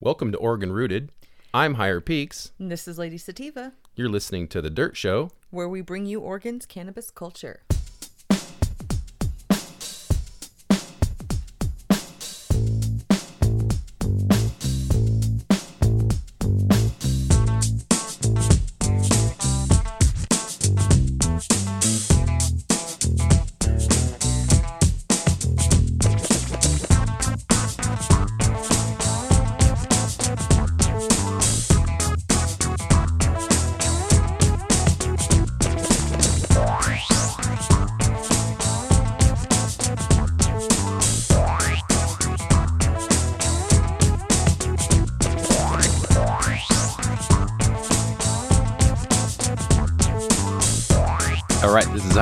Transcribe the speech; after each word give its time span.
Welcome 0.00 0.30
to 0.32 0.38
Oregon 0.38 0.72
Rooted. 0.72 1.10
I'm 1.54 1.74
Higher 1.74 2.00
Peaks. 2.02 2.52
And 2.58 2.70
This 2.70 2.86
is 2.86 2.98
Lady 2.98 3.16
Sativa, 3.16 3.72
You're 3.94 4.10
listening 4.10 4.46
to 4.48 4.60
The 4.60 4.68
Dirt 4.68 4.94
Show. 4.94 5.30
where 5.50 5.68
we 5.70 5.80
bring 5.80 6.04
you 6.04 6.20
Oregon's 6.20 6.66
cannabis 6.66 7.10
culture. 7.10 7.62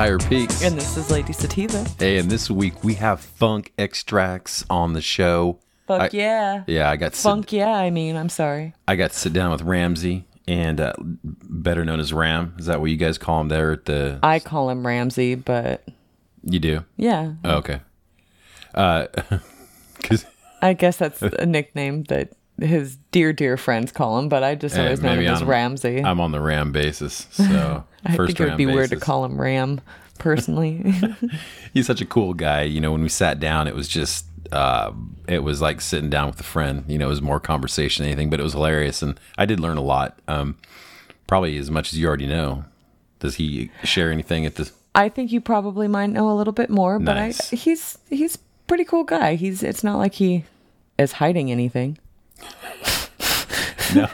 Higher 0.05 0.19
Peaks. 0.19 0.61
And 0.63 0.77
this 0.77 0.97
is 0.97 1.09
Lady 1.09 1.33
Sativa. 1.33 1.83
Hey, 1.97 2.19
and 2.19 2.29
this 2.29 2.47
week 2.51 2.83
we 2.83 2.93
have 2.93 3.19
funk 3.19 3.73
extracts 3.79 4.63
on 4.69 4.93
the 4.93 5.01
show. 5.01 5.57
Fuck 5.87 5.99
I- 5.99 6.09
yeah. 6.15 6.63
Yeah, 6.67 6.91
I 6.91 6.95
got 6.95 7.13
to 7.13 7.17
sit, 7.17 7.23
Funk 7.27 7.51
yeah, 7.51 7.71
I 7.71 7.89
mean, 7.89 8.15
I'm 8.15 8.29
sorry. 8.29 8.75
I 8.87 8.97
got 8.97 9.13
to 9.13 9.17
sit 9.17 9.33
down 9.33 9.49
with 9.51 9.63
Ramsey, 9.63 10.25
and 10.47 10.79
uh, 10.79 10.93
better 11.23 11.83
known 11.83 11.99
as 11.99 12.13
Ram. 12.13 12.53
Is 12.59 12.67
that 12.67 12.81
what 12.81 12.91
you 12.91 12.97
guys 12.97 13.17
call 13.17 13.41
him 13.41 13.47
there 13.47 13.71
at 13.71 13.85
the? 13.85 14.19
I 14.21 14.37
call 14.37 14.69
him 14.69 14.85
Ramsey, 14.85 15.33
but 15.33 15.83
you 16.43 16.59
do? 16.59 16.85
yeah, 16.97 17.33
Oh, 17.43 17.55
okay. 17.55 17.79
Uh, 18.75 19.07
because 19.97 20.23
I 20.61 20.73
guess 20.73 20.97
that's 20.97 21.23
a 21.23 21.47
nickname 21.47 22.03
that 22.09 22.29
his 22.59 22.97
dear, 23.11 23.33
dear 23.33 23.57
friends 23.57 23.91
call 23.91 24.17
him, 24.19 24.29
but 24.29 24.43
I 24.43 24.55
just 24.55 24.77
always 24.77 25.01
know 25.01 25.13
him 25.13 25.27
as 25.27 25.41
I'm- 25.41 25.49
Ramsey. 25.49 26.03
I'm 26.03 26.19
on 26.19 26.31
the 26.31 26.39
Ram 26.39 26.71
basis, 26.71 27.27
so 27.31 27.83
I 28.05 28.15
first 28.15 28.29
think 28.29 28.39
it 28.39 28.43
would 28.43 28.49
Ram 28.49 28.57
be 28.57 28.65
weird 28.65 28.89
to 28.91 28.97
call 28.97 29.25
him 29.25 29.39
Ram, 29.39 29.81
personally. 30.19 30.93
he's 31.73 31.87
such 31.87 32.01
a 32.01 32.05
cool 32.05 32.33
guy. 32.33 32.63
You 32.63 32.81
know, 32.81 32.91
when 32.91 33.01
we 33.01 33.09
sat 33.09 33.39
down, 33.39 33.67
it 33.67 33.75
was 33.75 33.87
just 33.87 34.25
uh, 34.51 34.91
it 35.27 35.39
was 35.39 35.61
like 35.61 35.81
sitting 35.81 36.09
down 36.09 36.27
with 36.27 36.39
a 36.39 36.43
friend. 36.43 36.85
You 36.87 36.97
know, 36.97 37.07
it 37.07 37.09
was 37.09 37.21
more 37.21 37.39
conversation 37.39 38.03
than 38.03 38.11
anything, 38.11 38.29
but 38.29 38.39
it 38.39 38.43
was 38.43 38.53
hilarious, 38.53 39.01
and 39.01 39.19
I 39.37 39.45
did 39.45 39.59
learn 39.59 39.77
a 39.77 39.81
lot. 39.83 40.19
Um, 40.27 40.57
probably 41.27 41.57
as 41.57 41.69
much 41.71 41.91
as 41.91 41.99
you 41.99 42.07
already 42.07 42.27
know. 42.27 42.65
Does 43.19 43.35
he 43.35 43.71
share 43.83 44.11
anything 44.11 44.45
at 44.45 44.55
the? 44.55 44.69
I 44.93 45.09
think 45.09 45.31
you 45.31 45.41
probably 45.41 45.87
might 45.87 46.07
know 46.07 46.29
a 46.29 46.35
little 46.35 46.53
bit 46.53 46.69
more, 46.69 46.99
but 46.99 47.17
I, 47.17 47.31
he's 47.31 47.97
he's 48.09 48.37
pretty 48.67 48.85
cool 48.85 49.03
guy. 49.03 49.35
He's 49.35 49.63
it's 49.63 49.83
not 49.83 49.97
like 49.97 50.13
he 50.13 50.45
is 50.97 51.13
hiding 51.13 51.51
anything. 51.51 51.97
No, 53.93 54.07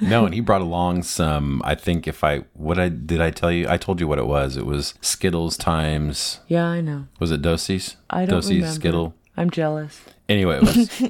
no, 0.00 0.24
and 0.26 0.34
he 0.34 0.40
brought 0.40 0.60
along 0.60 1.04
some. 1.04 1.62
I 1.64 1.74
think 1.74 2.06
if 2.06 2.22
I 2.24 2.40
what 2.54 2.78
I 2.78 2.88
did 2.88 3.20
I 3.20 3.30
tell 3.30 3.50
you? 3.50 3.66
I 3.68 3.76
told 3.76 4.00
you 4.00 4.08
what 4.08 4.18
it 4.18 4.26
was. 4.26 4.56
It 4.56 4.66
was 4.66 4.94
Skittles 5.00 5.56
times. 5.56 6.40
Yeah, 6.48 6.66
I 6.66 6.80
know. 6.80 7.06
Was 7.20 7.30
it 7.30 7.40
Dosies? 7.40 7.96
I 8.10 8.26
don't 8.26 8.40
Dosies, 8.42 8.48
remember. 8.50 8.74
Skittle. 8.74 9.14
I'm 9.36 9.50
jealous. 9.50 10.00
anyway, 10.28 10.56
it 10.56 10.62
was, 10.62 11.00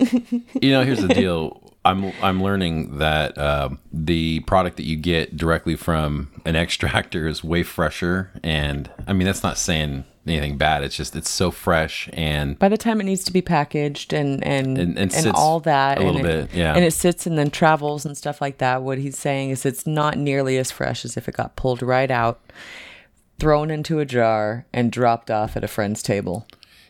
you 0.62 0.70
know, 0.70 0.82
here's 0.84 1.00
the 1.00 1.08
deal. 1.08 1.60
I'm 1.84 2.12
I'm 2.22 2.42
learning 2.42 2.98
that 2.98 3.36
um, 3.36 3.78
the 3.92 4.40
product 4.40 4.76
that 4.78 4.84
you 4.84 4.96
get 4.96 5.36
directly 5.36 5.76
from 5.76 6.30
an 6.44 6.56
extractor 6.56 7.26
is 7.28 7.44
way 7.44 7.62
fresher, 7.62 8.30
and 8.42 8.90
I 9.06 9.12
mean 9.12 9.26
that's 9.26 9.42
not 9.42 9.58
saying 9.58 10.04
anything 10.26 10.56
bad. 10.56 10.82
It's 10.82 10.96
just 10.96 11.14
it's 11.14 11.28
so 11.28 11.50
fresh 11.50 12.08
and 12.14 12.58
By 12.58 12.70
the 12.70 12.78
time 12.78 12.98
it 13.00 13.04
needs 13.04 13.24
to 13.24 13.32
be 13.32 13.42
packaged 13.42 14.14
and 14.14 14.42
and 14.42 14.78
And- 14.78 14.98
and 14.98 15.14
and, 15.14 15.26
all 15.34 15.60
that, 15.60 15.98
a 15.98 16.00
and 16.00 16.10
little 16.16 16.30
it- 16.44 16.54
yeah. 16.54 16.74
and 16.74 16.82
it 16.82 16.92
sits 16.92 17.26
and 17.26 17.36
then 17.36 17.50
travels 17.50 18.06
and 18.06 18.16
stuff 18.16 18.40
like 18.40 18.56
that. 18.58 18.82
What 18.82 18.96
he's 18.96 19.18
saying 19.18 19.50
is 19.50 19.66
it's 19.66 19.86
not 19.86 20.16
nearly 20.16 20.56
as 20.56 20.70
fresh 20.70 21.04
as 21.04 21.18
if 21.18 21.28
it 21.28 21.34
got 21.36 21.56
pulled 21.56 21.82
right 21.82 22.10
out, 22.10 22.40
thrown 23.38 23.70
into 23.70 23.98
a 24.00 24.06
jar, 24.06 24.64
and 24.72 24.90
dropped 24.90 25.30
off 25.30 25.56
at 25.58 25.64
a 25.64 25.68
friend's 25.68 26.02
table. 26.02 26.46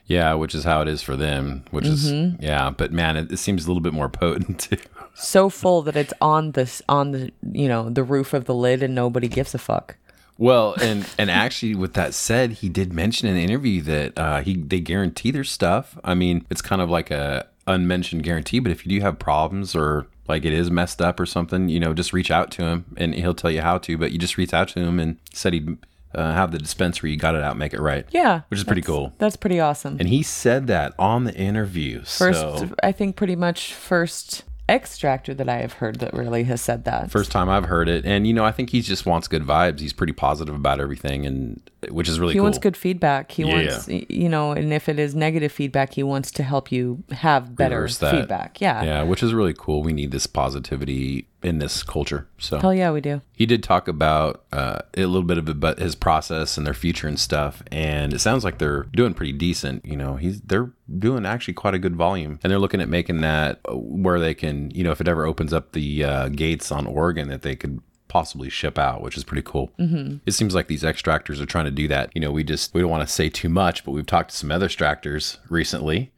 Yeah, 0.06 0.34
which 0.34 0.54
is 0.54 0.64
how 0.64 0.82
it 0.82 0.88
is 0.88 1.02
for 1.02 1.16
them. 1.16 1.64
Which 1.70 1.86
is 1.86 2.12
yeah, 2.40 2.70
but 2.70 2.92
man, 2.92 3.16
it, 3.16 3.32
it 3.32 3.38
seems 3.38 3.64
a 3.64 3.68
little 3.68 3.80
bit 3.80 3.94
more 3.94 4.08
potent 4.10 4.60
too. 4.60 4.78
So 5.14 5.48
full 5.48 5.82
that 5.82 5.96
it's 5.96 6.12
on 6.20 6.52
this 6.52 6.82
on 6.88 7.12
the 7.12 7.32
you 7.52 7.68
know 7.68 7.88
the 7.88 8.02
roof 8.02 8.34
of 8.34 8.44
the 8.44 8.54
lid, 8.54 8.82
and 8.82 8.94
nobody 8.94 9.28
gives 9.28 9.54
a 9.54 9.58
fuck. 9.58 9.96
Well, 10.36 10.74
and 10.80 11.08
and 11.18 11.30
actually, 11.30 11.74
with 11.74 11.94
that 11.94 12.12
said, 12.12 12.52
he 12.52 12.68
did 12.68 12.92
mention 12.92 13.28
in 13.28 13.34
the 13.34 13.44
interview 13.44 13.80
that 13.82 14.18
uh, 14.18 14.40
he 14.40 14.56
they 14.56 14.80
guarantee 14.80 15.30
their 15.30 15.44
stuff. 15.44 15.98
I 16.04 16.14
mean, 16.14 16.44
it's 16.50 16.62
kind 16.62 16.82
of 16.82 16.90
like 16.90 17.10
a 17.10 17.46
unmentioned 17.66 18.24
guarantee, 18.24 18.58
but 18.58 18.72
if 18.72 18.84
you 18.84 18.98
do 18.98 19.00
have 19.02 19.18
problems 19.18 19.74
or 19.74 20.06
like 20.26 20.44
it 20.44 20.52
is 20.52 20.70
messed 20.70 21.00
up 21.00 21.20
or 21.20 21.26
something, 21.26 21.68
you 21.68 21.78
know, 21.78 21.94
just 21.94 22.12
reach 22.12 22.30
out 22.30 22.50
to 22.52 22.62
him 22.62 22.84
and 22.96 23.14
he'll 23.14 23.34
tell 23.34 23.50
you 23.50 23.60
how 23.60 23.78
to. 23.78 23.96
But 23.96 24.12
you 24.12 24.18
just 24.18 24.36
reach 24.36 24.52
out 24.52 24.68
to 24.68 24.80
him 24.80 24.98
and 24.98 25.18
said 25.32 25.52
he'd 25.52 25.78
uh, 26.14 26.32
have 26.32 26.52
the 26.52 26.58
dispensary, 26.58 27.10
you 27.10 27.16
got 27.16 27.34
it 27.34 27.42
out, 27.42 27.56
make 27.56 27.74
it 27.74 27.80
right. 27.80 28.06
Yeah, 28.10 28.42
which 28.48 28.58
is 28.58 28.64
pretty 28.64 28.82
cool. 28.82 29.12
That's 29.18 29.36
pretty 29.36 29.60
awesome. 29.60 29.96
And 29.98 30.08
he 30.08 30.22
said 30.22 30.66
that 30.68 30.94
on 30.98 31.24
the 31.24 31.34
interview. 31.34 32.00
first, 32.04 32.40
so 32.40 32.70
I 32.82 32.92
think 32.92 33.16
pretty 33.16 33.36
much 33.36 33.74
first 33.74 34.44
extractor 34.66 35.34
that 35.34 35.46
I 35.46 35.56
have 35.58 35.74
heard 35.74 35.96
that 36.00 36.14
really 36.14 36.44
has 36.44 36.62
said 36.62 36.84
that. 36.84 37.10
first 37.10 37.30
time 37.30 37.50
I've 37.50 37.66
heard 37.66 37.86
it, 37.86 38.06
and 38.06 38.26
you 38.26 38.32
know, 38.32 38.44
I 38.46 38.50
think 38.52 38.70
he 38.70 38.80
just 38.80 39.04
wants 39.04 39.28
good 39.28 39.42
vibes. 39.42 39.80
He's 39.80 39.92
pretty 39.92 40.14
positive 40.14 40.54
about 40.54 40.80
everything, 40.80 41.26
and 41.26 41.60
which 41.90 42.08
is 42.08 42.18
really 42.18 42.32
he 42.32 42.38
cool. 42.38 42.44
wants 42.44 42.56
good 42.58 42.74
feedback. 42.76 43.30
He 43.32 43.42
Yeah. 43.42 43.52
wants, 43.72 43.88
you 43.88 44.28
know, 44.30 44.52
and 44.52 44.72
if 44.72 44.88
it 44.88 44.98
is 44.98 45.14
negative 45.14 45.52
feedback, 45.52 45.92
he 45.92 46.02
wants 46.02 46.30
to 46.32 46.42
help 46.42 46.72
you 46.72 47.04
have 47.10 47.54
better 47.54 47.86
feedback. 47.88 48.58
Yeah. 48.58 48.82
Yeah, 48.82 49.02
which 49.02 49.22
is 49.22 49.34
really 49.34 49.52
cool. 49.52 49.82
We 49.82 49.92
need 49.92 50.12
this 50.12 50.26
positivity 50.26 51.28
in 51.44 51.58
this 51.58 51.82
culture. 51.82 52.26
So 52.38 52.58
Hell 52.58 52.74
yeah, 52.74 52.90
we 52.90 53.00
do. 53.00 53.20
he 53.36 53.44
did 53.46 53.62
talk 53.62 53.86
about 53.86 54.44
uh, 54.50 54.78
a 54.96 55.04
little 55.04 55.22
bit 55.22 55.38
of 55.38 55.48
about 55.48 55.78
his 55.78 55.94
process 55.94 56.56
and 56.56 56.66
their 56.66 56.74
future 56.74 57.06
and 57.06 57.20
stuff, 57.20 57.62
and 57.70 58.12
it 58.14 58.18
sounds 58.20 58.44
like 58.44 58.58
they're 58.58 58.84
doing 58.84 59.14
pretty 59.14 59.32
decent. 59.32 59.84
You 59.84 59.96
know, 59.96 60.16
he's 60.16 60.40
they're 60.40 60.72
doing 60.98 61.26
actually 61.26 61.54
quite 61.54 61.74
a 61.74 61.78
good 61.78 61.96
volume, 61.96 62.40
and 62.42 62.50
they're 62.50 62.58
looking 62.58 62.80
at 62.80 62.88
making 62.88 63.20
that 63.20 63.60
uh, 63.68 63.76
where 63.76 64.18
they 64.18 64.34
can, 64.34 64.70
you 64.70 64.82
know, 64.82 64.90
if 64.90 65.00
it 65.00 65.08
ever 65.08 65.26
opens 65.26 65.52
up 65.52 65.72
the 65.72 66.02
uh, 66.04 66.28
gates 66.28 66.72
on 66.72 66.86
Oregon, 66.86 67.28
that 67.28 67.42
they 67.42 67.54
could 67.54 67.80
possibly 68.14 68.48
ship 68.48 68.78
out, 68.78 69.02
which 69.02 69.16
is 69.16 69.24
pretty 69.24 69.42
cool. 69.42 69.72
Mm-hmm. 69.76 70.18
It 70.24 70.32
seems 70.32 70.54
like 70.54 70.68
these 70.68 70.84
extractors 70.84 71.40
are 71.40 71.46
trying 71.46 71.64
to 71.64 71.72
do 71.72 71.88
that. 71.88 72.12
You 72.14 72.20
know, 72.20 72.30
we 72.30 72.44
just 72.44 72.72
we 72.72 72.80
don't 72.80 72.88
want 72.88 73.06
to 73.06 73.12
say 73.12 73.28
too 73.28 73.48
much, 73.48 73.84
but 73.84 73.90
we've 73.90 74.06
talked 74.06 74.30
to 74.30 74.36
some 74.36 74.52
other 74.52 74.68
extractors 74.68 75.38
recently, 75.50 76.12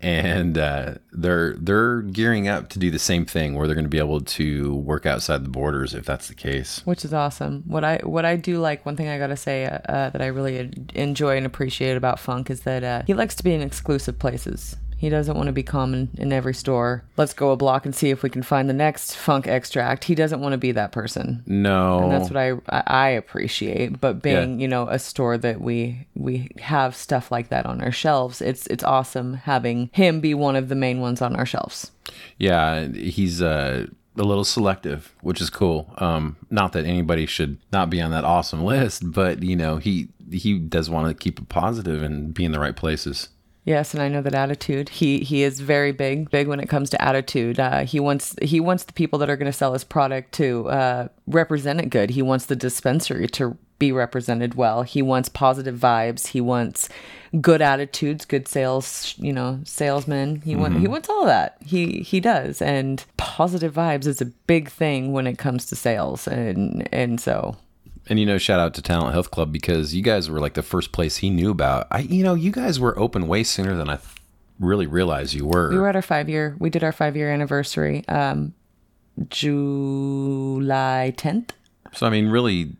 and 0.00 0.56
uh, 0.56 0.94
they're 1.10 1.54
they're 1.54 2.02
gearing 2.02 2.46
up 2.46 2.68
to 2.68 2.78
do 2.78 2.88
the 2.88 3.00
same 3.00 3.26
thing 3.26 3.56
where 3.56 3.66
they're 3.66 3.74
going 3.74 3.84
to 3.84 3.90
be 3.90 3.98
able 3.98 4.20
to 4.20 4.76
work 4.76 5.06
outside 5.06 5.44
the 5.44 5.48
borders 5.48 5.92
if 5.92 6.06
that's 6.06 6.28
the 6.28 6.34
case. 6.36 6.82
Which 6.84 7.04
is 7.04 7.12
awesome. 7.12 7.64
What 7.66 7.82
I 7.82 7.96
what 8.04 8.24
I 8.24 8.36
do 8.36 8.60
like, 8.60 8.86
one 8.86 8.94
thing 8.94 9.08
I 9.08 9.18
gotta 9.18 9.36
say 9.36 9.64
uh, 9.66 10.10
that 10.10 10.22
I 10.22 10.26
really 10.26 10.70
enjoy 10.94 11.36
and 11.36 11.46
appreciate 11.46 11.96
about 11.96 12.20
Funk 12.20 12.48
is 12.48 12.60
that 12.60 12.84
uh, 12.84 13.02
he 13.08 13.14
likes 13.14 13.34
to 13.34 13.42
be 13.42 13.52
in 13.52 13.60
exclusive 13.60 14.20
places. 14.20 14.76
He 15.04 15.10
doesn't 15.10 15.36
want 15.36 15.48
to 15.48 15.52
be 15.52 15.62
common 15.62 16.08
in 16.16 16.32
every 16.32 16.54
store. 16.54 17.04
Let's 17.18 17.34
go 17.34 17.50
a 17.50 17.56
block 17.56 17.84
and 17.84 17.94
see 17.94 18.08
if 18.08 18.22
we 18.22 18.30
can 18.30 18.42
find 18.42 18.70
the 18.70 18.72
next 18.72 19.14
Funk 19.14 19.46
extract. 19.46 20.04
He 20.04 20.14
doesn't 20.14 20.40
want 20.40 20.54
to 20.54 20.56
be 20.56 20.72
that 20.72 20.92
person. 20.92 21.42
No, 21.46 21.98
and 21.98 22.10
that's 22.10 22.30
what 22.30 22.38
I 22.38 22.54
I 22.86 23.08
appreciate. 23.10 24.00
But 24.00 24.22
being 24.22 24.60
you 24.60 24.66
know 24.66 24.88
a 24.88 24.98
store 24.98 25.36
that 25.36 25.60
we 25.60 26.06
we 26.14 26.48
have 26.58 26.96
stuff 26.96 27.30
like 27.30 27.50
that 27.50 27.66
on 27.66 27.82
our 27.82 27.92
shelves, 27.92 28.40
it's 28.40 28.66
it's 28.68 28.82
awesome 28.82 29.34
having 29.34 29.90
him 29.92 30.20
be 30.20 30.32
one 30.32 30.56
of 30.56 30.70
the 30.70 30.74
main 30.74 31.02
ones 31.02 31.20
on 31.20 31.36
our 31.36 31.44
shelves. 31.44 31.90
yeah, 32.38 32.86
he's 32.86 33.42
uh, 33.42 33.86
a 34.16 34.22
little 34.22 34.42
selective, 34.42 35.14
which 35.20 35.42
is 35.42 35.50
cool. 35.50 35.92
Um, 35.98 36.36
not 36.48 36.72
that 36.72 36.86
anybody 36.86 37.26
should 37.26 37.58
not 37.72 37.90
be 37.90 38.00
on 38.00 38.10
that 38.12 38.24
awesome 38.24 38.64
list, 38.74 39.02
but 39.12 39.42
you 39.42 39.54
know 39.54 39.76
he 39.76 40.08
he 40.32 40.58
does 40.58 40.88
want 40.88 41.08
to 41.08 41.14
keep 41.14 41.38
it 41.38 41.50
positive 41.50 42.02
and 42.02 42.32
be 42.32 42.46
in 42.46 42.52
the 42.52 42.58
right 42.58 42.74
places. 42.74 43.28
Yes, 43.64 43.94
and 43.94 44.02
I 44.02 44.08
know 44.08 44.20
that 44.20 44.34
attitude. 44.34 44.90
He 44.90 45.20
he 45.20 45.42
is 45.42 45.60
very 45.60 45.90
big, 45.90 46.30
big 46.30 46.48
when 46.48 46.60
it 46.60 46.68
comes 46.68 46.90
to 46.90 47.02
attitude. 47.02 47.58
Uh, 47.58 47.84
he 47.86 47.98
wants 47.98 48.36
he 48.42 48.60
wants 48.60 48.84
the 48.84 48.92
people 48.92 49.18
that 49.20 49.30
are 49.30 49.36
going 49.36 49.50
to 49.50 49.56
sell 49.56 49.72
his 49.72 49.84
product 49.84 50.32
to 50.32 50.68
uh, 50.68 51.08
represent 51.26 51.80
it 51.80 51.88
good. 51.88 52.10
He 52.10 52.20
wants 52.20 52.46
the 52.46 52.56
dispensary 52.56 53.26
to 53.28 53.56
be 53.78 53.90
represented 53.90 54.54
well. 54.54 54.82
He 54.82 55.00
wants 55.00 55.30
positive 55.30 55.76
vibes. 55.76 56.28
He 56.28 56.42
wants 56.42 56.90
good 57.40 57.62
attitudes, 57.62 58.24
good 58.24 58.46
sales, 58.46 59.14
you 59.16 59.32
know, 59.32 59.60
salesmen. 59.64 60.42
He 60.42 60.54
want 60.54 60.78
he 60.78 60.86
wants 60.86 61.08
all 61.08 61.24
that. 61.24 61.56
He 61.64 62.02
he 62.02 62.20
does, 62.20 62.60
and 62.60 63.02
positive 63.16 63.72
vibes 63.72 64.06
is 64.06 64.20
a 64.20 64.26
big 64.26 64.68
thing 64.68 65.12
when 65.12 65.26
it 65.26 65.38
comes 65.38 65.64
to 65.66 65.76
sales, 65.76 66.28
and 66.28 66.86
and 66.92 67.18
so 67.18 67.56
And 68.08 68.20
you 68.20 68.26
know, 68.26 68.36
shout 68.38 68.60
out 68.60 68.74
to 68.74 68.82
Talent 68.82 69.14
Health 69.14 69.30
Club 69.30 69.50
because 69.52 69.94
you 69.94 70.02
guys 70.02 70.28
were 70.28 70.40
like 70.40 70.54
the 70.54 70.62
first 70.62 70.92
place 70.92 71.16
he 71.18 71.30
knew 71.30 71.50
about. 71.50 71.86
I, 71.90 72.00
you 72.00 72.22
know, 72.22 72.34
you 72.34 72.50
guys 72.52 72.78
were 72.78 72.98
open 72.98 73.26
way 73.26 73.42
sooner 73.44 73.74
than 73.76 73.88
I 73.88 73.96
th- 73.96 74.08
really 74.60 74.86
realized 74.86 75.32
you 75.34 75.46
were. 75.46 75.70
We 75.70 75.78
were 75.78 75.88
at 75.88 75.96
our 75.96 76.02
five 76.02 76.28
year. 76.28 76.54
We 76.58 76.68
did 76.70 76.84
our 76.84 76.92
five 76.92 77.16
year 77.16 77.32
anniversary, 77.32 78.06
um, 78.08 78.52
July 79.28 81.14
tenth. 81.16 81.52
so 81.92 82.06
I 82.06 82.10
mean, 82.10 82.28
really, 82.28 82.72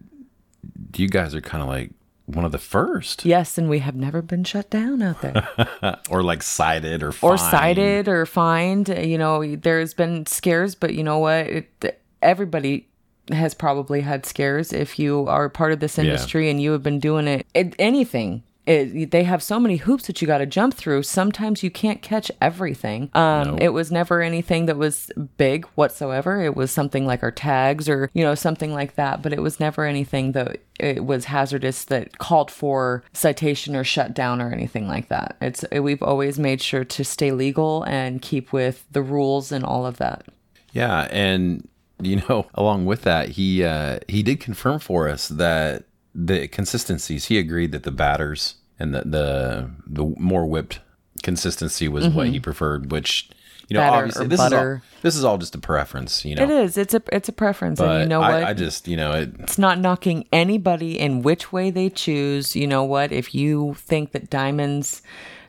you 0.96 1.08
guys 1.08 1.34
are 1.34 1.40
kind 1.40 1.62
of 1.62 1.68
like 1.68 1.90
one 2.26 2.44
of 2.44 2.52
the 2.52 2.58
first, 2.58 3.24
Yes, 3.26 3.58
and 3.58 3.68
we 3.68 3.80
have 3.80 3.94
never 3.94 4.22
been 4.22 4.44
shut 4.44 4.70
down 4.70 5.02
out 5.02 5.20
there. 5.20 5.98
or 6.10 6.22
like 6.22 6.42
cited 6.42 7.02
or 7.02 7.08
or 7.20 7.36
fined. 7.36 7.40
cited 7.40 8.08
or 8.08 8.24
fined. 8.26 8.88
You 8.88 9.18
know, 9.18 9.56
there's 9.56 9.94
been 9.94 10.26
scares, 10.26 10.74
but 10.74 10.94
you 10.94 11.02
know 11.04 11.18
what? 11.18 11.46
It, 11.46 12.00
everybody 12.22 12.88
has 13.30 13.54
probably 13.54 14.02
had 14.02 14.26
scares 14.26 14.72
if 14.72 14.98
you 14.98 15.26
are 15.28 15.48
part 15.48 15.72
of 15.72 15.80
this 15.80 15.98
industry 15.98 16.50
and 16.50 16.60
you 16.60 16.72
have 16.72 16.82
been 16.82 17.00
doing 17.00 17.26
it, 17.26 17.46
it 17.54 17.74
anything. 17.78 18.42
It, 18.66 19.10
they 19.10 19.24
have 19.24 19.42
so 19.42 19.60
many 19.60 19.76
hoops 19.76 20.06
that 20.06 20.22
you 20.22 20.26
got 20.26 20.38
to 20.38 20.46
jump 20.46 20.72
through. 20.72 21.02
Sometimes 21.02 21.62
you 21.62 21.70
can't 21.70 22.00
catch 22.00 22.30
everything. 22.40 23.10
Um, 23.12 23.48
No. 23.48 23.56
It 23.60 23.68
was 23.74 23.92
never 23.92 24.22
anything 24.22 24.64
that 24.66 24.78
was 24.78 25.10
big 25.36 25.66
whatsoever. 25.74 26.42
It 26.42 26.56
was 26.56 26.70
something 26.70 27.06
like 27.06 27.22
our 27.22 27.30
tags 27.30 27.90
or 27.90 28.10
you 28.14 28.24
know 28.24 28.34
something 28.34 28.72
like 28.72 28.94
that. 28.94 29.20
But 29.22 29.34
it 29.34 29.42
was 29.42 29.60
never 29.60 29.84
anything 29.84 30.32
that 30.32 30.62
it 30.80 31.04
was 31.04 31.26
hazardous 31.26 31.84
that 31.84 32.16
called 32.16 32.50
for 32.50 33.04
citation 33.12 33.76
or 33.76 33.84
shutdown 33.84 34.40
or 34.40 34.50
anything 34.50 34.88
like 34.88 35.08
that. 35.08 35.36
It's 35.42 35.62
we've 35.70 36.02
always 36.02 36.38
made 36.38 36.62
sure 36.62 36.84
to 36.84 37.04
stay 37.04 37.32
legal 37.32 37.82
and 37.82 38.22
keep 38.22 38.50
with 38.50 38.86
the 38.90 39.02
rules 39.02 39.52
and 39.52 39.62
all 39.62 39.84
of 39.84 39.98
that. 39.98 40.24
Yeah, 40.72 41.06
and 41.10 41.68
you 42.02 42.22
know, 42.28 42.46
along 42.54 42.86
with 42.86 43.02
that, 43.02 43.30
he 43.30 43.64
uh, 43.64 44.00
he 44.08 44.22
did 44.22 44.40
confirm 44.40 44.78
for 44.78 45.08
us 45.08 45.28
that 45.28 45.84
the 46.14 46.48
consistencies. 46.48 47.26
He 47.26 47.38
agreed 47.38 47.72
that 47.72 47.82
the 47.82 47.90
batters 47.92 48.56
and 48.78 48.94
the 48.94 49.02
the, 49.02 49.70
the 49.86 50.14
more 50.18 50.46
whipped 50.46 50.80
consistency 51.22 51.88
was 51.88 52.08
what 52.08 52.28
he 52.28 52.40
preferred. 52.40 52.90
Which 52.90 53.30
you 53.68 53.74
know, 53.74 53.80
Mm-hmm. 53.80 53.90
Batter 53.90 53.96
obviously 53.96 54.26
this 54.26 54.40
is 54.40 54.52
all 54.52 54.80
this 55.02 55.16
is 55.16 55.24
all 55.24 55.38
just 55.38 55.54
a 55.54 55.58
preference. 55.58 56.24
You 56.24 56.34
know, 56.34 56.42
It 56.44 56.50
is. 56.50 56.76
It's 56.76 56.94
a 56.94 57.02
it's 57.12 57.28
a 57.28 57.32
preference, 57.32 57.78
But 57.78 57.90
and 57.90 58.02
you 58.02 58.08
know 58.08 58.20
I, 58.20 58.32
what? 58.34 58.44
I 58.44 58.52
just 58.52 58.86
you 58.88 58.96
know 58.96 59.12
it. 59.12 59.32
it's 59.38 59.58
not 59.58 59.78
knocking 59.78 60.26
anybody 60.32 60.98
in 60.98 61.22
which 61.22 61.52
way 61.52 61.70
they 61.70 61.88
choose. 61.90 62.54
You 62.54 62.66
know 62.66 62.84
what? 62.84 63.10
If 63.12 63.34
you 63.34 63.74
think 63.78 64.12
that 64.12 64.28
diamonds 64.30 65.02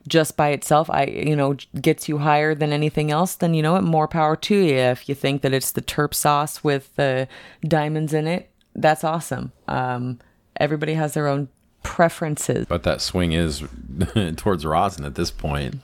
just 0.07 0.37
by 0.37 0.49
itself, 0.49 0.89
I 0.89 1.05
you 1.05 1.35
know 1.35 1.55
gets 1.81 2.07
you 2.07 2.19
higher 2.19 2.55
than 2.55 2.71
anything 2.71 3.11
else, 3.11 3.35
then 3.35 3.53
you 3.53 3.61
know 3.61 3.73
what? 3.73 3.83
More 3.83 4.07
power 4.07 4.35
to 4.35 4.55
you. 4.55 4.75
If 4.75 5.09
you 5.09 5.15
think 5.15 5.41
that 5.41 5.53
it's 5.53 5.71
the 5.71 5.81
terp 5.81 6.13
sauce 6.13 6.63
with 6.63 6.95
the 6.95 7.27
diamonds 7.67 8.13
in 8.13 8.27
it, 8.27 8.49
that's 8.75 9.03
awesome. 9.03 9.51
Um, 9.67 10.19
everybody 10.57 10.93
has 10.93 11.13
their 11.13 11.27
own 11.27 11.49
preferences. 11.83 12.65
But 12.67 12.83
that 12.83 13.01
swing 13.01 13.31
is 13.31 13.63
towards 14.35 14.65
rosin 14.65 15.05
at 15.05 15.15
this 15.15 15.31
point. 15.31 15.75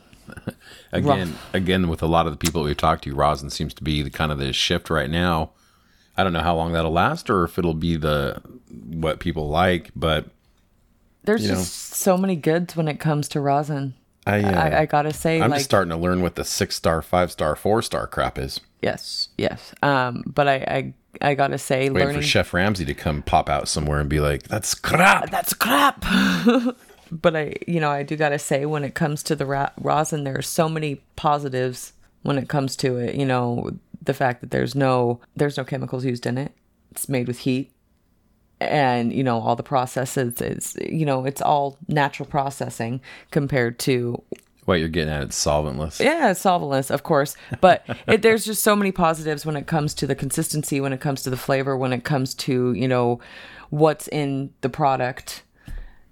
again, 0.91 1.35
again, 1.53 1.88
with 1.88 2.01
a 2.01 2.07
lot 2.07 2.25
of 2.25 2.33
the 2.33 2.38
people 2.38 2.63
we've 2.63 2.77
talked 2.77 3.03
to, 3.03 3.13
rosin 3.13 3.50
seems 3.50 3.74
to 3.75 3.83
be 3.83 4.01
the 4.01 4.09
kind 4.09 4.31
of 4.31 4.38
the 4.38 4.53
shift 4.53 4.89
right 4.89 5.09
now. 5.09 5.51
I 6.17 6.24
don't 6.24 6.33
know 6.33 6.41
how 6.41 6.56
long 6.56 6.74
that'll 6.74 6.91
last, 6.91 7.29
or 7.29 7.44
if 7.44 7.57
it'll 7.57 7.74
be 7.74 7.95
the 7.95 8.41
what 8.69 9.19
people 9.19 9.50
like. 9.50 9.91
But 9.95 10.25
There's 11.24 11.44
You 11.44 11.50
just 11.50 11.74
so 11.74 12.17
many 12.17 12.35
goods 12.35 12.75
when 12.75 12.88
it 12.88 13.00
comes 13.00 13.27
to 13.29 13.39
rosin. 13.39 13.95
I, 14.25 14.41
uh, 14.41 14.62
I, 14.62 14.79
I 14.81 14.85
gotta 14.85 15.13
say, 15.13 15.41
I'm 15.41 15.50
like 15.50 15.59
just 15.59 15.69
starting 15.69 15.89
to 15.89 15.97
learn 15.97 16.21
what 16.21 16.35
the 16.35 16.45
six 16.45 16.75
star, 16.75 17.01
five 17.01 17.31
star, 17.31 17.56
four 17.56 17.81
star 17.81 18.07
crap 18.07 18.38
is. 18.38 18.59
yes, 18.81 19.29
yes. 19.38 19.73
Um, 19.81 20.23
but 20.27 20.47
I, 20.47 20.56
I, 20.56 20.94
I 21.21 21.33
gotta 21.35 21.57
say, 21.57 21.89
Wait 21.89 22.01
learning 22.01 22.21
for 22.21 22.27
Chef 22.27 22.53
Ramsay 22.53 22.85
to 22.85 22.94
come 22.94 23.23
pop 23.23 23.50
out 23.50 23.68
somewhere 23.68 24.00
and 24.00 24.09
be 24.09 24.19
like, 24.19 24.44
"That's 24.44 24.75
crap." 24.75 25.29
that's 25.31 25.53
crap. 25.53 26.06
but 27.12 27.35
I, 27.35 27.56
you 27.68 27.79
know, 27.79 27.89
I 27.89 28.03
do 28.03 28.15
gotta 28.15 28.39
say, 28.39 28.65
when 28.65 28.83
it 28.83 28.94
comes 28.94 29.23
to 29.23 29.35
the 29.35 29.45
ra- 29.45 29.71
rosin, 29.79 30.24
there 30.24 30.38
are 30.38 30.44
so 30.44 30.69
many 30.69 31.01
positives 31.15 31.94
when 32.21 32.38
it 32.38 32.47
comes 32.47 32.75
to 32.77 32.97
it. 32.97 33.15
You 33.15 33.25
know, 33.25 33.71
the 34.01 34.13
fact 34.13 34.41
that 34.41 34.51
there's 34.51 34.75
no 34.75 35.19
there's 35.35 35.57
no 35.57 35.63
chemicals 35.63 36.06
used 36.06 36.25
in 36.25 36.38
it. 36.38 36.53
It's 36.91 37.09
made 37.09 37.27
with 37.27 37.39
heat, 37.39 37.71
and 38.62 39.12
you 39.13 39.24
know 39.24 39.40
all 39.40 39.56
the 39.56 39.63
processes. 39.63 40.40
It's 40.42 40.75
you 40.78 41.06
know 41.06 41.25
it's 41.25 41.42
all 41.42 41.78
natural 41.88 42.28
processing 42.28 43.02
compared 43.31 43.80
to 43.80 44.22
What 44.66 44.80
you're 44.80 44.90
getting 44.90 45.13
at? 45.13 45.24
It's 45.24 45.44
solventless. 45.46 46.00
yeah, 46.00 46.31
it's 46.31 46.44
solventless, 46.44 46.92
of 46.92 47.04
course. 47.04 47.36
But 47.60 47.84
it, 48.08 48.22
there's 48.22 48.46
just 48.46 48.63
so 48.63 48.75
many 48.75 48.92
positives 48.92 49.46
when 49.46 49.56
it 49.56 49.68
comes 49.68 49.94
to 49.96 50.08
the 50.08 50.16
consistency, 50.16 50.80
when 50.80 50.94
it 50.94 51.02
comes 51.02 51.24
to 51.24 51.30
the 51.30 51.38
flavor, 51.38 51.75
when 51.75 51.94
it 51.94 52.04
comes 52.04 52.34
to 52.36 52.74
you 52.74 52.88
know 52.88 53.19
what's 53.69 54.08
in 54.08 54.54
the 54.62 54.69
product. 54.69 55.44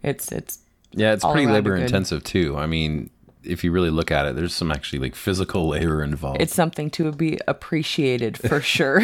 It's 0.02 0.32
it's 0.32 0.60
Yeah, 0.92 1.14
it's 1.14 1.24
pretty 1.26 1.46
labor 1.48 1.76
intensive 1.76 2.24
too. 2.24 2.58
I 2.58 2.66
mean, 2.66 3.10
if 3.44 3.64
you 3.64 3.72
really 3.72 3.90
look 3.90 4.12
at 4.12 4.26
it, 4.26 4.36
there's 4.36 4.54
some 4.54 4.72
actually 4.72 5.00
like 5.00 5.16
physical 5.16 5.68
labor 5.70 6.04
involved. 6.04 6.42
it's 6.42 6.54
something 6.54 6.90
to 6.92 7.12
be 7.12 7.40
appreciated 7.48 8.38
for 8.38 8.62
sure. 8.76 9.02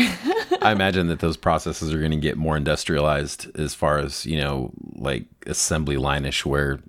I 0.62 0.72
imagine 0.72 1.08
that 1.08 1.20
those 1.20 1.38
processes 1.38 1.94
are 1.94 2.00
going 2.00 2.12
to 2.12 2.18
get 2.18 2.38
more 2.38 2.58
industrialized 2.58 3.48
as 3.58 3.74
far 3.74 3.98
as 3.98 4.26
you 4.26 4.38
know, 4.38 4.72
like 4.96 5.26
assembly 5.46 5.98
line-ish, 5.98 6.46
where 6.46 6.80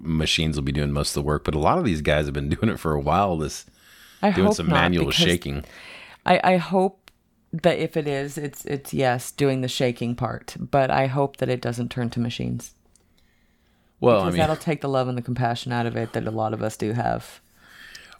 machines 0.00 0.56
will 0.56 0.64
be 0.64 0.72
doing 0.72 0.90
most 0.90 1.10
of 1.10 1.22
the 1.22 1.26
work. 1.26 1.44
But 1.44 1.54
a 1.54 1.58
lot 1.58 1.78
of 1.78 1.84
these 1.84 2.02
guys 2.02 2.26
have 2.26 2.34
been 2.34 2.48
doing 2.60 2.68
it 2.68 2.80
for 2.80 2.92
a 2.92 3.00
while. 3.00 3.36
This 3.36 3.66
I 4.22 4.32
doing 4.32 4.52
some 4.52 4.68
manual 4.68 5.10
shaking. 5.10 5.64
I, 6.26 6.40
I 6.42 6.56
hope 6.56 7.10
that 7.52 7.78
if 7.78 7.96
it 7.96 8.06
is, 8.06 8.36
it's 8.36 8.64
it's 8.64 8.92
yes, 8.92 9.30
doing 9.30 9.60
the 9.60 9.68
shaking 9.68 10.16
part. 10.16 10.56
But 10.58 10.90
I 10.90 11.06
hope 11.06 11.36
that 11.38 11.48
it 11.48 11.60
doesn't 11.60 11.90
turn 11.90 12.10
to 12.10 12.20
machines 12.20 12.74
Well, 14.00 14.22
I 14.22 14.28
mean, 14.30 14.38
that'll 14.38 14.56
take 14.56 14.80
the 14.80 14.88
love 14.88 15.08
and 15.08 15.16
the 15.18 15.22
compassion 15.22 15.72
out 15.72 15.86
of 15.86 15.96
it 15.96 16.12
that 16.14 16.26
a 16.26 16.30
lot 16.30 16.54
of 16.54 16.62
us 16.62 16.76
do 16.76 16.92
have. 16.92 17.40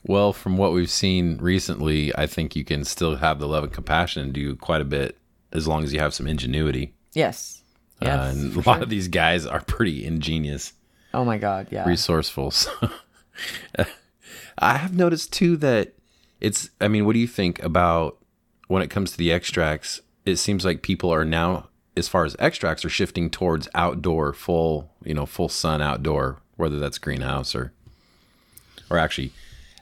well, 0.05 0.33
from 0.33 0.57
what 0.57 0.73
we've 0.73 0.91
seen 0.91 1.39
recently, 1.39 2.15
I 2.17 2.27
think 2.27 2.55
you 2.55 2.65
can 2.65 2.85
still 2.85 3.17
have 3.17 3.39
the 3.39 3.49
love 3.49 3.65
and 3.65 3.73
compassion 3.73 4.23
and 4.23 4.33
do 4.33 4.57
quite 4.57 4.81
a 4.81 4.85
bit 4.85 5.17
as 5.53 5.67
long 5.67 5.83
as 5.85 5.93
you 5.93 6.01
have 6.01 6.15
some 6.15 6.27
ingenuity. 6.27 6.93
Yes. 7.15 7.63
Yes. 8.01 8.19
uh, 8.19 8.31
and 8.31 8.53
a 8.55 8.57
lot 8.59 8.75
sure. 8.77 8.83
of 8.83 8.89
these 8.91 9.09
guys 9.09 9.47
are 9.47 9.61
pretty 9.63 10.05
ingenious. 10.05 10.73
oh 11.13 11.25
my 11.25 11.39
God. 11.39 11.69
Yeah. 11.71 11.87
resourceful. 11.89 12.53
So 13.77 13.87
I 14.59 14.77
have 14.77 14.95
noticed 14.95 15.33
too 15.33 15.57
that 15.59 15.95
it's. 16.41 16.69
I 16.79 16.89
mean, 16.89 17.07
what 17.07 17.15
do 17.15 17.19
you 17.19 17.27
think 17.27 17.63
about 17.63 18.19
when 18.69 18.83
it 18.83 18.91
comes 18.91 19.13
to 19.13 19.17
the 19.17 19.33
extracts? 19.33 20.03
It 20.27 20.37
seems 20.37 20.63
like 20.63 20.83
people 20.83 21.11
are 21.11 21.25
now, 21.25 21.70
as 22.01 22.09
far 22.09 22.25
as 22.25 22.35
extracts, 22.41 22.85
are 22.85 22.91
shifting 22.91 23.31
towards 23.31 23.69
outdoor, 23.75 24.33
full, 24.33 24.91
you 25.05 25.15
know, 25.15 25.27
full 25.27 25.49
sun 25.49 25.81
outdoor, 25.81 26.39
whether 26.57 26.81
that's 26.81 26.99
greenhouse 26.99 27.55
or, 27.55 27.73
or 28.91 28.99
actually 28.99 29.33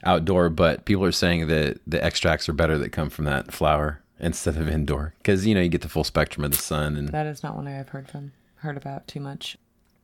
outdoor. 0.03 0.49
But 0.49 0.85
people 0.85 1.05
are 1.05 1.11
saying 1.11 1.47
that 1.47 1.79
the 1.87 2.03
extracts 2.03 2.47
are 2.47 2.53
better 2.53 2.77
that 2.77 2.89
come 2.89 3.09
from 3.09 3.25
that 3.25 3.51
flower 3.51 4.01
instead 4.19 4.57
of 4.57 4.67
indoor 4.67 5.13
because 5.19 5.47
you 5.47 5.55
know 5.55 5.61
you 5.61 5.69
get 5.69 5.81
the 5.81 5.89
full 5.89 6.03
spectrum 6.03 6.43
of 6.43 6.51
the 6.51 6.57
sun 6.57 6.97
and 6.97 7.09
That 7.09 7.25
is 7.25 7.41
not 7.41 7.55
one 7.55 7.67
I've 7.67 7.89
heard 7.89 8.09
from 8.09 8.33
heard 8.59 8.77
about 8.77 9.07
too 9.07 9.19
much. 9.19 9.57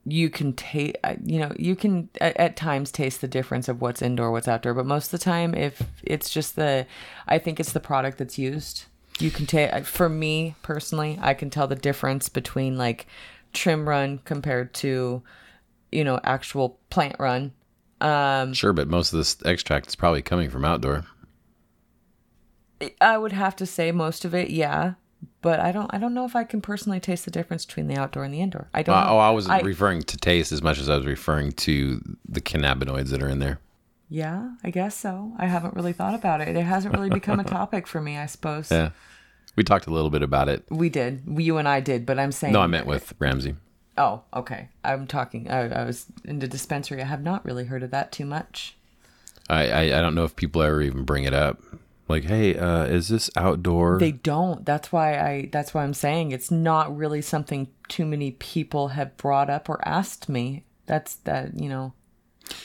You 0.07 0.29
can 0.29 0.53
taste, 0.53 0.95
you 1.23 1.39
know, 1.39 1.51
you 1.57 1.75
can 1.75 2.09
at, 2.21 2.37
at 2.37 2.55
times 2.55 2.91
taste 2.91 3.21
the 3.21 3.27
difference 3.27 3.67
of 3.67 3.81
what's 3.81 4.01
indoor, 4.01 4.31
what's 4.31 4.47
outdoor. 4.47 4.73
But 4.73 4.85
most 4.85 5.07
of 5.07 5.19
the 5.19 5.23
time, 5.23 5.55
if 5.55 5.81
it's 6.03 6.29
just 6.29 6.55
the, 6.55 6.85
I 7.27 7.39
think 7.39 7.59
it's 7.59 7.71
the 7.71 7.79
product 7.79 8.19
that's 8.19 8.37
used. 8.37 8.85
You 9.19 9.31
can 9.31 9.45
take, 9.45 9.85
for 9.85 10.09
me 10.09 10.55
personally, 10.61 11.17
I 11.21 11.33
can 11.33 11.49
tell 11.49 11.67
the 11.67 11.75
difference 11.75 12.27
between 12.27 12.77
like 12.77 13.07
trim 13.53 13.87
run 13.87 14.19
compared 14.25 14.73
to, 14.75 15.23
you 15.91 16.03
know, 16.03 16.19
actual 16.23 16.79
plant 16.89 17.15
run. 17.19 17.53
Um, 18.01 18.53
sure, 18.53 18.73
but 18.73 18.89
most 18.89 19.13
of 19.13 19.17
this 19.17 19.37
extract 19.45 19.87
is 19.87 19.95
probably 19.95 20.21
coming 20.21 20.49
from 20.49 20.65
outdoor. 20.65 21.05
I 22.99 23.17
would 23.17 23.31
have 23.31 23.55
to 23.57 23.65
say 23.65 23.91
most 23.91 24.25
of 24.25 24.35
it, 24.35 24.49
yeah. 24.49 24.95
But 25.41 25.59
I 25.59 25.71
don't, 25.71 25.91
I 25.93 25.97
don't 25.97 26.13
know 26.13 26.25
if 26.25 26.35
I 26.35 26.43
can 26.43 26.59
personally 26.59 26.99
taste 26.99 27.23
the 27.25 27.31
difference 27.31 27.65
between 27.65 27.87
the 27.87 27.95
outdoor 27.95 28.23
and 28.25 28.33
the 28.33 28.41
indoor. 28.41 28.67
I 28.73 28.83
don't. 28.83 28.95
Uh, 28.95 29.05
oh, 29.07 29.17
I 29.17 29.29
wasn't 29.29 29.55
I- 29.55 29.61
referring 29.61 30.03
to 30.03 30.17
taste 30.17 30.51
as 30.51 30.61
much 30.61 30.77
as 30.79 30.89
I 30.89 30.97
was 30.97 31.05
referring 31.05 31.53
to 31.53 32.01
the 32.27 32.41
cannabinoids 32.41 33.09
that 33.09 33.23
are 33.23 33.29
in 33.29 33.39
there. 33.39 33.59
Yeah, 34.15 34.51
I 34.63 34.69
guess 34.69 34.95
so. 34.95 35.33
I 35.37 35.45
haven't 35.45 35.73
really 35.73 35.91
thought 35.91 36.15
about 36.15 36.39
it. 36.39 36.55
It 36.55 36.63
hasn't 36.63 36.95
really 36.95 37.09
become 37.09 37.37
a 37.37 37.43
topic 37.59 37.85
for 37.85 37.99
me, 37.99 38.17
I 38.17 38.27
suppose. 38.27 38.71
Yeah. 38.71 38.91
We 39.57 39.65
talked 39.65 39.87
a 39.87 39.89
little 39.89 40.09
bit 40.09 40.21
about 40.21 40.47
it. 40.47 40.63
We 40.69 40.87
did. 40.87 41.23
You 41.27 41.57
and 41.57 41.67
I 41.67 41.81
did, 41.81 42.05
but 42.05 42.17
I'm 42.17 42.31
saying. 42.31 42.53
No, 42.53 42.61
I 42.61 42.67
meant 42.67 42.87
with 42.87 43.13
Ramsey. 43.19 43.55
Oh, 43.97 44.21
okay. 44.33 44.69
I'm 44.85 45.05
talking. 45.05 45.51
I, 45.51 45.81
I 45.81 45.83
was 45.83 46.05
in 46.23 46.39
the 46.39 46.47
dispensary. 46.47 47.01
I 47.01 47.05
have 47.05 47.23
not 47.23 47.43
really 47.43 47.65
heard 47.65 47.83
of 47.83 47.91
that 47.91 48.13
too 48.13 48.25
much. 48.25 48.77
I, 49.49 49.67
I, 49.67 49.81
I 49.81 50.01
don't 50.01 50.15
know 50.15 50.23
if 50.23 50.37
people 50.37 50.61
ever 50.61 50.81
even 50.81 51.03
bring 51.03 51.25
it 51.25 51.33
up. 51.33 51.61
Like, 52.07 52.23
hey, 52.23 52.55
uh, 52.55 52.85
is 52.85 53.09
this 53.09 53.29
outdoor? 53.35 53.99
They 53.99 54.13
don't. 54.13 54.65
That's 54.65 54.93
why 54.93 55.19
I. 55.19 55.49
That's 55.51 55.73
why 55.73 55.83
I'm 55.83 55.93
saying 55.93 56.31
it's 56.31 56.51
not 56.51 56.95
really 56.95 57.21
something 57.21 57.67
too 57.89 58.05
many 58.05 58.31
people 58.31 58.89
have 58.89 59.17
brought 59.17 59.49
up 59.49 59.67
or 59.67 59.85
asked 59.85 60.29
me. 60.29 60.63
That's 60.85 61.15
that. 61.15 61.59
You 61.59 61.67
know. 61.67 61.93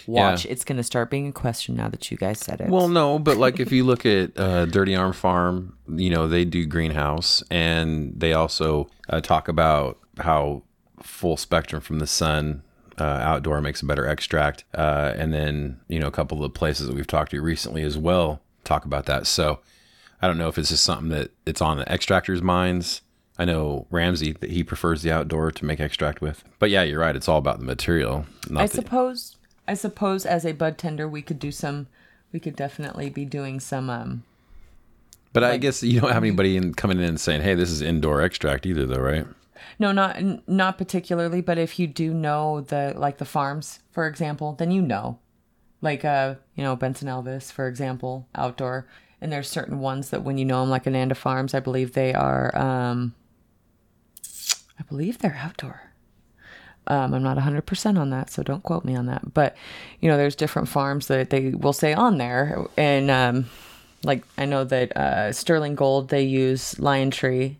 Watch. 0.06 0.46
It's 0.46 0.64
going 0.64 0.76
to 0.76 0.82
start 0.82 1.10
being 1.10 1.28
a 1.28 1.32
question 1.32 1.76
now 1.76 1.88
that 1.88 2.10
you 2.10 2.16
guys 2.16 2.38
said 2.38 2.60
it. 2.60 2.68
well, 2.68 2.88
no, 2.88 3.18
but 3.18 3.36
like 3.36 3.60
if 3.60 3.72
you 3.72 3.84
look 3.84 4.04
at 4.04 4.38
uh, 4.38 4.66
Dirty 4.66 4.94
Arm 4.94 5.12
Farm, 5.12 5.76
you 5.88 6.10
know, 6.10 6.28
they 6.28 6.44
do 6.44 6.66
greenhouse 6.66 7.42
and 7.50 8.12
they 8.18 8.32
also 8.32 8.88
uh, 9.08 9.20
talk 9.20 9.48
about 9.48 9.98
how 10.18 10.62
full 11.02 11.36
spectrum 11.36 11.80
from 11.80 11.98
the 11.98 12.06
sun 12.06 12.62
uh, 12.98 13.04
outdoor 13.04 13.60
makes 13.60 13.82
a 13.82 13.86
better 13.86 14.06
extract. 14.06 14.64
Uh, 14.74 15.12
and 15.16 15.32
then, 15.32 15.80
you 15.88 15.98
know, 15.98 16.06
a 16.06 16.12
couple 16.12 16.38
of 16.38 16.42
the 16.42 16.58
places 16.58 16.86
that 16.86 16.94
we've 16.94 17.06
talked 17.06 17.30
to 17.30 17.40
recently 17.40 17.82
as 17.82 17.96
well 17.96 18.40
talk 18.64 18.84
about 18.84 19.06
that. 19.06 19.26
So 19.26 19.60
I 20.20 20.26
don't 20.26 20.38
know 20.38 20.48
if 20.48 20.58
it's 20.58 20.68
just 20.68 20.84
something 20.84 21.08
that 21.10 21.30
it's 21.46 21.62
on 21.62 21.78
the 21.78 21.84
extractors' 21.84 22.42
minds. 22.42 23.02
I 23.38 23.46
know 23.46 23.86
Ramsey 23.90 24.32
that 24.32 24.50
he 24.50 24.62
prefers 24.62 25.00
the 25.02 25.10
outdoor 25.10 25.50
to 25.50 25.64
make 25.64 25.80
extract 25.80 26.20
with. 26.20 26.44
But 26.58 26.68
yeah, 26.68 26.82
you're 26.82 27.00
right. 27.00 27.16
It's 27.16 27.28
all 27.28 27.38
about 27.38 27.58
the 27.58 27.64
material. 27.64 28.26
Not 28.50 28.64
I 28.64 28.66
suppose 28.66 29.36
I 29.70 29.74
suppose 29.74 30.26
as 30.26 30.44
a 30.44 30.50
bud 30.50 30.78
tender 30.78 31.08
we 31.08 31.22
could 31.22 31.38
do 31.38 31.52
some 31.52 31.86
we 32.32 32.40
could 32.40 32.56
definitely 32.56 33.08
be 33.08 33.24
doing 33.24 33.60
some 33.60 33.88
um 33.88 34.24
but 35.32 35.44
I 35.44 35.58
guess 35.58 35.80
you 35.84 36.00
don't 36.00 36.10
have 36.10 36.24
anybody 36.24 36.56
in, 36.56 36.74
coming 36.74 36.98
in 36.98 37.04
and 37.04 37.20
saying, 37.20 37.42
hey, 37.42 37.54
this 37.54 37.70
is 37.70 37.80
indoor 37.80 38.20
extract 38.20 38.66
either, 38.66 38.84
though, 38.84 38.98
right? 38.98 39.26
no 39.78 39.92
not 39.92 40.16
not 40.48 40.78
particularly 40.78 41.40
but 41.42 41.58
if 41.58 41.78
you 41.78 41.86
do 41.86 42.12
know 42.12 42.62
the 42.62 42.94
like 42.96 43.18
the 43.18 43.24
farms 43.24 43.80
for 43.90 44.06
example 44.06 44.54
then 44.54 44.70
you 44.70 44.82
know. 44.82 45.18
Like 45.80 46.04
uh 46.04 46.34
you 46.56 46.64
know 46.64 46.74
Benson 46.74 47.08
Elvis 47.08 47.52
for 47.52 47.68
example 47.68 48.26
outdoor. 48.34 48.88
And 49.20 49.30
there's 49.30 49.48
certain 49.48 49.78
ones 49.78 50.10
that 50.10 50.24
when 50.24 50.36
you 50.36 50.44
know 50.44 50.62
them 50.62 50.70
like 50.70 50.86
Ananda 50.86 51.14
Farms 51.14 51.54
I 51.54 51.60
believe 51.60 51.92
they 51.92 52.12
are 52.12 52.56
um 52.58 53.14
I 54.80 54.82
believe 54.88 55.18
they're 55.18 55.40
outdoor 55.40 55.89
um, 56.90 57.14
I'm 57.14 57.22
not 57.22 57.38
100% 57.38 57.98
on 57.98 58.10
that, 58.10 58.30
so 58.30 58.42
don't 58.42 58.62
quote 58.62 58.84
me 58.84 58.94
on 58.96 59.06
that. 59.06 59.32
But, 59.32 59.56
you 60.00 60.08
know, 60.10 60.16
there's 60.16 60.34
different 60.36 60.68
farms 60.68 61.06
that 61.06 61.30
they 61.30 61.50
will 61.50 61.72
say 61.72 61.92
on 61.94 62.18
there. 62.18 62.66
And, 62.76 63.10
um, 63.10 63.46
like, 64.02 64.24
I 64.36 64.44
know 64.44 64.64
that 64.64 64.96
uh, 64.96 65.32
Sterling 65.32 65.74
Gold, 65.76 66.08
they 66.08 66.22
use 66.22 66.78
Lion 66.78 67.10
Tree, 67.10 67.58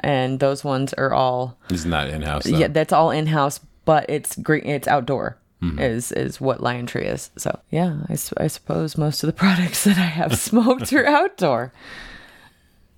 and 0.00 0.40
those 0.40 0.64
ones 0.64 0.92
are 0.94 1.12
all, 1.12 1.58
It's 1.70 1.84
not 1.84 2.06
that 2.06 2.14
in 2.14 2.22
house. 2.22 2.46
yeah, 2.46 2.68
that's 2.68 2.92
all 2.92 3.10
in 3.10 3.26
house, 3.26 3.60
but 3.84 4.06
it's 4.08 4.36
green, 4.36 4.66
it's 4.66 4.88
outdoor. 4.88 5.36
Is 5.78 6.12
is 6.12 6.40
what 6.40 6.62
Lion 6.62 6.86
Tree 6.86 7.06
is. 7.06 7.30
So 7.36 7.58
yeah, 7.70 7.96
I 8.08 8.46
suppose 8.46 8.96
most 8.96 9.24
of 9.24 9.26
the 9.26 9.32
products 9.44 9.82
that 9.82 9.96
I 9.98 10.02
have 10.02 10.38
smoked 10.48 10.92
are 10.92 11.04
outdoor. 11.04 11.72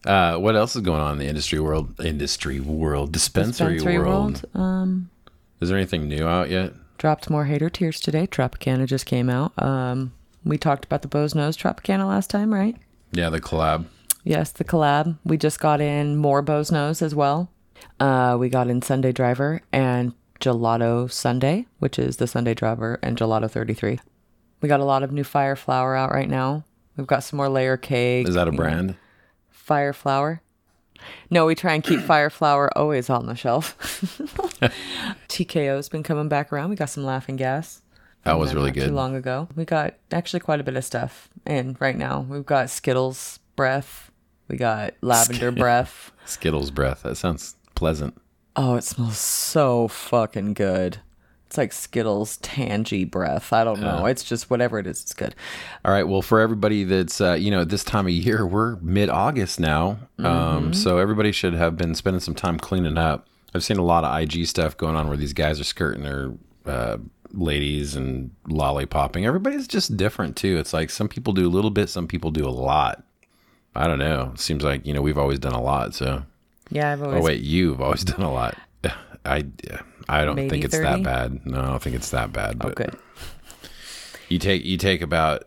Uh, 0.05 0.37
what 0.37 0.55
else 0.55 0.77
is 0.77 0.83
going 0.83 1.01
on 1.01 1.13
in 1.13 1.19
the 1.19 1.27
industry 1.27 1.61
world? 1.61 1.99
Industry 2.01 2.61
world, 2.61 3.13
dispensary, 3.13 3.75
Dispensary 3.75 3.99
world. 3.99 4.45
world. 4.55 4.57
Um, 4.57 5.11
Is 5.61 5.69
there 5.69 5.79
anything 5.79 6.09
new 6.09 6.27
out 6.27 6.51
yet? 6.51 6.73
dropped 6.99 7.31
more 7.31 7.47
hater 7.47 7.71
tears 7.71 8.01
today. 8.01 8.27
Tropicana 8.27 8.87
just 8.87 9.07
came 9.07 9.31
out. 9.31 9.53
Um, 9.63 10.13
we 10.45 10.59
talked 10.59 10.85
about 10.85 11.03
the 11.03 11.09
Bo's 11.09 11.35
Nose 11.35 11.57
Tropicana 11.57 12.07
last 12.07 12.29
time, 12.29 12.53
right? 12.53 12.77
Yeah, 13.13 13.31
the 13.31 13.41
collab. 13.41 13.87
Yes, 14.25 14.53
the 14.53 14.65
collab. 14.65 15.17
We 15.25 15.39
just 15.39 15.61
got 15.61 15.81
in 15.81 16.17
more 16.17 16.43
Bo's 16.43 16.71
Nose 16.71 17.01
as 17.01 17.15
well. 17.15 17.51
Uh, 18.01 18.37
we 18.39 18.49
got 18.49 18.69
in 18.69 18.83
Sunday 18.83 19.13
Driver 19.13 19.63
and 19.73 20.13
Gelato 20.41 21.11
Sunday, 21.11 21.67
which 21.79 21.99
is 21.99 22.17
the 22.17 22.27
Sunday 22.27 22.55
Driver 22.55 22.99
and 23.03 23.17
Gelato 23.17 23.51
33. 23.51 24.01
We 24.61 24.69
got 24.69 24.81
a 24.81 24.85
lot 24.85 25.03
of 25.03 25.13
new 25.13 25.25
Fire 25.25 25.57
Flower 25.57 25.95
out 25.97 26.11
right 26.11 26.29
now. 26.29 26.65
We've 26.97 27.07
got 27.07 27.23
some 27.23 27.37
more 27.37 27.49
layer 27.49 27.77
cake. 27.77 28.29
Is 28.29 28.35
that 28.35 28.49
a 28.49 28.53
brand? 28.53 28.97
Fire 29.49 29.93
Flower? 29.93 30.43
No, 31.31 31.47
we 31.47 31.55
try 31.55 31.75
and 31.75 31.83
keep 31.85 32.01
Fire 32.07 32.31
Flower 32.31 32.77
always 32.77 33.09
on 33.11 33.27
the 33.27 33.35
shelf. 33.35 33.77
TKO's 35.29 35.89
been 35.89 36.03
coming 36.03 36.29
back 36.29 36.53
around. 36.53 36.71
We 36.71 36.77
got 36.77 36.91
some 36.91 37.05
Laughing 37.05 37.37
Gas. 37.37 37.83
That 38.25 38.39
was 38.39 38.55
really 38.55 38.71
not 38.71 38.75
Too 38.75 38.81
good. 38.81 38.91
long 38.93 39.15
ago. 39.17 39.49
We 39.55 39.65
got 39.65 39.95
actually 40.13 40.41
quite 40.41 40.61
a 40.61 40.65
bit 40.65 40.77
of 40.77 40.85
stuff 40.85 41.29
in 41.47 41.77
right 41.81 41.97
now. 41.97 42.27
We've 42.29 42.45
got 42.45 42.69
Skittles 42.71 43.39
Breath. 43.57 44.11
We 44.49 44.57
got 44.57 44.95
Lavender 45.03 45.51
Breath. 45.53 46.11
Skittles 46.25 46.71
breath. 46.71 47.03
That 47.03 47.17
sounds 47.17 47.55
pleasant. 47.75 48.21
Oh, 48.57 48.75
it 48.75 48.85
smells 48.85 49.19
so 49.19 49.89
fucking 49.89 50.55
good. 50.55 50.99
It's 51.49 51.57
like 51.57 51.73
Skittles 51.73 52.37
Tangy 52.39 53.07
Breath. 53.07 53.55
I 53.55 53.65
don't 53.65 53.81
know. 53.81 54.05
It's 54.05 54.23
just 54.23 54.51
whatever 54.51 54.79
it 54.79 54.87
is. 54.87 55.01
It's 55.01 55.15
good. 55.15 55.35
All 55.83 55.91
right. 55.91 56.07
Well, 56.07 56.21
for 56.21 56.41
everybody 56.41 56.85
that's 56.85 57.23
uh, 57.23 57.33
you 57.41 57.51
know 57.51 57.65
this 57.65 57.83
time 57.83 58.05
of 58.05 58.13
year, 58.13 58.45
we're 58.45 58.77
mid 58.77 59.09
August 59.09 59.59
now, 59.59 59.99
um, 60.19 60.75
so 60.75 60.99
everybody 60.99 61.33
should 61.33 61.55
have 61.55 61.75
been 61.79 61.95
spending 61.95 62.21
some 62.21 62.35
time 62.35 62.59
cleaning 62.59 62.99
up. 62.99 63.27
I've 63.55 63.65
seen 63.65 63.79
a 63.79 63.83
lot 63.83 64.05
of 64.05 64.21
IG 64.21 64.47
stuff 64.47 64.77
going 64.77 64.95
on 64.95 65.09
where 65.09 65.17
these 65.17 65.33
guys 65.33 65.59
are 65.59 65.65
skirting 65.65 66.03
their 66.03 66.33
uh, 66.67 66.99
ladies 67.33 67.97
and 67.97 68.31
lollipopping. 68.47 69.25
Everybody's 69.25 69.67
just 69.67 69.97
different 69.97 70.37
too. 70.37 70.59
It's 70.59 70.75
like 70.75 70.91
some 70.91 71.09
people 71.09 71.33
do 71.33 71.47
a 71.47 71.49
little 71.49 71.71
bit, 71.71 71.89
some 71.89 72.07
people 72.07 72.31
do 72.31 72.47
a 72.47 72.51
lot. 72.53 73.03
I 73.75 73.87
don't 73.87 73.99
know. 73.99 74.33
It 74.35 74.41
seems 74.41 74.63
like 74.63 74.85
you 74.85 74.93
know 74.93 75.01
we've 75.01 75.17
always 75.17 75.39
done 75.39 75.55
a 75.55 75.63
lot. 75.63 75.95
So, 75.95 76.25
Yeah, 76.71 76.93
I've 76.93 77.03
always 77.03 77.21
oh 77.21 77.25
wait, 77.25 77.41
you've 77.41 77.81
always 77.81 78.05
done 78.13 78.21
a 78.21 78.31
lot. 78.31 78.55
I 79.25 79.45
I 80.09 80.25
don't 80.25 80.37
Maybe 80.37 80.49
think 80.51 80.65
it's 80.65 80.77
30? 80.77 80.85
that 80.89 81.03
bad. 81.03 81.47
No, 81.47 81.61
I 81.61 81.67
don't 81.67 81.83
think 81.83 81.97
it's 81.97 82.11
that 82.11 82.33
bad. 82.33 82.57
Oh, 82.61 82.69
But 82.69 82.75
good. 82.77 82.97
you 84.29 84.39
take 84.39 84.65
you 84.65 84.77
take 84.77 85.03
about 85.03 85.45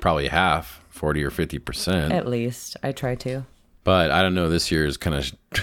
probably 0.00 0.28
half, 0.28 0.82
forty 0.90 1.22
or 1.22 1.30
fifty 1.30 1.58
percent. 1.58 2.12
At 2.12 2.26
least 2.28 2.76
I 2.82 2.92
try 2.92 3.14
to. 3.16 3.44
But 3.84 4.10
I 4.10 4.22
don't 4.22 4.34
know. 4.34 4.48
This 4.48 4.70
year 4.70 4.84
is 4.86 4.96
kind 4.96 5.16
of 5.16 5.32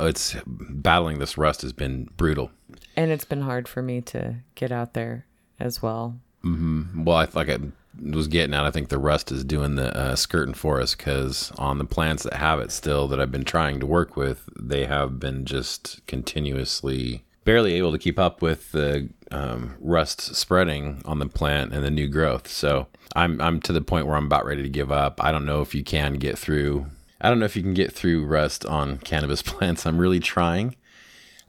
it's 0.00 0.36
battling 0.46 1.18
this 1.18 1.36
rust 1.38 1.62
has 1.62 1.72
been 1.72 2.08
brutal. 2.16 2.50
And 2.96 3.10
it's 3.10 3.24
been 3.24 3.42
hard 3.42 3.68
for 3.68 3.82
me 3.82 4.00
to 4.02 4.36
get 4.54 4.72
out 4.72 4.94
there 4.94 5.26
as 5.58 5.82
well. 5.82 6.18
Hmm. 6.42 7.04
Well, 7.04 7.16
I 7.16 7.28
like 7.34 7.48
I 7.48 7.58
was 7.98 8.28
getting 8.28 8.54
at. 8.54 8.64
I 8.64 8.70
think 8.70 8.88
the 8.88 8.98
rust 8.98 9.32
is 9.32 9.44
doing 9.44 9.74
the 9.74 9.96
uh, 9.96 10.16
skirting 10.16 10.54
for 10.54 10.80
us 10.80 10.94
because 10.94 11.50
on 11.58 11.78
the 11.78 11.84
plants 11.84 12.22
that 12.22 12.34
have 12.34 12.60
it 12.60 12.72
still 12.72 13.08
that 13.08 13.20
I've 13.20 13.32
been 13.32 13.44
trying 13.44 13.80
to 13.80 13.86
work 13.86 14.16
with, 14.16 14.48
they 14.58 14.86
have 14.86 15.18
been 15.18 15.44
just 15.44 16.06
continuously 16.06 17.24
barely 17.44 17.74
able 17.74 17.92
to 17.92 17.98
keep 17.98 18.18
up 18.18 18.42
with 18.42 18.72
the 18.72 19.08
um, 19.30 19.74
rust 19.80 20.20
spreading 20.36 21.02
on 21.04 21.18
the 21.18 21.26
plant 21.26 21.72
and 21.72 21.84
the 21.84 21.90
new 21.90 22.08
growth. 22.08 22.48
So 22.48 22.86
I'm 23.16 23.40
I'm 23.40 23.60
to 23.62 23.72
the 23.72 23.80
point 23.80 24.06
where 24.06 24.16
I'm 24.16 24.26
about 24.26 24.44
ready 24.44 24.62
to 24.62 24.68
give 24.68 24.92
up. 24.92 25.22
I 25.22 25.32
don't 25.32 25.46
know 25.46 25.60
if 25.60 25.74
you 25.74 25.82
can 25.82 26.14
get 26.14 26.38
through. 26.38 26.86
I 27.20 27.28
don't 27.28 27.38
know 27.38 27.44
if 27.44 27.56
you 27.56 27.62
can 27.62 27.74
get 27.74 27.92
through 27.92 28.24
rust 28.24 28.64
on 28.64 28.98
cannabis 29.04 29.42
plants. 29.42 29.86
I'm 29.86 29.98
really 29.98 30.20
trying. 30.20 30.76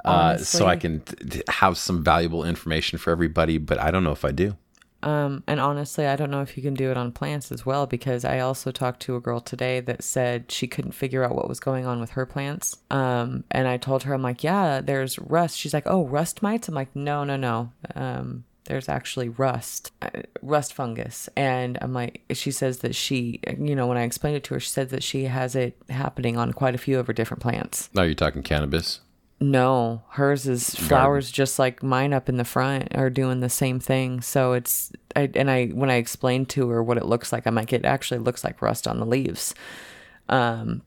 Uh, 0.03 0.35
so 0.37 0.65
I 0.65 0.77
can 0.77 1.03
have 1.47 1.77
some 1.77 2.03
valuable 2.03 2.43
information 2.43 2.97
for 2.97 3.11
everybody, 3.11 3.59
but 3.59 3.77
I 3.77 3.91
don't 3.91 4.03
know 4.03 4.11
if 4.11 4.25
I 4.25 4.31
do. 4.31 4.57
Um, 5.03 5.43
and 5.47 5.59
honestly, 5.59 6.05
I 6.05 6.15
don't 6.15 6.31
know 6.31 6.41
if 6.41 6.57
you 6.57 6.63
can 6.63 6.73
do 6.73 6.91
it 6.91 6.97
on 6.97 7.11
plants 7.11 7.51
as 7.51 7.65
well 7.65 7.85
because 7.85 8.25
I 8.25 8.39
also 8.39 8.71
talked 8.71 9.01
to 9.03 9.15
a 9.15 9.19
girl 9.19 9.39
today 9.39 9.79
that 9.81 10.03
said 10.03 10.51
she 10.51 10.67
couldn't 10.67 10.91
figure 10.93 11.23
out 11.23 11.35
what 11.35 11.49
was 11.49 11.59
going 11.59 11.85
on 11.85 11.99
with 11.99 12.11
her 12.11 12.25
plants. 12.25 12.77
Um, 12.89 13.43
and 13.51 13.67
I 13.67 13.77
told 13.77 14.03
her, 14.03 14.13
I'm 14.13 14.21
like, 14.21 14.43
yeah, 14.43 14.81
there's 14.81 15.17
rust. 15.19 15.57
She's 15.57 15.73
like, 15.73 15.87
oh, 15.87 16.05
rust 16.05 16.41
mites? 16.41 16.67
I'm 16.67 16.75
like, 16.75 16.95
no, 16.95 17.23
no, 17.23 17.35
no. 17.35 17.71
Um, 17.95 18.45
there's 18.65 18.87
actually 18.87 19.29
rust, 19.29 19.91
uh, 20.01 20.09
rust 20.41 20.73
fungus. 20.73 21.27
And 21.35 21.77
I'm 21.81 21.93
like, 21.93 22.21
she 22.31 22.51
says 22.51 22.79
that 22.79 22.95
she, 22.95 23.39
you 23.59 23.75
know, 23.75 23.87
when 23.87 23.97
I 23.97 24.03
explained 24.03 24.37
it 24.37 24.43
to 24.45 24.53
her, 24.53 24.59
she 24.59 24.69
said 24.69 24.89
that 24.89 25.03
she 25.03 25.25
has 25.25 25.55
it 25.55 25.75
happening 25.89 26.37
on 26.37 26.53
quite 26.53 26.75
a 26.75 26.77
few 26.77 26.99
of 26.99 27.07
her 27.07 27.13
different 27.13 27.41
plants. 27.41 27.89
Now 27.93 28.03
you're 28.03 28.13
talking 28.15 28.43
cannabis. 28.43 29.01
No, 29.41 30.03
hers 30.09 30.47
is 30.47 30.75
flowers 30.75 31.31
just 31.31 31.57
like 31.57 31.81
mine 31.81 32.13
up 32.13 32.29
in 32.29 32.37
the 32.37 32.45
front 32.45 32.95
are 32.95 33.09
doing 33.09 33.39
the 33.39 33.49
same 33.49 33.79
thing. 33.79 34.21
So 34.21 34.53
it's 34.53 34.91
I, 35.15 35.31
and 35.33 35.49
I 35.49 35.69
when 35.69 35.89
I 35.89 35.95
explained 35.95 36.47
to 36.49 36.69
her 36.69 36.83
what 36.83 36.97
it 36.97 37.07
looks 37.07 37.33
like, 37.33 37.47
I'm 37.47 37.55
like 37.55 37.73
it 37.73 37.83
actually 37.83 38.19
looks 38.19 38.43
like 38.43 38.61
rust 38.61 38.87
on 38.87 38.99
the 38.99 39.05
leaves. 39.05 39.55
Um 40.29 40.83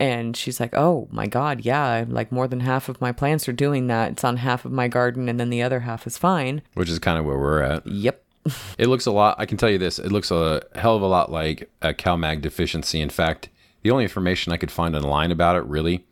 and 0.00 0.36
she's 0.36 0.58
like, 0.58 0.74
"Oh 0.74 1.06
my 1.12 1.28
god, 1.28 1.60
yeah, 1.60 2.04
like 2.08 2.32
more 2.32 2.48
than 2.48 2.58
half 2.58 2.88
of 2.88 3.00
my 3.00 3.12
plants 3.12 3.48
are 3.48 3.52
doing 3.52 3.86
that. 3.86 4.10
It's 4.10 4.24
on 4.24 4.38
half 4.38 4.64
of 4.64 4.72
my 4.72 4.88
garden 4.88 5.28
and 5.28 5.38
then 5.38 5.50
the 5.50 5.62
other 5.62 5.80
half 5.80 6.04
is 6.04 6.18
fine." 6.18 6.62
which 6.74 6.88
is 6.88 6.98
kind 6.98 7.20
of 7.20 7.24
where 7.24 7.38
we're 7.38 7.62
at. 7.62 7.86
Yep. 7.86 8.20
It 8.78 8.88
looks 8.88 9.06
a 9.06 9.12
lot. 9.12 9.36
I 9.38 9.46
can 9.46 9.56
tell 9.58 9.70
you 9.70 9.78
this. 9.78 10.00
It 10.00 10.10
looks 10.10 10.32
a 10.32 10.62
hell 10.74 10.96
of 10.96 11.02
a 11.02 11.06
lot 11.06 11.30
like 11.30 11.70
a 11.82 11.94
CalMag 11.94 12.40
deficiency. 12.40 13.00
In 13.00 13.10
fact, 13.10 13.48
the 13.82 13.92
only 13.92 14.02
information 14.02 14.52
I 14.52 14.56
could 14.56 14.72
find 14.72 14.96
online 14.96 15.30
about 15.30 15.54
it, 15.54 15.64
really, 15.66 16.04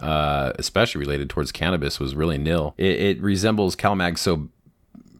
uh, 0.00 0.52
especially 0.58 1.00
related 1.00 1.30
towards 1.30 1.52
cannabis, 1.52 1.98
was 2.00 2.14
really 2.14 2.38
nil. 2.38 2.74
It, 2.76 3.00
it 3.00 3.22
resembles 3.22 3.76
CalMag 3.76 4.18
so, 4.18 4.48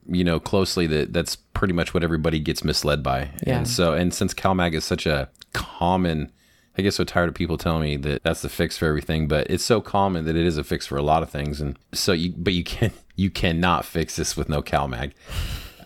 you 0.08 0.24
know, 0.24 0.38
closely 0.38 0.86
that 0.88 1.12
that's 1.12 1.36
pretty 1.36 1.74
much 1.74 1.94
what 1.94 2.02
everybody 2.02 2.40
gets 2.40 2.62
misled 2.64 3.02
by. 3.02 3.30
Yeah. 3.46 3.58
And 3.58 3.68
so, 3.68 3.94
and 3.94 4.12
since 4.12 4.34
CalMag 4.34 4.74
is 4.74 4.84
such 4.84 5.06
a 5.06 5.28
common 5.52 6.30
I 6.78 6.82
get 6.82 6.92
so 6.92 7.04
tired 7.04 7.28
of 7.28 7.34
people 7.34 7.56
telling 7.56 7.82
me 7.82 7.96
that 7.96 8.22
that's 8.22 8.42
the 8.42 8.48
fix 8.48 8.76
for 8.76 8.86
everything, 8.86 9.28
but 9.28 9.48
it's 9.48 9.64
so 9.64 9.80
common 9.80 10.26
that 10.26 10.36
it 10.36 10.44
is 10.44 10.58
a 10.58 10.64
fix 10.64 10.86
for 10.86 10.98
a 10.98 11.02
lot 11.02 11.22
of 11.22 11.30
things. 11.30 11.60
And 11.60 11.78
so 11.92 12.12
you, 12.12 12.34
but 12.36 12.52
you 12.52 12.64
can, 12.64 12.92
you 13.16 13.30
cannot 13.30 13.84
fix 13.84 14.16
this 14.16 14.36
with 14.36 14.48
no 14.48 14.62
CalMag. 14.62 15.12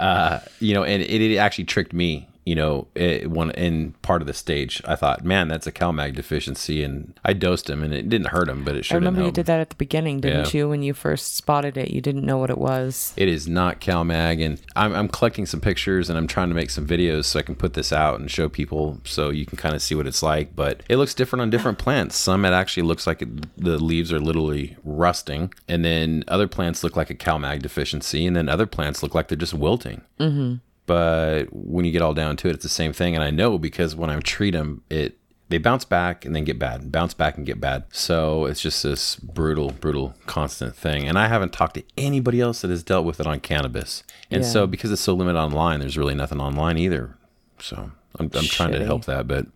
Uh, 0.01 0.41
you 0.59 0.75
know, 0.75 0.83
and 0.83 1.03
it, 1.03 1.21
it 1.21 1.37
actually 1.37 1.65
tricked 1.65 1.93
me 1.93 2.27
you 2.47 2.55
know, 2.55 2.89
it, 2.95 3.31
one 3.31 3.51
in 3.53 3.93
part 4.03 4.23
of 4.23 4.27
the 4.27 4.33
stage, 4.35 4.81
I 4.87 4.97
thought, 4.97 5.25
man, 5.25 5.49
that's 5.49 5.67
a 5.67 5.73
CalMag 5.73 6.15
deficiency, 6.15 6.83
and 6.83 7.13
I 7.25 7.33
dosed 7.33 7.69
him, 7.69 7.83
and 7.83 7.93
it 7.93 8.09
didn't 8.09 8.29
hurt 8.29 8.49
him, 8.49 8.65
but 8.65 8.75
it 8.75 8.79
I 8.79 8.83
sure 8.83 9.01
didn't 9.01 9.13
remember 9.15 9.27
you 9.27 9.33
did 9.33 9.47
that 9.47 9.61
at 9.61 9.71
the 9.71 9.77
beginning, 9.77 10.21
didn't 10.21 10.53
Yeah. 10.55 10.61
you? 10.61 10.69
When 10.69 10.83
you 10.83 10.95
first 10.95 11.37
spotted 11.37 11.77
it, 11.77 11.91
you 11.91 12.01
didn't 12.01 12.25
know 12.25 12.39
what 12.39 12.51
it 12.51 12.59
was. 12.59 13.13
It 13.17 13.29
is 13.29 13.47
not 13.47 13.81
CalMag, 13.81 14.45
and 14.45 14.61
I'm, 14.75 14.95
I'm 14.95 15.09
collecting 15.09 15.47
some 15.47 15.61
pictures 15.61 16.09
and 16.09 16.19
I'm 16.19 16.27
trying 16.27 16.49
to 16.49 16.55
make 16.55 16.71
some 16.71 16.87
videos 16.87 17.27
so 17.27 17.39
I 17.39 17.43
can 17.43 17.55
put 17.57 17.75
this 17.75 17.93
out 17.93 18.19
and 18.21 18.31
show 18.31 18.49
people 18.49 19.01
so 19.05 19.31
you 19.31 19.45
can 19.47 19.57
kind 19.59 19.75
of 19.75 19.83
see 19.83 19.95
what 19.95 20.07
it's 20.07 20.23
like. 20.23 20.57
But 20.57 20.83
it 20.89 20.97
looks 20.97 21.15
different 21.15 21.43
on 21.43 21.51
different 21.51 21.79
plants. 21.87 22.17
Some 22.17 22.45
it 22.45 22.53
actually 22.53 22.85
looks 22.85 23.07
like 23.07 23.23
it, 23.23 23.29
the 23.63 23.79
leaves 23.79 24.13
are 24.13 24.21
literally 24.21 24.77
rusting, 24.83 25.53
and 25.69 25.85
then 25.85 26.25
other 26.29 26.49
plants 26.49 26.83
look 26.83 26.97
like 26.97 27.11
a 27.11 27.15
CalMag 27.15 27.63
deficiency, 27.63 28.27
and 28.27 28.35
then 28.35 28.49
other 28.49 28.67
plants 28.67 29.03
look 29.03 29.15
like 29.15 29.29
they're 29.29 29.37
just 29.37 29.55
wilting. 29.55 30.01
Mm-hmm. 30.19 30.55
But 30.91 31.45
when 31.53 31.85
you 31.85 31.93
get 31.93 32.03
all 32.03 32.15
down 32.15 32.37
to 32.39 32.49
it, 32.49 32.55
it's 32.57 32.65
the 32.65 32.69
same 32.69 32.93
thing. 32.93 33.15
And 33.15 33.23
I 33.23 33.31
know 33.31 33.59
because 33.59 33.95
when 33.95 34.11
I 34.11 34.19
treat 34.19 34.51
them, 34.55 34.83
it 34.91 35.17
they 35.49 35.59
bounce 35.59 35.85
back 35.85 36.25
and 36.25 36.35
then 36.35 36.43
get 36.43 36.59
bad, 36.59 36.91
bounce 36.91 37.15
back 37.15 37.37
and 37.37 37.47
get 37.47 37.61
bad. 37.61 37.85
So 37.93 38.45
it's 38.47 38.61
just 38.61 38.83
this 38.83 39.15
brutal, 39.17 39.71
brutal, 39.71 40.15
constant 40.27 40.75
thing. 40.75 41.07
And 41.07 41.17
I 41.17 41.29
haven't 41.29 41.53
talked 41.53 41.75
to 41.75 41.85
anybody 41.97 42.41
else 42.41 42.61
that 42.63 42.71
has 42.71 42.83
dealt 42.83 43.05
with 43.05 43.21
it 43.21 43.27
on 43.29 43.39
cannabis. 43.39 44.03
And 44.33 44.43
Yeah. 44.43 44.49
so 44.49 44.67
because 44.67 44.91
it's 44.91 45.01
so 45.03 45.15
limited 45.15 45.39
online, 45.39 45.79
there's 45.79 45.97
really 45.99 46.15
nothing 46.17 46.41
online 46.41 46.77
either. 46.77 47.17
So 47.61 47.93
I'm, 48.19 48.31
I'm 48.35 48.45
trying 48.47 48.73
to 48.73 48.85
help 48.85 49.05
that. 49.05 49.29
But 49.29 49.47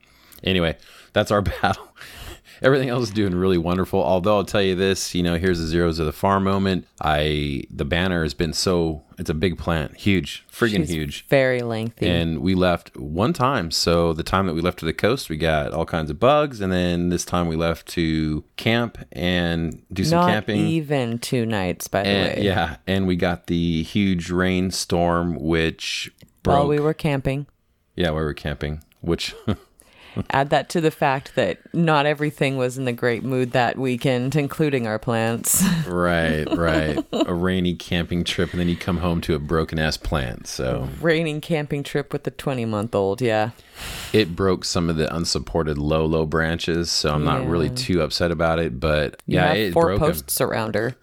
anyway, 0.44 0.76
that's 1.14 1.32
our 1.32 1.42
battle. 1.62 1.88
Everything 2.64 2.88
else 2.88 3.04
is 3.04 3.11
doing 3.11 3.35
really 3.35 3.59
wonderful. 3.59 4.02
Although 4.02 4.38
I'll 4.38 4.44
tell 4.44 4.62
you 4.62 4.75
this, 4.75 5.14
you 5.14 5.23
know, 5.23 5.37
here's 5.37 5.61
the 5.61 5.66
zeros 5.66 5.99
of 5.99 6.06
the 6.06 6.12
farm 6.12 6.44
moment. 6.44 6.88
I 7.00 7.64
the 7.71 7.85
banner 7.85 8.23
has 8.23 8.33
been 8.35 8.54
so 8.54 9.02
it's 9.18 9.30
a 9.30 9.35
big 9.35 9.59
plant, 9.59 9.97
huge, 9.97 10.44
friggin' 10.50 10.78
She's 10.78 10.88
huge. 10.88 11.26
Very 11.28 11.61
lengthy. 11.61 12.09
And 12.09 12.40
we 12.40 12.54
left 12.54 12.97
one 12.97 13.33
time. 13.33 13.71
So 13.71 14.12
the 14.12 14.23
time 14.25 14.47
that 14.47 14.54
we 14.54 14.61
left 14.61 14.78
to 14.80 14.87
the 14.87 14.92
coast, 14.94 15.28
we 15.28 15.37
got 15.37 15.73
all 15.73 15.85
kinds 15.85 16.11
of 16.11 16.18
bugs. 16.18 16.61
And 16.61 16.73
then 16.73 17.11
this 17.11 17.25
time 17.25 17.47
we 17.47 17.54
left 17.54 17.87
to 17.88 18.42
camp 18.56 18.99
and 19.12 19.83
do 19.92 20.02
some 20.04 20.21
Not 20.21 20.30
camping. 20.30 20.66
even 20.66 21.18
two 21.21 21.47
nights, 21.47 21.87
by 21.87 22.02
the 22.02 22.09
way. 22.09 22.38
yeah. 22.40 22.78
And 22.87 23.06
we 23.06 23.14
got 23.14 23.47
the 23.47 23.83
huge 23.85 24.30
rainstorm, 24.30 25.37
which 25.37 26.11
broke. 26.42 26.59
While 26.61 26.68
we 26.68 26.80
were 26.80 26.94
camping. 26.94 27.47
yeah, 27.94 28.09
while 28.11 28.21
we 28.21 28.25
were 28.25 28.35
camping, 28.35 28.83
which 29.00 29.35
Add 30.30 30.50
that 30.50 30.68
to 30.71 30.80
the 30.80 30.90
fact 30.90 31.35
that 31.35 31.59
not 31.75 32.06
everything 32.06 32.56
was 32.56 32.78
in 32.78 32.85
the 32.85 32.92
great 32.92 33.23
mood 33.25 33.52
that 33.52 33.78
weekend, 33.78 34.37
including 34.37 34.87
our 34.87 34.99
plants. 34.99 35.64
right, 35.87 36.44
right. 36.56 36.99
a 37.12 37.35
rainy 37.35 37.75
camping 37.75 38.25
trip. 38.25 38.52
And 38.52 38.61
then 38.61 38.68
you 38.68 38.76
come 38.76 38.99
home 38.99 39.21
to 39.23 39.35
a 39.35 39.38
broken 39.38 39.78
ass 39.78 39.97
plant. 39.97 40.47
So 40.47 40.88
Raining 41.00 41.40
camping 41.40 41.83
trip 41.83 42.12
with 42.12 42.25
the 42.25 42.30
20 42.30 42.64
month 42.64 42.94
old, 42.94 43.21
yeah. 43.21 43.50
it 44.12 44.35
broke 44.37 44.64
some 44.64 44.88
of 44.90 44.97
the 44.97 45.14
unsupported 45.14 45.78
low, 45.78 46.04
low 46.06 46.26
branches. 46.26 46.90
So 46.90 47.12
I'm 47.12 47.25
not 47.25 47.47
really 47.47 47.71
too 47.71 48.00
upset 48.02 48.30
about 48.30 48.59
it. 48.59 48.78
But 48.80 49.21
You 49.26 49.37
yeah, 49.37 49.47
have 49.49 49.56
it 49.56 49.73
four 49.73 49.87
broke 49.87 50.00
'em. 50.02 50.06
posts 50.09 50.40
around 50.40 50.75
her. 50.75 50.94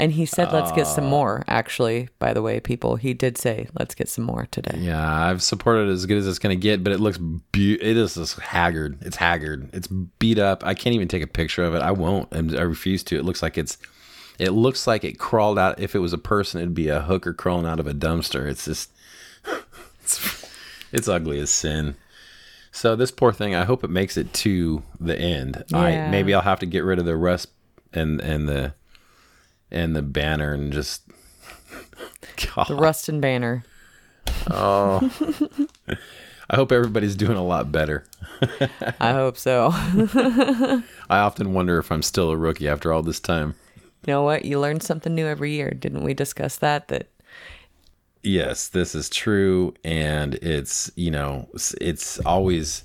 And 0.00 0.12
he 0.12 0.26
said, 0.26 0.52
let's 0.52 0.72
get 0.72 0.86
some 0.86 1.04
uh, 1.04 1.10
more, 1.10 1.44
actually, 1.46 2.08
by 2.18 2.32
the 2.32 2.42
way, 2.42 2.58
people. 2.58 2.96
He 2.96 3.14
did 3.14 3.36
say, 3.38 3.68
let's 3.78 3.94
get 3.94 4.08
some 4.08 4.24
more 4.24 4.48
today. 4.50 4.78
Yeah, 4.78 5.26
I've 5.26 5.42
supported 5.42 5.88
it 5.88 5.92
as 5.92 6.06
good 6.06 6.16
as 6.18 6.26
it's 6.26 6.38
going 6.38 6.56
to 6.56 6.60
get, 6.60 6.82
but 6.82 6.92
it 6.92 7.00
looks 7.00 7.18
be- 7.18 7.80
it 7.80 7.96
is 7.96 8.14
just 8.14 8.38
haggard. 8.40 8.98
It's 9.02 9.16
haggard. 9.16 9.68
It's 9.72 9.86
beat 9.86 10.38
up. 10.38 10.64
I 10.64 10.74
can't 10.74 10.94
even 10.94 11.06
take 11.08 11.22
a 11.22 11.26
picture 11.26 11.62
of 11.64 11.74
it. 11.74 11.82
I 11.82 11.90
won't. 11.92 12.34
I 12.34 12.62
refuse 12.62 13.02
to. 13.04 13.16
It 13.18 13.24
looks 13.24 13.42
like 13.42 13.58
it's 13.58 13.78
it 14.38 14.50
looks 14.52 14.86
like 14.86 15.04
it 15.04 15.18
crawled 15.18 15.58
out. 15.58 15.78
If 15.78 15.94
it 15.94 15.98
was 15.98 16.14
a 16.14 16.18
person, 16.18 16.60
it'd 16.60 16.74
be 16.74 16.88
a 16.88 17.02
hooker 17.02 17.34
crawling 17.34 17.66
out 17.66 17.78
of 17.78 17.86
a 17.86 17.92
dumpster. 17.92 18.46
It's 18.48 18.64
just 18.64 18.90
it's 20.02 20.50
it's 20.92 21.08
ugly 21.08 21.38
as 21.40 21.50
sin. 21.50 21.96
So 22.72 22.96
this 22.96 23.10
poor 23.10 23.32
thing, 23.32 23.54
I 23.54 23.64
hope 23.64 23.84
it 23.84 23.90
makes 23.90 24.16
it 24.16 24.32
to 24.34 24.82
the 24.98 25.18
end. 25.18 25.64
I 25.74 25.90
Yeah. 25.90 26.10
maybe 26.10 26.32
I'll 26.34 26.40
have 26.40 26.60
to 26.60 26.66
get 26.66 26.84
rid 26.84 26.98
of 26.98 27.04
the 27.04 27.16
rust 27.16 27.48
and 27.92 28.20
and 28.20 28.48
the 28.48 28.72
and 29.70 29.94
the 29.96 30.02
banner 30.02 30.52
and 30.52 30.72
just 30.72 31.02
God. 32.54 32.68
The 32.68 32.74
Rustin 32.74 33.20
banner. 33.20 33.64
Oh. 34.50 35.10
I 36.48 36.56
hope 36.56 36.72
everybody's 36.72 37.14
doing 37.16 37.36
a 37.36 37.44
lot 37.44 37.70
better. 37.70 38.04
I 39.00 39.12
hope 39.12 39.36
so. 39.38 39.70
I 39.72 40.82
often 41.18 41.52
wonder 41.52 41.78
if 41.78 41.92
I'm 41.92 42.02
still 42.02 42.30
a 42.30 42.36
rookie 42.36 42.68
after 42.68 42.92
all 42.92 43.02
this 43.02 43.20
time. 43.20 43.54
you 44.06 44.12
know 44.12 44.22
what? 44.22 44.44
You 44.44 44.58
learn 44.58 44.80
something 44.80 45.14
new 45.14 45.26
every 45.26 45.52
year. 45.52 45.70
Didn't 45.70 46.02
we 46.02 46.14
discuss 46.14 46.56
that? 46.58 46.88
That 46.88 47.08
Yes, 48.22 48.68
this 48.68 48.94
is 48.94 49.08
true. 49.08 49.74
And 49.84 50.34
it's, 50.36 50.90
you 50.96 51.10
know, 51.10 51.46
it's- 51.54 51.74
it's 51.80 52.18
always, 52.20 52.84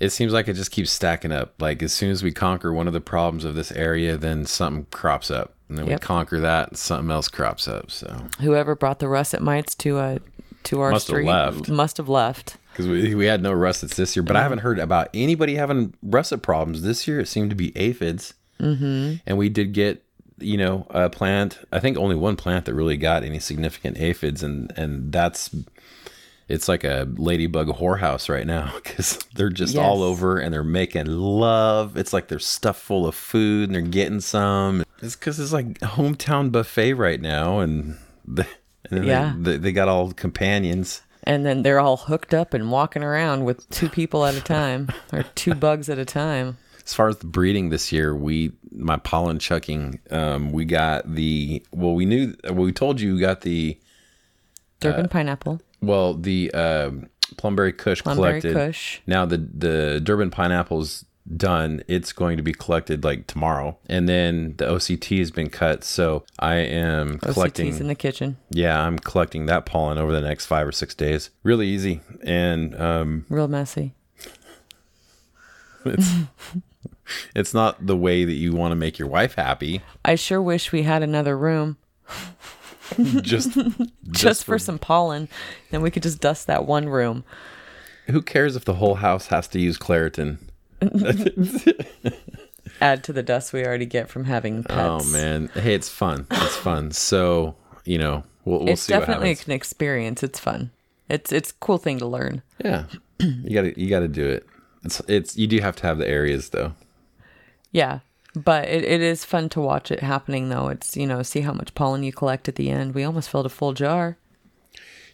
it 0.00 0.10
seems 0.10 0.32
like 0.32 0.48
it 0.48 0.54
just 0.54 0.72
keeps 0.72 0.90
stacking 0.90 1.32
up. 1.32 1.54
Like 1.60 1.82
as 1.82 1.92
soon 1.92 2.10
as 2.10 2.22
we 2.22 2.32
conquer 2.32 2.72
one 2.72 2.86
of 2.88 2.92
the 2.92 3.00
problems 3.00 3.44
of 3.44 3.54
this 3.54 3.70
area, 3.72 4.16
then 4.16 4.44
something 4.44 4.86
crops 4.90 5.30
up. 5.30 5.54
And 5.70 5.78
then 5.78 5.86
Yep. 5.86 6.00
we 6.00 6.04
conquer 6.06 6.40
that 6.40 6.68
and 6.68 6.76
something 6.78 7.10
else 7.10 7.28
crops 7.28 7.66
up. 7.66 7.90
So, 7.90 8.24
whoever 8.40 8.74
brought 8.74 8.98
the 8.98 9.08
russet 9.08 9.40
mites 9.40 9.74
to 9.76 9.96
uh 9.98 10.18
to 10.64 10.80
our 10.80 10.90
Must 10.90 11.08
have 11.08 11.24
left. 11.24 11.68
must 11.70 11.96
have 11.96 12.08
left. 12.10 12.58
because 12.72 12.86
we, 12.86 13.14
we 13.14 13.24
had 13.24 13.42
no 13.42 13.52
russets 13.52 13.96
this 13.96 14.14
year, 14.14 14.22
but 14.22 14.36
I 14.36 14.42
haven't 14.42 14.58
heard 14.58 14.78
about 14.78 15.08
anybody 15.14 15.54
having 15.54 15.94
russet 16.02 16.42
problems 16.42 16.82
this 16.82 17.08
year. 17.08 17.18
It 17.20 17.28
seemed 17.28 17.48
to 17.50 17.56
be 17.56 17.74
aphids. 17.78 18.34
Mm-hmm. 18.60 19.14
And 19.26 19.38
we 19.38 19.48
did 19.48 19.72
get, 19.72 20.04
you 20.38 20.58
know, 20.58 20.86
a 20.90 21.08
plant. 21.08 21.58
I 21.72 21.80
think 21.80 21.96
only 21.96 22.14
one 22.14 22.36
plant 22.36 22.66
that 22.66 22.74
really 22.74 22.98
got 22.98 23.22
any 23.24 23.38
significant 23.38 23.98
aphids, 23.98 24.42
and 24.42 24.70
and 24.76 25.10
that's 25.12 25.48
it's 26.48 26.68
like 26.68 26.82
a 26.84 27.08
ladybug 27.16 27.68
whorehouse 27.68 28.28
right 28.28 28.46
now 28.46 28.72
because 28.82 29.18
they're 29.36 29.48
just 29.50 29.76
all 29.78 30.02
over 30.02 30.38
and 30.38 30.52
they're 30.52 30.62
making 30.64 31.06
love. 31.06 31.96
It's 31.96 32.12
like 32.12 32.28
they're 32.28 32.38
stuffed 32.38 32.80
full 32.82 33.06
of 33.06 33.14
food 33.14 33.68
and 33.68 33.74
they're 33.74 33.82
getting 33.82 34.20
some. 34.20 34.84
It's 35.02 35.16
because 35.16 35.40
it's 35.40 35.52
like 35.52 35.78
hometown 35.80 36.52
buffet 36.52 36.94
right 36.94 37.20
now, 37.20 37.60
and 37.60 37.96
the, 38.26 38.46
and 38.90 38.98
then 38.98 39.04
Yeah. 39.04 39.34
they, 39.38 39.56
they, 39.56 39.72
got 39.72 39.88
all 39.88 40.12
companions. 40.12 41.02
And 41.24 41.44
then 41.44 41.62
they're 41.62 41.80
all 41.80 41.96
hooked 41.96 42.32
up 42.34 42.54
and 42.54 42.70
walking 42.70 43.02
around 43.02 43.44
with 43.44 43.68
two 43.70 43.88
people 43.88 44.24
at 44.24 44.34
a 44.34 44.40
time 44.40 44.88
or 45.12 45.22
two 45.34 45.54
bugs 45.54 45.88
at 45.88 45.98
a 45.98 46.04
time. 46.04 46.56
As 46.84 46.94
far 46.94 47.08
as 47.08 47.18
the 47.18 47.26
breeding 47.26 47.68
this 47.68 47.92
year, 47.92 48.16
we 48.16 48.52
my 48.72 48.96
pollen 48.96 49.38
chucking, 49.38 50.00
um, 50.10 50.50
we 50.50 50.64
got 50.64 51.14
the 51.14 51.62
well, 51.72 51.94
we 51.94 52.04
knew 52.04 52.34
well, 52.44 52.54
we 52.54 52.72
told 52.72 53.00
you 53.00 53.14
we 53.14 53.20
got 53.20 53.42
the 53.42 53.78
Durban 54.80 55.08
pineapple, 55.08 55.60
well 55.82 56.14
the 56.14 56.50
um 56.52 57.08
plumberry 57.36 57.72
Kush 57.72 58.02
Plumberry 58.02 58.40
collected. 58.40 58.54
Kush. 58.54 59.00
Now 59.06 59.26
the 59.26 59.36
the 59.36 60.00
Durban 60.02 60.30
pineapple's 60.30 61.04
done. 61.36 61.82
It's 61.88 62.12
going 62.12 62.36
to 62.36 62.42
be 62.42 62.52
collected 62.52 63.04
like 63.04 63.26
tomorrow, 63.26 63.78
and 63.88 64.08
then 64.08 64.54
the 64.56 64.66
OCT 64.66 65.18
has 65.18 65.30
been 65.30 65.50
cut. 65.50 65.84
So 65.84 66.24
I 66.38 66.56
am 66.56 67.18
collecting. 67.18 67.72
OCT's 67.72 67.80
in 67.80 67.86
the 67.88 67.94
kitchen. 67.94 68.36
yeah, 68.50 68.80
I'm 68.80 68.98
collecting 68.98 69.46
that 69.46 69.66
pollen 69.66 69.98
over 69.98 70.12
the 70.12 70.20
next 70.20 70.46
five 70.46 70.66
or 70.66 70.72
six 70.72 70.94
days. 70.94 71.30
Really 71.42 71.66
easy, 71.68 72.00
and 72.22 72.78
um, 72.80 73.26
Real 73.28 73.48
messy. 73.48 73.94
it's 75.84 76.12
it's 77.34 77.54
not 77.54 77.86
the 77.86 77.96
way 77.96 78.24
that 78.24 78.32
you 78.34 78.52
want 78.52 78.72
to 78.72 78.76
make 78.76 78.98
your 78.98 79.08
wife 79.08 79.34
happy. 79.34 79.82
I 80.04 80.14
sure 80.14 80.42
wish 80.42 80.72
we 80.72 80.82
had 80.82 81.02
another 81.02 81.36
room 81.36 81.76
Just 83.22 83.56
just, 84.10 84.44
for, 84.44 84.58
some 84.58 84.78
pollen. 84.78 85.28
Then 85.70 85.82
we 85.82 85.90
could 85.90 86.02
just 86.02 86.20
dust 86.20 86.46
that 86.48 86.66
one 86.66 86.88
room. 86.88 87.24
Who 88.08 88.20
cares 88.20 88.56
if 88.56 88.64
the 88.64 88.74
whole 88.74 88.96
house 88.96 89.28
has 89.28 89.46
to 89.48 89.60
use 89.60 89.78
Claritin? 89.78 90.38
Add 92.80 93.04
to 93.04 93.12
the 93.12 93.22
dust 93.22 93.52
we 93.52 93.64
already 93.64 93.86
get 93.86 94.08
from 94.08 94.24
having 94.24 94.60
oh, 94.60 94.74
pets. 94.74 95.04
Oh 95.04 95.12
man, 95.12 95.50
hey, 95.54 95.74
it's 95.74 95.88
fun. 95.88 96.26
It's 96.30 96.56
fun. 96.56 96.92
So 96.92 97.56
you 97.84 97.98
know, 97.98 98.24
we'll, 98.44 98.60
we'll 98.60 98.70
it's 98.70 98.86
definitely 98.86 99.32
an 99.32 99.52
experience. 99.52 100.22
It's 100.22 100.38
fun. 100.38 100.70
It's 101.08 101.32
it's 101.32 101.50
a 101.50 101.54
cool 101.54 101.78
thing 101.78 101.98
to 101.98 102.06
learn. 102.06 102.42
Yeah, 102.64 102.84
you 103.18 103.54
gotta 103.54 103.78
you 103.78 103.90
gotta 103.90 104.08
do 104.08 104.26
it. 104.26 104.46
It's 104.84 105.00
it's 105.08 105.36
you 105.36 105.46
do 105.46 105.60
have 105.60 105.76
to 105.76 105.86
have 105.86 105.98
the 105.98 106.08
areas 106.08 106.50
though. 106.50 106.72
Yeah. 107.72 108.00
But 108.34 108.68
it, 108.68 108.84
it 108.84 109.00
is 109.00 109.24
fun 109.24 109.48
to 109.50 109.60
watch 109.60 109.90
it 109.90 110.00
happening 110.00 110.50
though. 110.50 110.68
It's 110.68 110.96
you 110.96 111.06
know, 111.06 111.22
see 111.22 111.40
how 111.40 111.52
much 111.52 111.74
pollen 111.74 112.02
you 112.02 112.12
collect 112.12 112.48
at 112.48 112.54
the 112.54 112.70
end. 112.70 112.94
We 112.94 113.04
almost 113.04 113.28
filled 113.28 113.46
a 113.46 113.50
full 113.50 113.72
jar. 113.72 114.16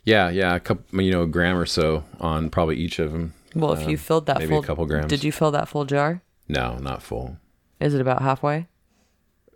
Yeah, 0.05 0.31
yeah, 0.31 0.55
a 0.55 0.61
couple, 0.61 1.03
you 1.03 1.11
know, 1.11 1.23
a 1.23 1.27
gram 1.27 1.57
or 1.57 1.67
so 1.67 2.05
on 2.21 2.51
probably 2.51 2.77
each 2.77 3.01
of 3.01 3.13
them. 3.13 3.35
Well, 3.61 3.73
if 3.73 3.88
you 3.88 3.97
filled 3.97 4.27
that 4.27 4.37
Um, 4.37 4.42
maybe 4.42 4.53
a 4.53 4.57
full 4.57 4.62
couple 4.62 4.87
grams. 4.87 5.07
Did 5.09 5.25
you 5.25 5.33
fill 5.33 5.51
that 5.53 5.69
full 5.69 5.85
jar? 5.85 6.23
No, 6.49 6.77
not 6.79 7.03
full. 7.03 7.38
Is 7.81 7.95
it 7.95 8.01
about 8.01 8.23
halfway? 8.23 8.69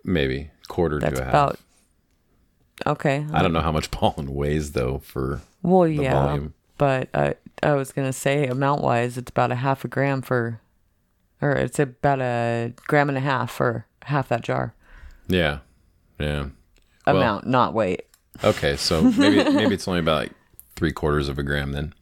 Maybe 0.03 0.51
quarter 0.67 0.99
That's 0.99 1.15
to 1.15 1.21
a 1.21 1.25
half. 1.25 1.31
about 1.33 1.59
Okay. 2.87 3.25
I 3.31 3.41
don't 3.41 3.53
know 3.53 3.61
how 3.61 3.71
much 3.71 3.91
pollen 3.99 4.33
weighs 4.33 4.71
though 4.71 4.99
for 4.99 5.41
Well, 5.61 5.83
the 5.83 5.93
yeah. 6.03 6.13
volume. 6.13 6.53
But 6.77 7.09
I 7.13 7.35
I 7.61 7.73
was 7.73 7.91
gonna 7.91 8.13
say 8.13 8.47
amount 8.47 8.81
wise, 8.81 9.17
it's 9.17 9.29
about 9.29 9.51
a 9.51 9.55
half 9.55 9.85
a 9.85 9.87
gram 9.87 10.21
for, 10.23 10.59
or 11.41 11.51
it's 11.51 11.77
about 11.77 12.19
a 12.21 12.73
gram 12.87 13.07
and 13.09 13.17
a 13.17 13.21
half 13.21 13.51
for 13.51 13.85
half 14.03 14.29
that 14.29 14.41
jar. 14.41 14.73
Yeah, 15.27 15.59
yeah. 16.19 16.47
Well- 17.05 17.17
Amount, 17.17 17.45
not 17.47 17.73
weight. 17.73 18.05
Okay, 18.43 18.75
so 18.77 19.01
maybe 19.03 19.43
maybe 19.51 19.75
it's 19.75 19.87
only 19.87 19.99
about 19.99 20.21
like 20.23 20.31
three 20.75 20.91
quarters 20.91 21.29
of 21.29 21.37
a 21.37 21.43
gram. 21.43 21.73
Then 21.73 21.93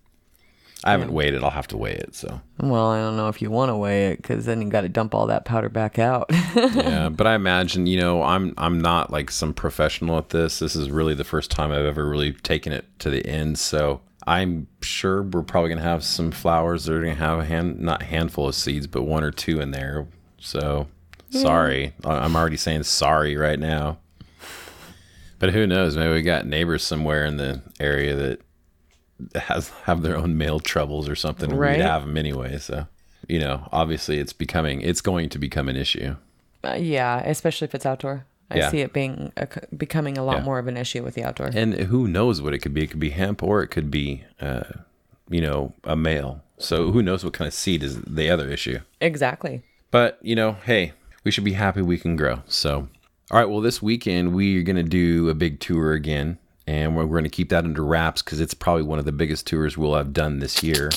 I 0.83 0.91
haven't 0.91 1.11
weighed 1.11 1.33
it. 1.33 1.43
I'll 1.43 1.49
have 1.49 1.67
to 1.67 1.77
weigh 1.77 1.95
it. 1.95 2.15
So 2.15 2.39
Well, 2.59 2.87
I 2.87 2.99
don't 2.99 3.17
know 3.17 3.27
if 3.27 3.41
you 3.41 3.51
want 3.51 3.69
to 3.69 3.75
weigh 3.75 4.11
it 4.11 4.17
because 4.21 4.45
then 4.45 4.61
you 4.61 4.69
got 4.69 4.81
to 4.81 4.89
dump 4.89 5.13
all 5.13 5.27
that 5.27 5.43
powder 5.43 5.67
back 5.67 5.99
out. 5.99 6.27
yeah, 6.55 7.09
but 7.09 7.27
I 7.27 7.35
imagine 7.35 7.85
you 7.85 7.99
know 7.99 8.23
I'm 8.23 8.53
I'm 8.57 8.79
not 8.79 9.11
like 9.11 9.29
some 9.29 9.53
professional 9.53 10.17
at 10.17 10.29
this. 10.29 10.59
This 10.59 10.75
is 10.75 10.89
really 10.89 11.13
the 11.13 11.23
first 11.25 11.51
time 11.51 11.71
I've 11.71 11.85
ever 11.85 12.07
really 12.07 12.31
taken 12.31 12.71
it 12.71 12.85
to 12.99 13.09
the 13.09 13.25
end. 13.25 13.59
So 13.59 14.01
I'm 14.25 14.67
sure 14.81 15.23
we're 15.23 15.43
probably 15.43 15.69
gonna 15.69 15.81
have 15.81 16.03
some 16.03 16.31
flowers 16.31 16.85
that 16.85 16.93
are 16.93 17.01
gonna 17.01 17.15
have 17.15 17.39
a 17.39 17.45
hand 17.45 17.79
not 17.79 18.03
handful 18.03 18.47
of 18.47 18.55
seeds, 18.55 18.87
but 18.87 19.03
one 19.03 19.23
or 19.23 19.31
two 19.31 19.59
in 19.59 19.71
there. 19.71 20.07
So 20.39 20.87
sorry, 21.29 21.93
I'm 22.05 22.35
already 22.35 22.57
saying 22.57 22.83
sorry 22.83 23.35
right 23.35 23.59
now. 23.59 23.99
But 25.39 25.53
who 25.53 25.65
knows? 25.67 25.95
Maybe 25.95 26.13
we 26.13 26.21
got 26.21 26.45
neighbors 26.45 26.83
somewhere 26.83 27.25
in 27.25 27.37
the 27.37 27.61
area 27.79 28.15
that 28.15 28.41
has 29.35 29.69
have 29.85 30.01
their 30.01 30.15
own 30.17 30.37
male 30.37 30.59
troubles 30.59 31.07
or 31.09 31.15
something. 31.15 31.49
Right. 31.55 31.77
We'd 31.77 31.83
have 31.83 32.05
them 32.05 32.17
anyway. 32.17 32.57
So 32.59 32.87
you 33.27 33.39
know, 33.39 33.67
obviously, 33.71 34.17
it's 34.19 34.33
becoming 34.33 34.81
it's 34.81 35.01
going 35.01 35.29
to 35.29 35.37
become 35.39 35.67
an 35.69 35.75
issue. 35.75 36.15
Uh, 36.63 36.73
yeah, 36.79 37.19
especially 37.25 37.65
if 37.65 37.75
it's 37.75 37.85
outdoor. 37.85 38.25
I 38.51 38.57
Yeah. 38.57 38.69
see 38.71 38.79
it 38.79 38.93
being 38.93 39.31
a, 39.37 39.47
becoming 39.77 40.17
a 40.17 40.23
lot 40.23 40.37
Yeah. 40.37 40.43
more 40.43 40.57
of 40.59 40.67
an 40.67 40.75
issue 40.75 41.03
with 41.03 41.13
the 41.13 41.23
outdoor. 41.23 41.51
And 41.53 41.73
who 41.75 42.07
knows 42.07 42.41
what 42.41 42.53
it 42.53 42.59
could 42.59 42.73
be? 42.73 42.83
It 42.83 42.87
could 42.87 42.99
be 42.99 43.11
hemp 43.11 43.43
or 43.43 43.61
it 43.61 43.67
could 43.67 43.91
be, 43.91 44.23
uh, 44.41 44.63
you 45.29 45.39
know, 45.41 45.73
a 45.83 45.95
male. 45.95 46.41
So 46.57 46.91
who 46.91 47.03
knows 47.03 47.23
what 47.23 47.33
kind 47.33 47.47
of 47.47 47.53
seed 47.53 47.83
is 47.83 48.01
the 48.01 48.29
other 48.29 48.49
issue? 48.49 48.79
Exactly. 48.99 49.61
But, 49.91 50.17
you 50.21 50.35
know, 50.35 50.53
hey, 50.65 50.93
we 51.23 51.29
should 51.31 51.43
be 51.43 51.53
happy 51.53 51.81
we 51.83 51.97
can 51.99 52.15
grow. 52.15 52.41
So, 52.47 52.87
all 53.31 53.39
right, 53.39 53.47
well, 53.47 53.61
this 53.61 53.81
weekend 53.83 54.33
we're 54.33 54.63
going 54.63 54.75
to 54.77 54.83
do 54.83 55.29
a 55.29 55.35
big 55.35 55.59
tour 55.59 55.93
again. 55.93 56.39
And 56.69 56.95
we're 56.95 57.05
going 57.07 57.23
to 57.23 57.29
keep 57.31 57.49
that 57.49 57.63
under 57.63 57.83
wraps 57.83 58.21
because 58.21 58.39
it's 58.39 58.53
probably 58.53 58.83
one 58.83 58.99
of 58.99 59.05
the 59.05 59.11
biggest 59.11 59.47
tours 59.47 59.75
we'll 59.75 59.95
have 59.95 60.13
done 60.13 60.37
this 60.37 60.61
year. 60.61 60.91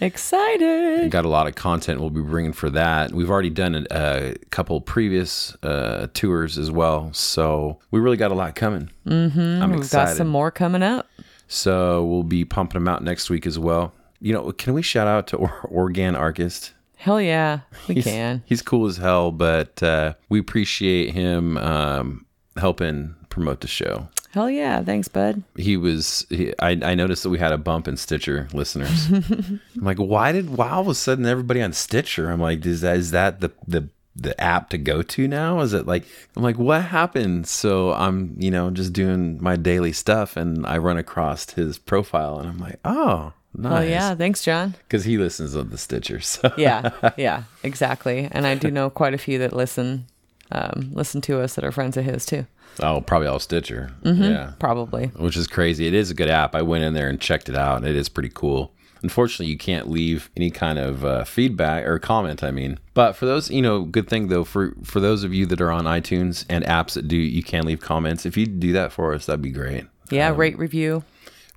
Excited. 0.00 1.12
Got 1.12 1.24
a 1.24 1.28
lot 1.28 1.46
of 1.46 1.54
content 1.54 2.00
we'll 2.00 2.10
be 2.10 2.20
bringing 2.20 2.52
for 2.52 2.68
that. 2.70 3.12
We've 3.12 3.30
already 3.30 3.48
done 3.48 3.86
a, 3.92 4.34
couple 4.50 4.80
previous 4.80 5.56
uh, 5.62 6.08
tours 6.12 6.58
as 6.58 6.72
well. 6.72 7.12
So 7.12 7.78
we 7.92 8.00
really 8.00 8.16
got 8.16 8.32
a 8.32 8.34
lot 8.34 8.56
coming. 8.56 8.90
Mm-hmm. 9.06 9.62
I'm 9.62 9.70
We've 9.70 9.78
excited. 9.82 10.10
got 10.10 10.16
some 10.16 10.26
more 10.26 10.50
coming 10.50 10.82
up. 10.82 11.08
So 11.46 12.04
we'll 12.04 12.24
be 12.24 12.44
pumping 12.44 12.80
them 12.80 12.88
out 12.88 13.04
next 13.04 13.30
week 13.30 13.46
as 13.46 13.60
well. 13.60 13.92
You 14.20 14.32
know, 14.32 14.50
can 14.50 14.74
we 14.74 14.82
shout 14.82 15.06
out 15.06 15.28
to 15.28 15.36
or- 15.36 15.60
Organ 15.70 16.16
Archist? 16.16 16.72
Hell 16.96 17.20
yeah, 17.20 17.60
we 17.88 17.94
He's, 17.94 18.04
can. 18.04 18.42
He's 18.44 18.60
cool 18.60 18.86
as 18.86 18.96
hell, 18.96 19.30
but 19.30 19.80
uh, 19.84 20.14
we 20.28 20.40
appreciate 20.40 21.14
him 21.14 21.58
um, 21.58 22.26
helping 22.56 23.14
promote 23.32 23.60
the 23.60 23.66
show. 23.68 24.08
Hell 24.32 24.50
yeah. 24.50 24.82
Thanks, 24.82 25.08
bud. 25.08 25.42
He 25.56 25.76
was. 25.76 26.26
He, 26.28 26.52
I, 26.58 26.70
I 26.82 26.94
noticed 26.94 27.22
that 27.22 27.30
we 27.30 27.38
had 27.38 27.52
a 27.52 27.58
bump 27.58 27.88
in 27.88 27.96
Stitcher 27.96 28.48
listeners. 28.52 29.06
I'm 29.12 29.60
like, 29.76 29.98
why 29.98 30.32
did? 30.32 30.56
Why 30.56 30.70
all 30.70 30.82
of 30.82 30.88
a 30.88 30.94
sudden 30.94 31.26
everybody 31.26 31.60
on 31.62 31.72
Stitcher? 31.72 32.30
I'm 32.30 32.40
like, 32.40 32.64
is 32.64 32.80
that 32.82 32.96
is 32.96 33.10
that 33.10 33.40
the 33.40 33.50
the 33.66 33.88
the 34.14 34.38
app 34.40 34.68
to 34.70 34.78
go 34.78 35.02
to 35.02 35.28
now? 35.28 35.60
Is 35.60 35.72
it 35.72 35.86
like? 35.86 36.04
I'm 36.36 36.42
like, 36.42 36.58
what 36.58 36.82
happened? 36.82 37.46
So 37.46 37.92
I'm 37.92 38.34
you 38.38 38.50
know 38.50 38.70
just 38.70 38.92
doing 38.92 39.42
my 39.42 39.56
daily 39.56 39.92
stuff, 39.92 40.36
and 40.36 40.66
I 40.66 40.78
run 40.78 40.96
across 40.96 41.50
his 41.50 41.78
profile, 41.78 42.38
and 42.38 42.48
I'm 42.48 42.58
like, 42.58 42.78
oh, 42.84 43.32
nice. 43.54 43.72
Hell 43.72 43.84
yeah. 43.84 44.14
Thanks, 44.14 44.42
John. 44.44 44.74
because 44.88 45.04
he 45.04 45.18
listens 45.18 45.54
on 45.56 45.68
the 45.70 45.78
Stitcher. 45.78 46.20
So 46.20 46.52
Yeah. 46.56 46.90
yeah. 47.18 47.44
Exactly. 47.62 48.28
And 48.32 48.46
I 48.46 48.54
do 48.54 48.70
know 48.70 48.88
quite 48.88 49.14
a 49.14 49.18
few 49.18 49.38
that 49.40 49.52
listen. 49.52 50.06
Um, 50.52 50.90
listen 50.92 51.20
to 51.22 51.40
us 51.40 51.54
that 51.54 51.64
are 51.64 51.72
friends 51.72 51.96
of 51.96 52.04
his 52.04 52.26
too. 52.26 52.46
oh, 52.82 53.00
probably 53.00 53.26
all 53.28 53.38
Stitcher. 53.38 53.90
Yeah, 54.04 54.52
Probably. 54.58 55.06
which 55.16 55.36
is 55.36 55.46
crazy. 55.46 55.86
It 55.86 55.94
is 55.94 56.10
a 56.10 56.14
good 56.14 56.28
app. 56.28 56.54
I 56.54 56.62
went 56.62 56.84
in 56.84 56.92
there 56.94 57.08
and 57.08 57.20
checked 57.20 57.48
it 57.48 57.56
out. 57.56 57.78
and 57.78 57.86
It 57.86 57.96
is 57.96 58.08
pretty 58.08 58.30
cool. 58.32 58.74
Unfortunately, 59.02 59.46
you 59.46 59.58
can't 59.58 59.90
leave 59.90 60.30
any 60.36 60.50
kind 60.50 60.78
of 60.78 61.04
uh, 61.04 61.24
feedback 61.24 61.84
or 61.86 61.98
comment. 61.98 62.44
I 62.44 62.50
mean, 62.52 62.78
but 62.94 63.14
for 63.14 63.26
those, 63.26 63.50
you 63.50 63.60
know, 63.60 63.82
good 63.82 64.08
thing 64.08 64.28
though 64.28 64.44
for 64.44 64.74
for 64.84 65.00
those 65.00 65.24
of 65.24 65.34
you 65.34 65.44
that 65.46 65.60
are 65.60 65.72
on 65.72 65.86
iTunes 65.86 66.44
and 66.48 66.64
apps 66.64 66.92
that 66.94 67.08
do, 67.08 67.16
you 67.16 67.42
can 67.42 67.66
leave 67.66 67.80
comments. 67.80 68.26
If 68.26 68.36
you 68.36 68.46
do 68.46 68.72
that 68.74 68.92
for 68.92 69.12
us, 69.12 69.26
that'd 69.26 69.42
be 69.42 69.50
great. 69.50 69.86
Yeah. 70.10 70.32
rate 70.36 70.56
review. 70.58 71.02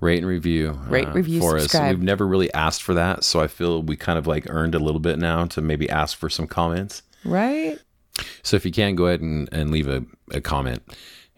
Rate 0.00 0.18
and 0.18 0.26
review. 0.26 0.70
uh, 0.86 0.90
Rate, 0.90 1.08
review, 1.14 1.40
for 1.40 1.56
us. 1.56 1.72
We've 1.72 2.02
never 2.02 2.26
really 2.26 2.52
asked 2.52 2.82
for 2.82 2.94
that, 2.94 3.24
so 3.24 3.40
I 3.40 3.46
feel 3.46 3.82
we 3.82 3.96
kind 3.96 4.18
of 4.18 4.26
like 4.26 4.44
earned 4.50 4.74
a 4.74 4.78
little 4.78 5.00
bit 5.00 5.18
now 5.18 5.46
to 5.46 5.60
maybe 5.62 5.88
ask 5.88 6.18
for 6.18 6.28
some 6.28 6.46
comments. 6.46 7.02
Right. 7.24 7.78
So 8.42 8.56
if 8.56 8.64
you 8.64 8.72
can, 8.72 8.94
go 8.94 9.06
ahead 9.06 9.20
and, 9.20 9.48
and 9.52 9.70
leave 9.70 9.88
a, 9.88 10.04
a 10.30 10.40
comment, 10.40 10.82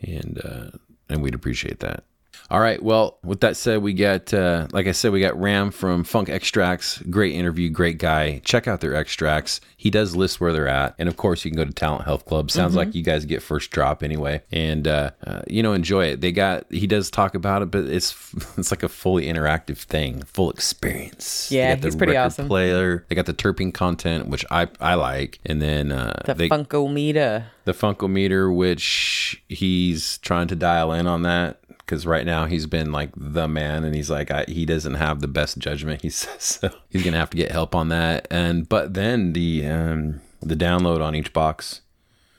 and 0.00 0.40
uh, 0.44 0.70
and 1.08 1.22
we'd 1.22 1.34
appreciate 1.34 1.80
that. 1.80 2.04
All 2.50 2.60
right. 2.60 2.82
Well, 2.82 3.18
with 3.22 3.40
that 3.40 3.58
said, 3.58 3.82
we 3.82 3.92
got 3.92 4.32
uh, 4.32 4.68
like 4.72 4.86
I 4.86 4.92
said, 4.92 5.12
we 5.12 5.20
got 5.20 5.38
Ram 5.38 5.70
from 5.70 6.02
Funk 6.02 6.30
Extracts. 6.30 6.98
Great 7.10 7.34
interview, 7.34 7.68
great 7.68 7.98
guy. 7.98 8.40
Check 8.42 8.66
out 8.66 8.80
their 8.80 8.94
extracts. 8.94 9.60
He 9.76 9.90
does 9.90 10.16
list 10.16 10.40
where 10.40 10.54
they're 10.54 10.66
at, 10.66 10.94
and 10.98 11.10
of 11.10 11.18
course, 11.18 11.44
you 11.44 11.50
can 11.50 11.58
go 11.58 11.64
to 11.66 11.72
Talent 11.72 12.04
Health 12.04 12.24
Club. 12.24 12.50
Sounds 12.50 12.74
like 12.74 12.94
you 12.94 13.02
guys 13.02 13.26
get 13.26 13.42
first 13.42 13.70
drop 13.70 14.02
anyway, 14.02 14.42
and 14.50 14.88
uh, 14.88 15.10
uh, 15.26 15.42
you 15.46 15.62
know 15.62 15.74
enjoy 15.74 16.06
it. 16.06 16.22
They 16.22 16.32
got 16.32 16.64
he 16.70 16.86
does 16.86 17.10
talk 17.10 17.34
about 17.34 17.60
it, 17.60 17.70
but 17.70 17.84
it's 17.84 18.14
it's 18.56 18.70
like 18.70 18.82
a 18.82 18.88
fully 18.88 19.26
interactive 19.26 19.78
thing, 19.78 20.22
full 20.22 20.50
experience. 20.50 21.50
Yeah, 21.52 21.76
he's 21.76 21.96
pretty 21.96 22.16
awesome. 22.16 22.46
Player. 22.48 23.04
They 23.08 23.14
got 23.14 23.26
the 23.26 23.34
terpene 23.34 23.74
content, 23.74 24.28
which 24.28 24.46
I 24.50 24.68
I 24.80 24.94
like, 24.94 25.38
and 25.44 25.60
then 25.60 25.92
uh, 25.92 26.22
The 26.24 26.32
they, 26.34 26.48
Funkometer. 26.48 27.44
the 27.66 27.72
Funkometer, 27.72 28.54
which 28.54 29.42
he's 29.48 30.16
trying 30.18 30.48
to 30.48 30.56
dial 30.56 30.92
in 30.92 31.06
on 31.06 31.22
that 31.22 31.60
because 31.88 32.06
right 32.06 32.26
now 32.26 32.44
he's 32.44 32.66
been 32.66 32.92
like 32.92 33.10
the 33.16 33.48
man, 33.48 33.82
and 33.84 33.94
he's 33.94 34.10
like 34.10 34.30
I, 34.30 34.44
he 34.46 34.66
doesn't 34.66 34.94
have 34.94 35.20
the 35.20 35.28
best 35.28 35.58
judgment. 35.58 36.02
He 36.02 36.10
says 36.22 36.42
so 36.42 36.70
he's 36.90 37.02
gonna 37.04 37.16
have 37.18 37.30
to 37.30 37.36
get 37.36 37.50
help 37.50 37.74
on 37.74 37.88
that. 37.88 38.28
And 38.30 38.68
but 38.68 38.92
then 38.94 39.32
the 39.32 39.66
um, 39.66 40.20
the 40.42 40.54
download 40.54 41.02
on 41.02 41.14
each 41.14 41.32
box. 41.32 41.80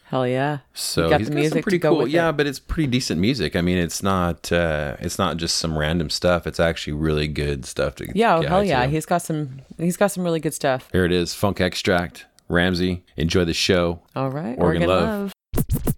Hell 0.06 0.28
yeah. 0.28 0.60
So 0.74 1.04
You 1.04 1.10
got 1.12 1.20
he's 1.20 1.30
the 1.30 1.36
got 1.36 1.52
some 1.52 1.62
pretty 1.62 1.78
cool. 1.80 1.98
with 1.98 2.08
it. 2.08 2.12
Yeah, 2.12 2.32
but 2.32 2.48
it's 2.48 2.58
pretty 2.58 2.88
decent 2.88 3.22
music. 3.22 3.56
I 3.56 3.62
mean, 3.62 3.78
it's 3.78 4.02
not 4.02 4.52
uh, 4.52 4.96
it's 5.00 5.20
not 5.20 5.38
just 5.38 5.58
some 5.58 5.78
random 5.78 6.10
stuff. 6.10 6.48
It's 6.48 6.60
actually 6.60 6.94
really 6.94 7.28
good 7.28 7.64
stuff 7.66 7.96
to 7.98 8.08
Yeah, 8.16 8.38
oh, 8.38 8.42
get 8.42 8.50
hell 8.50 8.62
to. 8.62 8.68
yeah. 8.68 8.88
He's 8.88 9.06
got 9.06 9.22
some 9.22 9.62
he's 9.78 9.98
got 9.98 10.08
some 10.12 10.24
really 10.24 10.40
good 10.40 10.54
stuff. 10.56 10.90
Here 10.92 11.06
it 11.06 11.12
is, 11.12 11.34
Funk 11.36 11.60
Extract. 11.62 12.26
Ramsey, 12.48 13.04
enjoy 13.18 13.46
the 13.46 13.54
show. 13.54 14.02
All 14.16 14.32
right. 14.32 14.56
Oregon 14.58 14.82
Oregon, 14.84 14.88
Love. 14.90 15.34
love. 15.56 15.89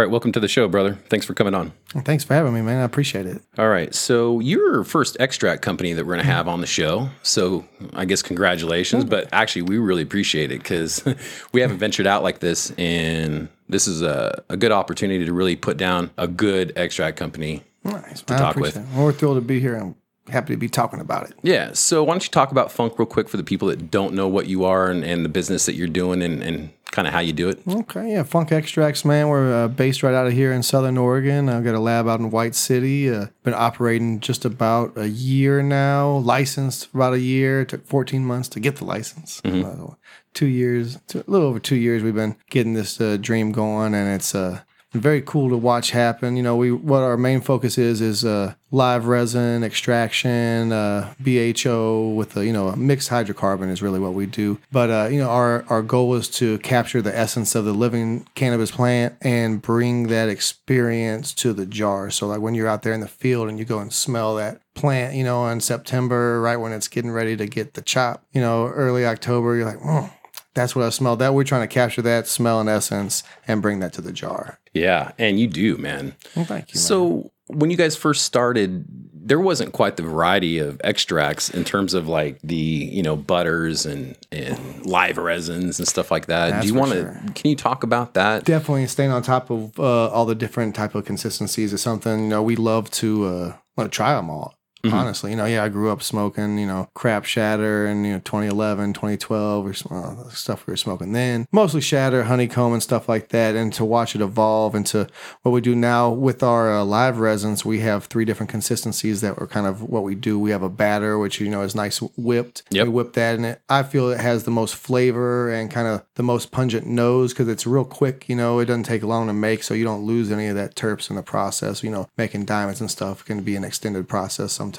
All 0.00 0.06
right, 0.06 0.10
welcome 0.10 0.32
to 0.32 0.40
the 0.40 0.48
show, 0.48 0.66
brother. 0.66 0.94
Thanks 1.10 1.26
for 1.26 1.34
coming 1.34 1.54
on. 1.54 1.74
Thanks 1.90 2.24
for 2.24 2.32
having 2.32 2.54
me, 2.54 2.62
man. 2.62 2.80
I 2.80 2.84
appreciate 2.84 3.26
it. 3.26 3.42
All 3.58 3.68
right. 3.68 3.94
So 3.94 4.40
you're 4.40 4.78
our 4.78 4.84
first 4.84 5.18
extract 5.20 5.60
company 5.60 5.92
that 5.92 6.06
we're 6.06 6.14
going 6.14 6.24
to 6.24 6.32
have 6.32 6.48
on 6.48 6.62
the 6.62 6.66
show. 6.66 7.10
So 7.22 7.68
I 7.92 8.06
guess 8.06 8.22
congratulations, 8.22 9.04
but 9.04 9.28
actually 9.30 9.60
we 9.60 9.76
really 9.76 10.00
appreciate 10.00 10.52
it 10.52 10.60
because 10.60 11.04
we 11.52 11.60
haven't 11.60 11.76
ventured 11.76 12.06
out 12.06 12.22
like 12.22 12.38
this. 12.38 12.72
And 12.78 13.50
this 13.68 13.86
is 13.86 14.00
a, 14.00 14.42
a 14.48 14.56
good 14.56 14.72
opportunity 14.72 15.26
to 15.26 15.34
really 15.34 15.54
put 15.54 15.76
down 15.76 16.12
a 16.16 16.26
good 16.26 16.72
extract 16.76 17.18
company. 17.18 17.62
Nice. 17.84 18.22
To 18.22 18.36
I 18.36 18.38
talk 18.38 18.56
with. 18.56 18.78
it. 18.78 18.86
Well, 18.94 19.04
we're 19.04 19.12
thrilled 19.12 19.36
to 19.36 19.42
be 19.42 19.60
here. 19.60 19.76
I'm 19.76 19.96
happy 20.30 20.54
to 20.54 20.58
be 20.58 20.70
talking 20.70 21.00
about 21.00 21.28
it. 21.28 21.34
Yeah. 21.42 21.72
So 21.74 22.04
why 22.04 22.14
don't 22.14 22.24
you 22.24 22.30
talk 22.30 22.50
about 22.50 22.72
Funk 22.72 22.98
real 22.98 23.04
quick 23.04 23.28
for 23.28 23.36
the 23.36 23.44
people 23.44 23.68
that 23.68 23.90
don't 23.90 24.14
know 24.14 24.28
what 24.28 24.46
you 24.46 24.64
are 24.64 24.90
and, 24.90 25.04
and 25.04 25.26
the 25.26 25.28
business 25.28 25.66
that 25.66 25.74
you're 25.74 25.88
doing 25.88 26.22
and, 26.22 26.42
and 26.42 26.70
kind 26.90 27.06
of 27.06 27.14
how 27.14 27.20
you 27.20 27.32
do 27.32 27.48
it? 27.48 27.60
Okay, 27.68 28.12
yeah, 28.12 28.22
Funk 28.22 28.52
Extracts, 28.52 29.04
man. 29.04 29.28
We're 29.28 29.64
uh, 29.64 29.68
based 29.68 30.02
right 30.02 30.14
out 30.14 30.26
of 30.26 30.32
here 30.32 30.52
in 30.52 30.62
Southern 30.62 30.98
Oregon. 30.98 31.48
I've 31.48 31.64
got 31.64 31.74
a 31.74 31.80
lab 31.80 32.08
out 32.08 32.20
in 32.20 32.30
White 32.30 32.54
City. 32.54 33.10
Uh, 33.10 33.26
been 33.42 33.54
operating 33.54 34.20
just 34.20 34.44
about 34.44 34.96
a 34.96 35.08
year 35.08 35.62
now. 35.62 36.16
Licensed 36.16 36.88
for 36.88 36.98
about 36.98 37.14
a 37.14 37.20
year. 37.20 37.62
It 37.62 37.68
took 37.70 37.86
14 37.86 38.24
months 38.24 38.48
to 38.50 38.60
get 38.60 38.76
the 38.76 38.84
license. 38.84 39.40
Uh, 39.44 39.94
two 40.34 40.46
years, 40.46 40.98
two, 41.06 41.24
a 41.26 41.30
little 41.30 41.46
over 41.48 41.58
two 41.60 41.76
years. 41.76 42.02
We've 42.02 42.14
been 42.14 42.36
getting 42.50 42.74
this 42.74 43.00
uh, 43.00 43.16
dream 43.20 43.52
going, 43.52 43.94
and 43.94 44.08
it's 44.14 44.34
uh, 44.34 44.60
very 44.92 45.22
cool 45.22 45.48
to 45.50 45.56
watch 45.56 45.90
happen. 45.90 46.36
You 46.36 46.42
know, 46.42 46.56
we 46.56 46.72
what 46.72 47.02
our 47.02 47.16
main 47.16 47.40
focus 47.40 47.78
is 47.78 48.00
is 48.00 48.24
uh, 48.24 48.54
live 48.70 49.06
resin 49.06 49.62
extraction, 49.62 50.72
uh, 50.72 51.14
BHO 51.22 52.14
with 52.14 52.36
a 52.36 52.44
you 52.44 52.52
know 52.52 52.68
a 52.68 52.76
mixed 52.76 53.10
hydrocarbon 53.10 53.70
is 53.70 53.82
really 53.82 54.00
what 54.00 54.14
we 54.14 54.26
do. 54.26 54.58
But 54.72 54.90
uh, 54.90 55.08
you 55.10 55.18
know, 55.18 55.30
our 55.30 55.64
our 55.68 55.82
goal 55.82 56.14
is 56.14 56.28
to 56.30 56.58
capture 56.58 57.00
the 57.00 57.16
essence 57.16 57.54
of 57.54 57.64
the 57.64 57.72
living 57.72 58.26
cannabis 58.34 58.70
plant 58.70 59.16
and 59.20 59.62
bring 59.62 60.08
that 60.08 60.28
experience 60.28 61.32
to 61.34 61.52
the 61.52 61.66
jar. 61.66 62.10
So 62.10 62.26
like 62.26 62.40
when 62.40 62.54
you're 62.54 62.68
out 62.68 62.82
there 62.82 62.94
in 62.94 63.00
the 63.00 63.08
field 63.08 63.48
and 63.48 63.58
you 63.58 63.64
go 63.64 63.78
and 63.78 63.92
smell 63.92 64.34
that 64.36 64.60
plant, 64.74 65.14
you 65.14 65.24
know, 65.24 65.46
in 65.48 65.60
September, 65.60 66.40
right 66.40 66.56
when 66.56 66.72
it's 66.72 66.88
getting 66.88 67.10
ready 67.10 67.36
to 67.36 67.46
get 67.46 67.74
the 67.74 67.82
chop, 67.82 68.24
you 68.32 68.40
know, 68.40 68.66
early 68.66 69.06
October, 69.06 69.56
you're 69.56 69.66
like, 69.66 69.80
oh, 69.84 70.12
that's 70.54 70.74
what 70.74 70.84
I 70.84 70.90
smell. 70.90 71.16
That 71.16 71.34
we're 71.34 71.44
trying 71.44 71.62
to 71.62 71.72
capture 71.72 72.02
that 72.02 72.26
smell 72.26 72.60
and 72.60 72.68
essence 72.68 73.22
and 73.46 73.62
bring 73.62 73.80
that 73.80 73.92
to 73.94 74.00
the 74.02 74.12
jar. 74.12 74.58
Yeah. 74.74 75.12
And 75.18 75.38
you 75.38 75.46
do, 75.46 75.76
man. 75.76 76.14
Well, 76.36 76.44
thank 76.44 76.72
you. 76.72 76.78
man. 76.78 76.82
So 76.82 77.32
when 77.46 77.70
you 77.70 77.76
guys 77.76 77.96
first 77.96 78.24
started, 78.24 78.84
there 79.12 79.40
wasn't 79.40 79.72
quite 79.72 79.96
the 79.96 80.02
variety 80.02 80.58
of 80.58 80.80
extracts 80.82 81.50
in 81.50 81.64
terms 81.64 81.94
of 81.94 82.08
like 82.08 82.40
the 82.42 82.56
you 82.56 83.02
know 83.02 83.16
butters 83.16 83.86
and 83.86 84.16
and 84.32 84.86
live 84.86 85.18
resins 85.18 85.78
and 85.78 85.86
stuff 85.86 86.10
like 86.10 86.26
that. 86.26 86.50
That's 86.50 86.66
Do 86.66 86.72
you 86.72 86.78
want 86.78 86.92
to? 86.92 87.00
sure. 87.02 87.20
Can 87.34 87.50
you 87.50 87.56
talk 87.56 87.82
about 87.82 88.14
that? 88.14 88.44
definitely 88.44 88.86
staying 88.86 89.10
on 89.10 89.22
top 89.22 89.50
of 89.50 89.78
uh, 89.78 90.08
all 90.08 90.26
the 90.26 90.34
different 90.34 90.74
type 90.74 90.94
of 90.94 91.04
consistencies 91.04 91.72
is 91.72 91.82
something 91.82 92.24
you 92.24 92.28
know 92.28 92.42
we 92.42 92.56
love 92.56 92.90
to 92.92 93.26
uh, 93.26 93.56
want 93.76 93.90
to 93.92 93.94
try 93.96 94.14
them 94.14 94.30
all. 94.30 94.54
Mhm. 94.82 94.92
Honestly, 94.92 95.30
you 95.30 95.36
know, 95.36 95.44
yeah, 95.44 95.62
I 95.64 95.68
grew 95.68 95.90
up 95.90 96.02
smoking, 96.02 96.58
you 96.58 96.66
know, 96.66 96.88
crap 96.94 97.24
shatter 97.24 97.86
and, 97.86 98.06
you 98.06 98.12
know, 98.12 98.18
2011, 98.20 98.94
2012 98.94 99.66
or 99.66 99.94
uh, 99.94 100.28
stuff 100.30 100.66
we 100.66 100.72
were 100.72 100.76
smoking 100.76 101.12
then. 101.12 101.46
Mostly 101.52 101.82
shatter, 101.82 102.24
honeycomb 102.24 102.72
and 102.72 102.82
stuff 102.82 103.08
like 103.08 103.28
that. 103.28 103.54
And 103.54 103.72
to 103.74 103.84
watch 103.84 104.14
it 104.14 104.22
evolve 104.22 104.74
into 104.74 105.06
what 105.42 105.52
we 105.52 105.60
do 105.60 105.74
now 105.74 106.10
with 106.10 106.42
our 106.42 106.72
uh, 106.72 106.84
live 106.84 107.18
resins, 107.18 107.64
we 107.64 107.80
have 107.80 108.06
three 108.06 108.24
different 108.24 108.48
consistencies 108.48 109.20
that 109.20 109.38
were 109.38 109.46
kind 109.46 109.66
of 109.66 109.82
what 109.82 110.02
we 110.02 110.14
do. 110.14 110.38
We 110.38 110.50
have 110.50 110.62
a 110.62 110.70
batter, 110.70 111.18
which, 111.18 111.40
you 111.40 111.50
know, 111.50 111.60
is 111.60 111.74
nice 111.74 111.98
whipped. 112.16 112.62
Yep. 112.70 112.86
We 112.86 112.92
whip 112.92 113.12
that 113.14 113.34
in 113.36 113.44
it. 113.44 113.60
I 113.68 113.82
feel 113.82 114.08
it 114.10 114.20
has 114.20 114.44
the 114.44 114.50
most 114.50 114.74
flavor 114.74 115.52
and 115.52 115.70
kind 115.70 115.88
of 115.88 116.04
the 116.14 116.22
most 116.22 116.52
pungent 116.52 116.86
nose 116.86 117.34
because 117.34 117.48
it's 117.48 117.66
real 117.66 117.84
quick. 117.84 118.28
You 118.28 118.36
know, 118.36 118.58
it 118.60 118.66
doesn't 118.66 118.84
take 118.84 119.02
long 119.02 119.26
to 119.26 119.34
make, 119.34 119.62
so 119.62 119.74
you 119.74 119.84
don't 119.84 120.04
lose 120.04 120.32
any 120.32 120.46
of 120.46 120.56
that 120.56 120.74
terps 120.74 121.10
in 121.10 121.16
the 121.16 121.22
process. 121.22 121.82
You 121.82 121.90
know, 121.90 122.08
making 122.16 122.46
diamonds 122.46 122.80
and 122.80 122.90
stuff 122.90 123.24
can 123.26 123.42
be 123.42 123.56
an 123.56 123.64
extended 123.64 124.08
process 124.08 124.52
sometimes. 124.52 124.69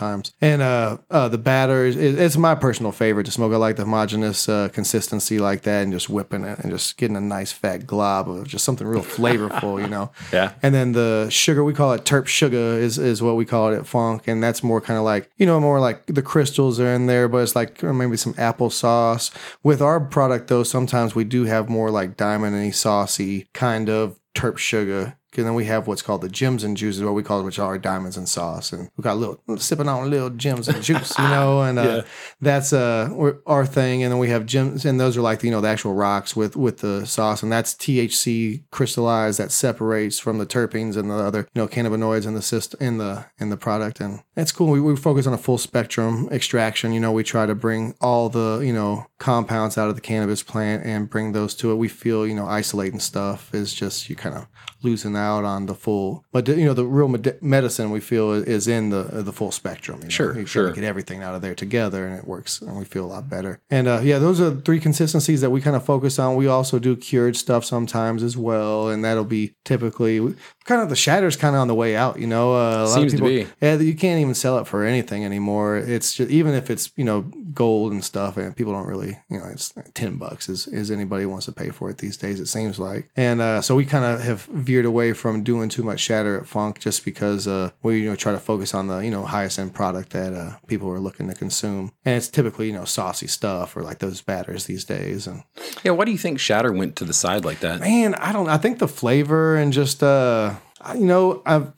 And 0.41 0.61
uh, 0.61 0.97
uh 1.09 1.27
the 1.29 1.37
batter 1.37 1.85
is 1.85 1.95
it- 1.95 2.19
it's 2.19 2.37
my 2.37 2.55
personal 2.55 2.91
favorite 2.91 3.25
to 3.25 3.31
smoke. 3.31 3.53
I 3.53 3.57
like 3.57 3.75
the 3.75 3.83
homogeneous 3.83 4.47
uh, 4.49 4.69
consistency 4.71 5.39
like 5.39 5.61
that, 5.63 5.83
and 5.83 5.91
just 5.93 6.09
whipping 6.09 6.43
it 6.43 6.59
and 6.59 6.71
just 6.71 6.97
getting 6.97 7.15
a 7.15 7.21
nice 7.21 7.51
fat 7.51 7.85
glob 7.87 8.29
of 8.29 8.47
just 8.47 8.63
something 8.65 8.87
real 8.87 9.01
flavorful. 9.17 9.81
You 9.81 9.87
know. 9.87 10.11
Yeah. 10.31 10.53
And 10.63 10.73
then 10.75 10.91
the 10.93 11.27
sugar, 11.29 11.63
we 11.63 11.73
call 11.73 11.93
it 11.93 12.03
terp 12.03 12.27
sugar, 12.27 12.57
is 12.57 12.97
is 12.97 13.21
what 13.21 13.35
we 13.35 13.45
call 13.45 13.71
it 13.73 13.77
at 13.77 13.87
Funk, 13.87 14.27
and 14.27 14.41
that's 14.43 14.63
more 14.63 14.81
kind 14.81 14.97
of 14.97 15.03
like 15.03 15.29
you 15.37 15.45
know 15.45 15.59
more 15.59 15.79
like 15.79 16.05
the 16.07 16.21
crystals 16.21 16.79
are 16.79 16.93
in 16.93 17.07
there, 17.07 17.27
but 17.27 17.37
it's 17.39 17.55
like 17.55 17.81
maybe 17.83 18.17
some 18.17 18.33
applesauce. 18.35 19.31
With 19.63 19.81
our 19.81 19.99
product 19.99 20.47
though, 20.47 20.63
sometimes 20.63 21.15
we 21.15 21.23
do 21.23 21.45
have 21.45 21.69
more 21.69 21.91
like 21.91 22.17
diamondy 22.17 22.73
saucy 22.73 23.47
kind 23.53 23.89
of 23.89 24.19
terp 24.35 24.57
sugar. 24.57 25.17
And 25.37 25.45
then 25.45 25.53
we 25.55 25.65
have 25.65 25.87
what's 25.87 26.01
called 26.01 26.21
the 26.21 26.29
gems 26.29 26.63
and 26.63 26.75
juices, 26.75 27.03
what 27.03 27.13
we 27.13 27.23
call 27.23 27.39
it, 27.39 27.43
which 27.43 27.59
are 27.59 27.77
diamonds 27.77 28.17
and 28.17 28.27
sauce. 28.27 28.71
And 28.73 28.89
we 28.97 29.01
got 29.03 29.13
a 29.13 29.15
little 29.15 29.39
sipping 29.57 29.87
on 29.87 30.03
a 30.03 30.07
little 30.07 30.29
gems 30.29 30.67
and 30.67 30.83
juice, 30.83 31.17
you 31.17 31.27
know, 31.27 31.61
and 31.61 31.79
uh, 31.79 31.81
Yeah. 31.91 32.01
that's 32.41 32.73
uh 32.73 33.09
our 33.45 33.65
thing. 33.65 34.03
And 34.03 34.11
then 34.11 34.19
we 34.19 34.29
have 34.29 34.45
gems, 34.45 34.85
and 34.85 34.99
those 34.99 35.17
are 35.17 35.21
like 35.21 35.43
you 35.43 35.51
know 35.51 35.61
the 35.61 35.67
actual 35.69 35.93
rocks 35.93 36.35
with 36.35 36.55
with 36.55 36.79
the 36.79 37.05
sauce, 37.05 37.43
and 37.43 37.51
that's 37.51 37.73
THC 37.75 38.63
crystallized 38.71 39.39
that 39.39 39.51
separates 39.51 40.19
from 40.19 40.37
the 40.37 40.45
terpenes 40.45 40.97
and 40.97 41.09
the 41.09 41.15
other 41.15 41.47
you 41.53 41.61
know 41.61 41.67
cannabinoids 41.67 42.25
in 42.25 42.33
the 42.33 42.41
system 42.41 42.79
in 42.81 42.97
the 42.97 43.25
in 43.39 43.49
the 43.49 43.57
product, 43.57 43.99
and 43.99 44.21
that's 44.35 44.51
cool. 44.51 44.69
We, 44.69 44.81
we 44.81 44.95
focus 44.95 45.27
on 45.27 45.33
a 45.33 45.37
full 45.37 45.57
spectrum 45.57 46.27
extraction. 46.31 46.93
You 46.93 46.99
know, 46.99 47.11
we 47.11 47.23
try 47.23 47.45
to 47.45 47.55
bring 47.55 47.95
all 48.01 48.29
the 48.29 48.59
you 48.63 48.73
know 48.73 49.05
compounds 49.17 49.77
out 49.77 49.89
of 49.89 49.95
the 49.95 50.01
cannabis 50.01 50.43
plant 50.43 50.85
and 50.85 51.09
bring 51.09 51.31
those 51.31 51.55
to 51.55 51.71
it. 51.71 51.75
We 51.75 51.87
feel 51.87 52.25
you 52.27 52.35
know 52.35 52.47
isolating 52.47 52.99
stuff 52.99 53.53
is 53.53 53.73
just 53.73 54.09
you 54.09 54.15
kind 54.15 54.35
of 54.35 54.47
losing 54.83 55.13
out 55.21 55.45
on 55.45 55.67
the 55.67 55.75
full, 55.75 56.25
but 56.33 56.47
you 56.47 56.65
know 56.65 56.73
the 56.73 56.85
real 56.85 57.07
med- 57.07 57.41
medicine 57.41 57.91
we 57.91 58.01
feel 58.01 58.31
is 58.33 58.67
in 58.67 58.89
the 58.89 59.03
the 59.03 59.31
full 59.31 59.51
spectrum. 59.51 59.99
You 59.99 60.05
know? 60.05 60.09
Sure, 60.09 60.37
You 60.37 60.45
sure. 60.45 60.71
Get 60.73 60.83
everything 60.83 61.23
out 61.23 61.35
of 61.35 61.41
there 61.41 61.55
together, 61.55 62.05
and 62.05 62.17
it 62.17 62.25
works, 62.27 62.61
and 62.61 62.77
we 62.77 62.83
feel 62.85 63.05
a 63.05 63.11
lot 63.15 63.29
better. 63.29 63.59
And 63.69 63.87
uh, 63.87 64.01
yeah, 64.03 64.19
those 64.19 64.41
are 64.41 64.51
three 64.51 64.79
consistencies 64.79 65.39
that 65.41 65.51
we 65.51 65.61
kind 65.61 65.75
of 65.75 65.85
focus 65.85 66.19
on. 66.19 66.35
We 66.35 66.47
also 66.47 66.79
do 66.79 66.95
cured 66.97 67.35
stuff 67.37 67.63
sometimes 67.63 68.23
as 68.23 68.35
well, 68.35 68.89
and 68.89 69.05
that'll 69.05 69.23
be 69.23 69.53
typically 69.63 70.35
kind 70.65 70.81
of 70.81 70.89
the 70.89 70.95
shatter's 70.95 71.35
kind 71.35 71.55
of 71.55 71.61
on 71.61 71.67
the 71.67 71.75
way 71.75 71.95
out. 71.95 72.19
You 72.19 72.27
know, 72.27 72.53
uh, 72.53 72.83
a 72.83 72.85
lot 72.85 72.95
Seems 72.95 73.13
of 73.13 73.19
to 73.19 73.25
people, 73.25 73.45
be. 73.45 73.65
yeah, 73.65 73.75
you 73.77 73.95
can't 73.95 74.19
even 74.21 74.33
sell 74.35 74.57
it 74.59 74.67
for 74.67 74.83
anything 74.85 75.25
anymore. 75.25 75.77
It's 75.77 76.13
just 76.13 76.29
even 76.29 76.53
if 76.53 76.69
it's 76.69 76.91
you 76.95 77.03
know 77.03 77.21
gold 77.53 77.91
and 77.91 78.03
stuff, 78.03 78.37
and 78.37 78.55
people 78.55 78.73
don't 78.73 78.87
really 78.87 79.17
you 79.29 79.37
know 79.39 79.45
it's 79.45 79.73
ten 79.93 80.17
bucks 80.17 80.49
is 80.49 80.67
is 80.67 80.91
anybody 80.91 81.25
wants 81.25 81.45
to 81.47 81.51
pay 81.51 81.69
for 81.69 81.89
it 81.89 81.97
these 81.97 82.17
days. 82.17 82.39
It 82.39 82.47
seems 82.47 82.79
like, 82.79 83.09
and 83.15 83.41
uh, 83.41 83.61
so 83.61 83.75
we 83.75 83.85
kind 83.85 84.05
of 84.05 84.21
have 84.21 84.43
veered 84.45 84.85
away 84.85 85.13
from 85.13 85.43
doing 85.43 85.69
too 85.69 85.83
much 85.83 85.99
shatter 85.99 86.39
at 86.39 86.47
Funk 86.47 86.79
just 86.79 87.03
because 87.05 87.47
uh, 87.47 87.71
we 87.83 88.01
you 88.01 88.09
know 88.09 88.15
try 88.15 88.31
to 88.31 88.39
focus 88.39 88.73
on 88.73 88.87
the 88.87 88.99
you 88.99 89.11
know 89.11 89.23
highest 89.25 89.59
end 89.59 89.73
product 89.73 90.11
that 90.11 90.33
uh, 90.33 90.57
people 90.67 90.89
are 90.89 90.99
looking 90.99 91.27
to 91.27 91.33
consume, 91.35 91.91
and 92.05 92.15
it's 92.15 92.27
typically 92.27 92.67
you 92.67 92.73
know 92.73 92.85
saucy 92.85 93.27
stuff 93.27 93.75
or 93.75 93.81
like 93.83 93.99
those 93.99 94.21
batters 94.21 94.65
these 94.65 94.85
days, 94.85 95.27
and 95.27 95.43
Yeah. 95.83 95.91
Why 95.91 96.05
do 96.05 96.11
you 96.11 96.17
think 96.17 96.39
Shatter 96.39 96.71
went 96.71 96.95
to 96.97 97.05
the 97.05 97.13
side 97.13 97.43
like 97.45 97.59
that? 97.61 97.79
man, 97.81 98.13
I 98.15 98.31
don't. 98.31 98.47
I 98.49 98.57
think 98.57 98.79
the 98.79 98.87
flavor 98.87 99.55
and 99.55 99.73
just 99.73 100.01
uh, 100.03 100.55
you 100.95 101.05
know, 101.05 101.41
I've 101.45 101.71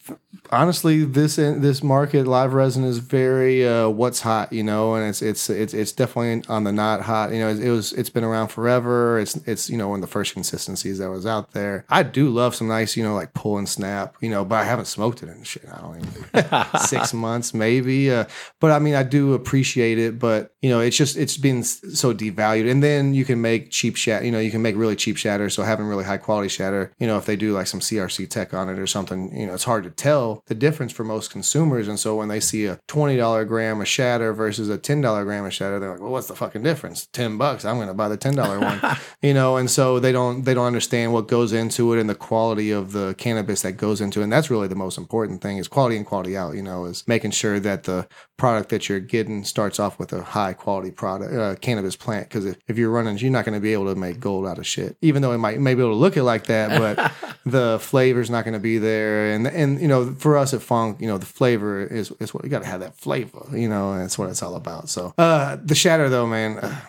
honestly 0.51 1.03
this 1.03 1.37
this 1.37 1.83
market 1.83 2.27
live 2.27 2.53
resin 2.53 2.83
is 2.83 2.99
very 2.99 3.67
uh, 3.67 3.89
what's 3.89 4.21
hot, 4.21 4.53
you 4.53 4.63
know, 4.63 4.95
and 4.95 5.07
it's 5.07 5.21
it's 5.21 5.49
it's 5.49 5.73
it's 5.73 5.91
definitely 5.91 6.43
on 6.47 6.63
the 6.63 6.71
not 6.71 7.01
hot. 7.01 7.31
You 7.31 7.39
know, 7.39 7.49
it, 7.49 7.59
it 7.59 7.71
was 7.71 7.93
it's 7.93 8.09
been 8.09 8.23
around 8.23 8.49
forever. 8.49 9.19
It's 9.19 9.35
it's 9.47 9.69
you 9.69 9.77
know 9.77 9.89
one 9.89 9.99
of 9.99 10.01
the 10.01 10.11
first 10.11 10.33
consistencies 10.33 10.99
that 10.99 11.09
was 11.09 11.25
out 11.25 11.51
there. 11.51 11.85
I 11.89 12.03
do 12.03 12.29
love 12.29 12.55
some 12.55 12.67
nice, 12.67 12.95
you 12.95 13.03
know, 13.03 13.15
like 13.15 13.33
pull 13.33 13.57
and 13.57 13.67
snap, 13.67 14.15
you 14.21 14.29
know, 14.29 14.45
but 14.45 14.55
I 14.55 14.63
haven't 14.63 14.85
smoked 14.85 15.23
it 15.23 15.29
in 15.29 15.43
shit. 15.43 15.65
I 15.71 15.81
don't 15.81 15.97
even 15.97 16.79
six 16.79 17.13
months 17.13 17.53
maybe. 17.53 18.11
Uh, 18.11 18.25
but 18.59 18.71
I 18.71 18.79
mean, 18.79 18.95
I 18.95 19.03
do 19.03 19.33
appreciate 19.33 19.97
it, 19.97 20.19
but 20.19 20.53
you 20.61 20.69
know, 20.69 20.79
it's 20.79 20.97
just 20.97 21.17
it's 21.17 21.37
been 21.37 21.63
so 21.63 22.13
devalued. 22.13 22.69
And 22.69 22.83
then 22.83 23.13
you 23.13 23.25
can 23.25 23.41
make 23.41 23.71
cheap 23.71 23.95
shatter. 23.95 24.25
You 24.25 24.31
know, 24.31 24.39
you 24.39 24.51
can 24.51 24.61
make 24.61 24.75
really 24.75 24.95
cheap 24.95 25.17
shatter. 25.17 25.49
So 25.49 25.63
having 25.63 25.85
really 25.85 26.05
high 26.05 26.17
quality 26.17 26.49
shatter, 26.49 26.91
you 26.99 27.07
know, 27.07 27.17
if 27.17 27.25
they 27.25 27.35
do 27.35 27.53
like 27.53 27.67
some 27.67 27.79
CRC 27.79 28.29
tech 28.29 28.53
on 28.53 28.69
it 28.69 28.79
or 28.79 28.87
something, 28.87 29.35
you 29.37 29.47
know, 29.47 29.53
it's 29.53 29.63
hard 29.63 29.83
to 29.83 29.89
tell 29.89 30.22
the 30.47 30.55
difference 30.55 30.91
for 30.91 31.03
most 31.03 31.31
consumers. 31.31 31.87
And 31.87 31.99
so 31.99 32.15
when 32.15 32.27
they 32.27 32.39
see 32.39 32.65
a 32.65 32.79
twenty 32.87 33.17
dollar 33.17 33.45
gram 33.45 33.81
of 33.81 33.87
shatter 33.87 34.33
versus 34.33 34.69
a 34.69 34.77
ten 34.77 35.01
dollar 35.01 35.23
gram 35.23 35.45
of 35.45 35.53
shatter, 35.53 35.79
they're 35.79 35.91
like, 35.91 36.01
well, 36.01 36.11
what's 36.11 36.27
the 36.27 36.35
fucking 36.35 36.63
difference? 36.63 37.07
Ten 37.13 37.37
bucks. 37.37 37.65
I'm 37.65 37.77
going 37.77 37.87
to 37.87 37.93
buy 37.93 38.09
the 38.09 38.17
ten 38.17 38.35
dollar 38.35 38.59
one. 38.59 38.81
you 39.21 39.33
know, 39.33 39.57
and 39.57 39.69
so 39.69 39.99
they 39.99 40.11
don't 40.11 40.43
they 40.43 40.53
don't 40.53 40.65
understand 40.65 41.13
what 41.13 41.27
goes 41.27 41.53
into 41.53 41.93
it 41.93 41.99
and 41.99 42.09
the 42.09 42.15
quality 42.15 42.71
of 42.71 42.91
the 42.91 43.15
cannabis 43.17 43.61
that 43.61 43.73
goes 43.73 44.01
into 44.01 44.21
it. 44.21 44.23
And 44.23 44.33
that's 44.33 44.49
really 44.49 44.67
the 44.67 44.75
most 44.75 44.97
important 44.97 45.41
thing 45.41 45.57
is 45.57 45.67
quality 45.67 45.97
and 45.97 46.05
quality 46.05 46.37
out. 46.37 46.55
You 46.55 46.63
know, 46.63 46.85
is 46.85 47.07
making 47.07 47.31
sure 47.31 47.59
that 47.59 47.83
the 47.83 48.07
product 48.37 48.69
that 48.69 48.89
you're 48.89 48.99
getting 48.99 49.43
starts 49.43 49.79
off 49.79 49.99
with 49.99 50.11
a 50.11 50.21
high 50.21 50.53
quality 50.53 50.91
product 50.91 51.33
uh, 51.33 51.55
cannabis 51.61 51.95
plant. 51.95 52.27
Because 52.27 52.45
if, 52.45 52.57
if 52.67 52.77
you're 52.77 52.89
running, 52.89 53.17
you're 53.17 53.31
not 53.31 53.45
going 53.45 53.53
to 53.53 53.61
be 53.61 53.73
able 53.73 53.85
to 53.85 53.95
make 53.95 54.19
gold 54.19 54.45
out 54.45 54.57
of 54.57 54.67
shit. 54.67 54.97
Even 55.01 55.21
though 55.21 55.31
it 55.31 55.37
might 55.37 55.59
may 55.59 55.73
be 55.73 55.81
able 55.81 55.91
to 55.91 55.97
look 55.97 56.17
it 56.17 56.23
like 56.23 56.47
that, 56.47 56.77
but 56.77 57.11
the 57.45 57.79
flavor's 57.79 58.29
not 58.29 58.43
going 58.43 58.53
to 58.53 58.59
be 58.59 58.77
there. 58.77 59.31
And 59.31 59.47
and 59.47 59.79
you 59.79 59.87
know, 59.87 60.03
for 60.15 60.37
us 60.37 60.53
at 60.53 60.61
Funk, 60.61 60.99
you 61.01 61.07
know, 61.07 61.17
the 61.17 61.25
flavor 61.25 61.83
is 61.83 62.11
is 62.19 62.33
what 62.33 62.43
you 62.43 62.49
got 62.49 62.61
to 62.61 62.67
have 62.67 62.81
that 62.81 62.95
flavor. 62.95 63.45
You 63.51 63.69
know, 63.69 63.93
and 63.93 64.01
that's 64.01 64.17
what 64.17 64.29
it's 64.29 64.43
all 64.43 64.55
about. 64.55 64.89
So 64.89 65.13
uh, 65.17 65.57
the 65.63 65.75
shatter 65.75 66.09
though, 66.09 66.27
man, 66.27 66.57
uh, 66.57 66.79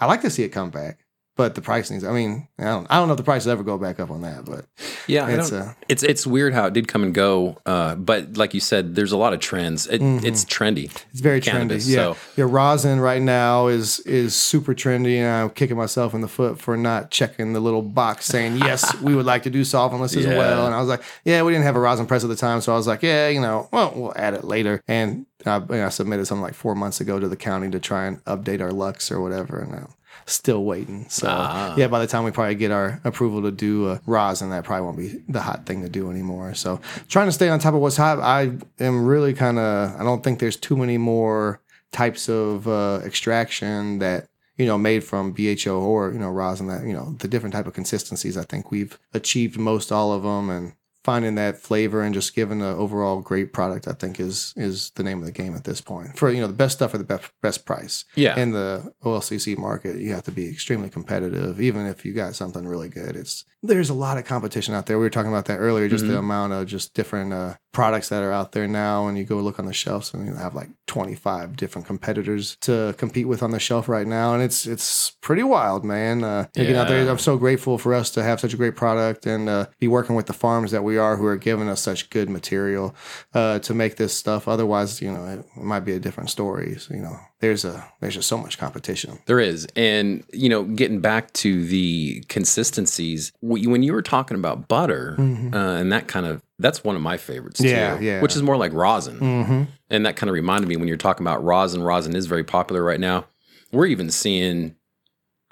I 0.00 0.06
like 0.06 0.22
to 0.22 0.30
see 0.30 0.42
it 0.42 0.50
come 0.50 0.70
back. 0.70 0.98
But 1.36 1.54
the 1.54 1.60
price 1.60 1.90
needs. 1.90 2.02
I 2.02 2.12
mean, 2.12 2.48
I 2.58 2.64
don't. 2.64 2.86
I 2.88 2.96
don't 2.96 3.08
know 3.08 3.12
if 3.12 3.18
the 3.18 3.22
price 3.22 3.44
will 3.44 3.52
ever 3.52 3.62
go 3.62 3.76
back 3.76 4.00
up 4.00 4.10
on 4.10 4.22
that. 4.22 4.46
But 4.46 4.64
Yeah, 5.06 5.28
It's, 5.28 5.52
uh, 5.52 5.74
it's 5.86 6.02
it's 6.02 6.26
weird 6.26 6.54
how 6.54 6.64
it 6.64 6.72
did 6.72 6.88
come 6.88 7.02
and 7.02 7.14
go. 7.14 7.58
Uh, 7.66 7.94
but 7.94 8.38
like 8.38 8.54
you 8.54 8.60
said, 8.60 8.94
there's 8.94 9.12
a 9.12 9.18
lot 9.18 9.34
of 9.34 9.40
trends. 9.40 9.86
It, 9.86 10.00
It's 10.02 10.46
trendy. 10.46 10.84
It's 11.12 11.20
very 11.20 11.42
Cannabis, 11.42 11.86
trendy. 11.86 11.90
Yeah, 11.90 12.14
so- 12.14 12.16
yeah. 12.36 12.46
Rosin 12.48 13.00
right 13.00 13.20
now 13.20 13.66
is 13.66 14.00
is 14.00 14.34
super 14.34 14.74
trendy, 14.74 15.16
and 15.18 15.26
I'm 15.28 15.50
kicking 15.50 15.76
myself 15.76 16.14
in 16.14 16.22
the 16.22 16.28
foot 16.28 16.58
for 16.58 16.74
not 16.74 17.10
checking 17.10 17.52
the 17.52 17.60
little 17.60 17.82
box 17.82 18.24
saying 18.24 18.56
yes, 18.56 18.98
we 19.02 19.14
would 19.14 19.26
like 19.26 19.42
to 19.42 19.50
do 19.50 19.60
solventless 19.60 20.16
as 20.16 20.24
well. 20.26 20.64
And 20.66 20.74
I 20.74 20.80
was 20.80 20.88
like, 20.88 21.02
yeah, 21.26 21.42
we 21.42 21.52
didn't 21.52 21.64
have 21.64 21.76
a 21.76 21.80
rosin 21.80 22.06
press 22.06 22.24
at 22.24 22.30
the 22.30 22.36
time, 22.36 22.62
so 22.62 22.72
I 22.72 22.76
was 22.76 22.86
like, 22.86 23.02
yeah, 23.02 23.28
you 23.28 23.42
know, 23.42 23.68
well, 23.72 23.92
we'll 23.94 24.12
add 24.16 24.32
it 24.32 24.44
later. 24.44 24.82
And 24.88 25.26
I, 25.44 25.60
I 25.68 25.88
submitted 25.90 26.24
something 26.26 26.42
like 26.42 26.54
four 26.54 26.74
months 26.74 27.00
ago 27.02 27.20
to 27.20 27.28
the 27.28 27.36
county 27.36 27.70
to 27.70 27.78
try 27.78 28.06
and 28.06 28.24
update 28.24 28.62
our 28.62 28.72
LUCS 28.72 29.12
or 29.12 29.20
whatever, 29.20 29.58
and 29.60 29.86
still 30.26 30.64
waiting. 30.64 31.06
So 31.08 31.28
Ah. 31.30 31.74
yeah, 31.76 31.86
by 31.88 32.00
the 32.00 32.06
time 32.06 32.24
we 32.24 32.30
probably 32.32 32.56
get 32.56 32.70
our 32.70 33.00
approval 33.04 33.42
to 33.42 33.50
do 33.52 33.86
uh, 33.88 33.98
rosin, 34.06 34.50
that 34.50 34.64
probably 34.64 34.84
won't 34.84 34.98
be 34.98 35.22
the 35.28 35.40
hot 35.40 35.66
thing 35.66 35.82
to 35.82 35.88
do 35.88 36.10
anymore. 36.10 36.54
So 36.54 36.80
trying 37.08 37.26
to 37.28 37.32
stay 37.32 37.48
on 37.48 37.58
top 37.58 37.74
of 37.74 37.80
what's 37.80 37.96
hot. 37.96 38.18
I 38.20 38.52
am 38.80 39.06
really 39.06 39.34
kind 39.34 39.58
of. 39.58 39.98
I 40.00 40.02
don't 40.04 40.22
think 40.24 40.38
there's 40.40 40.56
too 40.56 40.76
many 40.76 40.98
more 40.98 41.60
types 41.92 42.28
of 42.28 42.66
uh, 42.68 43.00
extraction 43.04 43.98
that 44.00 44.28
you 44.58 44.66
know 44.66 44.76
made 44.78 45.04
from 45.04 45.32
BHO 45.32 45.78
or 45.78 46.12
you 46.12 46.18
know 46.18 46.30
rosin 46.30 46.66
that 46.68 46.84
you 46.86 46.92
know 46.92 47.14
the 47.20 47.28
different 47.28 47.54
type 47.54 47.66
of 47.66 47.74
consistencies. 47.74 48.36
I 48.36 48.42
think 48.44 48.70
we've 48.70 48.98
achieved 49.14 49.58
most 49.58 49.90
all 49.92 50.12
of 50.12 50.22
them 50.22 50.50
and. 50.50 50.72
Finding 51.06 51.36
that 51.36 51.56
flavor 51.56 52.02
and 52.02 52.12
just 52.12 52.34
giving 52.34 52.60
an 52.60 52.66
overall 52.74 53.20
great 53.20 53.52
product, 53.52 53.86
I 53.86 53.92
think 53.92 54.18
is 54.18 54.52
is 54.56 54.90
the 54.96 55.04
name 55.04 55.20
of 55.20 55.24
the 55.24 55.30
game 55.30 55.54
at 55.54 55.62
this 55.62 55.80
point. 55.80 56.18
For 56.18 56.30
you 56.32 56.40
know 56.40 56.48
the 56.48 56.52
best 56.52 56.74
stuff 56.78 56.94
at 56.94 56.98
the 56.98 57.04
best 57.04 57.30
best 57.40 57.64
price 57.64 58.04
Yeah. 58.16 58.36
in 58.36 58.50
the 58.50 58.92
OLCC 59.04 59.56
market, 59.56 60.00
you 60.00 60.12
have 60.14 60.24
to 60.24 60.32
be 60.32 60.48
extremely 60.50 60.90
competitive. 60.90 61.60
Even 61.60 61.86
if 61.86 62.04
you 62.04 62.12
got 62.12 62.34
something 62.34 62.66
really 62.66 62.88
good, 62.88 63.14
it's 63.14 63.44
there's 63.66 63.90
a 63.90 63.94
lot 63.94 64.18
of 64.18 64.24
competition 64.24 64.74
out 64.74 64.86
there. 64.86 64.98
We 64.98 65.04
were 65.04 65.10
talking 65.10 65.30
about 65.30 65.46
that 65.46 65.58
earlier, 65.58 65.88
just 65.88 66.06
the 66.06 66.18
amount 66.18 66.52
of 66.52 66.66
just 66.66 66.94
different 66.94 67.32
uh, 67.32 67.54
products 67.72 68.08
that 68.08 68.22
are 68.22 68.32
out 68.32 68.52
there 68.52 68.66
now. 68.66 69.06
And 69.06 69.18
you 69.18 69.24
go 69.24 69.36
look 69.40 69.58
on 69.58 69.66
the 69.66 69.72
shelves, 69.72 70.14
and 70.14 70.26
you 70.26 70.34
have 70.34 70.54
like 70.54 70.70
25 70.86 71.56
different 71.56 71.86
competitors 71.86 72.56
to 72.62 72.94
compete 72.96 73.28
with 73.28 73.42
on 73.42 73.50
the 73.50 73.58
shelf 73.58 73.88
right 73.88 74.06
now, 74.06 74.34
and 74.34 74.42
it's 74.42 74.66
it's 74.66 75.10
pretty 75.20 75.42
wild, 75.42 75.84
man. 75.84 76.24
Uh, 76.24 76.46
Getting 76.54 76.76
out 76.76 76.88
there, 76.88 77.08
I'm 77.08 77.18
so 77.18 77.36
grateful 77.36 77.78
for 77.78 77.92
us 77.92 78.10
to 78.12 78.22
have 78.22 78.40
such 78.40 78.54
a 78.54 78.56
great 78.56 78.76
product 78.76 79.26
and 79.26 79.48
uh, 79.48 79.66
be 79.78 79.88
working 79.88 80.16
with 80.16 80.26
the 80.26 80.32
farms 80.32 80.70
that 80.70 80.84
we 80.84 80.96
are, 80.96 81.16
who 81.16 81.26
are 81.26 81.36
giving 81.36 81.68
us 81.68 81.80
such 81.80 82.08
good 82.10 82.30
material 82.30 82.94
uh, 83.34 83.58
to 83.60 83.74
make 83.74 83.96
this 83.96 84.14
stuff. 84.14 84.48
Otherwise, 84.48 85.02
you 85.02 85.12
know, 85.12 85.24
it, 85.26 85.38
it 85.40 85.62
might 85.62 85.80
be 85.80 85.92
a 85.92 86.00
different 86.00 86.30
story. 86.30 86.76
So, 86.78 86.94
you 86.94 87.00
know, 87.00 87.18
there's 87.40 87.64
a 87.64 87.86
there's 88.00 88.14
just 88.14 88.28
so 88.28 88.38
much 88.38 88.56
competition. 88.58 89.18
There 89.26 89.38
is, 89.40 89.66
and 89.76 90.24
you 90.32 90.48
know, 90.48 90.64
getting 90.64 91.00
back 91.00 91.32
to 91.34 91.64
the 91.66 92.24
consistencies, 92.28 93.32
when 93.42 93.82
you 93.82 93.92
were 93.92 94.02
talking 94.02 94.36
about 94.36 94.68
butter 94.68 95.16
uh, 95.18 95.22
and 95.22 95.92
that 95.92 96.08
kind 96.08 96.24
of, 96.26 96.40
that's 96.58 96.82
one 96.82 96.96
of 96.96 97.02
my 97.02 97.16
favorites 97.18 97.60
Mm-hmm. 97.60 97.68
Yeah, 97.76 97.98
too. 97.98 98.04
yeah. 98.04 98.20
Which 98.22 98.34
is 98.36 98.42
more 98.42 98.56
like 98.56 98.72
rosin, 98.72 99.18
Mm-hmm. 99.20 99.62
and 99.90 100.06
that 100.06 100.16
kind 100.16 100.30
of 100.30 100.34
reminded 100.34 100.68
me 100.68 100.76
when 100.76 100.88
you're 100.88 100.96
talking 100.96 101.26
about 101.26 101.44
rosin. 101.44 101.82
Rosin 101.82 102.16
is 102.16 102.26
very 102.26 102.44
popular 102.44 102.82
right 102.82 103.00
now. 103.00 103.26
We're 103.72 103.86
even 103.86 104.10
seeing 104.10 104.74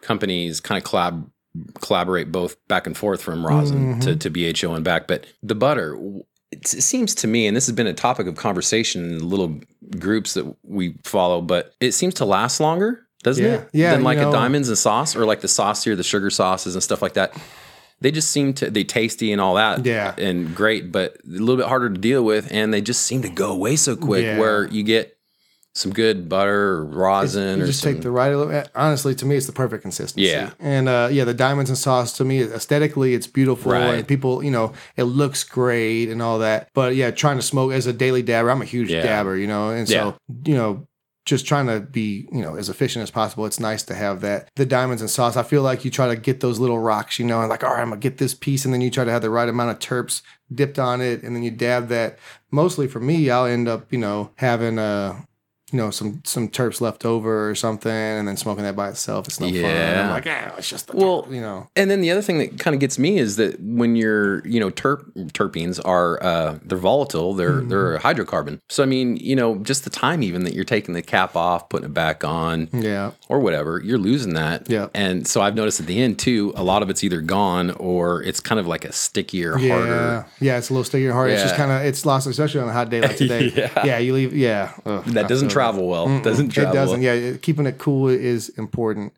companies 0.02 0.60
kind 0.60 0.82
of 0.82 0.88
collab 0.90 1.30
collaborate 1.80 2.32
both 2.32 2.56
back 2.66 2.84
and 2.86 2.96
forth 2.96 3.22
from 3.22 3.46
rosin 3.46 4.00
to, 4.00 4.16
to 4.16 4.28
BHO 4.30 4.74
and 4.74 4.84
back. 4.84 5.06
But 5.06 5.24
the 5.42 5.54
butter, 5.54 5.96
it 6.54 6.66
seems 6.82 7.14
to 7.16 7.26
me, 7.26 7.46
and 7.46 7.56
this 7.56 7.66
has 7.66 7.74
been 7.74 7.86
a 7.86 7.94
topic 7.94 8.26
of 8.26 8.36
conversation 8.36 9.04
in 9.04 9.28
little 9.28 9.60
groups 9.98 10.34
that 10.34 10.54
we 10.62 10.96
follow, 11.04 11.40
but 11.40 11.72
it 11.80 11.92
seems 11.92 12.14
to 12.14 12.24
last 12.24 12.60
longer, 12.60 13.06
doesn't 13.22 13.44
Yeah. 13.44 13.52
it? 13.54 13.68
Yeah, 13.72 13.90
Than 13.92 14.00
you 14.00 14.04
like 14.04 14.18
know- 14.18 14.30
a 14.30 14.32
diamonds 14.32 14.68
and 14.68 14.78
sauce 14.78 15.14
or 15.16 15.24
like 15.24 15.40
the 15.40 15.48
saucier, 15.48 15.94
the 15.96 16.02
sugar 16.02 16.30
sauces 16.30 16.74
and 16.74 16.82
stuff 16.82 17.02
like 17.02 17.14
that. 17.14 17.32
They 18.00 18.10
just 18.10 18.30
seem 18.30 18.52
to 18.54 18.70
they 18.70 18.84
tasty 18.84 19.32
and 19.32 19.40
all 19.40 19.54
that, 19.54 19.84
Yeah. 19.86 20.14
and 20.18 20.54
great, 20.54 20.90
but 20.92 21.16
a 21.24 21.30
little 21.30 21.56
bit 21.56 21.66
harder 21.66 21.88
to 21.90 21.98
deal 21.98 22.22
with, 22.22 22.48
and 22.50 22.72
they 22.74 22.80
just 22.80 23.02
seem 23.02 23.22
to 23.22 23.28
go 23.28 23.50
away 23.52 23.76
so 23.76 23.96
quick. 23.96 24.24
Yeah. 24.24 24.38
Where 24.38 24.66
you 24.68 24.82
get 24.82 25.16
some 25.74 25.92
good 25.92 26.28
butter 26.28 26.74
or 26.76 26.84
rosin 26.84 27.58
You 27.58 27.64
or 27.64 27.66
just 27.66 27.80
some, 27.80 27.92
take 27.94 28.02
the 28.02 28.10
right. 28.10 28.68
Honestly, 28.74 29.14
to 29.16 29.26
me, 29.26 29.36
it's 29.36 29.46
the 29.46 29.52
perfect 29.52 29.82
consistency. 29.82 30.28
Yeah. 30.28 30.50
and 30.60 30.88
uh, 30.88 31.08
yeah, 31.10 31.24
the 31.24 31.34
diamonds 31.34 31.68
and 31.70 31.76
sauce 31.76 32.12
to 32.18 32.24
me 32.24 32.42
aesthetically, 32.42 33.14
it's 33.14 33.26
beautiful, 33.26 33.72
Right. 33.72 33.94
and 33.94 34.06
people, 34.08 34.42
you 34.44 34.50
know, 34.52 34.72
it 34.96 35.04
looks 35.04 35.42
great 35.42 36.08
and 36.10 36.22
all 36.22 36.38
that. 36.38 36.68
But 36.74 36.94
yeah, 36.94 37.10
trying 37.10 37.36
to 37.36 37.42
smoke 37.42 37.72
as 37.72 37.86
a 37.86 37.92
daily 37.92 38.22
dabber, 38.22 38.50
I'm 38.50 38.62
a 38.62 38.66
huge 38.66 38.90
Yeah. 38.92 39.02
dabber, 39.02 39.36
you 39.36 39.46
know, 39.48 39.70
and 39.70 39.88
so 39.88 40.16
you 40.44 40.54
know. 40.54 40.86
Just 41.26 41.46
trying 41.46 41.68
to 41.68 41.80
be, 41.80 42.28
you 42.30 42.42
know, 42.42 42.56
as 42.56 42.68
efficient 42.68 43.02
as 43.02 43.10
possible. 43.10 43.46
It's 43.46 43.58
nice 43.58 43.82
to 43.84 43.94
have 43.94 44.20
that. 44.20 44.50
The 44.56 44.66
diamonds 44.66 45.00
and 45.00 45.08
sauce. 45.10 45.38
I 45.38 45.42
feel 45.42 45.62
like 45.62 45.82
you 45.82 45.90
try 45.90 46.06
to 46.08 46.16
get 46.20 46.40
those 46.40 46.58
little 46.58 46.78
rocks, 46.78 47.18
you 47.18 47.24
know, 47.24 47.40
and 47.40 47.48
like, 47.48 47.64
all 47.64 47.70
right, 47.70 47.80
I'm 47.80 47.88
gonna 47.88 47.98
get 48.02 48.18
this 48.18 48.34
piece, 48.34 48.66
and 48.66 48.74
then 48.74 48.82
you 48.82 48.90
try 48.90 49.04
to 49.04 49.10
have 49.10 49.22
the 49.22 49.30
right 49.30 49.48
amount 49.48 49.70
of 49.70 49.78
terps 49.78 50.20
dipped 50.54 50.78
on 50.78 51.00
it, 51.00 51.22
and 51.22 51.34
then 51.34 51.42
you 51.42 51.50
dab 51.50 51.88
that. 51.88 52.18
Mostly 52.50 52.86
for 52.86 53.00
me, 53.00 53.30
I'll 53.30 53.46
end 53.46 53.68
up, 53.68 53.90
you 53.90 53.98
know, 53.98 54.32
having 54.36 54.78
uh 54.78 55.22
you 55.74 55.80
know, 55.80 55.90
some 55.90 56.22
some 56.24 56.48
terps 56.48 56.80
left 56.80 57.04
over 57.04 57.50
or 57.50 57.54
something, 57.56 57.90
and 57.90 58.28
then 58.28 58.36
smoking 58.36 58.62
that 58.62 58.76
by 58.76 58.88
itself. 58.90 59.26
It's 59.26 59.40
no 59.40 59.46
fun. 59.46 59.54
Yeah. 59.56 60.02
I'm 60.04 60.10
like, 60.10 60.24
yeah, 60.24 60.54
it's 60.56 60.68
just 60.70 60.86
the 60.86 60.96
Well, 60.96 61.26
you 61.28 61.40
know. 61.40 61.66
And 61.74 61.90
then 61.90 62.00
the 62.00 62.12
other 62.12 62.22
thing 62.22 62.38
that 62.38 62.60
kind 62.60 62.74
of 62.74 62.80
gets 62.80 62.96
me 62.96 63.18
is 63.18 63.34
that 63.36 63.58
when 63.60 63.96
you're, 63.96 64.46
you 64.46 64.60
know, 64.60 64.70
terp 64.70 65.02
terpenes 65.32 65.80
are 65.84 66.22
uh 66.22 66.58
they're 66.64 66.78
volatile, 66.78 67.34
they're 67.34 67.54
Mm-hmm. 67.54 67.68
they're 67.70 67.94
a 67.96 68.00
hydrocarbon. 68.00 68.60
So 68.68 68.82
I 68.84 68.86
mean, 68.86 69.16
you 69.16 69.34
know, 69.34 69.56
just 69.58 69.82
the 69.82 69.90
time 69.90 70.22
even 70.22 70.44
that 70.44 70.54
you're 70.54 70.62
taking 70.64 70.94
the 70.94 71.02
cap 71.02 71.34
off, 71.34 71.68
putting 71.68 71.86
it 71.86 71.94
back 71.94 72.22
on 72.24 72.68
Yeah, 72.72 73.10
or 73.34 73.40
whatever, 73.40 73.80
you're 73.84 73.98
losing 73.98 74.34
that. 74.34 74.68
Yeah. 74.70 74.88
And 74.94 75.26
so 75.26 75.40
I've 75.40 75.54
noticed 75.54 75.80
at 75.80 75.86
the 75.86 76.00
end 76.00 76.18
too, 76.18 76.52
a 76.56 76.62
lot 76.62 76.82
of 76.82 76.90
it's 76.90 77.02
either 77.02 77.20
gone 77.20 77.70
or 77.72 78.22
it's 78.22 78.40
kind 78.40 78.58
of 78.60 78.66
like 78.66 78.84
a 78.84 78.92
stickier, 78.92 79.58
yeah, 79.58 79.68
harder. 79.74 80.26
yeah. 80.40 80.58
It's 80.58 80.70
a 80.70 80.72
little 80.72 80.84
stickier, 80.84 81.12
hard. 81.12 81.30
It's 81.30 81.42
just 81.42 81.56
kind 81.56 81.70
of 81.70 81.82
it's 81.82 82.06
lost, 82.06 82.26
especially 82.26 82.60
on 82.60 82.68
a 82.68 82.72
hot 82.72 82.90
day 82.90 83.00
like 83.00 83.16
today. 83.24 83.52
Yeah. 83.54 83.84
yeah, 83.84 83.98
you 83.98 84.14
leave. 84.14 84.32
Yeah, 84.34 84.72
Ugh, 84.86 85.04
That 85.06 85.28
doesn't 85.28 85.48
travel 85.48 85.88
well. 85.88 86.20
Doesn't 86.22 86.50
travel. 86.50 86.70
It 86.72 86.74
doesn't. 86.74 87.02
well. 87.02 87.16
Yeah, 87.16 87.36
keeping 87.38 87.66
it 87.66 87.78
cool 87.78 88.08
is 88.08 88.48
important. 88.50 89.12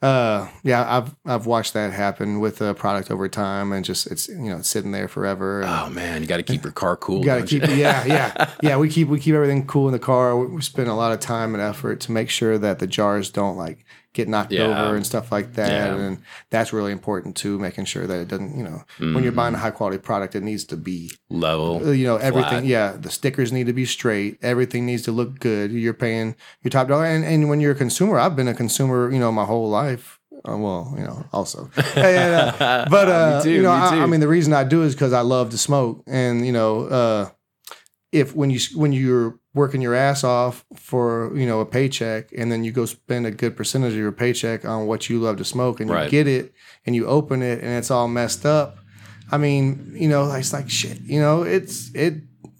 Uh, 0.00 0.48
yeah, 0.62 0.98
I've 0.98 1.14
I've 1.24 1.46
watched 1.46 1.72
that 1.74 1.92
happen 1.92 2.40
with 2.40 2.60
a 2.60 2.74
product 2.74 3.10
over 3.10 3.28
time, 3.28 3.72
and 3.72 3.84
just 3.84 4.06
it's 4.08 4.28
you 4.28 4.36
know 4.50 4.58
it's 4.58 4.68
sitting 4.68 4.92
there 4.92 5.08
forever. 5.08 5.62
Oh 5.64 5.88
man, 5.90 6.22
you 6.22 6.28
got 6.28 6.38
to 6.38 6.42
keep 6.42 6.62
your 6.62 6.72
car 6.72 6.96
cool. 6.96 7.20
You 7.20 7.24
got 7.24 7.40
to 7.40 7.46
keep 7.46 7.62
it. 7.64 7.76
Yeah, 7.76 8.04
yeah, 8.04 8.50
yeah. 8.62 8.76
We 8.76 8.88
keep 8.88 9.08
we 9.08 9.18
keep 9.20 9.34
everything 9.34 9.66
cool 9.66 9.86
in 9.88 9.92
the 9.92 9.98
car. 9.98 10.36
We, 10.36 10.46
we 10.46 10.62
spend 10.62 10.88
a 10.88 10.94
lot 10.94 11.12
of 11.12 11.20
time 11.20 11.54
and 11.54 11.62
effort 11.62 12.00
to 12.00 12.12
make 12.12 12.30
sure 12.30 12.58
that 12.58 12.78
the 12.78 12.86
jars 12.86 13.30
don't 13.30 13.56
like 13.66 13.78
get 14.12 14.28
knocked 14.28 14.52
Yeah. 14.52 14.64
over 14.86 14.96
and 14.96 15.06
stuff 15.06 15.32
like 15.32 15.54
that. 15.54 15.70
Yeah. 15.70 15.96
And 16.04 16.18
that's 16.50 16.72
really 16.72 16.92
important 16.92 17.36
too. 17.36 17.58
Making 17.58 17.86
sure 17.86 18.06
that 18.06 18.20
it 18.20 18.28
doesn't, 18.28 18.56
you 18.58 18.64
know, 18.64 18.82
when 18.98 19.22
you're 19.22 19.32
buying 19.42 19.54
a 19.54 19.58
high 19.58 19.70
quality 19.70 19.98
product, 19.98 20.34
it 20.34 20.42
needs 20.42 20.64
to 20.66 20.76
be, 20.76 21.10
level. 21.30 21.80
uh, 21.88 21.92
you 21.92 22.06
know, 22.06 22.16
everything. 22.16 22.50
Flat. 22.50 22.64
Yeah, 22.66 22.92
the 23.00 23.10
stickers 23.10 23.52
need 23.52 23.66
to 23.68 23.72
be 23.72 23.86
straight. 23.86 24.38
Everything 24.42 24.84
needs 24.86 25.02
to 25.02 25.12
look 25.12 25.38
good. 25.38 25.72
You're 25.72 25.94
paying 25.94 26.36
your 26.62 26.70
top 26.70 26.88
dollar. 26.88 27.06
And, 27.06 27.24
and 27.24 27.48
when 27.48 27.60
you're 27.60 27.72
a 27.72 27.82
consumer, 27.86 28.18
I've 28.18 28.36
been 28.36 28.48
a 28.48 28.54
consumer, 28.54 29.10
you 29.10 29.18
know, 29.18 29.32
my 29.32 29.44
whole 29.44 29.68
life. 29.70 30.18
Uh, 30.48 30.56
well, 30.58 30.92
you 30.98 31.04
know, 31.04 31.24
also, 31.32 31.70
And, 31.96 32.34
uh, 32.60 32.86
but 32.90 33.08
uh, 33.08 33.42
too, 33.44 33.50
you 33.52 33.62
know, 33.62 33.70
I, 33.70 34.02
I 34.02 34.06
mean, 34.06 34.18
the 34.20 34.26
reason 34.28 34.52
I 34.52 34.64
do 34.64 34.82
is 34.82 34.92
because 34.94 35.12
I 35.12 35.20
love 35.20 35.50
to 35.50 35.58
smoke, 35.58 36.02
and 36.08 36.44
you 36.44 36.50
know, 36.50 36.86
uh, 36.86 37.30
if 38.10 38.34
when 38.34 38.50
you 38.50 38.58
when 38.74 38.92
you're 38.92 39.38
working 39.54 39.80
your 39.82 39.94
ass 39.94 40.24
off 40.24 40.64
for 40.74 41.30
you 41.36 41.46
know 41.46 41.60
a 41.60 41.66
paycheck, 41.66 42.30
and 42.36 42.50
then 42.50 42.64
you 42.64 42.72
go 42.72 42.86
spend 42.86 43.26
a 43.26 43.30
good 43.30 43.56
percentage 43.56 43.92
of 43.92 43.98
your 43.98 44.12
paycheck 44.12 44.64
on 44.64 44.86
what 44.86 45.08
you 45.10 45.18
love 45.20 45.36
to 45.38 45.44
smoke, 45.44 45.80
and 45.80 45.90
Right. 45.90 46.04
you 46.04 46.10
get 46.10 46.26
it, 46.26 46.52
and 46.86 46.94
you 46.96 47.06
open 47.06 47.42
it, 47.42 47.60
and 47.62 47.70
it's 47.78 47.90
all 47.90 48.08
messed 48.08 48.46
up. 48.46 48.78
I 49.30 49.38
mean, 49.38 49.92
you 49.94 50.08
know, 50.08 50.30
it's 50.32 50.52
like 50.52 50.68
shit. 50.70 51.00
You 51.02 51.20
know, 51.20 51.42
it's 51.42 51.90
it 51.94 52.14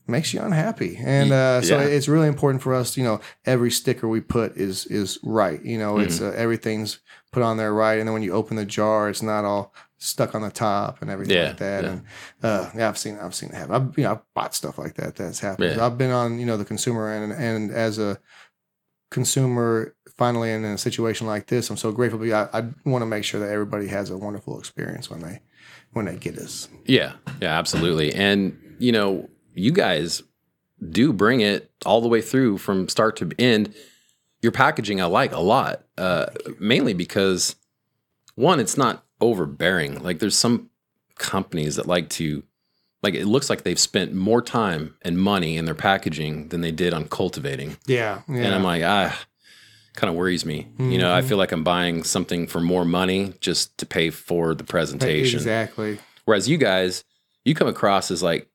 makes 0.07 0.35
you 0.35 0.41
unhappy, 0.41 0.99
and 1.03 1.33
uh, 1.33 1.63
so 1.63 1.79
Yeah. 1.79 1.87
it's 1.87 2.09
really 2.09 2.29
important 2.29 2.63
for 2.63 2.75
us. 2.75 2.97
You 2.97 3.05
know, 3.05 3.21
every 3.47 3.71
sticker 3.71 4.09
we 4.09 4.21
put 4.21 4.57
is 4.57 4.87
is 4.87 5.19
right. 5.23 5.63
You 5.65 5.79
know, 5.79 5.99
it's 5.99 6.17
Mm-hmm. 6.19 6.37
uh, 6.37 6.43
everything's 6.43 6.99
put 7.31 7.43
on 7.43 7.57
there 7.57 7.73
right, 7.73 7.99
and 7.99 8.07
then 8.09 8.13
when 8.13 8.23
you 8.23 8.33
open 8.33 8.57
the 8.57 8.67
jar, 8.67 9.09
it's 9.09 9.23
not 9.23 9.45
all 9.45 9.73
stuck 10.03 10.35
on 10.35 10.43
the 10.43 10.51
top 10.51 11.01
and 11.01 11.11
everything 11.11 11.37
Yeah, 11.37 11.49
like 11.49 11.57
that. 11.59 11.85
yeah. 11.85 11.91
And 11.91 12.03
uh, 12.43 12.71
yeah, 12.77 12.89
I've 12.89 12.99
seen 12.99 13.19
I've 13.19 13.35
seen 13.35 13.51
it 13.51 13.55
happen. 13.55 13.75
I've 13.75 13.97
you 13.99 14.05
know 14.05 14.13
I've 14.13 14.35
bought 14.35 14.55
stuff 14.55 14.79
like 14.79 14.95
that. 14.95 15.15
That's 15.17 15.41
happened. 15.41 15.77
Yeah. 15.77 15.87
I've 15.87 15.97
been 15.99 16.11
on 16.11 16.39
you 16.39 16.47
know 16.47 16.57
the 16.57 16.65
consumer 16.65 17.09
end, 17.11 17.33
and, 17.33 17.43
and 17.43 17.71
as 17.71 17.99
a 17.99 18.19
consumer 19.11 19.95
finally 20.17 20.51
in 20.53 20.65
a 20.65 20.79
situation 20.79 21.27
like 21.27 21.47
this, 21.47 21.71
I'm 21.71 21.77
so 21.77 21.93
grateful. 21.93 22.19
Because 22.19 22.49
I, 22.53 22.59
I 22.61 22.65
want 22.85 23.03
to 23.03 23.07
make 23.07 23.25
sure 23.25 23.41
that 23.41 23.51
everybody 23.51 23.87
has 23.89 24.11
a 24.11 24.17
wonderful 24.17 24.59
experience 24.59 25.11
when 25.11 25.21
they 25.21 25.41
when 25.93 26.07
they 26.07 26.17
get 26.17 26.39
us. 26.39 26.69
Yeah, 26.87 27.13
yeah, 27.41 27.59
absolutely. 27.59 28.13
And 28.15 28.77
you 28.79 28.93
know, 28.93 29.29
you 29.55 29.73
guys 29.73 30.23
do 30.91 31.13
bring 31.13 31.41
it 31.41 31.71
all 31.87 32.01
the 32.01 32.09
way 32.09 32.21
through 32.21 32.59
from 32.59 32.89
start 32.89 33.17
to 33.17 33.31
end. 33.39 33.75
Your 34.41 34.51
packaging 34.53 35.01
I 35.01 35.05
like 35.05 35.31
a 35.33 35.39
lot, 35.39 35.85
uh, 35.97 36.27
mainly 36.59 36.95
because 36.95 37.55
one, 38.35 38.59
it's 38.59 38.77
not 38.77 39.05
overbearing. 39.23 40.03
Like 40.03 40.19
there's 40.19 40.37
some 40.37 40.69
companies 41.17 41.77
that 41.77 41.87
like 41.87 42.09
to, 42.11 42.43
like 43.03 43.15
it 43.15 43.27
looks 43.27 43.49
like 43.49 43.63
they've 43.63 43.79
spent 43.79 44.13
more 44.13 44.43
time 44.43 44.95
and 45.03 45.19
money 45.19 45.57
in 45.57 45.65
their 45.65 45.75
packaging 45.75 46.49
than 46.49 46.61
they 46.61 46.73
did 46.73 46.93
on 46.93 47.09
cultivating, 47.09 47.77
Yeah, 47.87 48.23
yeah. 48.29 48.43
and 48.45 48.55
I'm 48.55 48.63
like, 48.65 48.83
ah, 48.85 49.19
kind 49.95 50.11
of 50.11 50.17
worries 50.17 50.45
me. 50.47 50.69
You 50.79 50.99
know, 50.99 51.13
I 51.15 51.19
Mm-hmm. 51.21 51.29
feel 51.29 51.39
like 51.39 51.53
I'm 51.53 51.65
buying 51.65 52.03
something 52.05 52.47
for 52.47 52.61
more 52.61 52.85
money 52.85 53.35
just 53.41 53.77
to 53.79 53.87
pay 53.87 54.11
for 54.11 54.55
the 54.55 54.65
presentation. 54.65 55.39
exactly. 55.39 55.99
Whereas 56.25 56.49
you 56.49 56.57
guys, 56.59 57.05
you 57.45 57.55
come 57.55 57.69
across 57.69 58.11
as 58.11 58.23
like 58.23 58.49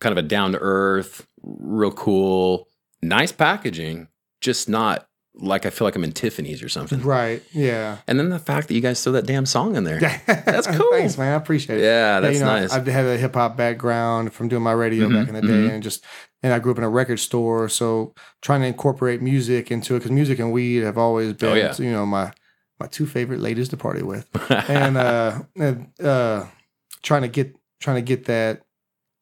kind 0.00 0.12
of 0.16 0.22
a 0.24 0.26
down 0.28 0.52
to 0.52 0.58
earth, 0.60 1.26
real 1.42 1.92
cool, 1.92 2.68
nice 3.02 3.32
packaging, 3.32 4.08
just 4.40 4.68
not 4.68 5.07
like 5.40 5.64
I 5.66 5.70
feel 5.70 5.86
like 5.86 5.94
I'm 5.96 6.04
in 6.04 6.12
Tiffany's 6.12 6.62
or 6.62 6.68
something. 6.68 7.00
Right. 7.02 7.42
Yeah. 7.52 7.98
And 8.06 8.18
then 8.18 8.28
the 8.28 8.38
fact 8.38 8.68
that 8.68 8.74
you 8.74 8.80
guys 8.80 9.02
throw 9.02 9.12
that 9.12 9.26
damn 9.26 9.46
song 9.46 9.76
in 9.76 9.84
there. 9.84 9.98
That's 10.26 10.66
cool. 10.76 10.90
Thanks, 10.92 11.16
man. 11.16 11.32
I 11.32 11.36
appreciate 11.36 11.78
it. 11.80 11.84
Yeah, 11.84 12.20
that's 12.20 12.34
you 12.34 12.40
know, 12.40 12.46
nice. 12.46 12.70
Mm-hmm, 12.70 12.80
I've 12.80 12.86
had 12.86 13.06
a 13.06 13.16
hip 13.16 13.34
hop 13.34 13.56
background 13.56 14.32
from 14.32 14.48
doing 14.48 14.62
my 14.62 14.72
radio 14.72 15.08
back 15.08 15.28
in 15.28 15.34
the 15.34 15.42
day, 15.42 15.72
and 15.74 15.82
just 15.82 16.04
and 16.42 16.52
I 16.52 16.58
grew 16.58 16.72
up 16.72 16.78
in 16.78 16.84
a 16.84 16.88
record 16.88 17.18
store, 17.18 17.68
so 17.68 18.14
trying 18.42 18.60
to 18.62 18.66
incorporate 18.66 19.20
music 19.22 19.70
into 19.70 19.94
it 19.94 19.98
because 20.00 20.10
music 20.12 20.38
and 20.38 20.52
weed 20.52 20.82
have 20.84 20.96
always 20.98 21.32
been, 21.32 21.50
Oh, 21.50 21.54
yeah. 21.54 21.74
you 21.78 21.90
know, 21.92 22.06
my 22.06 22.32
my 22.80 22.86
two 22.86 23.06
favorite 23.06 23.40
ladies 23.40 23.68
to 23.70 23.76
party 23.76 24.02
with, 24.02 24.28
and 24.50 24.96
uh, 24.96 25.40
and 25.56 25.88
uh, 26.00 26.46
trying 27.02 27.22
to 27.22 27.28
get 27.28 27.56
trying 27.80 27.96
to 27.96 28.02
get 28.02 28.24
that 28.26 28.62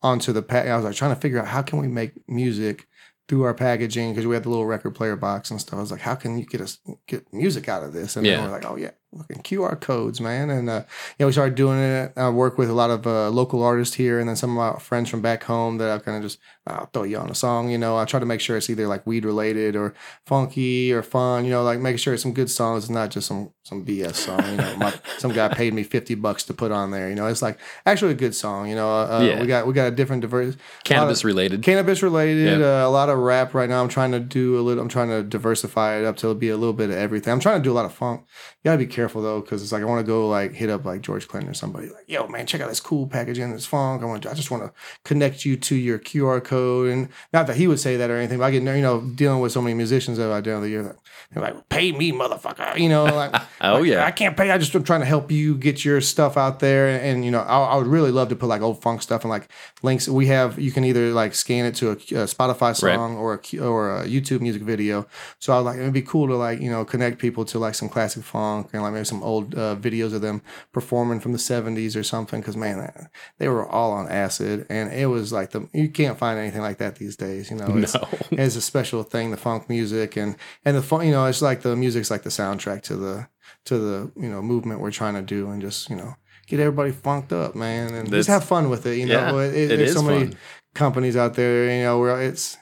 onto 0.02 0.33
the 0.33 0.42
pack. 0.42 0.66
I 0.66 0.76
was 0.76 0.85
like 0.85 0.94
trying 0.94 1.14
to 1.14 1.20
figure 1.20 1.40
out 1.40 1.46
how 1.48 1.62
can 1.62 1.79
we 1.79 1.88
make 1.88 2.12
music 2.29 2.87
through 3.29 3.43
our 3.43 3.55
packaging 3.55 4.12
because 4.12 4.27
we 4.27 4.35
had 4.35 4.45
the 4.45 4.49
little 4.51 4.67
record 4.67 4.95
player 4.95 5.17
box 5.17 5.51
and 5.51 5.61
stuff. 5.61 5.79
I 5.79 5.81
was 5.81 5.91
like, 5.91 6.01
how 6.01 6.15
can 6.15 6.39
you 6.39 6.47
get 6.47 6.61
us 6.61 6.79
get 7.09 7.27
music 7.33 7.69
out 7.69 7.83
of 7.83 7.93
this? 7.93 8.17
And 8.17 8.25
Yeah. 8.27 8.37
then 8.37 8.45
we're 8.45 8.51
like, 8.53 8.65
oh 8.65 8.77
yeah, 8.77 8.93
fucking 9.16 9.42
QR 9.42 9.81
codes, 9.81 10.20
man. 10.20 10.50
And 10.50 10.68
uh, 10.68 10.85
yeah, 11.18 11.26
we 11.26 11.33
started 11.33 11.55
doing 11.55 11.79
it. 11.79 12.12
I 12.16 12.29
work 12.31 12.59
with 12.59 12.70
a 12.70 12.74
lot 12.74 12.90
of 12.90 13.07
uh, 13.07 13.31
local 13.31 13.62
artists 13.62 13.94
here, 13.94 14.18
and 14.20 14.29
then 14.29 14.37
some 14.37 14.50
of 14.50 14.74
my 14.74 14.79
friends 14.81 15.09
from 15.11 15.22
back 15.22 15.44
home 15.44 15.79
that 15.79 15.90
I 15.90 15.98
kind 15.98 16.16
of 16.16 16.22
just 16.22 16.38
I'll 16.66 16.87
throw 16.92 17.05
you 17.05 17.18
on 17.18 17.31
a 17.31 17.35
song. 17.35 17.70
You 17.70 17.79
know, 17.79 17.96
I 17.96 18.05
try 18.05 18.18
to 18.20 18.26
make 18.26 18.40
sure 18.40 18.57
it's 18.57 18.68
either 18.70 18.88
like 18.88 19.07
weed 19.07 19.24
related 19.24 19.76
or 19.76 19.94
funky 20.26 20.92
or 20.92 21.02
fun. 21.02 21.44
You 21.44 21.50
know, 21.50 21.62
like 21.62 21.79
making 21.81 21.98
sure 21.98 22.14
it's 22.14 22.22
some 22.22 22.33
good 22.35 22.50
songs, 22.50 22.85
it's 22.85 22.90
not 22.90 23.11
just 23.11 23.29
some 23.29 23.50
some 23.62 23.85
BS 23.85 24.14
song. 24.14 24.40
You 24.50 24.57
know, 24.57 24.76
my, 24.76 24.94
some 25.18 25.33
guy 25.33 25.48
paid 25.48 25.74
me 25.74 25.83
fifty 25.83 26.14
bucks 26.14 26.42
to 26.44 26.55
put 26.55 26.72
on 26.72 26.90
there. 26.90 27.09
You 27.09 27.14
know, 27.14 27.26
it's 27.26 27.42
like 27.42 27.59
actually 27.85 28.12
a 28.12 28.16
good 28.16 28.35
song. 28.35 28.68
You 28.68 28.74
know, 28.76 28.88
uh, 28.90 29.20
Yeah. 29.22 29.40
we 29.40 29.46
got 29.46 29.66
we 29.66 29.72
got 29.72 29.87
a 29.88 29.90
different 29.90 30.22
diverse 30.22 30.57
Cannabis 30.85 31.24
related. 31.24 31.62
cannabis 31.62 32.02
related 32.02 32.61
Yeah. 32.61 32.85
uh, 32.85 32.88
a 32.88 32.90
lot 32.90 33.09
of 33.09 33.18
rap 33.18 33.55
right 33.55 33.68
now 33.68 33.83
i'm 33.83 33.88
trying 33.88 34.12
to 34.12 34.20
do 34.20 34.59
a 34.59 34.62
little 34.62 34.83
i'm 34.83 34.88
trying 34.88 35.09
to 35.09 35.22
diversify 35.22 35.96
it 35.98 36.05
up 36.05 36.16
to 36.18 36.35
be 36.35 36.48
a 36.48 36.57
little 36.57 36.72
bit 36.72 36.90
of 36.90 36.96
everything 36.96 37.33
i'm 37.33 37.40
trying 37.40 37.61
to 37.61 37.64
do 37.64 37.72
a 37.72 37.74
lot 37.74 37.85
of 37.85 37.92
funk 37.92 38.20
you 38.22 38.56
gotta 38.66 38.79
be 38.79 38.87
careful 38.87 39.22
though, 39.22 39.40
because 39.40 39.62
it's 39.62 39.70
like 39.70 39.83
I 39.83 39.85
want 39.85 40.05
to 40.05 40.07
go 40.07 40.29
like 40.29 40.52
hit 40.52 40.70
up 40.70 40.85
like 40.85 41.00
George 41.00 41.29
Clinton 41.29 41.48
or 41.48 41.55
somebody 41.55 41.87
like, 41.87 42.02
yo 42.09 42.26
man, 42.26 42.46
check 42.46 42.61
out 42.61 42.68
this 42.68 42.81
cool 42.81 43.07
packaging, 43.07 43.52
this 43.52 43.64
funk. 43.64 44.02
I 44.02 44.07
want, 44.07 44.24
to, 44.24 44.31
I 44.31 44.35
just 44.35 44.50
want 44.50 44.64
to 44.64 44.72
connect 45.05 45.44
you 45.44 45.57
to 45.57 45.76
your 45.76 46.01
QR 46.01 46.43
code, 46.43 46.91
and 46.91 47.09
not 47.32 47.47
that 47.47 47.57
he 47.57 47.68
would 47.68 47.78
say 47.78 47.97
that 47.97 48.11
or 48.11 48.16
anything, 48.16 48.38
but 48.38 48.45
I 48.47 48.51
get 48.51 48.64
you 48.64 48.82
know 48.82 49.03
dealing 49.03 49.38
with 49.38 49.53
so 49.53 49.62
many 49.62 49.74
musicians 49.74 50.18
that 50.18 50.32
I 50.32 50.41
do 50.41 50.61
the 50.61 50.68
year, 50.68 50.97
they're 51.32 51.43
like, 51.43 51.68
pay 51.68 51.93
me, 51.93 52.11
motherfucker, 52.11 52.76
you 52.76 52.88
know, 52.88 53.05
like, 53.05 53.41
Oh, 53.61 53.78
like, 53.78 53.86
yeah. 53.86 54.05
I 54.05 54.11
can't 54.11 54.36
pay. 54.36 54.51
I 54.51 54.59
just 54.59 54.74
am 54.74 54.82
trying 54.82 55.01
to 55.01 55.07
help 55.07 55.30
you 55.30 55.57
get 55.57 55.84
your 55.84 56.01
stuff 56.01 56.36
out 56.36 56.59
there, 56.59 56.88
and, 56.88 57.05
and, 57.05 57.24
you 57.24 57.30
know, 57.30 57.41
I, 57.41 57.59
I 57.59 57.76
would 57.76 57.86
really 57.86 58.11
love 58.11 58.30
to 58.30 58.36
put 58.36 58.47
like 58.47 58.62
old 58.62 58.82
funk 58.82 59.01
stuff 59.01 59.22
and 59.22 59.30
like 59.30 59.49
links. 59.82 60.09
We 60.09 60.26
have 60.26 60.59
you 60.59 60.72
can 60.72 60.82
either 60.84 61.12
like 61.12 61.36
scan 61.36 61.66
it 61.66 61.76
to 61.76 61.91
a, 61.91 61.93
a 61.93 62.26
Spotify 62.26 62.74
song 62.74 63.16
or 63.16 63.34
a 63.34 63.59
or 63.61 63.99
a 63.99 64.07
YouTube 64.07 64.41
music 64.41 64.62
video. 64.62 65.07
So 65.38 65.53
I 65.53 65.57
was 65.59 65.66
like, 65.66 65.78
it'd 65.78 65.93
be 65.93 66.03
cool 66.03 66.26
to 66.26 66.34
like 66.34 66.61
you 66.61 66.70
know 66.70 66.84
connect 66.84 67.20
people 67.20 67.45
to 67.45 67.61
like 67.61 67.76
some 67.76 67.88
classic 67.88 68.24
funk 68.24 68.55
and 68.72 68.82
like 68.82 68.92
maybe 68.92 69.04
some 69.04 69.22
old 69.22 69.54
uh, 69.54 69.76
videos 69.76 70.12
of 70.14 70.20
them 70.20 70.42
performing 70.72 71.20
from 71.20 71.32
the 71.32 71.38
'70s 71.38 71.96
or 71.96 72.02
something. 72.02 72.40
Because 72.40 72.57
man, 72.57 73.09
they 73.38 73.48
were 73.48 73.66
all 73.68 73.92
on 73.92 74.09
acid, 74.09 74.66
and 74.70 74.92
it 74.92 75.07
was 75.07 75.32
like 75.32 75.50
the 75.50 75.68
you 75.72 75.88
can't 75.88 76.18
find 76.18 76.38
anything 76.38 76.62
like 76.62 76.78
that 76.78 76.96
these 76.96 77.16
days. 77.16 77.50
You 77.50 77.57
know, 77.57 77.66
it's, 77.76 77.94
No. 77.94 78.09
it's 78.32 78.57
a 78.57 78.61
special 78.61 79.02
thing, 79.02 79.30
the 79.30 79.36
funk 79.36 79.68
music, 79.68 80.16
and 80.16 80.36
and 80.64 80.76
the 80.76 80.82
fun. 80.82 81.04
You 81.07 81.12
know, 81.12 81.26
it's 81.26 81.42
like 81.42 81.62
the 81.62 81.76
music's 81.76 82.11
like 82.11 82.22
the 82.22 82.30
soundtrack 82.30 82.82
to 82.84 82.96
the 82.96 83.28
to 83.66 83.78
the 83.78 84.11
you 84.16 84.28
know 84.28 84.42
movement 84.42 84.80
we're 84.80 84.90
trying 84.90 85.14
to 85.14 85.22
do, 85.22 85.50
and 85.50 85.61
just 85.61 85.90
you 85.90 85.96
know 85.96 86.14
get 86.46 86.61
everybody 86.61 86.92
funked 86.92 87.32
up, 87.32 87.54
man, 87.57 87.88
and 87.94 88.07
That's- 88.07 88.26
just 88.26 88.28
have 88.28 88.44
fun 88.44 88.70
with 88.70 88.86
it. 88.86 88.98
You 88.98 89.07
know, 89.07 89.38
Yeah, 89.40 89.46
It- 89.48 89.70
it 89.72 89.76
there's 89.78 89.90
is 89.90 89.96
so 89.96 90.02
many 90.02 90.26
fun. 90.26 90.36
companies 90.74 91.16
out 91.16 91.34
there. 91.34 91.70
You 91.76 91.82
know, 91.82 91.98
where 91.98 92.20
it's 92.22 92.57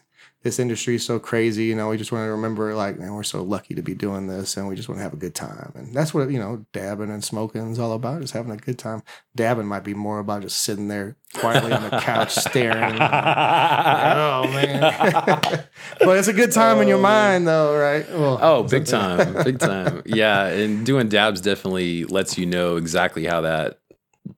this 0.45 0.59
industry 0.59 0.97
is 0.97 1.05
so 1.05 1.18
crazy. 1.18 1.64
You 1.64 1.74
know, 1.74 1.88
we 1.88 1.97
just 1.97 2.12
want 2.12 2.26
to 2.26 2.30
remember, 2.30 2.74
like, 2.74 2.99
man, 2.99 3.14
we're 3.14 3.22
so 3.22 3.42
lucky 3.42 3.74
to 3.74 3.82
be 3.82 3.95
doing 3.95 4.26
this, 4.26 4.59
and 4.59 4.68
we 4.68 4.76
just 4.76 4.90
want 4.90 4.99
to 4.99 5.03
have 5.03 5.14
a 5.14 5.16
good 5.16 5.34
time. 5.34 5.72
And 5.74 5.95
that's 5.95 6.12
what 6.12 6.30
you 6.30 6.38
know, 6.38 6.66
dabbing 6.74 7.11
and 7.11 7.24
smoking 7.24 7.72
is 7.72 7.78
all 7.78 7.92
about, 7.95 8.20
just 8.20 8.34
having 8.34 8.53
a 8.53 8.59
good 8.59 8.78
time. 8.78 9.03
Dabbing 9.34 9.66
might 9.66 9.84
be 9.84 9.95
more 9.95 10.18
about 10.18 10.42
just 10.42 10.59
sitting 10.59 10.88
there 10.88 11.16
quietly 11.32 11.72
on 11.72 11.82
the 11.82 11.99
couch 11.99 12.34
staring. 12.34 12.95
oh 13.01 14.51
man, 14.53 14.80
but 16.01 16.18
it's 16.18 16.28
a 16.28 16.34
good 16.34 16.53
time 16.53 16.80
in 16.82 16.88
your 16.88 16.99
oh, 16.99 17.03
mind, 17.03 17.49
though, 17.49 17.74
right? 17.76 18.07
Well, 18.11 18.38
Oh, 18.42 18.62
big 18.64 18.84
time, 18.84 19.42
big 19.45 19.59
time. 19.59 20.03
Yeah, 20.05 20.45
and 20.47 20.84
doing 20.84 21.09
dabs 21.09 21.40
definitely 21.40 22.05
lets 22.05 22.36
you 22.36 22.45
know 22.45 22.76
exactly 22.76 23.24
how 23.24 23.40
that 23.40 23.80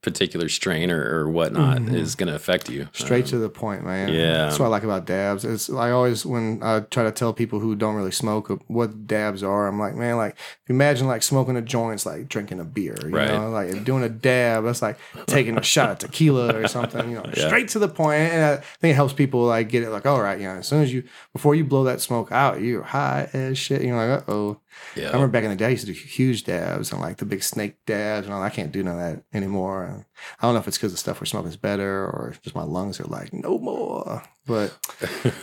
particular 0.03 0.49
strain 0.49 0.91
or, 0.91 1.01
or 1.21 1.31
whatnot 1.31 1.81
is 1.89 2.15
going 2.17 2.29
to 2.29 2.35
affect 2.35 2.69
you. 2.69 2.89
Straight 2.93 3.27
to 3.27 3.39
the 3.39 3.49
point, 3.49 3.85
man. 3.85 4.13
Yeah. 4.13 4.47
That's 4.47 4.59
what 4.59 4.67
I 4.67 4.69
like 4.69 4.83
about 4.83 5.05
dabs. 5.07 5.45
It's 5.45 5.71
I 5.71 5.91
always 5.93 6.27
when 6.27 6.61
I 6.63 6.81
try 6.81 7.05
to 7.05 7.13
tell 7.13 7.33
people 7.33 7.61
who 7.61 7.77
don't 7.77 7.95
really 7.95 8.11
smoke 8.11 8.49
what 8.67 9.07
dabs 9.07 9.43
are, 9.45 9.69
I'm 9.69 9.79
like, 9.79 9.95
man, 9.95 10.17
like 10.17 10.37
imagine 10.69 11.07
like 11.07 11.23
smoking 11.23 11.57
a 11.57 11.63
joint, 11.63 11.95
it's 11.95 12.07
like 12.07 12.29
drinking 12.29 12.59
a 12.61 12.65
beer. 12.65 12.97
You 13.05 13.11
Right. 13.17 13.29
know, 13.29 13.49
like 13.51 13.85
doing 13.85 14.03
a 14.03 14.09
dab, 14.09 14.65
that's 14.65 14.83
like 14.83 14.99
taking 15.27 15.57
a 15.57 15.63
shot 15.63 15.91
of 15.91 15.99
tequila 15.99 16.55
or 16.57 16.67
something. 16.77 17.09
You 17.11 17.17
know, 17.19 17.31
Yeah. 17.37 17.47
straight 17.47 17.69
to 17.69 17.79
the 17.79 17.89
point. 17.89 18.33
And 18.33 18.45
I 18.45 18.57
think 18.81 18.91
it 18.93 18.95
helps 18.95 19.13
people 19.13 19.43
like 19.43 19.69
get 19.69 19.85
it 19.85 19.91
like, 19.91 20.05
all 20.07 20.21
right, 20.21 20.39
you 20.41 20.47
know, 20.49 20.57
as 20.57 20.67
soon 20.67 20.83
as 20.83 20.93
you 20.93 21.05
before 21.33 21.55
you 21.55 21.65
blow 21.65 21.85
that 21.85 22.01
smoke 22.01 22.33
out, 22.33 22.61
you're 22.61 22.83
high 22.83 23.29
as 23.33 23.57
shit. 23.57 23.83
You're 23.83 23.97
like, 23.97 24.29
uh 24.29 24.55
oh. 24.99 25.01
I 25.01 25.05
remember 25.07 25.29
back 25.29 25.45
in 25.45 25.51
the 25.51 25.57
day, 25.57 25.67
I 25.67 25.71
used 25.71 25.87
to 25.87 25.93
do 25.93 25.99
huge 25.99 26.45
dabs 26.45 26.93
and 26.93 27.01
like 27.01 27.19
the 27.19 27.25
big 27.27 27.43
snake 27.43 27.77
dabs 27.87 28.27
and 28.27 28.35
all. 28.35 28.43
I 28.43 28.51
can't 28.51 28.73
do 28.73 28.83
none 28.83 28.99
of 28.99 29.01
that 29.01 29.25
anymore. 29.37 29.85
And 29.85 30.05
I 30.41 30.47
don't 30.47 30.55
know 30.55 30.61
if 30.61 30.69
it's 30.69 30.77
because 30.79 30.93
the 30.93 30.99
stuff 30.99 31.21
we're 31.21 31.27
smoking 31.27 31.49
is 31.51 31.57
better 31.57 32.05
or 32.07 32.35
just 32.43 32.57
my 32.57 32.63
lungs 32.63 32.99
are 33.01 33.05
like 33.05 33.33
no 33.33 33.59
more. 33.59 34.23
But 34.47 34.77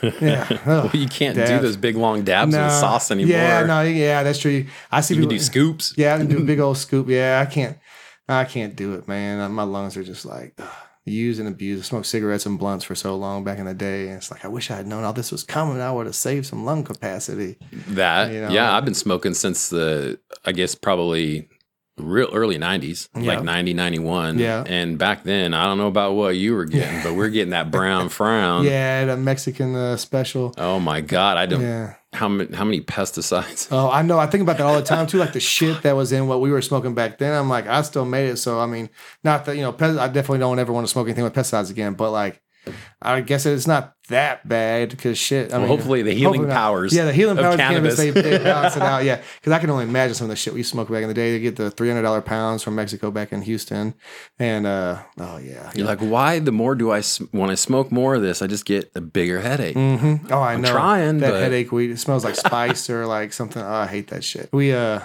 yeah. 0.22 0.58
Well, 0.66 0.90
you 0.94 1.08
can't 1.08 1.36
do 1.36 1.60
those 1.60 1.78
big 1.78 1.96
long 1.96 2.24
dabs 2.24 2.54
Nah. 2.54 2.66
with 2.66 2.74
sauce 2.74 3.12
anymore. 3.12 3.32
Yeah, 3.38 3.66
no, 3.66 3.82
yeah, 3.82 4.24
that's 4.24 4.40
true. 4.40 4.66
I 4.92 5.02
see 5.02 5.16
you 5.16 5.22
can 5.22 5.30
people 5.30 5.38
do 5.38 5.44
scoops. 5.44 5.94
Yeah, 5.98 6.16
I 6.16 6.18
can 6.20 6.28
do 6.28 6.38
a 6.38 6.44
big 6.44 6.60
old 6.60 6.78
scoop. 6.78 7.08
Yeah, 7.10 7.44
I 7.46 7.52
can't. 7.52 7.78
I 8.30 8.46
can't 8.46 8.76
do 8.76 8.94
it, 8.94 9.06
man. 9.08 9.52
My 9.52 9.64
lungs 9.64 9.98
are 9.98 10.04
just 10.04 10.26
like 10.26 10.54
ugh, 10.58 10.68
use 11.06 11.40
and 11.40 11.48
abuse. 11.48 11.86
Smoked 11.86 12.06
cigarettes 12.06 12.46
and 12.46 12.58
blunts 12.58 12.86
for 12.86 12.96
so 12.96 13.16
long 13.16 13.44
back 13.44 13.60
in 13.60 13.66
the 13.66 13.74
day, 13.74 14.08
and 14.08 14.18
it's 14.18 14.32
like 14.32 14.44
I 14.46 14.48
wish 14.48 14.72
I 14.72 14.76
had 14.78 14.88
known 14.88 15.04
all 15.04 15.14
this 15.14 15.32
was 15.32 15.44
coming. 15.44 15.82
I 15.82 15.92
would 15.92 16.06
have 16.06 16.16
saved 16.16 16.46
some 16.46 16.64
lung 16.66 16.84
capacity. 16.84 17.58
That 17.90 18.32
You 18.32 18.42
know? 18.42 18.50
yeah, 18.50 18.76
I've 18.76 18.86
been 18.86 18.94
smoking 18.94 19.34
since 19.34 19.70
the 19.70 20.20
I 20.46 20.52
guess 20.52 20.76
probably 20.76 21.50
real 21.98 22.30
early 22.34 22.58
90s, 22.58 23.08
Yeah. 23.16 23.36
like 23.36 23.44
90 23.44 23.74
91. 23.76 24.40
Yeah. 24.40 24.64
And 24.66 24.98
back 24.98 25.24
then, 25.26 25.54
I 25.54 25.66
don't 25.66 25.78
know 25.78 25.86
about 25.88 26.14
what 26.16 26.36
you 26.36 26.54
were 26.56 26.66
getting, 26.66 27.02
but 27.04 27.14
we're 27.14 27.30
getting 27.30 27.52
that 27.52 27.70
brown 27.70 28.10
frown. 28.10 28.66
Yeah, 28.66 29.06
the 29.06 29.18
Mexican 29.18 29.76
uh, 29.76 29.98
special. 29.98 30.54
Oh 30.58 30.80
my 30.80 31.02
god, 31.02 31.38
I 31.38 31.46
don't 31.46 31.62
Yeah. 31.62 31.94
How 32.14 32.30
many 32.30 32.56
how 32.56 32.64
many 32.64 32.82
pesticides? 32.82 33.68
Oh, 33.72 33.90
I 33.90 34.02
know. 34.02 34.20
I 34.20 34.28
think 34.28 34.42
about 34.42 34.58
that 34.58 34.66
all 34.66 34.76
the 34.76 34.84
time 34.84 35.08
too. 35.08 35.18
Like 35.18 35.34
the 35.34 35.40
shit 35.56 35.82
that 35.84 35.96
was 35.96 36.12
in 36.12 36.28
what 36.28 36.42
we 36.42 36.52
were 36.52 36.62
smoking 36.62 36.94
back 36.94 37.18
then. 37.18 37.34
I'm 37.34 37.50
like, 37.50 37.68
I 37.68 37.82
still 37.82 38.06
made 38.06 38.30
it. 38.30 38.38
So 38.38 38.60
I 38.60 38.66
mean, 38.66 38.90
not 39.24 39.46
that 39.46 39.56
you 39.56 39.62
know, 39.62 39.76
I 39.80 40.08
definitely 40.08 40.40
don't 40.40 40.60
ever 40.60 40.72
want 40.72 40.88
to 40.88 40.92
smoke 40.92 41.08
anything 41.08 41.24
with 41.24 41.34
pesticides 41.34 41.72
again. 41.72 41.94
But 41.94 42.12
like, 42.12 42.42
I 43.02 43.20
guess 43.22 43.46
it's 43.46 43.68
not 43.68 43.96
that 44.10 44.48
bad 44.48 44.90
because 44.90 45.18
shit. 45.18 45.52
I 45.52 45.58
Well, 45.58 45.68
mean, 45.68 45.68
hopefully 45.78 46.02
the 46.04 46.14
healing 46.14 46.48
powers 46.48 46.94
Yeah, 46.94 47.04
the 47.06 47.14
healing 47.14 47.36
powers 47.38 47.56
of 47.56 47.60
cannabis, 47.60 47.98
cannabis. 47.98 48.24
they, 48.24 48.38
they 48.38 48.44
balance 48.44 48.76
it 48.78 48.82
out. 48.82 49.04
Yeah, 49.04 49.22
because 49.40 49.52
I 49.52 49.60
can 49.60 49.70
only 49.70 49.84
imagine 49.84 50.14
some 50.16 50.26
of 50.26 50.30
the 50.30 50.36
shit 50.38 50.54
we 50.54 50.64
smoked 50.64 50.90
back 50.92 51.02
in 51.02 51.08
the 51.10 51.14
day. 51.14 51.32
They 51.34 51.40
get 51.40 51.56
the 51.58 51.70
three 51.72 51.90
hundred 51.90 52.04
dollar 52.04 52.22
pounds 52.22 52.64
from 52.64 52.76
Mexico 52.76 53.12
back 53.12 53.34
in 53.34 53.42
Houston, 53.42 53.94
and 54.40 54.66
uh, 54.66 55.02
oh 55.20 55.38
yeah, 55.38 55.72
You're 55.76 55.88
like, 55.88 56.00
why? 56.00 56.40
The 56.40 56.52
more 56.54 56.76
do 56.76 56.92
I 56.92 57.00
s- 57.00 57.22
when 57.32 57.50
I 57.50 57.56
smoke 57.56 57.92
more 57.92 58.16
of 58.16 58.22
this, 58.22 58.42
I 58.42 58.48
just 58.48 58.66
get 58.66 58.92
a 58.96 59.02
bigger 59.02 59.42
headache. 59.42 59.76
hmm 59.76 60.16
Oh, 60.32 60.42
I 60.42 60.56
know. 60.58 60.70
trying, 60.72 61.18
that 61.20 61.32
but- 61.32 61.42
headache 61.42 61.72
weed. 61.74 61.92
It 61.92 62.00
smells 62.00 62.24
like 62.24 62.36
spice 62.36 62.90
or 62.90 63.06
like 63.06 63.34
something. 63.34 63.62
Oh, 63.62 63.68
I 63.74 63.88
hate 63.88 64.08
that 64.08 64.24
shit. 64.24 64.50
We 64.54 64.74
uh, 64.74 65.02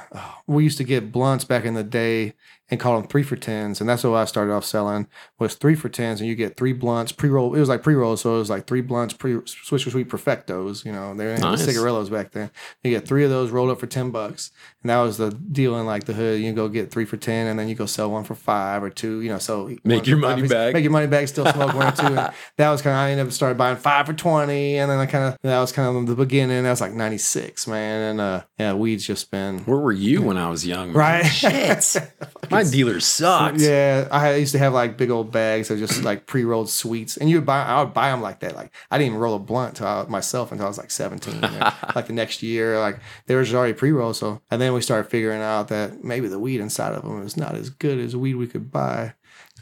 we 0.46 0.62
used 0.64 0.78
to 0.78 0.84
get 0.84 1.10
blunts 1.10 1.44
back 1.44 1.64
in 1.64 1.74
the 1.74 1.84
day 1.84 2.34
and 2.70 2.78
call 2.78 2.98
them 3.00 3.08
three 3.08 3.22
for 3.22 3.36
tens, 3.36 3.80
and 3.80 3.88
that's 3.88 4.04
what 4.04 4.14
I 4.14 4.24
started 4.26 4.52
off 4.52 4.64
selling 4.64 5.06
was 5.38 5.54
three 5.54 5.74
for 5.74 5.88
tens, 5.88 6.20
and 6.20 6.28
you 6.28 6.34
get 6.34 6.56
three 6.56 6.72
blunts 6.72 7.12
pre 7.12 7.28
roll. 7.30 7.54
It 7.54 7.60
was 7.60 7.68
like 7.68 7.82
pre 7.82 7.94
roll, 7.94 8.16
so 8.16 8.36
it 8.36 8.38
was 8.40 8.50
like 8.50 8.66
three 8.66 8.80
blunts 8.82 9.14
pre 9.14 9.34
Swisher 9.36 9.90
Sweet 9.90 10.08
Perfectos. 10.08 10.84
You 10.84 10.92
know, 10.92 11.14
they 11.14 11.24
were 11.26 11.38
Nice. 11.38 11.64
cigarillos 11.64 12.10
back 12.10 12.32
then. 12.32 12.50
You 12.84 12.90
get 12.90 13.06
three 13.08 13.24
of 13.24 13.30
those 13.30 13.50
rolled 13.50 13.70
up 13.70 13.80
for 13.80 13.86
ten 13.86 14.10
bucks, 14.10 14.50
and 14.82 14.90
that 14.90 14.98
was 15.00 15.16
the 15.18 15.30
deal 15.30 15.78
in 15.78 15.86
like 15.86 16.04
the 16.04 16.12
hood. 16.12 16.40
You 16.40 16.52
go 16.52 16.68
get 16.68 16.90
three 16.90 17.04
for 17.04 17.16
ten, 17.16 17.46
and 17.46 17.58
then 17.58 17.68
you 17.68 17.74
go 17.74 17.86
sell 17.86 18.10
one 18.10 18.24
for 18.24 18.34
five 18.34 18.82
or 18.82 18.90
two. 18.90 19.20
You 19.22 19.30
know, 19.30 19.38
so 19.38 19.74
Make 19.84 20.06
your 20.06 20.18
money 20.18 20.42
piece- 20.42 20.50
back. 20.50 20.74
Make 20.74 20.82
your 20.82 20.92
money 20.92 21.06
back. 21.06 21.28
Still 21.28 21.46
smoke 21.46 21.74
one 21.74 21.86
or 21.88 21.92
two. 21.92 22.06
And 22.06 22.16
that 22.56 22.70
was 22.70 22.82
kind 22.82 22.94
of 22.94 22.98
I 23.00 23.10
ended 23.12 23.26
up 23.26 23.32
started 23.32 23.56
buying 23.56 23.76
five 23.76 24.06
for 24.06 24.12
twenty, 24.12 24.76
and 24.78 24.90
then 24.90 24.98
I 24.98 25.06
kind 25.06 25.24
of 25.24 25.38
that 25.42 25.58
was 25.60 25.72
kind 25.72 25.96
of 25.96 26.06
the 26.06 26.14
beginning. 26.14 26.62
That 26.64 26.70
was 26.70 26.80
like 26.80 26.92
ninety 26.92 27.18
six, 27.18 27.66
man, 27.66 28.10
and 28.10 28.20
uh, 28.20 28.42
yeah, 28.58 28.74
weed's 28.74 29.06
just 29.06 29.30
been 29.30 29.60
Where 29.60 29.78
were 29.78 29.92
you 29.92 30.22
when 30.22 30.36
I 30.36 30.50
was 30.50 30.66
young? 30.66 30.88
man? 30.88 30.96
right. 30.96 31.22
Shit. 31.26 31.96
My 32.64 32.70
dealer 32.70 33.00
sucked. 33.00 33.60
Yeah, 33.60 34.08
I 34.10 34.34
used 34.34 34.52
to 34.52 34.58
have 34.58 34.72
like 34.72 34.96
big 34.96 35.10
old 35.10 35.32
bags 35.32 35.70
of 35.70 35.78
just 35.78 36.02
like 36.04 36.26
pre 36.26 36.44
rolled 36.44 36.70
sweets, 36.70 37.16
and 37.16 37.28
you 37.28 37.36
would 37.36 37.46
buy. 37.46 37.62
I 37.64 37.82
would 37.82 37.94
buy 37.94 38.10
them 38.10 38.20
like 38.20 38.40
that. 38.40 38.54
Like 38.54 38.72
I 38.90 38.98
didn't 38.98 39.12
even 39.12 39.20
roll 39.20 39.34
a 39.34 39.38
blunt 39.38 39.80
I, 39.80 40.04
myself 40.08 40.52
until 40.52 40.66
I 40.66 40.68
was 40.68 40.78
like 40.78 40.90
seventeen. 40.90 41.40
Like 41.94 42.06
the 42.06 42.12
next 42.12 42.42
year, 42.42 42.78
like 42.78 42.98
they 43.26 43.34
were 43.34 43.42
just 43.42 43.54
already 43.54 43.72
pre 43.72 43.92
rolled. 43.92 44.16
So 44.16 44.40
and 44.50 44.60
then 44.60 44.72
we 44.72 44.80
started 44.80 45.10
figuring 45.10 45.40
out 45.40 45.68
that 45.68 46.04
maybe 46.04 46.28
the 46.28 46.38
weed 46.38 46.60
inside 46.60 46.94
of 46.94 47.02
them 47.02 47.20
was 47.20 47.36
not 47.36 47.54
as 47.54 47.70
good 47.70 47.98
as 47.98 48.14
weed 48.16 48.34
we 48.34 48.46
could 48.46 48.70
buy. 48.70 49.14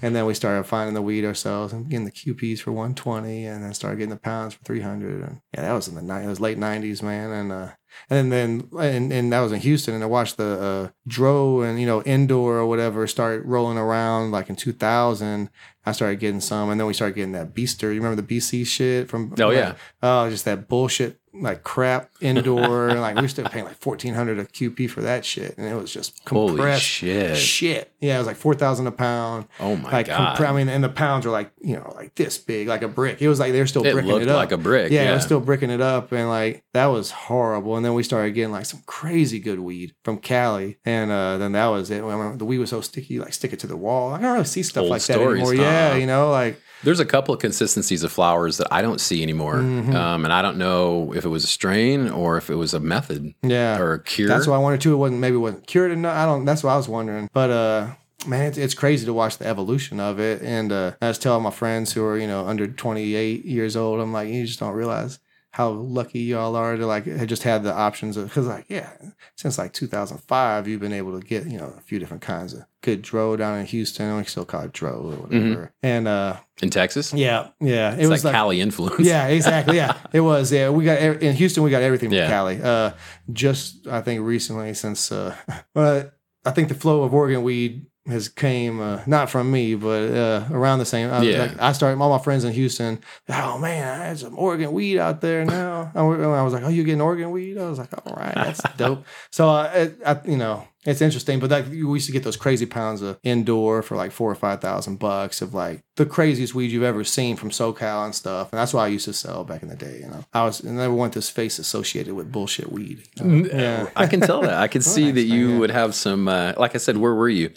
And 0.03 0.15
then 0.15 0.27
we 0.27 0.35
started 0.35 0.65
finding 0.65 0.95
the 0.95 1.03
weed 1.03 1.25
ourselves 1.25 1.73
and 1.73 1.89
getting 1.89 2.05
the 2.05 2.13
QPs 2.13 2.61
for 2.61 2.71
120, 2.73 3.47
and 3.47 3.63
then 3.65 3.73
started 3.73 3.97
getting 3.97 4.11
the 4.11 4.17
pounds 4.17 4.55
for 4.55 4.63
300. 4.65 5.23
And 5.23 5.41
yeah, 5.55 5.63
that 5.63 5.73
was 5.73 5.89
in 5.89 5.95
the 5.95 6.03
night. 6.03 6.25
It 6.25 6.29
was 6.29 6.41
late 6.41 6.59
90s, 6.59 7.03
man. 7.03 7.31
And 7.31 7.53
uh, 7.53 7.69
and 8.09 8.31
then 8.31 8.69
and, 8.79 9.13
and 9.13 9.33
that 9.33 9.41
was 9.41 9.53
in 9.53 9.61
Houston, 9.61 9.95
and 9.95 10.03
I 10.03 10.07
watched 10.07 10.37
the 10.37 10.61
uh, 10.61 10.89
Dro 11.09 11.63
and 11.63 11.81
you 11.81 11.87
know 11.87 12.03
indoor 12.03 12.57
or 12.57 12.67
whatever 12.67 13.07
start 13.07 13.45
rolling 13.45 13.79
around 13.79 14.31
like 14.31 14.49
in 14.49 14.57
2000. 14.57 15.51
I 15.85 15.93
started 15.93 16.19
getting 16.19 16.41
some, 16.41 16.69
and 16.71 16.81
then 16.81 16.87
we 16.87 16.95
started 16.95 17.15
getting 17.15 17.33
that 17.33 17.55
Beaster. 17.55 17.83
You 17.95 18.01
remember 18.01 18.21
the 18.21 18.37
BC 18.37 18.67
shit 18.67 19.09
from? 19.09 19.33
Oh, 19.39 19.51
yeah. 19.51 19.75
Oh, 20.03 20.29
just 20.29 20.45
that 20.45 20.69
bullshit 20.69 21.21
like 21.33 21.63
crap 21.63 22.11
indoor. 22.21 22.93
like 22.95 23.15
we 23.15 23.23
were 23.23 23.29
still 23.29 23.49
paying 23.49 23.65
like 23.65 23.85
1400 23.85 24.39
a 24.39 24.45
QP 24.45 24.91
for 24.91 25.03
that 25.03 25.25
shit, 25.25 25.57
and 25.57 25.67
it 25.67 25.75
was 25.75 25.93
just 25.93 26.21
Holy 26.29 26.79
shit. 26.79 27.37
shit. 27.37 27.93
Yeah, 28.01 28.17
it 28.17 28.19
was 28.19 28.27
like 28.27 28.37
4000 28.37 28.87
a 28.87 28.93
pound. 28.93 29.47
Oh 29.61 29.77
my 29.77 29.91
like 29.91 30.07
god. 30.07 30.41
I 30.41 30.53
mean, 30.53 30.69
and 30.69 30.85
the 30.85 30.89
pounds 30.89 31.25
were 31.27 31.33
like 31.33 31.51
you 31.61 31.77
know 31.77 31.93
like 31.97 32.15
this 32.15 32.39
big, 32.39 32.69
like 32.69 32.83
a 32.83 32.89
brick. 32.89 33.23
It 33.23 33.29
was 33.29 33.41
like 33.41 33.53
they 33.53 33.61
were 33.61 33.67
still 33.67 33.85
it 33.85 33.93
bricking 33.93 34.11
looked 34.11 34.23
it 34.25 34.29
up 34.29 34.37
like 34.37 34.53
a 34.53 34.59
brick. 34.59 34.91
yeah, 34.93 35.05
Yeah. 35.05 35.11
it 35.13 35.15
was 35.15 35.25
still 35.25 35.41
bricking 35.41 35.71
it 35.71 35.81
up, 35.81 36.13
and 36.13 36.29
like 36.29 36.65
that 36.75 36.87
was 36.87 37.11
horrible. 37.11 37.77
And 37.77 37.85
then 37.85 37.95
we 37.95 38.03
started 38.03 38.33
getting 38.33 38.53
like 38.53 38.67
some 38.67 38.83
crazy 38.87 39.39
good 39.41 39.61
weed 39.61 39.95
from 40.05 40.19
Cali, 40.19 40.79
and 40.85 41.11
uh, 41.11 41.39
then 41.39 41.53
that 41.53 41.67
was 41.67 41.91
it. 41.91 42.03
I 42.03 42.37
the 42.37 42.45
weed 42.45 42.59
was 42.59 42.71
so 42.71 42.81
sticky, 42.81 43.15
you, 43.15 43.21
like 43.23 43.33
stick 43.33 43.53
it 43.53 43.61
to 43.61 43.67
the 43.67 43.77
wall. 43.77 44.13
I 44.13 44.21
don't 44.21 44.33
really 44.33 44.45
see 44.45 44.63
stuff 44.63 44.83
Old 44.83 44.91
like 44.91 45.03
that 45.05 45.21
anymore. 45.21 45.55
Yeah, 45.55 45.97
you 45.97 46.07
know, 46.07 46.31
like 46.31 46.61
There's 46.83 47.01
a 47.01 47.07
couple 47.07 47.33
of 47.35 47.41
consistencies 47.41 48.03
of 48.05 48.13
flowers 48.13 48.59
that 48.59 48.69
I 48.71 48.83
don't 48.83 49.01
see 49.01 49.23
anymore. 49.23 49.57
Mm-hmm. 49.57 49.95
Um, 49.97 50.25
and 50.25 50.33
I 50.33 50.43
don't 50.43 50.59
know 50.59 51.13
if 51.15 51.25
it 51.25 51.29
was 51.29 51.45
a 51.45 51.47
strain 51.49 52.11
or 52.11 52.37
if 52.37 52.51
it 52.51 52.55
was 52.57 52.75
a 52.75 52.81
method 52.81 53.35
yeah, 53.43 53.79
or 53.79 53.95
a 53.95 54.03
cure. 54.03 54.29
that's 54.29 54.47
what 54.47 54.55
I 54.55 54.59
wondered 54.59 54.81
too. 54.83 54.93
It 54.93 54.97
wasn't 54.97 55.21
maybe 55.21 55.37
it 55.37 55.41
wasn't 55.41 55.67
cured 55.67 55.93
enough. 55.93 56.15
I 56.15 56.27
don't. 56.27 56.45
That's 56.45 56.63
what 56.63 56.73
I 56.73 56.77
was 56.77 56.89
wondering. 56.89 57.29
But 57.33 57.51
uh, 57.51 57.91
man, 58.27 58.47
it's, 58.47 58.59
it's 58.59 58.75
crazy 58.75 59.07
to 59.07 59.13
watch 59.13 59.39
the 59.39 59.47
evolution 59.47 60.01
of 60.01 60.19
it. 60.21 60.43
And 60.43 60.73
uh, 60.73 60.93
I 61.01 61.09
was 61.09 61.19
telling 61.19 61.43
my 61.43 61.51
friends 61.51 61.93
who 61.93 62.05
are 62.05 62.19
you 62.19 62.27
know 62.27 62.47
under 62.47 62.67
28 62.67 63.45
years 63.45 63.77
old, 63.77 64.01
I'm 64.01 64.13
like, 64.13 64.29
you 64.29 64.47
just 64.47 64.61
don't 64.61 64.75
realize 64.75 65.19
how 65.51 65.71
lucky 65.71 66.19
y'all 66.21 66.55
are 66.55 66.77
to 66.77 66.85
like 66.87 67.05
just 67.27 67.43
had 67.43 67.63
the 67.63 67.73
options 67.73 68.19
of 68.19 68.29
because 68.29 68.47
like 68.47 68.67
yeah, 68.69 68.91
since 69.37 69.57
like 69.57 69.73
2005 69.73 70.69
you've 70.69 70.83
been 70.83 70.93
able 70.93 71.19
to 71.19 71.27
get 71.27 71.47
you 71.47 71.57
know 71.57 71.73
a 71.79 71.81
few 71.81 71.99
different 71.99 72.23
kinds 72.23 72.53
of 72.53 72.67
good 72.83 73.01
dro 73.01 73.37
down 73.37 73.59
in 73.59 73.65
Houston. 73.65 74.17
We 74.19 74.25
still 74.25 74.45
call 74.45 74.63
it 74.65 74.73
dro 74.73 74.91
or 74.93 75.17
whatever. 75.17 75.73
And 75.83 76.07
uh, 76.07 76.37
In 76.61 76.69
Texas? 76.69 77.15
yeah, 77.15 77.49
yeah, 77.59 77.95
it 77.95 78.01
It's 78.01 78.09
was 78.11 78.23
like, 78.23 78.33
like 78.33 78.39
Cali 78.39 78.61
influence. 78.61 79.01
yeah, 79.07 79.29
exactly. 79.29 79.77
Yeah, 79.77 79.97
it 80.13 80.21
was. 80.21 80.53
Yeah, 80.53 80.69
we 80.69 80.85
got 80.85 80.99
in 81.01 81.35
Houston. 81.35 81.63
We 81.63 81.71
got 81.71 81.83
everything 81.83 82.11
from 82.11 82.19
Yeah. 82.19 82.29
Cali. 82.29 82.61
Uh, 82.63 82.91
just 83.33 83.87
I 83.87 84.03
think 84.03 84.21
recently, 84.27 84.75
since 84.75 85.11
uh, 85.11 85.35
well, 85.75 86.11
I 86.45 86.51
think 86.51 86.69
the 86.69 86.75
flow 86.75 87.03
of 87.03 87.15
Oregon 87.15 87.43
weed 87.43 87.87
has 88.09 88.29
came 88.29 88.81
uh, 88.81 89.01
not 89.07 89.31
from 89.31 89.51
me, 89.51 89.75
but 89.75 90.11
uh, 90.11 90.45
around 90.51 90.79
the 90.79 90.85
same. 90.85 91.11
I, 91.11 91.23
Yeah. 91.23 91.39
like, 91.43 91.61
I 91.61 91.73
started 91.73 92.01
all 92.01 92.11
my 92.17 92.23
friends 92.23 92.45
in 92.45 92.53
Houston. 92.53 93.01
Oh 93.29 93.59
man, 93.59 94.01
I 94.01 94.05
had 94.07 94.19
some 94.19 94.39
Oregon 94.39 94.73
weed 94.73 94.99
out 94.99 95.21
there 95.21 95.45
now. 95.45 95.91
I 95.95 96.01
I 96.01 96.43
was 96.43 96.53
like, 96.53 96.63
oh, 96.63 96.69
you 96.69 96.85
getting 96.85 97.01
Oregon 97.01 97.31
weed? 97.31 97.59
I 97.59 97.69
was 97.69 97.79
like, 97.79 97.91
all 98.07 98.15
right, 98.15 98.35
that's 98.35 98.61
dope. 98.77 99.05
So 99.31 99.49
uh, 99.49 99.71
it, 99.75 99.99
I, 100.05 100.21
you 100.25 100.37
know. 100.37 100.67
It's 100.89 101.01
interesting, 101.03 101.41
but 101.41 101.51
like 101.51 101.67
we 101.69 101.79
used 101.79 102.07
to 102.07 102.13
get 102.13 102.23
those 102.23 102.37
crazy 102.37 102.65
pounds 102.65 103.03
of 103.03 103.19
indoor 103.25 103.83
for 103.83 103.97
like 103.97 104.13
four 104.13 104.31
or 104.31 104.37
five 104.37 104.61
thousand 104.61 105.01
bucks 105.01 105.43
of 105.43 105.53
like 105.53 105.83
the 105.97 106.07
craziest 106.07 106.55
weed 106.55 106.71
you've 106.71 106.85
ever 106.85 107.03
seen 107.03 107.35
from 107.35 107.51
SoCal 107.51 108.05
and 108.05 108.15
stuff. 108.15 108.53
And 108.53 108.61
that's 108.61 108.73
what 108.73 108.83
I 108.83 108.87
used 108.87 109.07
to 109.07 109.13
sell 109.13 109.43
back 109.43 109.65
in 109.65 109.69
the 109.69 109.75
day. 109.75 109.99
You 110.03 110.07
know, 110.07 110.25
I 110.33 110.45
was 110.45 110.65
I 110.65 110.71
never 110.71 110.95
want 110.95 111.13
this 111.13 111.29
face 111.29 111.59
associated 111.59 112.15
with 112.15 112.31
bullshit 112.31 112.71
weed. 112.71 113.03
you 113.17 113.25
know? 113.25 113.49
Yeah, 113.53 113.91
I 113.97 114.07
can 114.07 114.21
tell 114.21 114.43
that. 114.43 114.55
I 114.55 114.69
can 114.69 114.81
see 114.95 115.11
that 115.11 115.25
you 115.25 115.55
yeah. 115.55 115.59
would 115.59 115.71
have 115.73 115.93
some. 115.93 116.29
Uh, 116.29 116.53
like 116.57 116.77
I 116.77 116.79
said, 116.79 116.99
where 116.99 117.17
were 117.17 117.29
you? 117.29 117.51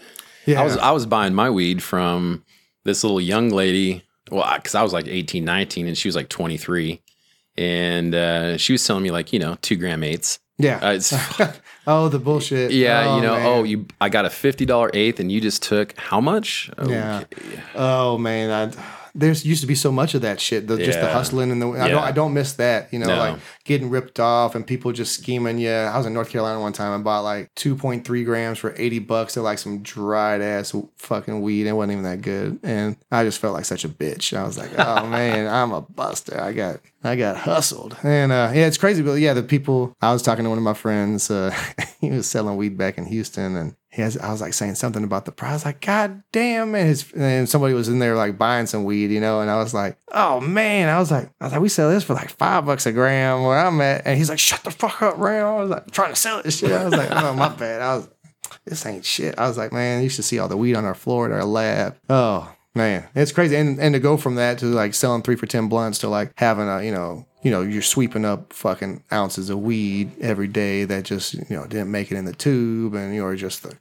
Yeah. 0.50 0.62
I 0.62 0.64
was 0.64 0.78
I 0.78 0.92
was 0.92 1.06
buying 1.06 1.34
my 1.34 1.50
weed 1.50 1.82
from 1.84 2.44
this 2.84 3.04
little 3.04 3.22
young 3.22 3.50
lady. 3.50 4.04
Well, 4.32 4.52
because 4.56 4.76
I 4.76 4.84
was 4.84 4.94
like 4.94 5.08
18, 5.08 5.44
19, 5.44 5.88
and 5.88 5.98
she 5.98 6.08
was 6.08 6.16
like 6.16 6.30
23. 6.30 7.02
And 7.58 8.14
uh, 8.14 8.58
she 8.58 8.74
was 8.74 8.86
telling 8.86 9.02
me, 9.04 9.10
like, 9.12 9.34
you 9.34 9.40
know, 9.40 9.58
two 9.62 9.76
gram 9.76 10.04
eighths. 10.04 10.40
yeah. 10.60 10.80
Uh, 10.82 11.52
oh, 11.88 12.10
the 12.10 12.20
bullshit. 12.20 12.72
yeah, 12.72 13.06
Oh, 13.08 13.16
you 13.18 13.22
know, 13.24 13.34
man. 13.34 13.46
oh, 13.46 13.64
you, 13.64 13.88
I 14.00 14.10
got 14.10 14.26
a 14.26 14.30
$50 14.30 14.92
eighth 14.94 15.20
and 15.20 15.32
you 15.32 15.42
just 15.42 15.64
took 15.64 15.98
how 15.98 16.22
much? 16.22 16.70
Yeah. 16.86 17.24
Oh 17.76 18.18
man, 18.20 18.50
I, 18.52 18.84
there's 19.20 19.46
used 19.46 19.62
to 19.62 19.68
be 19.68 19.76
so 19.76 19.92
much 19.92 20.14
of 20.16 20.22
that 20.22 20.40
shit. 20.40 20.68
The, 20.68 20.78
Just 20.78 21.00
the 21.00 21.08
hustling 21.10 21.52
and 21.52 21.62
the 21.62 21.68
I 21.70 21.88
Yeah. 21.88 21.88
don't 21.90 22.04
I 22.04 22.12
don't 22.12 22.34
miss 22.34 22.54
that. 22.54 22.92
You 22.94 23.00
know, 23.00 23.08
No. 23.08 23.18
like 23.18 23.40
getting 23.66 23.90
ripped 23.90 24.20
off 24.20 24.56
and 24.56 24.66
people 24.66 24.92
just 24.92 25.14
scheming. 25.14 25.58
Yeah, 25.60 25.92
I 25.94 25.98
was 25.98 26.06
in 26.06 26.14
North 26.14 26.30
Carolina 26.30 26.60
one 26.60 26.74
time 26.74 26.94
and 26.94 27.04
bought 27.04 27.22
like 27.24 27.54
2.3 27.56 28.24
grams 28.26 28.58
for 28.58 28.74
80 28.78 29.00
bucks 29.00 29.38
of 29.38 29.44
like 29.44 29.60
some 29.60 29.82
dried 29.84 30.42
ass 30.42 30.74
fucking 30.98 31.42
weed. 31.42 31.68
It 31.68 31.74
wasn't 31.74 31.92
even 31.94 32.04
that 32.06 32.22
good, 32.22 32.60
and 32.64 32.96
I 33.12 33.24
just 33.24 33.40
felt 33.40 33.54
like 33.54 33.66
such 33.66 33.86
a 33.86 33.90
bitch. 33.90 34.36
I 34.38 34.44
was 34.44 34.58
like, 34.58 34.72
oh 34.78 35.08
man, 35.10 35.48
I'm 35.48 35.72
a 35.72 35.82
buster. 35.82 36.40
I 36.42 36.54
got 36.54 36.80
I 37.04 37.16
got 37.16 37.38
hustled, 37.38 37.96
and 38.04 38.32
uh, 38.32 38.52
yeah, 38.54 38.66
it's 38.68 38.78
crazy. 38.78 39.02
But 39.02 39.14
yeah, 39.16 39.34
the 39.34 39.44
people 39.44 39.94
I 40.02 40.12
was 40.14 40.22
talking 40.22 40.44
to 40.44 40.50
one 40.50 40.58
of 40.58 40.64
my 40.64 40.74
friends. 40.74 41.30
Uh, 41.32 41.54
he 42.02 42.10
was 42.10 42.28
selling 42.28 42.58
weed 42.58 42.78
back 42.78 42.98
in 42.98 43.06
Houston, 43.06 43.56
and 43.56 43.76
has, 44.00 44.18
I 44.18 44.32
was 44.32 44.42
like 44.42 44.54
saying 44.54 44.76
something 44.76 45.04
about 45.04 45.26
the 45.26 45.32
price. 45.32 45.66
Like, 45.66 45.82
God 45.82 46.24
damn, 46.32 46.72
man. 46.72 46.88
His, 46.88 47.12
and 47.14 47.48
somebody 47.48 47.74
was 47.74 47.88
in 47.88 48.00
there 48.00 48.16
like 48.16 48.38
buying 48.38 48.66
some 48.66 48.84
weed, 48.84 49.12
you 49.12 49.20
know, 49.20 49.42
and 49.42 49.50
I 49.50 49.58
was 49.58 49.74
like, 49.74 49.98
oh 50.12 50.40
man. 50.40 50.90
I 50.90 51.00
was 51.00 51.12
like, 51.12 51.30
I 51.40 51.46
was 51.46 51.54
like, 51.54 51.62
we 51.62 51.70
sell 51.70 51.90
this 51.90 52.04
for 52.04 52.14
like 52.14 52.30
five 52.30 52.66
bucks 52.66 52.86
a 52.86 52.92
gram 52.92 53.44
where 53.44 53.58
I'm 53.58 53.80
at. 53.82 54.06
And 54.06 54.18
he's 54.18 54.30
like, 54.30 54.40
shut 54.40 54.64
the 54.64 54.72
fuck 54.72 55.02
up, 55.02 55.18
Ram. 55.18 55.46
I 55.46 55.56
was 55.56 55.70
like, 55.70 55.92
trying 55.92 56.12
to 56.12 56.16
sell 56.16 56.42
this 56.42 56.60
shit. 56.60 56.72
I 56.72 56.86
was 56.86 56.94
like, 56.94 57.10
oh, 57.12 57.34
my 57.34 57.50
bad. 57.50 57.82
I 57.82 57.96
was, 57.98 58.10
this 58.66 58.86
ain't 58.86 59.06
shit. 59.06 59.38
I 59.38 59.48
was 59.48 59.58
like, 59.58 59.72
man, 59.72 60.04
you 60.04 60.10
should 60.10 60.26
see 60.26 60.40
all 60.40 60.48
the 60.48 60.58
weed 60.58 60.76
on 60.76 60.86
our 60.86 60.96
floor 60.96 61.26
at 61.26 61.32
our 61.32 61.46
lab. 61.46 61.98
Oh, 62.10 62.52
man. 62.76 63.08
It's 63.16 63.32
crazy. 63.32 63.56
And, 63.56 63.80
and 63.80 63.94
to 63.94 64.00
go 64.00 64.18
from 64.18 64.36
that 64.36 64.60
to 64.60 64.66
like 64.66 64.94
selling 64.94 65.22
three 65.22 65.36
for 65.36 65.46
10 65.46 65.70
blunts 65.70 66.00
to 66.00 66.10
like 66.10 66.34
having 66.38 66.68
a, 66.68 66.84
you 66.84 66.92
know, 66.92 67.26
you 67.42 67.52
know, 67.52 67.62
you're 67.62 67.82
sweeping 67.82 68.26
up 68.26 68.52
fucking 68.54 69.04
ounces 69.12 69.50
of 69.50 69.60
weed 69.60 70.12
every 70.20 70.48
day 70.48 70.84
that 70.86 71.06
just, 71.06 71.34
you 71.34 71.46
know, 71.50 71.66
didn't 71.66 71.92
make 71.92 72.12
it 72.12 72.18
in 72.18 72.26
the 72.26 72.34
tube 72.34 72.94
and 72.94 73.16
you're 73.16 73.36
just 73.36 73.64
the, 73.64 73.78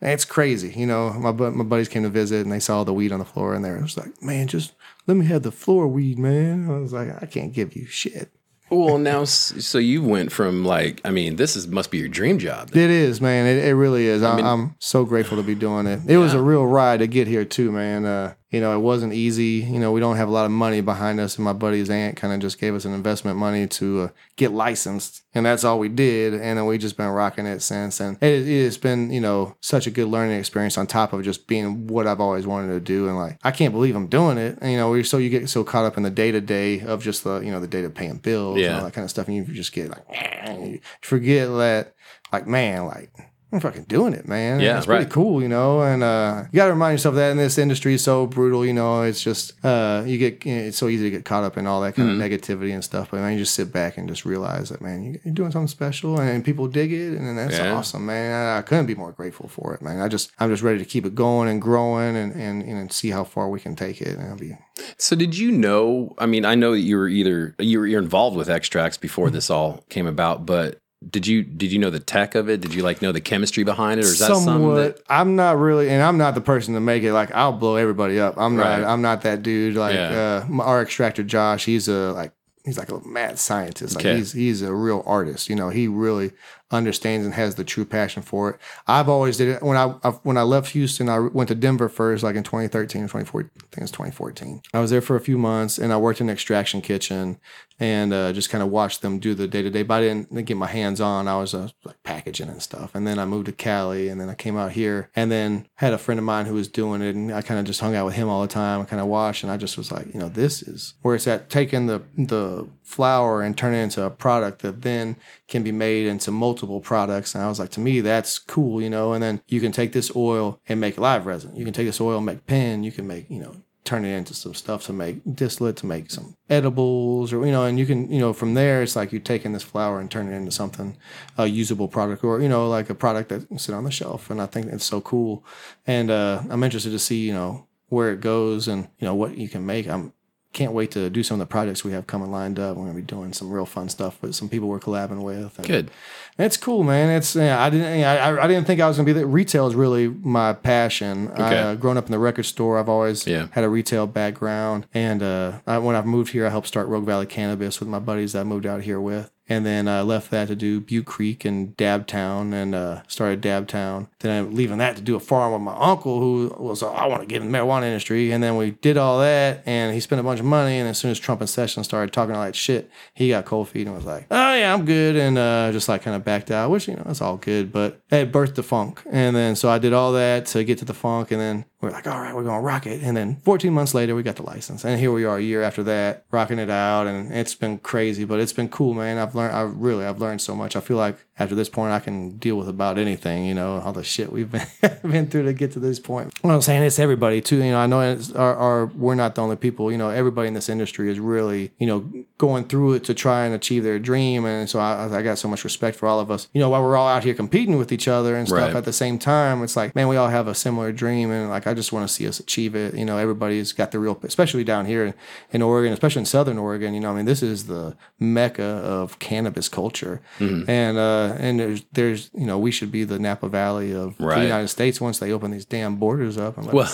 it's 0.00 0.24
crazy. 0.24 0.72
You 0.76 0.86
know, 0.86 1.12
my 1.14 1.32
my 1.32 1.64
buddies 1.64 1.88
came 1.88 2.02
to 2.02 2.08
visit 2.08 2.42
and 2.42 2.52
they 2.52 2.60
saw 2.60 2.84
the 2.84 2.92
weed 2.92 3.12
on 3.12 3.18
the 3.18 3.24
floor 3.24 3.54
and 3.54 3.64
they 3.64 3.72
was 3.72 3.96
like, 3.96 4.22
man, 4.22 4.46
just 4.46 4.74
let 5.06 5.16
me 5.16 5.26
have 5.26 5.42
the 5.42 5.50
floor 5.50 5.88
weed, 5.88 6.18
man. 6.18 6.70
I 6.70 6.78
was 6.78 6.92
like, 6.92 7.22
I 7.22 7.26
can't 7.26 7.52
give 7.52 7.74
you 7.74 7.86
shit. 7.86 8.30
Well, 8.70 8.98
now, 8.98 9.24
so 9.24 9.78
you 9.78 10.02
went 10.02 10.30
from 10.30 10.64
like, 10.64 11.00
I 11.04 11.10
mean, 11.10 11.36
this 11.36 11.56
is 11.56 11.66
must 11.66 11.90
be 11.90 11.98
your 11.98 12.08
dream 12.08 12.38
job. 12.38 12.76
It 12.76 12.90
is, 12.90 13.20
man. 13.20 13.46
It, 13.46 13.64
it 13.64 13.74
really 13.74 14.06
is. 14.06 14.22
I 14.22 14.38
I'm 14.38 14.76
so 14.78 15.04
grateful 15.06 15.38
to 15.38 15.42
be 15.42 15.54
doing 15.54 15.86
it. 15.86 16.00
It 16.06 16.18
was 16.18 16.34
a 16.34 16.42
real 16.42 16.66
ride 16.66 16.98
to 16.98 17.06
get 17.06 17.26
here 17.26 17.46
too, 17.46 17.72
man. 17.72 18.04
Uh, 18.04 18.34
you 18.50 18.60
know, 18.60 18.74
it 18.74 18.80
wasn't 18.80 19.12
easy. 19.12 19.66
You 19.70 19.78
know, 19.78 19.92
we 19.92 20.00
don't 20.00 20.16
have 20.16 20.28
a 20.28 20.32
lot 20.32 20.46
of 20.46 20.50
money 20.50 20.80
behind 20.80 21.20
us, 21.20 21.36
and 21.36 21.44
my 21.44 21.52
buddy's 21.52 21.90
aunt 21.90 22.16
kind 22.16 22.32
of 22.32 22.40
just 22.40 22.58
gave 22.58 22.74
us 22.74 22.86
an 22.86 22.94
investment 22.94 23.36
money 23.36 23.66
to 23.66 24.00
uh, 24.00 24.08
get 24.36 24.52
licensed, 24.52 25.22
and 25.34 25.44
that's 25.44 25.64
all 25.64 25.78
we 25.78 25.90
did. 25.90 26.32
And 26.32 26.56
then 26.56 26.64
we 26.64 26.78
just 26.78 26.96
been 26.96 27.08
rocking 27.08 27.44
it 27.44 27.60
since. 27.60 28.00
And 28.00 28.16
it, 28.22 28.64
has 28.64 28.78
been, 28.78 29.10
you 29.10 29.20
know, 29.20 29.54
such 29.60 29.86
a 29.86 29.90
good 29.90 30.08
learning 30.08 30.38
experience 30.38 30.78
on 30.78 30.86
top 30.86 31.12
of 31.12 31.22
just 31.24 31.46
being 31.46 31.88
what 31.88 32.06
I've 32.06 32.20
always 32.20 32.46
wanted 32.46 32.72
to 32.72 32.80
do. 32.80 33.06
And 33.06 33.18
like, 33.18 33.38
I 33.44 33.50
can't 33.50 33.74
believe 33.74 33.94
I'm 33.94 34.06
doing 34.06 34.38
it. 34.38 34.56
And, 34.62 34.72
you 34.72 34.78
know, 34.78 35.02
so 35.02 35.18
you 35.18 35.28
get 35.28 35.50
so 35.50 35.62
caught 35.62 35.84
up 35.84 35.98
in 35.98 36.02
the 36.02 36.10
day 36.10 36.32
to 36.32 36.40
day 36.40 36.80
of 36.80 37.02
just 37.02 37.24
the, 37.24 37.40
you 37.40 37.50
know, 37.50 37.60
the 37.60 37.66
day 37.66 37.82
to 37.82 37.90
paying 37.90 38.16
bills, 38.16 38.58
and 38.58 38.76
all 38.76 38.84
that 38.84 38.94
kind 38.94 39.04
of 39.04 39.10
stuff, 39.10 39.28
and 39.28 39.36
you 39.36 39.44
just 39.44 39.74
get 39.74 39.90
like, 39.90 40.04
you 40.48 40.80
forget 41.02 41.48
that, 41.48 41.94
like, 42.32 42.46
man, 42.46 42.86
like. 42.86 43.12
I'm 43.50 43.60
fucking 43.60 43.84
doing 43.84 44.12
it, 44.12 44.28
man. 44.28 44.60
Yeah, 44.60 44.76
it's 44.76 44.84
pretty 44.84 45.06
cool, 45.10 45.40
you 45.40 45.48
know. 45.48 45.80
And 45.80 46.02
uh, 46.02 46.44
you 46.52 46.56
got 46.58 46.66
to 46.66 46.72
remind 46.72 46.92
yourself 46.94 47.14
that 47.14 47.30
in 47.30 47.38
this 47.38 47.56
industry 47.56 47.94
is 47.94 48.04
so 48.04 48.26
brutal, 48.26 48.66
you 48.66 48.74
know. 48.74 49.00
It's 49.02 49.22
just 49.22 49.54
uh, 49.64 50.02
you 50.06 50.18
get 50.18 50.44
it's 50.44 50.76
so 50.76 50.88
easy 50.88 51.04
to 51.04 51.10
get 51.10 51.24
caught 51.24 51.44
up 51.44 51.56
in 51.56 51.66
all 51.66 51.80
that 51.80 51.94
kind 51.94 52.10
Mm-hmm. 52.10 52.20
of 52.20 52.30
negativity 52.30 52.74
and 52.74 52.84
stuff. 52.84 53.10
But 53.10 53.20
man, 53.20 53.32
you 53.32 53.38
just 53.38 53.54
sit 53.54 53.72
back 53.72 53.96
and 53.96 54.06
just 54.06 54.26
realize 54.26 54.68
that, 54.68 54.82
man, 54.82 55.02
you- 55.02 55.20
you're 55.24 55.32
doing 55.32 55.50
something 55.50 55.66
special, 55.68 56.20
and 56.20 56.44
people 56.44 56.68
dig 56.68 56.92
it, 56.92 57.16
and 57.18 57.38
that's 57.38 57.56
Yeah. 57.56 57.72
awesome, 57.72 58.04
man. 58.04 58.34
I, 58.34 58.58
I 58.58 58.62
couldn't 58.62 58.84
be 58.86 58.94
more 58.94 59.12
grateful 59.12 59.48
for 59.48 59.72
it, 59.72 59.80
man. 59.80 60.00
I 60.00 60.08
just 60.08 60.30
I'm 60.38 60.50
just 60.50 60.62
ready 60.62 60.78
to 60.78 60.84
keep 60.84 61.06
it 61.06 61.14
going 61.14 61.48
and 61.48 61.60
growing, 61.62 62.16
and 62.16 62.34
and 62.34 62.62
and 62.62 62.92
see 62.92 63.08
how 63.10 63.24
far 63.24 63.48
we 63.48 63.60
can 63.60 63.74
take 63.74 64.02
it. 64.02 64.18
And 64.18 64.28
I'll 64.28 64.36
be 64.36 64.58
So 64.98 65.16
did 65.16 65.38
you 65.38 65.52
know? 65.52 66.14
I 66.18 66.26
mean, 66.26 66.44
I 66.44 66.54
know 66.54 66.72
that 66.72 66.80
you 66.80 66.98
were 66.98 67.08
either 67.08 67.54
you 67.58 67.78
were 67.80 67.86
you're 67.86 68.02
involved 68.02 68.36
with 68.36 68.50
extracts 68.50 68.98
before 68.98 69.30
this 69.30 69.48
all 69.48 69.84
came 69.88 70.06
about, 70.06 70.44
but 70.44 70.80
did 71.08 71.26
you 71.26 71.42
did 71.44 71.70
you 71.70 71.78
know 71.78 71.90
the 71.90 72.00
tech 72.00 72.34
of 72.34 72.48
it? 72.48 72.60
Did 72.60 72.74
you 72.74 72.82
like 72.82 73.02
know 73.02 73.12
the 73.12 73.20
chemistry 73.20 73.62
behind 73.64 74.00
it, 74.00 74.04
or 74.04 74.08
is 74.08 74.18
that 74.18 74.34
something 74.34 74.74
that? 74.74 75.00
I'm 75.08 75.36
not 75.36 75.56
really, 75.58 75.88
and 75.90 76.02
I'm 76.02 76.18
not 76.18 76.34
the 76.34 76.40
person 76.40 76.74
to 76.74 76.80
make 76.80 77.02
it. 77.04 77.12
Like 77.12 77.32
I'll 77.34 77.52
blow 77.52 77.76
everybody 77.76 78.18
up. 78.18 78.34
I'm 78.36 78.56
Right. 78.56 78.80
not. 78.80 78.88
I'm 78.90 79.00
not 79.02 79.22
that 79.22 79.42
dude. 79.42 79.76
Like 79.76 79.94
Yeah. 79.94 80.44
uh, 80.50 80.62
our 80.62 80.82
extractor 80.82 81.22
Josh, 81.22 81.64
he's 81.64 81.86
a 81.86 82.12
like 82.12 82.32
he's 82.64 82.78
like 82.78 82.90
a 82.90 83.00
mad 83.06 83.38
scientist. 83.38 83.94
Like 83.94 84.04
Okay. 84.04 84.16
he's 84.16 84.32
he's 84.32 84.62
a 84.62 84.74
real 84.74 85.04
artist. 85.06 85.48
You 85.48 85.54
know, 85.54 85.68
he 85.68 85.86
really 85.86 86.32
understands 86.70 87.24
and 87.24 87.34
has 87.34 87.54
the 87.54 87.64
true 87.64 87.84
passion 87.84 88.22
for 88.22 88.50
it. 88.50 88.60
I've 88.86 89.08
always 89.08 89.36
did 89.36 89.48
it 89.48 89.62
when 89.62 89.76
I, 89.76 89.94
I 90.04 90.10
when 90.22 90.36
I 90.36 90.42
left 90.42 90.72
Houston. 90.72 91.08
I 91.08 91.18
went 91.18 91.48
to 91.48 91.54
Denver 91.54 91.88
first, 91.88 92.22
like 92.22 92.36
in 92.36 92.42
2013 92.42 93.02
2014. 93.02 93.50
I 93.56 93.60
think 93.74 93.82
it's 93.82 93.90
2014. 93.92 94.62
I 94.74 94.80
was 94.80 94.90
there 94.90 95.00
for 95.00 95.16
a 95.16 95.20
few 95.20 95.38
months, 95.38 95.78
and 95.78 95.92
I 95.92 95.96
worked 95.96 96.20
in 96.20 96.30
extraction 96.30 96.80
kitchen 96.80 97.38
and 97.80 98.12
uh, 98.12 98.32
just 98.32 98.50
kind 98.50 98.62
of 98.62 98.70
watched 98.70 99.02
them 99.02 99.18
do 99.18 99.34
the 99.34 99.46
day 99.46 99.62
to 99.62 99.70
day. 99.70 99.82
But 99.82 99.94
I 99.94 100.00
didn't 100.02 100.44
get 100.44 100.56
my 100.56 100.66
hands 100.66 101.00
on. 101.00 101.28
I 101.28 101.38
was 101.38 101.54
uh, 101.54 101.68
like 101.84 102.02
packaging 102.02 102.48
and 102.48 102.62
stuff. 102.62 102.90
And 102.94 103.06
then 103.06 103.18
I 103.18 103.24
moved 103.24 103.46
to 103.46 103.52
Cali, 103.52 104.08
and 104.08 104.20
then 104.20 104.28
I 104.28 104.34
came 104.34 104.56
out 104.56 104.72
here, 104.72 105.10
and 105.14 105.30
then 105.30 105.66
had 105.76 105.92
a 105.92 105.98
friend 105.98 106.18
of 106.18 106.24
mine 106.24 106.46
who 106.46 106.54
was 106.54 106.68
doing 106.68 107.02
it, 107.02 107.14
and 107.14 107.32
I 107.32 107.42
kind 107.42 107.60
of 107.60 107.66
just 107.66 107.80
hung 107.80 107.94
out 107.94 108.06
with 108.06 108.14
him 108.14 108.28
all 108.28 108.42
the 108.42 108.48
time. 108.48 108.80
I 108.80 108.84
kind 108.84 109.00
of 109.00 109.08
watched, 109.08 109.42
and 109.42 109.52
I 109.52 109.56
just 109.56 109.78
was 109.78 109.92
like, 109.92 110.12
you 110.12 110.20
know, 110.20 110.28
this 110.28 110.62
is 110.62 110.94
where 111.02 111.14
it's 111.14 111.26
at. 111.26 111.50
Taking 111.50 111.86
the 111.86 112.02
the 112.16 112.68
flower 112.88 113.42
and 113.42 113.56
turn 113.56 113.74
it 113.74 113.82
into 113.82 114.02
a 114.02 114.08
product 114.08 114.62
that 114.62 114.80
then 114.80 115.14
can 115.46 115.62
be 115.62 115.70
made 115.70 116.06
into 116.06 116.30
multiple 116.30 116.80
products. 116.80 117.34
And 117.34 117.44
I 117.44 117.48
was 117.48 117.58
like, 117.58 117.68
to 117.72 117.80
me, 117.80 118.00
that's 118.00 118.38
cool, 118.38 118.80
you 118.80 118.88
know. 118.88 119.12
And 119.12 119.22
then 119.22 119.42
you 119.46 119.60
can 119.60 119.72
take 119.72 119.92
this 119.92 120.10
oil 120.16 120.58
and 120.66 120.80
make 120.80 120.96
live 120.96 121.26
resin. 121.26 121.54
You 121.54 121.64
can 121.64 121.74
take 121.74 121.86
this 121.86 122.00
oil 122.00 122.16
and 122.16 122.26
make 122.26 122.46
pen. 122.46 122.84
You 122.84 122.90
can 122.90 123.06
make, 123.06 123.28
you 123.28 123.40
know, 123.40 123.56
turn 123.84 124.06
it 124.06 124.16
into 124.16 124.32
some 124.32 124.54
stuff 124.54 124.86
to 124.86 124.94
make 124.94 125.20
distillate, 125.36 125.76
to 125.76 125.86
make 125.86 126.10
some 126.10 126.34
edibles, 126.48 127.30
or 127.30 127.44
you 127.44 127.52
know, 127.52 127.64
and 127.64 127.78
you 127.78 127.84
can, 127.84 128.10
you 128.10 128.20
know, 128.20 128.32
from 128.32 128.54
there, 128.54 128.82
it's 128.82 128.96
like 128.96 129.12
you're 129.12 129.20
taking 129.20 129.52
this 129.52 129.62
flower 129.62 130.00
and 130.00 130.10
turn 130.10 130.32
it 130.32 130.36
into 130.36 130.50
something, 130.50 130.96
a 131.36 131.46
usable 131.46 131.88
product, 131.88 132.24
or 132.24 132.40
you 132.40 132.48
know, 132.48 132.68
like 132.70 132.88
a 132.88 132.94
product 132.94 133.28
that 133.28 133.46
can 133.48 133.58
sit 133.58 133.74
on 133.74 133.84
the 133.84 133.90
shelf. 133.90 134.30
And 134.30 134.40
I 134.40 134.46
think 134.46 134.66
it's 134.72 134.84
so 134.84 135.02
cool. 135.02 135.44
And 135.86 136.10
uh, 136.10 136.42
I'm 136.48 136.64
interested 136.64 136.90
to 136.90 136.98
see, 136.98 137.26
you 137.26 137.34
know, 137.34 137.66
where 137.88 138.12
it 138.12 138.20
goes 138.20 138.66
and 138.66 138.88
you 138.98 139.06
know 139.06 139.14
what 139.14 139.36
you 139.36 139.48
can 139.48 139.64
make. 139.66 139.86
I'm 139.86 140.12
can't 140.52 140.72
wait 140.72 140.90
to 140.92 141.10
do 141.10 141.22
some 141.22 141.36
of 141.36 141.46
the 141.46 141.50
projects 141.50 141.84
we 141.84 141.92
have 141.92 142.06
coming 142.06 142.30
lined 142.30 142.58
up. 142.58 142.76
We're 142.76 142.84
gonna 142.84 142.96
be 142.96 143.02
doing 143.02 143.32
some 143.32 143.50
real 143.50 143.66
fun 143.66 143.88
stuff 143.88 144.20
with 144.22 144.34
some 144.34 144.48
people 144.48 144.68
we're 144.68 144.80
collabing 144.80 145.22
with. 145.22 145.58
And 145.58 145.66
Good. 145.66 145.90
It's 146.38 146.56
cool, 146.56 146.82
man. 146.84 147.10
It's 147.10 147.34
yeah, 147.34 147.60
I 147.62 147.68
didn't 147.70 148.04
I, 148.04 148.44
I 148.44 148.46
didn't 148.46 148.66
think 148.66 148.80
I 148.80 148.86
was 148.88 148.96
gonna 148.96 149.06
be 149.06 149.12
that. 149.14 149.26
Retail 149.26 149.66
is 149.66 149.74
really 149.74 150.08
my 150.08 150.52
passion. 150.52 151.28
I, 151.34 151.46
Okay. 151.48 151.58
uh, 151.58 151.74
growing 151.74 151.98
up 151.98 152.06
in 152.06 152.12
the 152.12 152.18
record 152.18 152.44
store, 152.44 152.78
I've 152.78 152.88
always 152.88 153.26
Yeah. 153.26 153.48
had 153.52 153.64
a 153.64 153.68
retail 153.68 154.06
background, 154.06 154.86
and 154.94 155.22
uh, 155.22 155.52
I, 155.66 155.78
when 155.78 155.96
I've 155.96 156.06
moved 156.06 156.32
here, 156.32 156.46
I 156.46 156.50
helped 156.50 156.68
start 156.68 156.88
Rogue 156.88 157.04
Valley 157.06 157.26
Cannabis 157.26 157.80
with 157.80 157.88
my 157.88 157.98
buddies 157.98 158.32
that 158.34 158.40
I 158.40 158.44
moved 158.44 158.66
out 158.66 158.82
here 158.82 159.00
with. 159.00 159.30
and 159.50 159.64
then 159.64 159.88
I 159.88 160.02
left 160.02 160.30
that 160.30 160.48
to 160.48 160.54
do 160.54 160.78
Butte 160.78 161.06
Creek 161.06 161.42
and 161.46 161.74
Dabtown, 161.78 162.52
and 162.52 162.74
uh, 162.74 163.00
started 163.08 163.40
Dabtown. 163.40 164.08
Then 164.20 164.44
I'm 164.44 164.54
leaving 164.54 164.76
that 164.76 164.96
to 164.96 165.02
do 165.02 165.16
a 165.16 165.20
farm 165.20 165.54
with 165.54 165.62
my 165.62 165.74
uncle, 165.74 166.20
who 166.20 166.54
was 166.58 166.82
I 166.82 167.06
want 167.06 167.22
to 167.22 167.26
get 167.26 167.40
in 167.40 167.50
the 167.50 167.56
marijuana 167.58 167.84
industry, 167.84 168.30
and 168.30 168.42
then 168.42 168.58
we 168.58 168.72
did 168.72 168.98
all 168.98 169.18
that, 169.20 169.62
and 169.64 169.94
he 169.94 170.00
spent 170.00 170.20
a 170.20 170.22
bunch 170.22 170.38
of 170.40 170.44
money, 170.44 170.76
and 170.78 170.86
as 170.86 170.98
soon 170.98 171.10
as 171.10 171.18
Trump 171.18 171.40
and 171.40 171.48
Sessions 171.48 171.86
started 171.86 172.12
talking 172.12 172.34
all 172.36 172.44
that 172.44 172.54
shit, 172.56 172.90
he 173.14 173.30
got 173.30 173.46
cold 173.46 173.70
feet 173.70 173.86
and 173.86 173.96
was 173.96 174.04
like, 174.04 174.26
"Oh 174.30 174.54
yeah, 174.54 174.70
I'm 174.74 174.84
good," 174.84 175.16
and 175.16 175.38
uh, 175.38 175.70
just 175.72 175.88
like 175.88 176.02
kind 176.02 176.14
of 176.14 176.26
backed 176.28 176.50
out, 176.50 176.70
which 176.70 176.88
you 176.88 176.94
know 176.94 177.06
it's 177.06 177.22
all 177.22 177.38
good, 177.38 177.72
but 177.72 178.00
it 178.10 178.30
birthed 178.30 178.56
the 178.56 178.62
funk, 178.62 179.02
and 179.10 179.34
then 179.34 179.56
so 179.56 179.70
I 179.70 179.78
did 179.78 179.94
all 179.94 180.12
that 180.12 180.44
to 180.46 180.62
get 180.62 180.76
to 180.78 180.84
the 180.84 180.92
funk, 180.92 181.30
and 181.30 181.40
then 181.40 181.64
we're 181.80 181.90
like, 181.90 182.06
all 182.06 182.20
right, 182.20 182.34
we're 182.34 182.42
gonna 182.44 182.60
rock 182.60 182.86
it. 182.86 183.02
And 183.02 183.16
then 183.16 183.36
14 183.44 183.72
months 183.72 183.94
later, 183.94 184.14
we 184.14 184.22
got 184.22 184.36
the 184.36 184.42
license, 184.42 184.84
and 184.84 184.98
here 184.98 185.12
we 185.12 185.24
are 185.24 185.38
a 185.38 185.42
year 185.42 185.62
after 185.62 185.82
that, 185.84 186.24
rocking 186.30 186.58
it 186.58 186.70
out, 186.70 187.06
and 187.06 187.32
it's 187.32 187.54
been 187.54 187.78
crazy, 187.78 188.24
but 188.24 188.40
it's 188.40 188.52
been 188.52 188.68
cool, 188.68 188.94
man. 188.94 189.18
I've 189.18 189.34
learned, 189.34 189.54
I 189.54 189.62
really, 189.62 190.04
I've 190.04 190.20
learned 190.20 190.40
so 190.40 190.56
much. 190.56 190.74
I 190.76 190.80
feel 190.80 190.96
like 190.96 191.16
after 191.38 191.54
this 191.54 191.68
point, 191.68 191.92
I 191.92 192.00
can 192.00 192.36
deal 192.38 192.56
with 192.56 192.68
about 192.68 192.98
anything, 192.98 193.44
you 193.44 193.54
know, 193.54 193.80
all 193.80 193.92
the 193.92 194.02
shit 194.02 194.32
we've 194.32 194.50
been 194.50 194.66
been 195.02 195.28
through 195.28 195.44
to 195.44 195.52
get 195.52 195.70
to 195.72 195.78
this 195.78 196.00
point. 196.00 196.34
What 196.42 196.52
I'm 196.52 196.62
saying, 196.62 196.82
it's 196.82 196.98
everybody 196.98 197.40
too. 197.40 197.56
You 197.62 197.70
know, 197.70 197.78
I 197.78 197.86
know 197.86 198.00
it's 198.00 198.32
our, 198.32 198.56
our 198.56 198.86
we're 198.86 199.14
not 199.14 199.36
the 199.36 199.42
only 199.42 199.54
people. 199.54 199.92
You 199.92 199.98
know, 199.98 200.10
everybody 200.10 200.48
in 200.48 200.54
this 200.54 200.68
industry 200.68 201.08
is 201.12 201.20
really, 201.20 201.70
you 201.78 201.86
know, 201.86 202.10
going 202.38 202.64
through 202.64 202.94
it 202.94 203.04
to 203.04 203.14
try 203.14 203.44
and 203.44 203.54
achieve 203.54 203.84
their 203.84 204.00
dream, 204.00 204.44
and 204.46 204.68
so 204.68 204.80
I, 204.80 205.08
I 205.16 205.22
got 205.22 205.38
so 205.38 205.46
much 205.46 205.62
respect 205.62 205.96
for 205.96 206.08
all 206.08 206.18
of 206.18 206.28
us. 206.32 206.48
You 206.52 206.60
know, 206.60 206.70
while 206.70 206.82
we're 206.82 206.96
all 206.96 207.06
out 207.08 207.22
here 207.22 207.34
competing 207.34 207.78
with 207.78 207.92
each 207.92 208.08
other 208.08 208.34
and 208.34 208.48
stuff 208.48 208.58
Right. 208.58 208.74
at 208.76 208.84
the 208.84 208.92
same 208.92 209.18
time, 209.20 209.62
it's 209.62 209.76
like, 209.76 209.94
man, 209.94 210.08
we 210.08 210.16
all 210.16 210.28
have 210.28 210.48
a 210.48 210.54
similar 210.56 210.90
dream, 210.90 211.30
and 211.30 211.48
like 211.48 211.67
I 211.68 211.74
just 211.74 211.92
want 211.92 212.08
to 212.08 212.12
see 212.12 212.26
us 212.26 212.40
achieve 212.40 212.74
it. 212.74 212.94
You 212.94 213.04
know, 213.04 213.18
everybody's 213.18 213.72
got 213.72 213.90
the 213.92 213.98
real, 213.98 214.18
especially 214.22 214.64
down 214.64 214.86
here 214.86 215.14
in, 215.52 215.62
Oregon, 215.62 215.92
especially 215.92 216.20
in 216.20 216.26
Southern 216.26 216.58
Oregon. 216.58 216.94
You 216.94 217.00
know, 217.00 217.12
I 217.12 217.16
mean, 217.16 217.24
this 217.26 217.42
is 217.42 217.66
the 217.66 217.96
mecca 218.18 218.62
of 218.64 219.18
cannabis 219.18 219.68
culture, 219.68 220.20
and 220.40 220.98
uh, 220.98 221.34
and 221.38 221.60
there's 221.60 221.82
there's 221.92 222.30
you 222.34 222.46
know 222.46 222.58
we 222.58 222.70
should 222.70 222.90
be 222.90 223.04
the 223.04 223.18
Napa 223.18 223.48
Valley 223.48 223.92
of 223.94 224.18
Right. 224.18 224.36
the 224.38 224.42
United 224.44 224.68
States 224.68 225.00
once 225.00 225.18
they 225.18 225.32
open 225.32 225.50
these 225.50 225.64
damn 225.64 225.96
borders 225.96 226.36
up 226.38 226.56
and 226.58 226.72
Well, 226.72 226.90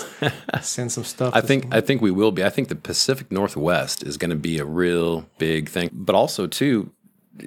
send 0.61 0.91
some 0.91 1.03
stuff. 1.03 1.33
I 1.35 1.41
think 1.41 1.63
some- 1.63 1.73
I 1.73 1.81
think 1.81 2.01
we 2.01 2.11
will 2.11 2.31
be. 2.31 2.43
I 2.43 2.49
think 2.49 2.67
the 2.67 2.75
Pacific 2.75 3.31
Northwest 3.31 4.03
is 4.03 4.17
going 4.17 4.29
to 4.31 4.35
be 4.35 4.59
a 4.59 4.65
real 4.65 5.25
big 5.37 5.69
thing, 5.69 5.89
but 5.93 6.15
also 6.15 6.47
too, 6.47 6.91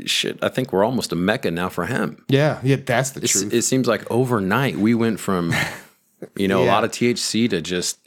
shit. 0.06 0.38
I 0.42 0.48
think 0.48 0.72
we're 0.72 0.84
almost 0.84 1.12
a 1.12 1.16
mecca 1.16 1.50
now 1.50 1.68
for 1.68 1.86
hemp. 1.86 2.22
yeah, 2.28 2.60
yeah, 2.62 2.76
that's 2.76 3.10
the 3.10 3.18
It's- 3.20 3.32
truth. 3.40 3.52
It 3.52 3.62
seems 3.62 3.86
like 3.86 4.08
overnight 4.10 4.76
we 4.78 4.94
went 4.94 5.20
from, 5.20 5.52
you 6.36 6.48
know, 6.48 6.62
a 6.62 6.66
lot 6.66 6.84
of 6.84 6.90
THC 6.90 7.48
to 7.50 7.60
just. 7.60 7.98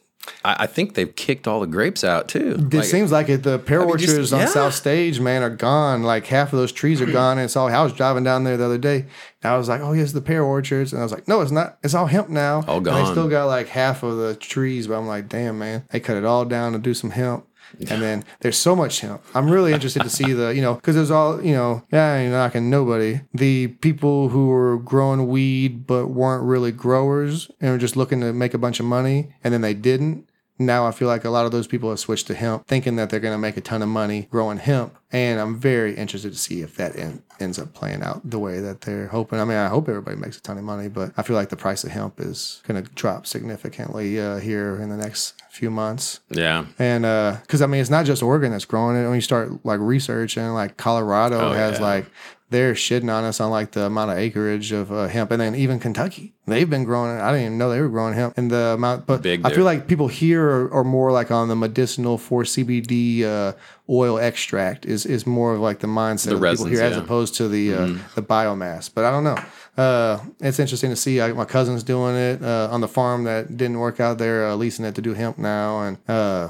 I, 0.46 0.56
I 0.60 0.68
think 0.68 0.94
they've 0.94 1.16
kicked 1.16 1.48
all 1.48 1.60
the 1.60 1.66
grapes 1.68 2.04
out 2.04 2.28
too. 2.28 2.56
It 2.60 2.74
Like, 2.76 2.84
seems 2.86 3.12
like 3.12 3.28
it. 3.28 3.42
The 3.42 3.58
pear 3.58 3.80
mean, 3.84 3.98
just- 3.98 4.10
orchards 4.12 4.34
on 4.34 4.42
yeah. 4.42 4.46
South 4.46 4.76
Stage, 4.76 5.20
man, 5.20 5.42
are 5.42 5.50
gone. 5.50 6.04
Like 6.04 6.28
half 6.28 6.54
of 6.54 6.60
those 6.60 6.72
trees 6.72 7.02
are 7.02 7.06
gone. 7.12 7.40
And 7.40 7.46
it's 7.46 7.56
all. 7.56 7.68
I 7.70 7.82
was 7.82 7.92
driving 7.94 8.24
down 8.24 8.44
there 8.44 8.56
the 8.56 8.66
other 8.66 8.78
day. 8.78 9.08
And 9.44 9.52
I 9.52 9.58
was 9.58 9.68
like, 9.68 9.82
"Oh, 9.82 9.94
yes, 9.94 10.12
the 10.12 10.22
pear 10.22 10.44
orchards," 10.44 10.94
and 10.94 11.00
I 11.00 11.04
was 11.04 11.12
like, 11.12 11.28
"No, 11.28 11.42
it's 11.42 11.52
not. 11.52 11.80
It's 11.84 11.96
all 11.96 12.06
hemp 12.06 12.30
now. 12.30 12.64
All 12.68 12.78
And 12.78 12.86
they 12.86 13.06
still 13.06 13.28
got 13.30 13.46
like 13.46 13.70
half 13.70 14.04
of 14.04 14.18
the 14.18 14.36
trees, 14.36 14.86
but 14.86 15.00
I'm 15.00 15.08
like, 15.08 15.28
"Damn, 15.28 15.58
man, 15.58 15.86
they 15.90 16.00
cut 16.00 16.18
it 16.18 16.24
all 16.26 16.46
down 16.46 16.74
to 16.74 16.78
do 16.80 16.94
some 16.94 17.10
hemp." 17.10 17.46
And 17.90 18.02
then 18.02 18.24
there's 18.42 18.58
so 18.58 18.76
much. 18.76 19.04
I'm 19.34 19.50
really 19.50 19.74
interested 19.74 20.04
to 20.04 20.10
see 20.10 20.34
the, 20.34 20.54
you 20.54 20.62
know, 20.62 20.76
because 20.76 20.96
there's 20.96 21.12
all, 21.12 21.42
you 21.42 21.54
know, 21.54 21.84
yeah, 21.92 22.16
ain't 22.16 22.32
knocking 22.32 22.70
nobody. 22.70 23.22
The 23.34 23.68
people 23.68 24.30
who 24.30 24.48
were 24.48 24.78
growing 24.78 25.28
weed 25.28 25.88
but 25.88 26.08
weren't 26.08 26.44
really 26.44 26.72
growers 26.72 27.50
and 27.62 27.72
were 27.72 27.78
just 27.78 27.96
looking 27.96 28.20
to 28.22 28.34
make 28.34 28.54
a 28.54 28.58
bunch 28.58 28.80
of 28.80 28.86
money, 28.86 29.34
and 29.44 29.54
then 29.54 29.62
they 29.62 29.74
didn't 29.74 30.28
now 30.66 30.86
I 30.88 30.92
feel 30.92 31.08
like 31.08 31.26
a 31.26 31.30
lot 31.30 31.46
of 31.46 31.52
those 31.52 31.68
people 31.68 31.90
have 31.90 32.00
switched 32.00 32.28
to 32.28 32.34
hemp, 32.34 32.68
thinking 32.68 32.96
that 32.98 33.10
they're 33.10 33.20
going 33.20 33.34
to 33.34 33.38
make 33.40 33.58
a 33.58 33.62
ton 33.62 33.82
of 33.82 33.90
money 33.90 34.28
growing 34.32 34.58
hemp. 34.58 34.96
And 35.14 35.40
I'm 35.42 35.58
very 35.60 35.96
interested 35.96 36.32
to 36.32 36.38
see 36.38 36.62
if 36.62 36.76
that 36.78 36.96
en- 36.96 37.22
ends 37.40 37.60
up 37.60 37.74
playing 37.74 38.02
out 38.02 38.22
the 38.30 38.40
way 38.40 38.60
that 38.62 38.82
they're 38.82 39.08
hoping. 39.08 39.40
I 39.40 39.44
mean, 39.46 39.58
I 39.58 39.68
hope 39.68 39.90
everybody 39.90 40.16
makes 40.18 40.38
a 40.38 40.42
ton 40.42 40.58
of 40.58 40.64
money, 40.64 40.88
but 40.88 41.12
I 41.18 41.24
feel 41.24 41.36
like 41.36 41.50
the 41.50 41.58
price 41.58 41.84
of 41.84 41.92
hemp 41.92 42.20
is 42.20 42.62
going 42.68 42.82
to 42.82 42.90
drop 42.94 43.26
significantly 43.28 44.20
uh, 44.20 44.38
here 44.38 44.78
in 44.82 44.90
the 44.90 44.98
next 44.98 45.42
few 45.50 45.70
months. 45.70 46.22
yeah, 46.30 46.66
And 46.80 47.04
because 47.42 47.62
I 47.62 47.66
mean, 47.68 47.82
it's 47.82 47.90
not 47.90 48.06
just 48.06 48.24
Oregon 48.24 48.52
that's 48.52 48.64
growing 48.66 48.96
it. 48.96 49.06
When 49.06 49.16
you 49.16 49.22
start 49.22 49.66
like 49.66 49.80
researching, 49.82 50.48
like 50.54 50.78
Colorado 50.78 51.50
Oh, 51.50 51.52
has 51.52 51.78
yeah. 51.80 51.86
like 51.86 52.06
they're 52.52 52.74
shitting 52.74 53.12
on 53.12 53.24
us 53.24 53.40
on 53.40 53.50
like 53.50 53.72
the 53.72 53.86
amount 53.86 54.12
of 54.12 54.18
acreage 54.18 54.74
of 54.74 54.92
uh, 54.92 55.08
hemp, 55.08 55.32
and 55.32 55.42
then 55.42 55.56
even 55.56 55.80
Kentucky, 55.80 56.34
they've 56.46 56.70
been 56.70 56.84
growing. 56.84 57.18
I 57.18 57.32
didn't 57.32 57.46
even 57.46 57.58
know 57.58 57.70
they 57.70 57.80
were 57.80 57.90
growing 57.90 58.14
hemp, 58.14 58.38
and 58.38 58.52
the 58.52 58.74
amount. 58.76 59.08
But 59.08 59.22
Big 59.22 59.40
I 59.40 59.50
there. 59.50 59.56
feel 59.56 59.66
like 59.66 59.88
people 59.88 60.10
here 60.10 60.44
are, 60.44 60.74
are 60.74 60.84
more 60.84 61.14
like 61.14 61.32
on 61.32 61.48
the 61.48 61.56
medicinal 61.56 62.18
for 62.18 62.44
CBD 62.44 63.24
uh, 63.24 63.54
oil 63.90 64.20
extract 64.20 64.86
is 64.86 65.06
is 65.06 65.26
more 65.26 65.54
of 65.54 65.62
like 65.62 65.80
the 65.80 65.88
mindset 65.88 66.26
The 66.26 66.36
of 66.36 66.42
the 66.42 66.52
people 66.52 66.66
here 66.66 66.82
as 66.84 66.92
yeah. 66.92 66.98
Mm-hmm. 66.98 67.06
opposed 67.06 67.36
to 67.36 67.48
the 67.48 67.74
uh, 67.74 67.88
the 68.16 68.22
biomass. 68.22 68.94
But 68.94 69.06
I 69.06 69.12
don't 69.12 69.24
know. 69.24 69.38
Uh, 69.82 70.20
it's 70.42 70.60
interesting 70.60 70.90
to 70.90 70.98
see. 70.98 71.22
I, 71.22 71.32
my 71.32 71.46
cousin's 71.46 71.84
doing 71.84 72.16
it 72.18 72.44
uh, 72.44 72.68
on 72.70 72.82
the 72.82 72.90
farm 72.90 73.24
that 73.24 73.56
didn't 73.56 73.80
work 73.80 74.02
out. 74.02 74.18
They're 74.18 74.50
uh, 74.50 74.56
leasing 74.56 74.84
it 74.84 74.96
to 74.96 75.02
do 75.02 75.14
hemp 75.14 75.38
now, 75.38 75.82
and 75.84 75.98
uh, 76.10 76.50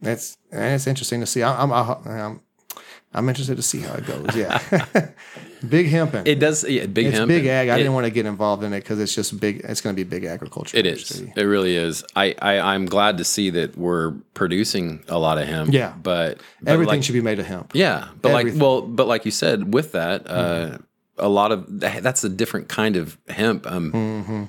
it's 0.00 0.38
and 0.50 0.74
it's 0.74 0.86
interesting 0.86 1.20
to 1.20 1.26
see. 1.26 1.42
I, 1.42 1.62
I'm 1.62 1.70
I'm 1.70 2.40
I'm 3.14 3.28
interested 3.28 3.56
to 3.56 3.62
see 3.62 3.80
how 3.80 3.94
it 3.94 4.06
goes. 4.06 4.34
Yeah, 4.34 4.58
big 5.68 5.88
hemping. 5.88 6.22
it 6.26 6.38
does. 6.38 6.64
Yeah, 6.68 6.86
big 6.86 7.06
it's 7.06 7.18
hemp. 7.18 7.28
big 7.28 7.46
ag. 7.46 7.68
I 7.68 7.74
It- 7.74 7.78
didn't 7.78 7.92
want 7.94 8.06
to 8.06 8.10
get 8.10 8.26
involved 8.26 8.62
in 8.64 8.72
it 8.72 8.80
because 8.80 8.98
it's 9.00 9.14
just 9.14 9.38
big. 9.38 9.60
It's 9.64 9.80
going 9.80 9.94
to 9.94 10.04
be 10.04 10.08
big 10.08 10.24
agriculture. 10.24 10.76
It 10.76 10.86
is. 10.86 11.20
It 11.36 11.42
really 11.42 11.76
is. 11.76 12.04
I, 12.16 12.34
I 12.40 12.58
I'm 12.74 12.86
glad 12.86 13.18
to 13.18 13.24
see 13.24 13.50
that 13.50 13.76
we're 13.76 14.12
producing 14.34 15.04
a 15.08 15.18
lot 15.18 15.38
of 15.38 15.46
hemp. 15.46 15.72
Yeah. 15.72 15.92
but, 16.02 16.38
but 16.62 16.70
Everything 16.72 16.96
like, 16.96 17.02
should 17.04 17.12
be 17.12 17.20
made 17.20 17.38
of 17.38 17.46
hemp. 17.46 17.72
Yeah, 17.74 18.08
but 18.20 18.30
Everything. 18.30 18.58
like, 18.58 18.62
well, 18.62 18.82
but 18.82 19.06
like 19.06 19.24
you 19.24 19.30
said, 19.30 19.72
with 19.74 19.92
that, 19.92 20.28
uh, 20.28 20.78
a 21.18 21.28
lot 21.28 21.52
of 21.52 21.66
that's 21.68 22.24
a 22.24 22.28
different 22.28 22.68
kind 22.68 22.96
of 22.96 23.18
hemp. 23.28 23.66
Um, 23.70 23.92
Mm-hmm. 23.92 24.44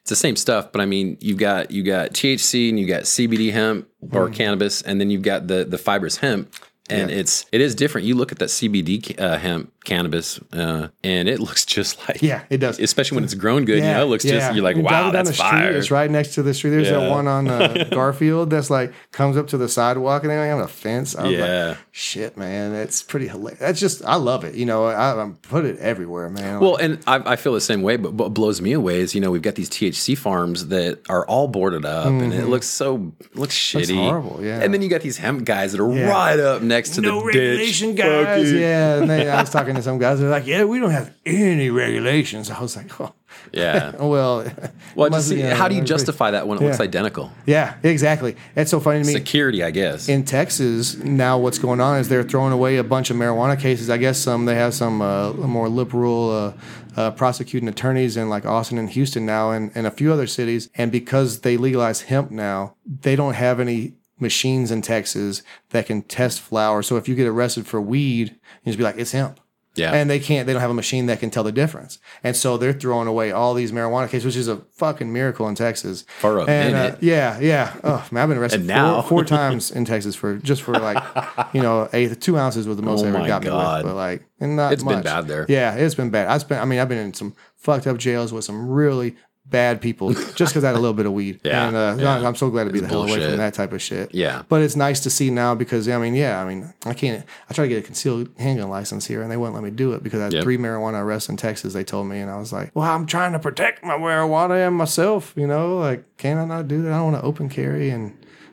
It's 0.00 0.10
the 0.10 0.16
same 0.16 0.36
stuff, 0.36 0.72
but 0.72 0.80
I 0.80 0.86
mean, 0.86 1.18
you've 1.20 1.36
got 1.36 1.70
you 1.70 1.82
got 1.82 2.12
THC 2.12 2.70
and 2.70 2.80
you 2.80 2.86
got 2.86 3.02
CBD 3.02 3.52
hemp 3.52 3.86
or 4.00 4.24
Mm-hmm. 4.24 4.32
cannabis, 4.34 4.80
and 4.80 4.98
then 4.98 5.10
you've 5.10 5.20
got 5.22 5.48
the 5.48 5.64
the 5.66 5.76
fibrous 5.76 6.16
hemp, 6.16 6.50
and 6.90 7.10
it's 7.10 7.46
it 7.52 7.60
is 7.60 7.74
different. 7.74 8.06
You 8.06 8.14
look 8.14 8.32
at 8.32 8.38
that 8.38 8.48
CBD 8.48 9.18
uh, 9.20 9.38
hemp 9.38 9.72
cannabis, 9.88 10.38
uh, 10.52 10.88
and 11.02 11.28
it 11.28 11.40
looks 11.46 11.64
just 11.64 11.98
like 12.08 12.22
Yeah, 12.22 12.42
it 12.50 12.58
does. 12.58 12.78
especially 12.78 13.16
when 13.16 13.24
it's 13.24 13.34
grown 13.34 13.64
good. 13.64 13.78
you 13.78 13.82
know, 13.84 14.02
it 14.02 14.06
looks 14.06 14.24
just 14.24 14.54
you're 14.54 14.62
like, 14.62 14.76
You're 14.76 14.84
wow, 14.84 14.90
driving 14.90 15.12
down 15.12 15.24
that's 15.24 15.28
the 15.30 15.34
street, 15.34 15.48
fire. 15.50 15.70
It's 15.72 15.90
right 15.90 16.10
next 16.10 16.34
to 16.34 16.42
the 16.42 16.54
street. 16.54 16.70
There's 16.70 16.88
Yeah. 16.88 17.00
that 17.00 17.10
one 17.10 17.26
on 17.26 17.48
uh, 17.48 17.88
Garfield 17.90 18.50
that's 18.50 18.70
like 18.70 18.92
comes 19.12 19.36
up 19.36 19.48
to 19.48 19.58
the 19.58 19.68
sidewalk 19.68 20.22
and 20.22 20.30
they 20.30 20.36
don't 20.36 20.46
have 20.46 20.58
a 20.60 20.68
fence. 20.68 21.16
I 21.16 21.24
was 21.24 21.32
Yeah. 21.32 21.68
like, 21.70 21.78
shit, 21.90 22.36
man, 22.36 22.72
that's 22.72 23.02
pretty 23.02 23.28
hilarious. 23.28 23.58
That's 23.60 23.80
just, 23.80 24.04
I 24.04 24.16
love 24.16 24.44
it. 24.44 24.54
You 24.54 24.66
know, 24.66 24.84
I, 24.86 25.20
I 25.20 25.30
put 25.42 25.64
it 25.64 25.78
everywhere, 25.78 26.28
man. 26.28 26.60
Well, 26.60 26.76
and 26.76 26.98
I, 27.06 27.32
I 27.32 27.36
feel 27.36 27.54
the 27.54 27.60
same 27.60 27.82
way, 27.82 27.96
but 27.96 28.12
what 28.14 28.34
blows 28.34 28.60
me 28.60 28.72
away 28.72 29.00
is 29.00 29.14
you 29.14 29.20
know 29.20 29.30
we've 29.30 29.42
got 29.42 29.54
these 29.54 29.70
THC 29.70 30.16
farms 30.16 30.68
that 30.68 31.00
are 31.08 31.26
all 31.26 31.48
boarded 31.48 31.84
up, 31.84 32.06
and 32.06 32.32
it 32.32 32.46
looks 32.46 32.66
so 32.66 33.12
looks 33.34 33.54
shitty, 33.56 33.96
horrible, 33.96 34.40
yeah. 34.42 34.60
And 34.60 34.72
then 34.74 34.82
you 34.82 34.88
got 34.88 35.00
these 35.00 35.16
hemp 35.16 35.44
guys 35.44 35.72
that 35.72 35.80
are 35.80 35.92
Yeah. 35.92 36.08
right 36.10 36.38
up 36.38 36.62
next 36.62 36.90
to 36.96 37.00
no 37.00 37.20
the 37.20 37.26
regulation, 37.26 37.94
ditch. 37.94 38.04
guys. 38.04 38.44
Fucking- 38.48 38.60
Yeah, 38.60 38.96
and 38.98 39.10
they, 39.10 39.28
I 39.28 39.40
was 39.40 39.50
talking 39.50 39.74
to 39.78 39.82
some 39.82 39.98
guys. 39.98 40.20
They're 40.20 40.28
like, 40.28 40.46
"Yeah, 40.46 40.64
we 40.64 40.78
don't 40.78 40.90
have 40.90 41.12
any 41.24 41.70
regulations." 41.70 42.50
I 42.50 42.60
was 42.60 42.76
like, 42.76 43.00
"Oh, 43.00 43.14
yeah. 43.52 43.96
well." 44.02 44.46
Well, 44.94 45.10
just, 45.10 45.30
be, 45.30 45.42
uh, 45.42 45.54
how 45.54 45.68
do 45.68 45.74
you 45.74 45.82
justify 45.82 46.32
that 46.32 46.46
when 46.48 46.58
it 46.58 46.64
looks 46.64 46.80
identical? 46.80 47.32
Yeah, 47.46 47.74
exactly. 47.82 48.36
It's 48.56 48.70
so 48.70 48.80
funny 48.80 49.00
to 49.02 49.06
me. 49.06 49.12
Security, 49.12 49.62
I 49.62 49.70
guess. 49.70 50.08
in 50.08 50.24
Texas 50.24 50.96
now, 50.96 51.38
what's 51.38 51.58
going 51.58 51.80
on 51.80 51.98
is 51.98 52.08
they're 52.08 52.22
throwing 52.22 52.52
away 52.52 52.76
a 52.76 52.84
bunch 52.84 53.10
of 53.10 53.16
marijuana 53.16 53.58
cases. 53.58 53.90
I 53.90 53.96
guess 53.96 54.18
some 54.18 54.44
they 54.44 54.56
have 54.56 54.74
some 54.74 55.00
uh, 55.00 55.32
more 55.32 55.68
liberal 55.68 56.30
uh, 56.30 56.52
uh, 56.98 57.10
prosecuting 57.12 57.68
attorneys 57.68 58.16
in 58.16 58.28
like 58.28 58.44
Austin 58.44 58.78
and 58.78 58.90
Houston 58.90 59.24
now, 59.24 59.52
and, 59.52 59.70
and 59.74 59.86
a 59.86 59.90
few 59.90 60.12
other 60.12 60.26
cities. 60.26 60.68
And 60.74 60.90
because 60.90 61.40
they 61.40 61.56
legalize 61.56 62.02
hemp 62.02 62.30
now, 62.30 62.74
they 62.84 63.14
don't 63.14 63.34
have 63.34 63.60
any 63.60 63.94
machines 64.20 64.70
in 64.70 64.82
Texas 64.82 65.42
that 65.70 65.86
can 65.86 66.02
test 66.02 66.40
flower. 66.40 66.82
So 66.82 66.96
if 66.96 67.08
you 67.08 67.14
get 67.14 67.26
arrested 67.28 67.66
for 67.66 67.80
weed, 67.80 68.30
you 68.64 68.72
just 68.72 68.78
be 68.78 68.84
like, 68.84 68.98
it's 68.98 69.12
hemp. 69.12 69.38
Yeah. 69.78 69.92
And 69.92 70.10
they 70.10 70.18
can't, 70.18 70.46
they 70.46 70.52
don't 70.52 70.60
have 70.60 70.70
a 70.70 70.74
machine 70.74 71.06
that 71.06 71.20
can 71.20 71.30
tell 71.30 71.44
the 71.44 71.52
difference. 71.52 71.98
And 72.22 72.36
so 72.36 72.56
they're 72.56 72.72
throwing 72.72 73.06
away 73.08 73.30
all 73.30 73.54
these 73.54 73.72
marijuana 73.72 74.08
cases, 74.08 74.24
which 74.26 74.36
is 74.36 74.48
a 74.48 74.56
fucking 74.72 75.12
miracle 75.12 75.48
in 75.48 75.54
Texas. 75.54 76.04
For 76.20 76.38
a 76.38 76.44
and, 76.44 76.74
uh, 76.74 76.78
minute. 76.82 76.98
yeah, 77.02 77.38
yeah. 77.38 77.76
Oh, 77.84 78.06
man, 78.10 78.22
I've 78.22 78.28
been 78.28 78.38
arrested 78.38 78.64
now- 78.64 79.00
four, 79.02 79.08
four 79.08 79.24
times 79.24 79.70
in 79.70 79.84
Texas 79.84 80.14
for 80.14 80.36
just 80.36 80.62
for 80.62 80.72
like, 80.74 81.02
you 81.54 81.62
know, 81.62 81.88
eight, 81.92 82.20
two 82.20 82.36
ounces 82.38 82.66
was 82.66 82.76
the 82.76 82.82
most 82.82 83.00
Oh 83.00 83.02
they 83.04 83.08
ever 83.16 83.26
got 83.26 83.42
me 83.42 83.50
with. 83.50 83.84
But 83.84 83.94
like, 83.94 84.24
and 84.40 84.56
not 84.56 84.72
It's 84.72 84.82
been 84.84 85.02
bad 85.02 85.26
there. 85.26 85.46
Yeah, 85.48 85.74
it's 85.74 85.94
been 85.94 86.10
bad. 86.10 86.28
I 86.28 86.38
spent, 86.38 86.60
I 86.60 86.64
mean, 86.64 86.78
I've 86.78 86.88
been 86.88 86.98
in 86.98 87.14
some 87.14 87.34
fucked 87.56 87.86
up 87.86 87.96
jails 87.98 88.32
with 88.32 88.44
some 88.44 88.68
really 88.68 89.16
bad 89.50 89.80
people 89.80 90.12
just 90.12 90.52
because 90.52 90.64
I 90.64 90.68
had 90.68 90.76
a 90.76 90.80
little 90.80 90.94
bit 90.94 91.06
of 91.06 91.12
weed. 91.12 91.40
Yeah, 91.44 91.66
And 91.68 91.76
uh, 91.76 91.96
yeah. 91.98 92.26
I'm 92.26 92.34
so 92.34 92.50
glad 92.50 92.64
to 92.64 92.70
be 92.70 92.78
It's 92.80 92.88
the 92.88 92.92
hell 92.92 93.02
away 93.04 93.24
from 93.26 93.36
that 93.38 93.54
type 93.54 93.72
of 93.72 93.80
shit. 93.80 94.14
Yeah. 94.14 94.42
But 94.48 94.60
it's 94.62 94.76
nice 94.76 95.00
to 95.00 95.10
see 95.10 95.30
now 95.30 95.54
because 95.54 95.88
I 95.88 95.96
mean, 95.98 96.14
yeah, 96.14 96.42
I 96.42 96.46
mean, 96.48 96.72
I 96.84 96.92
can't. 96.94 97.24
I 97.48 97.54
tried 97.54 97.64
to 97.64 97.68
get 97.70 97.78
a 97.78 97.82
concealed 97.86 98.28
handgun 98.38 98.68
license 98.68 99.06
here, 99.06 99.22
and 99.22 99.30
they 99.30 99.36
wouldn't 99.36 99.54
let 99.54 99.64
me 99.64 99.70
do 99.70 99.92
it 99.92 100.02
because 100.02 100.20
I 100.20 100.24
had 100.24 100.32
Yep. 100.34 100.42
three 100.44 100.58
marijuana 100.58 101.02
arrests 101.02 101.28
in 101.28 101.36
Texas. 101.36 101.72
They 101.72 101.84
told 101.84 102.06
me, 102.08 102.18
and 102.20 102.30
I 102.30 102.36
was 102.38 102.52
like, 102.52 102.70
"Well, 102.74 102.84
I'm 102.90 103.06
trying 103.06 103.32
to 103.32 103.38
protect 103.38 103.82
my 103.84 103.94
marijuana 103.94 104.66
and 104.66 104.76
myself. 104.76 105.32
You 105.36 105.46
know, 105.46 105.78
like, 105.78 106.04
can 106.18 106.36
I 106.38 106.44
not 106.44 106.68
do 106.68 106.82
that? 106.82 106.92
I 106.92 106.96
don't 106.98 107.12
want 107.12 107.22
to 107.22 107.26
open 107.26 107.48
carry." 107.48 107.90
And 107.90 108.12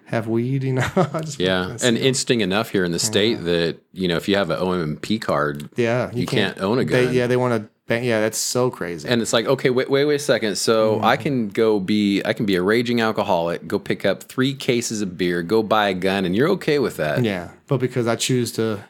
have 0.09 0.27
weed. 0.27 0.63
You 0.63 0.73
know, 0.79 0.87
Just 1.21 1.39
Yeah, 1.39 1.75
and 1.83 1.97
interesting 1.97 2.41
enough 2.41 2.69
here 2.69 2.85
in 2.85 2.91
the 2.91 2.99
state 2.99 3.43
that 3.45 3.79
you 3.91 4.07
know 4.07 4.15
if 4.17 4.27
you 4.29 4.35
have 4.37 4.51
an 4.51 4.59
OMP 4.59 5.19
card, 5.19 5.67
yeah, 5.75 6.11
you 6.13 6.27
can't 6.27 6.59
own 6.59 6.77
a 6.79 6.85
They, 6.85 7.05
gun. 7.05 7.13
yeah, 7.13 7.27
they 7.27 7.37
want 7.37 7.63
to. 7.63 7.69
Yeah, 7.87 8.19
that's 8.19 8.37
so 8.37 8.71
crazy. 8.71 9.07
and 9.07 9.21
it's 9.21 9.31
like 9.33 9.45
okay, 9.45 9.69
wait, 9.69 9.89
wait, 9.89 10.05
wait 10.05 10.15
a 10.15 10.19
second. 10.19 10.57
So 10.57 10.99
I 11.01 11.15
mm-hmm. 11.15 11.23
can 11.23 11.49
go 11.49 11.79
be, 11.79 12.23
I 12.23 12.33
can 12.33 12.45
be 12.45 12.55
a 12.55 12.61
raging 12.61 13.01
alcoholic, 13.01 13.67
go 13.67 13.77
pick 13.77 14.05
up 14.05 14.23
three 14.23 14.53
cases 14.55 15.01
of 15.01 15.17
beer, 15.17 15.43
go 15.43 15.61
buy 15.61 15.89
a 15.89 15.93
gun, 15.93 16.25
and 16.25 16.35
you're 16.35 16.49
okay 16.49 16.79
with 16.79 16.97
that. 16.97 17.23
yeah, 17.23 17.51
but 17.67 17.77
because 17.77 18.07
I 18.07 18.15
choose 18.15 18.51
to 18.53 18.83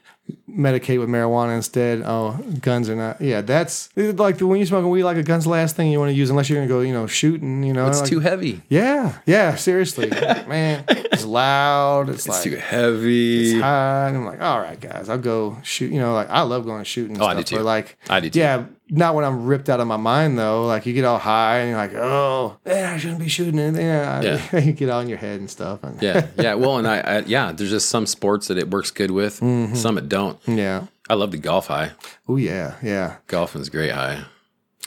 medicate 0.50 1.00
with 1.00 1.10
marijuana 1.10 1.56
instead, 1.56 2.02
oh, 2.06 2.32
guns 2.62 2.90
are 2.90 2.96
not. 2.96 3.22
Yeah, 3.22 3.42
that's 3.42 3.90
it's 3.96 4.18
like 4.18 4.40
when 4.40 4.58
you're 4.58 4.66
smoking 4.66 4.90
weed, 4.90 5.04
like 5.04 5.18
a 5.18 5.24
gun's 5.24 5.44
the 5.44 5.50
last 5.50 5.76
thing 5.76 5.92
you 5.92 6.00
want 6.00 6.10
to 6.10 6.16
use 6.16 6.30
unless 6.30 6.50
you're 6.50 6.58
gonna 6.58 6.70
go, 6.70 6.82
you 6.82 6.94
know, 6.94 7.08
shooting. 7.08 7.64
You 7.64 7.74
know, 7.74 7.88
It's 7.88 8.00
like- 8.00 8.10
too 8.10 8.22
heavy. 8.22 8.62
Yeah, 8.70 9.18
yeah, 9.26 9.56
seriously, 9.56 10.10
man, 10.10 10.84
it's 10.88 11.26
loud. 11.26 12.10
It's, 12.10 12.26
It's 12.26 12.30
like 12.30 12.44
too 12.44 12.56
heavy. 12.56 13.60
high. 13.60 14.08
And 14.08 14.18
I'm 14.18 14.26
like, 14.26 14.42
all 14.42 14.60
right, 14.60 14.80
guys, 14.80 15.10
I'll 15.10 15.18
go 15.18 15.58
shoot. 15.64 15.92
You 15.92 16.00
know, 16.00 16.14
like 16.14 16.30
I 16.30 16.42
love 16.42 16.66
going 16.66 16.84
shooting. 16.86 17.20
Oh, 17.22 17.26
I 17.26 17.34
stuff, 17.34 17.38
do 17.38 17.44
too. 17.44 17.56
But 17.58 17.66
like, 17.66 17.98
I 18.10 18.20
do 18.20 18.30
too. 18.30 18.40
Yeah, 18.40 18.66
not 18.90 19.16
when 19.16 19.26
I'm 19.26 19.46
ripped 19.46 19.70
out 19.70 19.80
of 19.80 19.88
my 19.88 19.98
mind 19.98 20.38
though. 20.38 20.66
Like 20.66 20.86
you 20.86 20.94
get 20.94 21.06
all 21.06 21.18
high 21.18 21.60
and 21.60 21.70
you're 21.70 21.78
like, 21.78 21.94
oh, 21.96 22.58
man, 22.66 22.94
I 22.94 22.98
shouldn't 22.98 23.20
be 23.20 23.28
shooting 23.30 23.60
anything. 23.60 23.86
Yeah, 23.86 24.58
you 24.60 24.74
get 24.74 24.90
all 24.90 25.02
in 25.02 25.10
your 25.10 25.18
head 25.18 25.40
and 25.40 25.50
stuff. 25.50 25.84
And 25.84 26.02
yeah, 26.02 26.28
yeah. 26.38 26.54
Well, 26.56 26.78
and 26.78 26.88
I, 26.88 27.00
I, 27.00 27.20
yeah, 27.20 27.52
there's 27.52 27.70
just 27.72 27.90
some 27.90 28.06
sports 28.06 28.48
that 28.48 28.58
it 28.58 28.70
works 28.70 28.92
good 28.92 29.12
with, 29.12 29.40
Mm-hmm. 29.40 29.76
some 29.76 29.98
it 29.98 30.08
don't. 30.10 30.40
yeah. 30.48 30.88
I 31.08 31.14
love 31.14 31.30
the 31.32 31.38
golf 31.38 31.68
high. 31.68 31.92
Oh 32.28 32.36
yeah, 32.38 32.76
yeah. 32.82 33.18
Golfing's 33.28 33.70
great 33.70 33.92
high. 33.92 34.24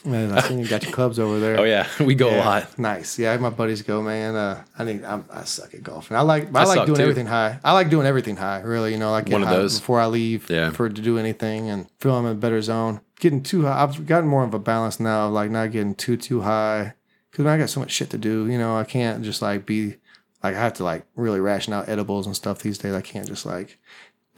Man, 0.04 0.30
I 0.32 0.40
seen 0.42 0.58
you 0.60 0.66
got 0.68 0.84
your 0.84 0.92
clubs 0.92 1.18
over 1.18 1.40
there. 1.40 1.56
Oh 1.60 1.64
yeah, 1.64 1.86
we 2.00 2.14
go 2.14 2.30
a 2.30 2.38
lot. 2.38 2.78
Nice. 2.78 3.18
Yeah, 3.18 3.36
my 3.38 3.50
buddies 3.50 3.82
go, 3.82 4.00
man. 4.00 4.36
Uh, 4.36 4.62
I 4.78 4.84
think 4.84 5.04
I'm, 5.04 5.24
I 5.30 5.42
suck 5.44 5.74
at 5.74 5.82
golfing. 5.82 6.16
I 6.16 6.20
like 6.20 6.54
I, 6.54 6.60
I 6.60 6.64
like 6.64 6.86
doing 6.86 6.96
too. 6.96 7.02
everything 7.02 7.26
high. 7.26 7.58
I 7.64 7.72
like 7.72 7.90
doing 7.90 8.06
everything 8.06 8.36
high. 8.36 8.60
Really, 8.60 8.92
you 8.92 8.98
know, 8.98 9.10
like 9.10 9.28
One 9.28 9.42
of 9.42 9.48
those. 9.50 9.78
before 9.80 10.00
I 10.00 10.06
leave 10.06 10.48
Yeah. 10.48 10.70
for 10.70 10.88
to 10.88 11.02
do 11.02 11.18
anything 11.18 11.68
and 11.68 11.86
feel 11.98 12.14
I'm 12.14 12.26
in 12.26 12.32
a 12.32 12.34
better 12.36 12.62
zone. 12.62 13.00
Getting 13.18 13.42
too 13.42 13.62
high, 13.62 13.82
I've 13.82 14.06
gotten 14.06 14.28
more 14.28 14.44
of 14.44 14.54
a 14.54 14.58
balance 14.60 15.00
now 15.00 15.26
of 15.26 15.32
like 15.32 15.50
not 15.50 15.72
getting 15.72 15.94
too 15.96 16.16
too 16.16 16.42
high 16.42 16.94
because 17.32 17.46
I 17.46 17.58
got 17.58 17.68
so 17.68 17.80
much 17.80 17.90
shit 17.90 18.10
to 18.10 18.18
do. 18.18 18.46
You 18.48 18.58
know, 18.58 18.76
I 18.78 18.84
can't 18.84 19.24
just 19.24 19.42
like 19.42 19.66
be 19.66 19.96
like 20.44 20.54
I 20.54 20.60
have 20.60 20.74
to 20.74 20.84
like 20.84 21.04
really 21.16 21.40
ration 21.40 21.72
out 21.72 21.88
edibles 21.88 22.26
and 22.26 22.36
stuff 22.36 22.60
these 22.60 22.78
days. 22.78 22.94
I 22.94 23.00
can't 23.00 23.26
just 23.26 23.44
like 23.44 23.78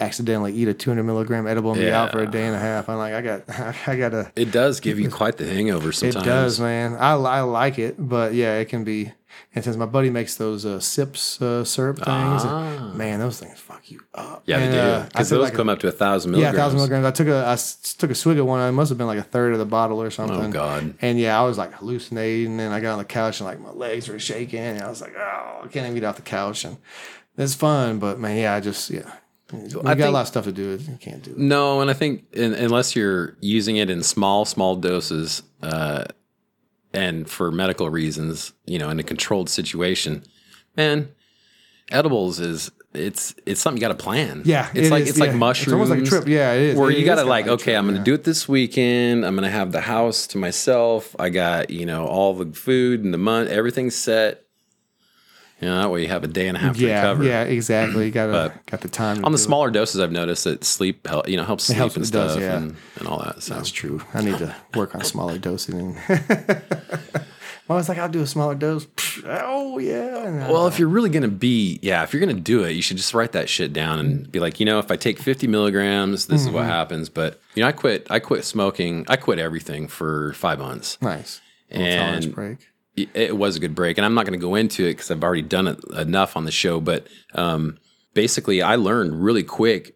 accidentally 0.01 0.53
eat 0.55 0.68
a 0.68 0.74
200 0.74 1.03
milligram 1.05 1.46
edible 1.46 1.72
and 1.72 1.80
be 1.80 1.90
out 1.90 2.11
for 2.12 2.20
a 2.22 2.26
day 2.30 2.46
and 2.46 2.55
a 2.57 2.59
half. 2.59 2.88
I'm 2.88 2.98
like 2.98 3.14
I 3.14 3.20
got 3.20 3.42
I 3.88 3.96
gotta. 3.96 4.32
It 4.36 4.51
does 4.51 4.80
give 4.80 4.98
you 4.98 5.11
quite 5.11 5.36
the 5.36 5.46
hangover 5.46 5.92
sometimes. 5.92 6.24
It 6.26 6.28
does, 6.28 6.61
man. 6.61 6.94
I, 6.94 7.12
I 7.12 7.40
like 7.42 7.78
it, 7.78 7.96
but 7.98 8.34
yeah, 8.34 8.59
it 8.59 8.66
can 8.68 8.84
be. 8.84 9.12
And 9.55 9.64
since 9.64 9.76
my 9.76 9.86
buddy 9.86 10.11
makes 10.11 10.34
those 10.36 10.64
uh, 10.66 10.78
sips 10.80 11.40
uh, 11.42 11.64
syrup 11.64 11.96
things, 11.96 12.07
Ah. 12.44 12.92
man, 12.94 13.18
those 13.20 13.38
things 13.40 13.59
fuck 13.59 13.90
you 13.90 14.01
up. 14.14 14.42
Yeah, 14.44 14.59
And, 14.59 14.72
they 14.72 14.76
do. 14.76 14.82
uh, 14.82 15.05
Because 15.07 15.28
took 15.28 15.38
those 15.38 15.44
like 15.44 15.55
a- 15.55 15.57
come 15.57 15.68
up 15.68 15.78
to 15.80 15.88
a 15.88 15.92
thousand 15.92 16.32
milligrams. 16.32 16.55
yeah, 16.57 16.59
milligrams. 16.59 16.82
thousand 16.82 16.90
milligrams. 16.92 17.07
I 17.07 17.11
took 17.11 17.28
a 17.28 17.46
I 17.48 17.98
took 17.98 18.11
a 18.11 18.14
swig 18.14 18.38
of 18.38 18.46
one. 18.46 18.61
It 18.68 18.72
must 18.72 18.88
have 18.90 18.98
been 18.98 19.07
like 19.07 19.18
a 19.18 19.22
third 19.24 19.53
of 19.53 19.59
the 19.59 19.64
bottle 19.66 20.01
or 20.03 20.11
something. 20.11 20.36
Oh 20.40 20.51
God. 20.51 20.94
And 21.01 21.18
yeah, 21.18 21.40
I 21.40 21.44
was 21.44 21.59
like 21.59 21.72
hallucinating, 21.74 22.61
and 22.61 22.72
I 22.74 22.80
got 22.80 22.92
on 22.92 22.98
the 22.98 23.05
couch 23.05 23.40
and 23.40 23.46
like 23.48 23.61
my 23.61 23.70
legs 23.70 24.09
were 24.09 24.18
shaking, 24.18 24.61
and 24.61 24.82
I 24.82 24.88
was 24.88 25.01
like, 25.01 25.14
oh, 25.16 25.61
I 25.64 25.68
can't 25.70 25.84
even 25.86 25.94
get 25.94 26.05
off 26.05 26.16
the 26.16 26.22
couch, 26.22 26.64
and 26.64 26.76
it's 27.38 27.55
fun, 27.55 27.98
but 27.98 28.18
man, 28.18 28.36
yeah, 28.36 28.55
I 28.55 28.61
just 28.61 28.90
yeah, 28.90 29.11
we 29.53 29.68
got 29.68 30.01
a 30.01 30.11
lot 30.11 30.22
of 30.22 30.28
stuff 30.28 30.44
to 30.44 30.53
do. 30.53 30.78
You 30.78 30.98
can't 31.01 31.22
do 31.22 31.32
it. 31.32 31.38
No, 31.38 31.80
and 31.80 31.90
I 31.90 31.94
think 31.94 32.24
in, 32.32 32.55
unless 32.55 32.94
you're 32.96 33.36
using 33.40 33.76
it 33.76 33.90
in 33.90 34.03
small, 34.03 34.44
small 34.44 34.76
doses, 34.76 35.42
uh, 35.62 36.05
and 36.92 37.28
for 37.28 37.51
medical 37.51 37.88
reasons, 37.88 38.53
you 38.66 38.78
know, 38.78 38.90
in 38.90 38.98
a 38.98 39.03
controlled 39.03 39.48
situation, 39.48 40.24
man, 40.76 41.09
edibles 41.90 42.40
is 42.40 42.70
it's 42.92 43.34
it's 43.46 43.61
something 43.61 43.80
you 43.80 43.86
got 43.86 43.96
to 43.96 44.03
plan. 44.03 44.42
Yeah, 44.44 44.68
it's 44.74 44.88
it 44.88 44.90
like 44.90 45.03
is, 45.03 45.11
it's 45.11 45.18
like 45.18 45.30
yeah. 45.30 45.36
mushrooms. 45.36 45.66
It's 45.66 45.72
almost 45.72 45.90
like 45.90 46.01
a 46.01 46.05
trip. 46.05 46.26
Yeah, 46.28 46.53
it 46.55 46.62
is. 46.62 46.78
Where 46.78 46.90
It 46.90 46.98
you 46.98 47.05
got 47.05 47.16
to 47.16 47.24
like, 47.24 47.44
like 47.44 47.46
a 47.46 47.53
okay, 47.53 47.64
trip, 47.64 47.78
I'm 47.78 47.84
going 47.84 47.94
to 47.94 48.01
yeah. 48.01 48.05
do 48.05 48.14
it 48.14 48.24
this 48.24 48.48
weekend. 48.48 49.24
I'm 49.24 49.34
going 49.36 49.44
to 49.44 49.51
have 49.51 49.72
the 49.72 49.80
house 49.80 50.26
to 50.28 50.38
myself. 50.38 51.14
I 51.18 51.30
got 51.30 51.70
you 51.70 51.86
know 51.86 52.07
all 52.07 52.34
the 52.34 52.53
food 52.53 53.05
and 53.05 53.14
the 53.14 53.18
month, 53.18 53.51
everything's 53.51 53.94
set. 53.94 54.44
You 55.61 55.69
know 55.69 55.79
that 55.83 55.91
way 55.91 56.01
you 56.03 56.09
have 56.09 56.25
a 56.25 56.29
day 56.29 56.49
and 56.49 56.57
a 56.57 56.61
half 56.61 56.77
to 56.77 56.81
Yeah, 56.87 57.01
recover. 57.03 57.25
yeah, 57.25 57.43
exactly. 57.43 58.07
You 58.07 58.11
got 58.11 58.31
But 58.33 58.65
got 58.67 58.81
the 58.81 58.89
time 58.89 59.25
On 59.25 59.33
the 59.33 59.37
do 59.39 59.43
it. 59.43 59.45
smaller 59.45 59.71
doses, 59.71 60.01
I've 60.01 60.11
noticed 60.13 60.45
that 60.45 60.65
sleep, 60.65 61.07
hel- 61.07 61.25
you 61.27 61.37
know, 61.37 61.45
helps 61.45 61.65
sleep 61.65 61.77
helps- 61.79 61.97
and 61.97 62.05
it 62.07 62.11
does, 62.11 62.33
stuff 62.33 62.43
yeah. 62.43 62.57
and, 62.57 62.77
and 62.99 63.07
all 63.09 63.19
that. 63.23 63.43
So 63.43 63.55
That's 63.55 63.71
true. 63.71 64.01
I 64.15 64.23
need 64.23 64.39
to 64.39 64.57
work 64.75 64.95
on 64.95 65.05
smaller 65.05 65.37
dosing. 65.39 65.99
I 67.69 67.75
was 67.75 67.89
like, 67.89 67.99
I'll 67.99 68.09
do 68.09 68.21
a 68.23 68.27
smaller 68.27 68.57
dose. 68.57 68.87
Oh 69.25 69.79
yeah. 69.79 70.51
Well, 70.51 70.67
if 70.67 70.79
you're 70.81 70.89
really 70.89 71.09
going 71.11 71.23
to 71.23 71.29
be, 71.29 71.79
yeah, 71.83 72.03
if 72.03 72.13
you're 72.13 72.19
going 72.25 72.35
to 72.35 72.43
do 72.43 72.65
it, 72.65 72.73
you 72.73 72.83
should 72.83 72.97
just 72.97 73.15
write 73.15 73.31
that 73.33 73.49
shit 73.49 73.73
down 73.73 74.01
and 74.01 74.31
be 74.33 74.41
like, 74.41 74.59
you 74.59 74.67
know, 74.67 74.81
if 74.81 74.91
I 74.91 74.97
take 74.97 75.21
50 75.21 75.47
milligrams, 75.47 76.27
this 76.27 76.41
is 76.43 76.49
what 76.51 76.63
Mm-hmm. 76.63 76.69
happens. 76.71 77.09
But, 77.09 77.41
you 77.55 77.63
know, 77.63 77.69
I 77.69 77.73
quit, 77.73 78.09
I 78.11 78.19
quit 78.19 78.45
smoking. 78.45 79.05
I 79.09 79.15
quit 79.17 79.39
everything 79.39 79.87
for 79.87 80.33
five 80.33 80.59
months. 80.59 80.99
nice. 81.01 81.41
Little 81.71 81.87
And 81.87 82.35
break. 82.35 82.59
It, 82.97 83.36
was 83.36 83.57
a 83.57 83.61
good 83.61 83.74
break. 83.74 83.99
And 83.99 84.05
I'm 84.05 84.14
not 84.14 84.26
going 84.26 84.38
to 84.38 84.45
go 84.45 84.55
into 84.55 84.84
it 84.84 84.95
because 84.95 85.11
I've 85.11 85.22
already 85.22 85.43
done 85.43 85.68
it 85.68 85.78
enough 85.97 86.36
on 86.36 86.45
the 86.45 86.51
show. 86.51 86.80
But 86.80 87.07
um, 87.34 87.78
basically, 88.14 88.62
I 88.62 88.76
learned 88.76 89.22
really 89.22 89.43
quick 89.43 89.95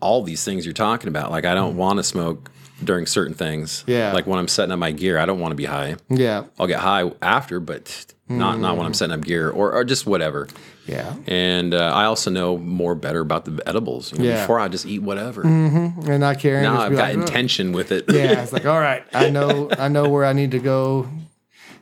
all 0.00 0.22
these 0.22 0.44
things 0.44 0.64
you're 0.64 0.74
talking 0.74 1.08
about. 1.08 1.30
Like, 1.30 1.44
I 1.44 1.54
don't 1.54 1.76
want 1.76 1.98
to 1.98 2.02
smoke 2.04 2.50
during 2.82 3.06
certain 3.06 3.34
things. 3.34 3.82
Mm. 3.82 3.88
Yeah. 3.88 4.12
Like 4.12 4.26
when 4.26 4.38
I'm 4.38 4.48
setting 4.48 4.72
up 4.72 4.78
my 4.78 4.92
gear, 4.92 5.18
I 5.18 5.26
don't 5.26 5.40
want 5.40 5.52
to 5.52 5.56
be 5.56 5.64
high. 5.64 5.96
Yeah, 6.08 6.44
I'll 6.58 6.66
get 6.66 6.80
high 6.80 7.10
after, 7.22 7.60
but 7.60 8.06
not 8.28 8.60
not 8.60 8.76
when 8.76 8.86
I'm 8.86 8.94
setting 8.94 9.14
up 9.14 9.24
gear 9.24 9.50
or, 9.50 9.72
or 9.72 9.84
just 9.84 10.06
whatever. 10.06 10.48
yeah. 10.86 11.16
And 11.26 11.74
uh, 11.74 11.92
I 11.94 12.04
also 12.04 12.30
know 12.30 12.56
more 12.58 12.94
better 12.94 13.20
about 13.20 13.46
the 13.46 13.60
edibles. 13.66 14.12
You 14.12 14.18
know, 14.18 14.24
Yeah. 14.26 14.40
Before 14.42 14.60
I 14.60 14.68
just 14.68 14.86
eat 14.86 15.00
whatever. 15.02 15.42
Mm-hmm. 15.42 16.08
and 16.08 16.20
not 16.20 16.38
caring. 16.38 16.62
Now 16.62 16.80
I've 16.80 16.92
got 16.92 17.14
like, 17.14 17.16
intention 17.16 17.72
with 17.72 17.90
it. 17.90 18.04
Yeah, 18.08 18.42
it's 18.42 18.52
like, 18.52 18.66
all 18.66 18.78
right, 18.78 19.04
I 19.12 19.30
know, 19.30 19.70
I 19.76 19.88
know 19.88 20.08
where 20.08 20.24
I 20.24 20.32
need 20.32 20.52
to 20.52 20.58
go. 20.60 21.08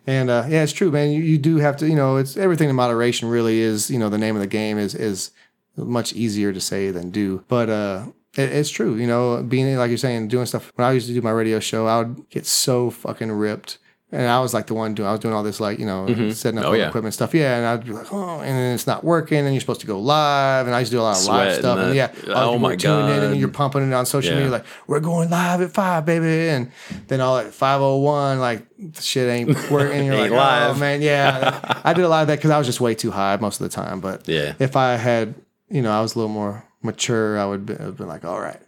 And 0.06 0.30
uh, 0.30 0.46
yeah, 0.48 0.62
it's 0.62 0.72
true, 0.72 0.90
man. 0.90 1.10
You, 1.10 1.22
you 1.22 1.36
do 1.36 1.56
have 1.56 1.76
to, 1.78 1.88
you 1.88 1.96
know, 1.96 2.16
it's 2.16 2.36
everything 2.36 2.70
in 2.70 2.76
moderation. 2.76 3.28
Really, 3.28 3.60
is 3.60 3.90
you 3.90 3.98
know 3.98 4.08
the 4.08 4.18
name 4.18 4.36
of 4.36 4.40
the 4.40 4.46
game 4.46 4.78
is 4.78 4.94
is 4.94 5.32
much 5.76 6.12
easier 6.12 6.52
to 6.52 6.60
say 6.60 6.90
than 6.90 7.10
do. 7.10 7.44
But 7.48 7.68
uh, 7.68 8.06
it, 8.36 8.52
it's 8.52 8.70
true, 8.70 8.96
you 8.96 9.06
know, 9.06 9.42
being 9.42 9.76
like 9.76 9.88
you're 9.88 9.98
saying, 9.98 10.28
doing 10.28 10.46
stuff. 10.46 10.72
When 10.76 10.86
I 10.86 10.92
used 10.92 11.08
to 11.08 11.14
do 11.14 11.22
my 11.22 11.30
radio 11.30 11.58
show, 11.58 11.86
I 11.86 11.98
would 11.98 12.28
get 12.30 12.46
so 12.46 12.90
fucking 12.90 13.32
ripped. 13.32 13.78
And 14.16 14.26
I 14.30 14.40
was 14.40 14.54
like 14.54 14.66
the 14.66 14.72
one 14.74 14.94
doing, 14.94 15.06
I 15.06 15.12
was 15.12 15.20
doing 15.20 15.34
all 15.34 15.42
this, 15.42 15.60
like, 15.60 15.78
you 15.78 15.84
know, 15.84 16.06
mm-hmm. 16.08 16.30
setting 16.30 16.58
up 16.58 16.64
Oh, 16.64 16.68
all 16.68 16.72
the 16.72 16.78
yeah. 16.78 16.88
equipment 16.88 17.12
stuff. 17.12 17.34
Yeah. 17.34 17.56
And 17.58 17.66
I'd 17.66 17.84
be 17.84 17.92
like, 17.92 18.10
oh, 18.12 18.40
and 18.40 18.48
then 18.56 18.74
it's 18.74 18.86
not 18.86 19.04
working. 19.04 19.38
And 19.44 19.52
you're 19.54 19.60
supposed 19.60 19.82
to 19.82 19.86
go 19.86 19.98
live. 20.00 20.66
And 20.66 20.74
I 20.74 20.80
used 20.80 20.90
to 20.92 20.96
do 20.96 21.00
a 21.00 21.02
lot 21.02 21.18
of 21.18 21.26
live 21.26 21.54
stuff. 21.58 21.78
and 21.78 21.88
And, 21.88 21.94
yeah. 21.96 22.12
oh 22.28 22.58
my 22.58 22.76
tuning 22.76 23.10
in 23.10 23.20
God. 23.20 23.24
and 23.24 23.36
you're 23.38 23.48
pumping 23.50 23.86
it 23.86 23.92
on 23.92 24.06
social 24.06 24.32
Yeah. 24.32 24.38
media, 24.38 24.52
like, 24.52 24.64
we're 24.86 25.00
going 25.00 25.28
live 25.28 25.60
at 25.60 25.70
five, 25.72 26.06
baby. 26.06 26.48
And 26.48 26.70
then 27.08 27.20
all 27.20 27.36
at 27.36 27.52
501, 27.52 28.40
like, 28.40 28.66
shit 29.00 29.28
ain't 29.28 29.48
working. 29.70 30.06
You're 30.06 30.14
Ain't 30.16 30.30
like, 30.32 30.32
oh, 30.32 30.36
live. 30.36 30.76
oh, 30.76 30.80
man. 30.80 31.02
Yeah. 31.02 31.80
I 31.84 31.92
did 31.92 32.04
a 32.04 32.08
lot 32.08 32.22
of 32.22 32.28
that 32.28 32.36
because 32.36 32.50
I 32.50 32.58
was 32.58 32.66
just 32.66 32.80
way 32.80 32.94
too 32.94 33.10
high 33.10 33.36
most 33.36 33.60
of 33.60 33.68
the 33.70 33.74
time. 33.76 34.00
But 34.00 34.26
Yeah. 34.26 34.54
if 34.58 34.76
I 34.76 34.96
had, 34.96 35.34
you 35.68 35.82
know, 35.82 35.90
I 35.92 36.00
was 36.00 36.14
a 36.14 36.18
little 36.18 36.32
more 36.32 36.64
mature, 36.82 37.38
I 37.38 37.44
would 37.44 37.66
be- 37.66 37.74
have 37.74 37.96
been 37.98 38.08
like, 38.08 38.24
all 38.24 38.40
right, 38.40 38.60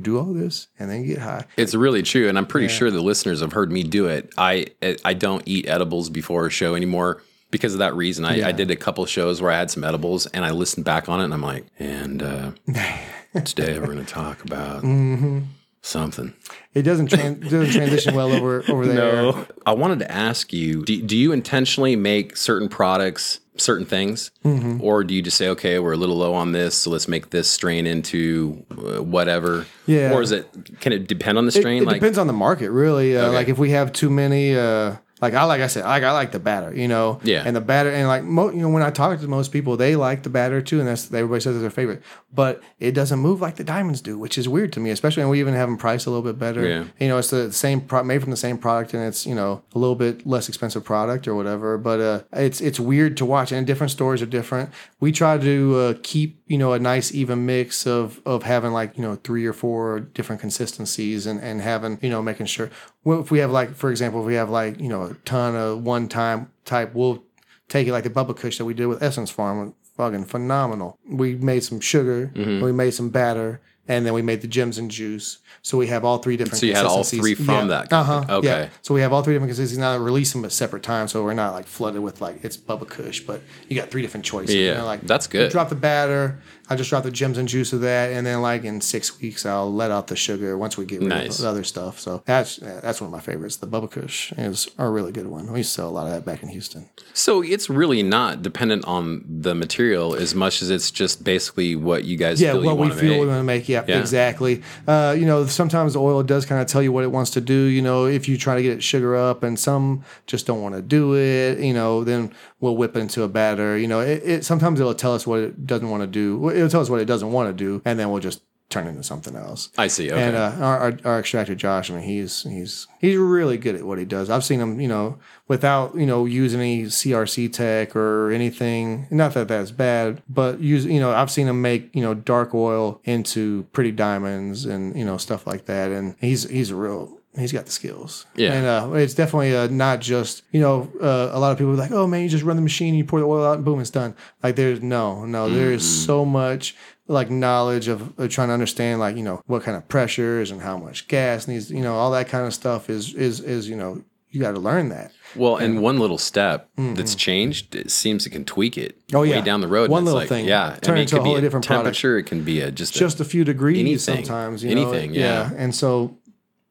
do 0.00 0.18
all 0.18 0.32
this 0.32 0.68
and 0.78 0.90
then 0.90 1.06
get 1.06 1.18
high. 1.18 1.44
It's 1.56 1.74
really 1.74 2.02
true, 2.02 2.28
and 2.28 2.38
I'm 2.38 2.46
pretty 2.46 2.68
sure 2.68 2.90
the 2.90 3.00
listeners 3.02 3.40
have 3.40 3.52
heard 3.52 3.70
me 3.70 3.82
do 3.82 4.06
it. 4.06 4.32
I 4.38 4.66
I 5.04 5.14
don't 5.14 5.42
eat 5.46 5.68
edibles 5.68 6.10
before 6.10 6.46
a 6.46 6.50
show 6.50 6.74
anymore 6.74 7.22
because 7.50 7.74
of 7.74 7.80
that 7.80 7.94
reason. 7.94 8.24
I, 8.24 8.48
I 8.48 8.52
did 8.52 8.70
a 8.70 8.76
couple 8.76 9.04
shows 9.06 9.42
where 9.42 9.50
I 9.50 9.58
had 9.58 9.70
some 9.70 9.84
edibles, 9.84 10.26
and 10.26 10.44
I 10.44 10.50
listened 10.52 10.84
back 10.86 11.08
on 11.08 11.20
it, 11.20 11.24
and 11.24 11.34
I'm 11.34 11.42
like, 11.42 11.66
and 11.78 12.22
uh, 12.22 12.52
today 13.44 13.78
we're 13.78 13.86
going 13.86 13.98
to 13.98 14.04
talk 14.04 14.42
about 14.44 14.82
Mm-hmm. 14.82 15.40
something. 15.82 16.32
It 16.74 16.82
doesn't, 16.82 17.10
tran- 17.10 17.42
doesn't 17.42 17.70
transition 17.72 18.14
well 18.14 18.32
over, 18.32 18.64
over 18.70 18.86
there. 18.88 18.96
No. 18.96 19.46
I 19.66 19.72
wanted 19.74 19.98
to 19.98 20.10
ask 20.10 20.52
you: 20.54 20.82
do, 20.84 21.02
do 21.02 21.16
you 21.16 21.32
intentionally 21.32 21.96
make 21.96 22.36
certain 22.38 22.68
products 22.70 23.40
certain 23.56 23.86
things, 23.86 24.30
Mm-hmm. 24.44 24.82
or 24.82 25.04
do 25.04 25.14
you 25.14 25.22
just 25.22 25.36
say, 25.36 25.48
okay, 25.50 25.78
we're 25.78 25.92
a 25.92 25.96
little 25.96 26.16
low 26.16 26.34
on 26.34 26.52
this, 26.52 26.74
so 26.74 26.90
let's 26.90 27.06
make 27.06 27.30
this 27.30 27.50
strain 27.50 27.86
into 27.86 28.64
uh, 28.70 29.02
whatever? 29.02 29.66
Yeah. 29.86 30.12
Or 30.12 30.22
is 30.22 30.32
it? 30.32 30.48
Can 30.80 30.92
it 30.92 31.06
depend 31.06 31.38
on 31.38 31.44
the 31.46 31.50
It, 31.56 31.60
strain? 31.60 31.82
it 31.82 31.86
like, 31.86 31.96
depends 31.96 32.18
on 32.18 32.26
the 32.26 32.32
market, 32.32 32.70
really. 32.70 33.16
Uh, 33.16 33.26
Okay. 33.26 33.34
Like 33.36 33.48
if 33.48 33.58
we 33.58 33.70
have 33.70 33.92
too 33.92 34.10
many, 34.10 34.56
uh, 34.56 34.96
like 35.22 35.34
I 35.34 35.44
like 35.44 35.60
I 35.60 35.68
said, 35.68 35.84
like 35.84 36.02
I 36.02 36.10
like 36.10 36.32
the 36.32 36.40
batter, 36.40 36.74
you 36.74 36.88
know. 36.88 37.20
Yeah. 37.22 37.44
And 37.46 37.54
the 37.54 37.60
batter, 37.60 37.90
and 37.90 38.08
like 38.08 38.24
mo- 38.24 38.50
you 38.50 38.56
know, 38.56 38.68
when 38.68 38.82
I 38.82 38.90
talk 38.90 39.20
to 39.20 39.28
most 39.28 39.52
people, 39.52 39.76
they 39.76 39.94
like 39.94 40.24
the 40.24 40.30
batter 40.30 40.60
too, 40.60 40.80
and 40.80 40.88
that's 40.88 41.06
everybody 41.14 41.40
says 41.40 41.54
it's 41.54 41.62
their 41.62 41.70
favorite. 41.70 42.02
But 42.34 42.60
it 42.80 42.90
doesn't 42.90 43.20
move 43.20 43.40
like 43.40 43.54
the 43.54 43.62
diamonds 43.62 44.00
do, 44.00 44.18
which 44.18 44.36
is 44.36 44.48
weird 44.48 44.72
to 44.72 44.80
me, 44.80 44.90
especially 44.90 45.22
when 45.22 45.30
we 45.30 45.38
even 45.38 45.54
have 45.54 45.68
them 45.68 45.78
priced 45.78 46.06
a 46.06 46.10
little 46.10 46.24
bit 46.24 46.40
better. 46.40 46.66
Yeah. 46.66 46.84
You 46.98 47.06
know, 47.06 47.18
it's 47.18 47.30
the 47.30 47.52
same 47.52 47.82
pro- 47.82 48.02
made 48.02 48.20
from 48.20 48.32
the 48.32 48.36
same 48.36 48.58
product, 48.58 48.94
and 48.94 49.04
it's 49.04 49.24
you 49.24 49.36
know 49.36 49.62
a 49.74 49.78
little 49.78 49.94
bit 49.94 50.26
less 50.26 50.48
expensive 50.48 50.82
product 50.84 51.28
or 51.28 51.36
whatever. 51.36 51.78
But 51.78 52.00
uh, 52.00 52.22
it's 52.32 52.60
it's 52.60 52.80
weird 52.80 53.16
to 53.18 53.24
watch, 53.24 53.52
and 53.52 53.64
different 53.64 53.92
stores 53.92 54.22
are 54.22 54.26
different. 54.26 54.70
We 54.98 55.12
try 55.12 55.38
to 55.38 55.76
uh, 55.76 55.94
keep 56.02 56.42
you 56.48 56.58
know 56.58 56.72
a 56.72 56.80
nice 56.80 57.14
even 57.14 57.46
mix 57.46 57.86
of 57.86 58.20
of 58.26 58.42
having 58.42 58.72
like 58.72 58.96
you 58.96 59.02
know 59.04 59.14
three 59.22 59.46
or 59.46 59.52
four 59.52 60.00
different 60.00 60.40
consistencies 60.40 61.26
and 61.26 61.40
and 61.40 61.60
having 61.60 62.00
you 62.02 62.10
know 62.10 62.20
making 62.20 62.46
sure 62.46 62.70
well, 63.04 63.20
if 63.20 63.30
we 63.30 63.38
have 63.40 63.50
like 63.50 63.74
for 63.74 63.90
example 63.90 64.20
if 64.20 64.26
we 64.26 64.34
have 64.34 64.50
like 64.50 64.80
you 64.80 64.88
know 64.88 65.02
a 65.04 65.14
ton 65.24 65.54
of 65.56 65.82
one 65.82 66.08
time 66.08 66.50
type 66.64 66.94
we'll 66.94 67.22
take 67.68 67.86
it 67.88 67.92
like 67.92 68.04
the 68.04 68.10
Bubba 68.10 68.36
Kush 68.36 68.58
that 68.58 68.64
we 68.64 68.74
did 68.74 68.86
with 68.86 69.02
Essence 69.02 69.30
Farm 69.30 69.74
fucking 69.96 70.24
phenomenal. 70.24 70.98
We 71.06 71.34
made 71.36 71.62
some 71.64 71.80
sugar, 71.80 72.30
Mm-hmm. 72.34 72.64
we 72.64 72.72
made 72.72 72.92
some 72.94 73.10
batter, 73.10 73.60
and 73.88 74.06
then 74.06 74.14
we 74.14 74.22
made 74.22 74.40
the 74.40 74.46
gems 74.48 74.78
and 74.78 74.90
juice. 74.90 75.38
So 75.60 75.76
we 75.78 75.86
have 75.88 76.04
all 76.04 76.18
three 76.18 76.36
different. 76.36 76.58
So 76.60 76.66
you 76.66 76.74
had 76.74 76.86
all 76.86 77.04
three 77.04 77.34
from 77.34 77.68
that. 77.68 77.92
Uh 77.92 78.02
huh. 78.02 78.24
Okay. 78.28 78.46
Yeah. 78.48 78.68
So 78.82 78.94
we 78.94 79.00
have 79.02 79.12
all 79.12 79.22
three 79.22 79.34
different 79.34 79.50
consistencies. 79.50 79.78
Now 79.78 79.96
we 79.98 80.04
release 80.04 80.32
them 80.32 80.44
at 80.44 80.52
separate 80.52 80.82
times, 80.82 81.12
so 81.12 81.22
we're 81.22 81.34
not 81.34 81.52
like 81.52 81.66
flooded 81.66 82.00
with 82.02 82.20
like 82.20 82.42
it's 82.44 82.56
Bubba 82.56 82.88
Kush, 82.88 83.20
but 83.20 83.42
you 83.68 83.76
got 83.76 83.90
three 83.90 84.02
different 84.02 84.24
choices. 84.24 84.54
you 84.54 84.62
Yeah, 84.66 84.78
know, 84.78 84.86
like 84.86 85.02
that's 85.02 85.26
good. 85.26 85.50
Drop 85.52 85.68
the 85.68 85.74
batter. 85.74 86.38
I 86.72 86.76
just 86.76 86.90
drop 86.90 87.04
the 87.04 87.10
gems 87.10 87.38
and 87.38 87.46
juice 87.46 87.72
of 87.72 87.80
that, 87.82 88.12
and 88.12 88.26
then 88.26 88.40
like 88.42 88.64
in 88.64 88.80
six 88.80 89.20
weeks, 89.20 89.44
I'll 89.46 89.72
let 89.72 89.90
out 89.90 90.06
the 90.08 90.16
sugar 90.16 90.56
once 90.58 90.76
we 90.76 90.84
get 90.84 91.00
rid 91.00 91.08
Nice. 91.10 91.38
of 91.38 91.42
the 91.42 91.48
other 91.50 91.64
stuff. 91.64 92.00
So 92.00 92.22
that's 92.24 92.56
that's 92.56 93.00
one 93.00 93.08
of 93.08 93.12
my 93.12 93.20
favorites. 93.20 93.56
The 93.56 93.66
Bubba 93.66 93.90
Kush 93.90 94.32
is 94.32 94.68
a 94.78 94.88
really 94.88 95.12
good 95.12 95.26
one. 95.26 95.52
We 95.52 95.62
sell 95.62 95.88
a 95.88 95.90
lot 95.90 96.06
of 96.06 96.12
that 96.12 96.24
back 96.24 96.42
in 96.42 96.48
Houston. 96.48 96.88
So 97.14 97.42
it's 97.42 97.68
really 97.68 98.02
not 98.02 98.42
dependent 98.42 98.84
on 98.86 99.24
the 99.28 99.54
material 99.54 100.14
as 100.14 100.34
much 100.34 100.62
as 100.62 100.70
it's 100.70 100.90
just 100.90 101.22
basically 101.24 101.76
what 101.76 102.04
you 102.04 102.16
guys 102.16 102.40
Yeah, 102.40 102.52
feel 102.52 102.62
you 102.62 102.66
what 102.68 102.78
we 102.78 102.90
feel 102.90 103.10
make. 103.10 103.20
we 103.20 103.26
want 103.26 103.38
to 103.40 103.44
make. 103.44 103.68
Yeah, 103.68 103.84
Yeah. 103.86 103.98
exactly. 104.00 104.62
Uh, 104.88 105.14
you 105.18 105.26
know, 105.26 105.46
sometimes 105.46 105.94
oil 105.96 106.22
does 106.22 106.46
kind 106.46 106.60
of 106.60 106.66
tell 106.66 106.82
you 106.82 106.92
what 106.92 107.04
it 107.04 107.12
wants 107.12 107.30
to 107.32 107.40
do. 107.40 107.64
You 107.64 107.82
know, 107.82 108.06
if 108.06 108.28
you 108.28 108.36
try 108.38 108.54
to 108.56 108.62
get 108.62 108.72
it 108.72 108.82
sugar 108.82 109.14
up, 109.14 109.42
and 109.42 109.58
some 109.58 110.04
just 110.26 110.46
don't 110.46 110.62
want 110.62 110.74
to 110.74 110.82
do 110.82 111.14
it. 111.16 111.58
You 111.58 111.74
know, 111.74 112.04
then 112.04 112.32
we'll 112.62 112.76
whip 112.76 112.96
into 112.96 113.24
a 113.24 113.28
batter. 113.28 113.76
You 113.76 113.88
know, 113.88 114.00
it, 114.00 114.22
it 114.24 114.44
sometimes 114.46 114.80
it'll 114.80 114.94
tell 114.94 115.14
us 115.14 115.26
what 115.26 115.40
it 115.40 115.66
doesn't 115.66 115.90
want 115.90 116.02
to 116.02 116.06
do. 116.06 116.48
It'll 116.48 116.70
tell 116.70 116.80
us 116.80 116.88
what 116.88 117.00
it 117.00 117.04
doesn't 117.04 117.30
want 117.30 117.50
to 117.50 117.52
do, 117.52 117.82
and 117.84 117.98
then 117.98 118.10
we'll 118.10 118.22
just 118.22 118.40
turn 118.70 118.86
into 118.86 119.02
something 119.02 119.36
else. 119.36 119.68
I 119.76 119.88
see. 119.88 120.10
Okay. 120.10 120.20
And 120.20 120.34
uh, 120.34 120.56
our, 120.60 120.78
our 120.78 120.98
our 121.04 121.18
extractor 121.18 121.54
Josh, 121.54 121.90
I 121.90 121.96
mean, 121.96 122.04
he's 122.04 122.44
he's 122.44 122.86
he's 123.00 123.16
really 123.16 123.58
good 123.58 123.74
at 123.74 123.84
what 123.84 123.98
he 123.98 124.04
does. 124.04 124.30
I've 124.30 124.44
seen 124.44 124.60
him, 124.60 124.80
you 124.80 124.88
know, 124.88 125.18
without 125.48 125.94
you 125.94 126.06
know 126.06 126.24
using 126.24 126.60
any 126.60 126.84
CRC 126.84 127.52
tech 127.52 127.94
or 127.94 128.30
anything. 128.30 129.08
Not 129.10 129.34
that 129.34 129.48
that's 129.48 129.72
bad, 129.72 130.22
but 130.28 130.60
use 130.60 130.86
you 130.86 131.00
know 131.00 131.12
I've 131.12 131.30
seen 131.30 131.48
him 131.48 131.60
make 131.60 131.94
you 131.94 132.00
know 132.00 132.14
dark 132.14 132.54
oil 132.54 133.00
into 133.04 133.64
pretty 133.72 133.92
diamonds 133.92 134.64
and 134.64 134.96
you 134.96 135.04
know 135.04 135.18
stuff 135.18 135.46
like 135.46 135.66
that. 135.66 135.90
And 135.90 136.16
he's 136.20 136.48
he's 136.48 136.70
a 136.70 136.76
real. 136.76 137.18
He's 137.38 137.52
got 137.52 137.64
the 137.64 137.72
skills. 137.72 138.26
Yeah. 138.36 138.52
And 138.52 138.66
uh, 138.66 138.94
it's 138.96 139.14
definitely 139.14 139.56
uh, 139.56 139.68
not 139.68 140.00
just, 140.00 140.42
you 140.52 140.60
know, 140.60 140.92
uh, 141.00 141.30
a 141.32 141.38
lot 141.38 141.50
of 141.52 141.58
people 141.58 141.72
are 141.72 141.76
like, 141.76 141.90
oh 141.90 142.06
man, 142.06 142.22
you 142.22 142.28
just 142.28 142.44
run 142.44 142.56
the 142.56 142.62
machine, 142.62 142.88
and 142.88 142.98
you 142.98 143.04
pour 143.04 143.20
the 143.20 143.26
oil 143.26 143.46
out, 143.46 143.56
and 143.56 143.64
boom, 143.64 143.80
it's 143.80 143.90
done. 143.90 144.14
Like, 144.42 144.56
there's 144.56 144.82
no, 144.82 145.24
no, 145.24 145.48
there's 145.48 145.82
so 145.84 146.24
much 146.24 146.76
like 147.08 147.30
knowledge 147.30 147.88
of, 147.88 148.18
of 148.18 148.30
trying 148.30 148.48
to 148.48 148.54
understand 148.54 149.00
like 149.00 149.16
you 149.16 149.22
know 149.22 149.42
what 149.46 149.62
kind 149.62 149.76
of 149.76 149.86
pressures 149.88 150.50
and 150.50 150.62
how 150.62 150.78
much 150.78 151.08
gas 151.08 151.48
needs 151.48 151.68
you 151.68 151.82
know 151.82 151.94
all 151.94 152.12
that 152.12 152.28
kind 152.28 152.46
of 152.46 152.54
stuff 152.54 152.88
is 152.88 153.12
is 153.14 153.40
is 153.40 153.68
you 153.68 153.74
know 153.74 154.02
you 154.30 154.40
got 154.40 154.52
to 154.52 154.60
learn 154.60 154.88
that 154.88 155.12
well, 155.36 155.56
and 155.56 155.80
one 155.80 155.98
little 155.98 156.18
step 156.18 156.68
that's 156.76 157.14
changed, 157.14 157.74
it 157.74 157.90
seems 157.90 158.26
it 158.26 158.30
can 158.30 158.44
tweak 158.44 158.76
it. 158.76 158.98
Mm-hmm. 159.06 159.16
Oh, 159.16 159.22
yeah. 159.22 159.36
way 159.36 159.42
down 159.42 159.60
the 159.60 159.68
road. 159.68 159.90
One 159.90 160.04
little 160.04 160.20
like, 160.20 160.28
thing. 160.28 160.46
Yeah, 160.46 160.76
Turn 160.82 160.92
I 160.92 160.94
mean, 160.94 161.02
into 161.02 161.16
it 161.16 161.18
a 161.18 161.22
could 161.22 161.24
be 161.24 161.34
a 161.34 161.40
different 161.40 161.66
product. 161.66 161.84
temperature. 161.84 162.18
It 162.18 162.24
can 162.24 162.44
be 162.44 162.60
a 162.60 162.70
just, 162.70 162.94
just 162.94 163.20
a 163.20 163.24
few 163.24 163.44
degrees 163.44 163.78
Anything. 163.78 164.24
sometimes 164.24 164.64
you 164.64 164.74
know 164.74 164.82
Anything, 164.82 165.14
yeah. 165.14 165.50
and 165.56 165.74
so 165.74 166.16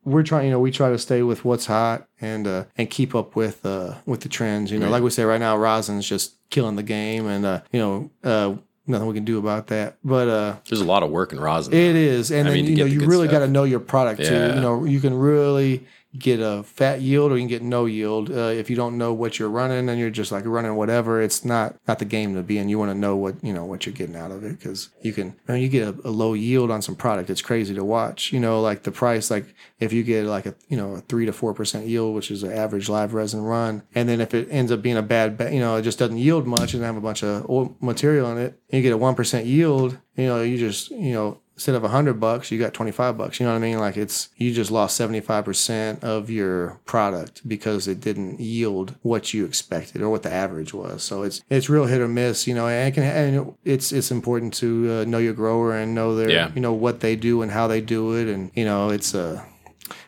we're 0.03 0.23
trying 0.23 0.45
you 0.45 0.51
know 0.51 0.59
we 0.59 0.71
try 0.71 0.89
to 0.89 0.97
stay 0.97 1.21
with 1.21 1.45
what's 1.45 1.65
hot 1.67 2.07
and 2.19 2.47
uh 2.47 2.65
and 2.77 2.89
keep 2.89 3.13
up 3.13 3.35
with 3.35 3.65
uh 3.65 3.95
with 4.05 4.21
the 4.21 4.29
trends 4.29 4.71
you 4.71 4.79
know. 4.79 4.89
Like 4.89 5.03
we 5.03 5.09
say 5.09 5.23
right 5.23 5.39
now 5.39 5.55
rosin's 5.57 6.07
just 6.07 6.35
killing 6.49 6.75
the 6.75 6.83
game 6.83 7.27
and 7.27 7.45
uh 7.45 7.61
you 7.71 7.79
know 7.79 8.09
uh 8.23 8.55
nothing 8.87 9.07
we 9.07 9.13
can 9.13 9.25
do 9.25 9.37
about 9.37 9.67
that. 9.67 9.97
But 10.03 10.27
uh 10.27 10.55
there's 10.67 10.81
a 10.81 10.85
lot 10.85 11.03
of 11.03 11.09
work 11.11 11.33
in 11.33 11.39
rosin. 11.39 11.73
It 11.73 11.95
is, 11.95 12.31
and 12.31 12.47
I 12.47 12.51
then 12.51 12.65
mean, 12.65 12.77
you 12.77 12.83
know 12.83 12.85
you 12.85 13.05
really 13.05 13.27
got 13.27 13.39
to 13.39 13.47
know 13.47 13.63
your 13.63 13.79
product 13.79 14.21
too. 14.21 14.53
You 14.55 14.61
know 14.61 14.85
you 14.85 14.99
can 14.99 15.13
really 15.13 15.85
get 16.17 16.39
a 16.39 16.63
fat 16.63 17.01
yield 17.01 17.31
or 17.31 17.35
you 17.35 17.41
can 17.41 17.47
get 17.47 17.61
no 17.61 17.85
yield 17.85 18.29
uh, 18.29 18.49
if 18.49 18.69
you 18.69 18.75
don't 18.75 18.97
know 18.97 19.13
what 19.13 19.39
you're 19.39 19.49
running 19.49 19.87
and 19.87 19.99
you're 19.99 20.09
just 20.09 20.31
like 20.31 20.45
running 20.45 20.75
whatever. 20.75 21.21
It's 21.21 21.45
not 21.45 21.75
not 21.87 21.99
the 21.99 22.05
game 22.05 22.35
to 22.35 22.43
be 22.43 22.57
in. 22.57 22.69
You 22.69 22.79
want 22.79 22.91
to 22.91 22.97
know 22.97 23.15
what 23.15 23.43
you 23.43 23.53
know 23.53 23.65
what 23.65 23.85
you're 23.85 23.95
getting 23.95 24.15
out 24.15 24.31
of 24.31 24.43
it 24.43 24.59
because 24.59 24.89
you 25.01 25.13
can 25.13 25.35
when 25.45 25.61
you 25.61 25.69
get 25.69 25.87
a, 25.87 26.07
a 26.07 26.11
low 26.11 26.33
yield 26.33 26.71
on 26.71 26.81
some 26.81 26.95
product, 26.95 27.29
it's 27.29 27.41
crazy 27.41 27.73
to 27.75 27.83
watch. 27.83 28.33
You 28.33 28.39
know, 28.39 28.61
like 28.61 28.83
the 28.83 28.91
price, 28.91 29.31
like 29.31 29.53
if 29.79 29.93
you 29.93 30.03
get 30.03 30.25
like 30.25 30.45
a 30.45 30.55
you 30.67 30.77
know 30.77 30.95
a 30.95 31.01
three 31.01 31.25
to 31.25 31.33
four 31.33 31.53
percent 31.53 31.87
yield, 31.87 32.13
which 32.15 32.31
is 32.31 32.43
an 32.43 32.51
average 32.51 32.89
live 32.89 33.13
resin 33.13 33.41
run, 33.41 33.83
and 33.95 34.09
then 34.09 34.21
if 34.21 34.33
it 34.33 34.47
ends 34.51 34.71
up 34.71 34.81
being 34.81 34.97
a 34.97 35.01
bad, 35.01 35.37
ba- 35.37 35.53
you 35.53 35.59
know, 35.59 35.77
it 35.77 35.83
just 35.83 35.99
doesn't 35.99 36.17
yield 36.17 36.45
much 36.45 36.73
and 36.73 36.83
have 36.83 36.97
a 36.97 37.01
bunch 37.01 37.23
of 37.23 37.49
oil 37.49 37.75
material 37.79 38.31
in 38.31 38.37
it, 38.37 38.59
and 38.69 38.77
you 38.77 38.81
get 38.81 38.93
a 38.93 38.97
one 38.97 39.15
percent 39.15 39.45
yield, 39.45 39.97
you 40.15 40.25
know, 40.27 40.41
you 40.41 40.57
just 40.57 40.91
you 40.91 41.13
know 41.13 41.39
instead 41.61 41.75
of 41.75 41.83
a 41.83 41.89
hundred 41.89 42.19
bucks, 42.19 42.49
you 42.49 42.57
got 42.57 42.73
25 42.73 43.19
bucks. 43.19 43.39
You 43.39 43.45
know 43.45 43.51
what 43.51 43.59
I 43.59 43.61
mean? 43.61 43.77
Like 43.77 43.95
it's, 43.95 44.29
you 44.35 44.51
just 44.51 44.71
lost 44.71 44.99
75% 44.99 46.03
of 46.03 46.27
your 46.27 46.79
product 46.85 47.47
because 47.47 47.87
it 47.87 48.01
didn't 48.01 48.39
yield 48.39 48.95
what 49.03 49.31
you 49.31 49.45
expected 49.45 50.01
or 50.01 50.09
what 50.09 50.23
the 50.23 50.33
average 50.33 50.73
was. 50.73 51.03
So 51.03 51.21
it's, 51.21 51.43
it's 51.51 51.69
real 51.69 51.85
hit 51.85 52.01
or 52.01 52.07
miss, 52.07 52.47
you 52.47 52.55
know, 52.55 52.67
and 52.67 52.87
it 52.89 52.95
can, 52.95 53.03
and 53.03 53.53
it's, 53.63 53.91
it's 53.91 54.09
important 54.09 54.55
to 54.55 54.91
uh, 54.91 55.05
know 55.05 55.19
your 55.19 55.33
grower 55.33 55.75
and 55.77 55.93
know 55.93 56.15
their, 56.15 56.31
Yeah. 56.31 56.51
you 56.55 56.61
know, 56.61 56.73
what 56.73 57.01
they 57.01 57.15
do 57.15 57.43
and 57.43 57.51
how 57.51 57.67
they 57.67 57.79
do 57.79 58.15
it. 58.17 58.27
And, 58.27 58.49
you 58.55 58.65
know, 58.65 58.89
it's, 58.89 59.13
uh, 59.13 59.43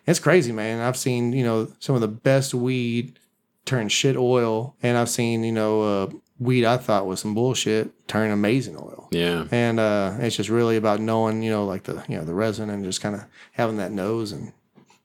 it's 0.07 0.19
crazy, 0.19 0.51
man. 0.51 0.81
I've 0.81 0.97
seen, 0.97 1.33
you 1.33 1.43
know, 1.43 1.71
some 1.79 1.93
of 1.93 2.01
the 2.01 2.07
best 2.07 2.55
weed 2.55 3.19
turn 3.65 3.89
shit 3.89 4.17
oil. 4.17 4.75
And 4.81 4.97
I've 4.97 5.09
seen, 5.09 5.43
you 5.43 5.51
know, 5.51 5.81
uh, 5.83 6.09
weed 6.43 6.65
I 6.65 6.77
thought 6.77 7.05
was 7.07 7.19
some 7.21 7.33
bullshit 7.33 8.07
turn 8.07 8.31
amazing 8.31 8.75
oil 8.77 9.07
yeah. 9.11 9.45
and 9.51 9.79
uh, 9.79 10.15
it's 10.19 10.35
just 10.35 10.49
really 10.49 10.77
about 10.77 10.99
knowing, 10.99 11.41
you 11.43 11.51
know, 11.51 11.65
like 11.65 11.83
the 11.83 12.03
you 12.07 12.17
know 12.17 12.25
the 12.25 12.33
resin 12.33 12.69
and 12.69 12.83
just 12.83 13.01
kind 13.01 13.15
of 13.15 13.23
having 13.53 13.77
that 13.77 13.91
nose 13.91 14.31
and 14.31 14.51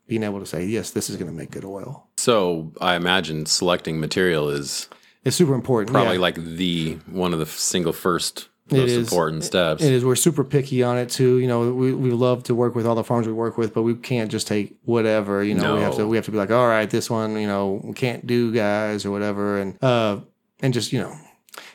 being 0.07 0.23
able 0.23 0.41
to 0.41 0.47
say, 0.47 0.65
yes, 0.65 0.91
this 0.91 1.11
is 1.11 1.17
going 1.17 1.31
to 1.31 1.37
make 1.37 1.51
good 1.51 1.65
oil. 1.67 2.07
So 2.17 2.73
I 2.81 2.95
imagine 2.95 3.45
selecting 3.47 4.01
material 4.01 4.49
is 4.49 4.89
It's 5.25 5.37
super 5.37 5.55
important. 5.55 5.93
probably 5.93 6.15
yeah. 6.15 6.21
like 6.23 6.37
the 6.37 6.99
one 7.11 7.33
of 7.35 7.39
the 7.39 7.47
single 7.47 7.93
first 7.93 8.49
It 8.71 8.77
most 8.79 8.91
is. 8.91 8.97
important 8.99 9.45
steps. 9.45 9.83
It 9.83 9.93
is. 9.93 10.05
We're 10.07 10.17
super 10.17 10.45
picky 10.45 10.83
on 10.83 10.97
it 10.97 11.11
too. 11.11 11.37
You 11.39 11.47
know, 11.47 11.73
we, 11.75 11.93
we 11.93 12.11
love 12.11 12.43
to 12.45 12.55
work 12.55 12.75
with 12.75 12.87
all 12.87 12.95
the 12.95 13.05
farms 13.05 13.27
we 13.27 13.35
work 13.35 13.59
with, 13.59 13.75
but 13.75 13.83
we 13.83 13.95
can't 13.97 14.31
just 14.31 14.47
take 14.47 14.77
whatever. 14.85 15.45
You 15.45 15.55
know, 15.55 15.75
we 15.77 15.83
have 15.83 15.97
to 15.97 16.07
we 16.07 16.17
have 16.17 16.25
to 16.25 16.31
be 16.33 16.39
like, 16.39 16.51
all 16.51 16.67
right, 16.67 16.89
this 16.89 17.11
one, 17.11 17.39
you 17.39 17.47
know, 17.47 17.81
we 17.85 17.93
can't 17.93 18.27
do 18.27 18.51
guys 18.53 19.05
or 19.05 19.11
whatever, 19.11 19.59
and 19.59 19.77
uh, 19.83 20.21
and 20.61 20.73
just 20.73 20.93
you 20.93 21.01
know, 21.01 21.15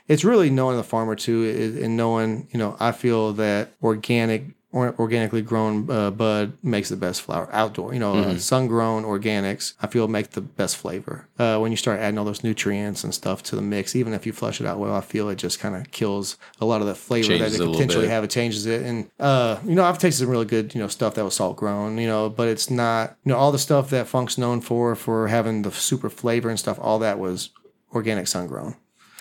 it's 0.07 0.23
really 0.23 0.49
knowing 0.49 0.77
the 0.77 0.83
farmer 0.83 1.15
too, 1.15 1.79
and 1.81 1.97
knowing 1.97 2.47
you 2.51 2.59
know, 2.59 2.75
I 2.79 2.91
feel 2.91 3.33
that 3.33 3.73
organic. 3.81 4.45
Or 4.75 4.95
organically 4.97 5.43
grown 5.43 5.87
uh, 5.87 6.09
bud 6.09 6.53
makes 6.63 6.89
the 6.89 6.95
best 6.95 7.21
flower 7.21 7.47
outdoor. 7.51 7.93
You 7.93 7.99
know, 7.99 8.15
uh, 8.15 8.37
sun 8.39 8.65
grown 8.65 9.03
organics 9.03 9.73
I 9.79 9.85
feel 9.85 10.07
make 10.07 10.31
the 10.31 10.41
best 10.41 10.77
flavor. 10.77 11.27
Uh, 11.37 11.59
when 11.59 11.69
you 11.69 11.77
start 11.77 11.99
adding 11.99 12.17
all 12.17 12.25
those 12.25 12.43
nutrients 12.43 13.03
and 13.03 13.13
stuff 13.13 13.43
to 13.43 13.55
the 13.55 13.61
mix, 13.61 13.95
even 13.95 14.13
if 14.13 14.25
you 14.25 14.33
flush 14.33 14.59
it 14.59 14.65
out 14.65 14.79
well, 14.79 14.95
I 14.95 15.01
feel 15.01 15.29
it 15.29 15.35
just 15.35 15.59
kind 15.59 15.75
of 15.75 15.91
kills 15.91 16.37
a 16.59 16.65
lot 16.65 16.81
of 16.81 16.87
the 16.87 16.95
flavor 16.95 17.27
Changes 17.27 17.51
that 17.51 17.55
it 17.57 17.59
little 17.59 17.75
potentially 17.75 18.07
have. 18.07 18.23
It 18.23 18.31
changes 18.31 18.65
it, 18.65 18.81
and 18.81 19.11
uh, 19.19 19.59
you 19.63 19.75
know, 19.75 19.83
I've 19.83 19.99
tasted 19.99 20.23
some 20.23 20.29
really 20.31 20.45
good, 20.45 20.73
you 20.73 20.81
know, 20.81 20.87
stuff 20.87 21.13
that 21.13 21.23
was 21.23 21.35
salt 21.35 21.55
grown, 21.55 21.99
you 21.99 22.07
know, 22.07 22.27
but 22.27 22.47
it's 22.47 22.71
not, 22.71 23.15
you 23.23 23.31
know, 23.31 23.37
all 23.37 23.51
the 23.51 23.59
stuff 23.59 23.91
that 23.91 24.07
Funk's 24.07 24.39
known 24.39 24.59
for 24.59 24.95
for 24.95 25.27
having 25.27 25.61
the 25.61 25.71
super 25.71 26.09
flavor 26.09 26.49
and 26.49 26.57
stuff. 26.57 26.79
All 26.81 26.97
that 26.97 27.19
was 27.19 27.51
organic 27.93 28.25
sun 28.25 28.47
grown. 28.47 28.75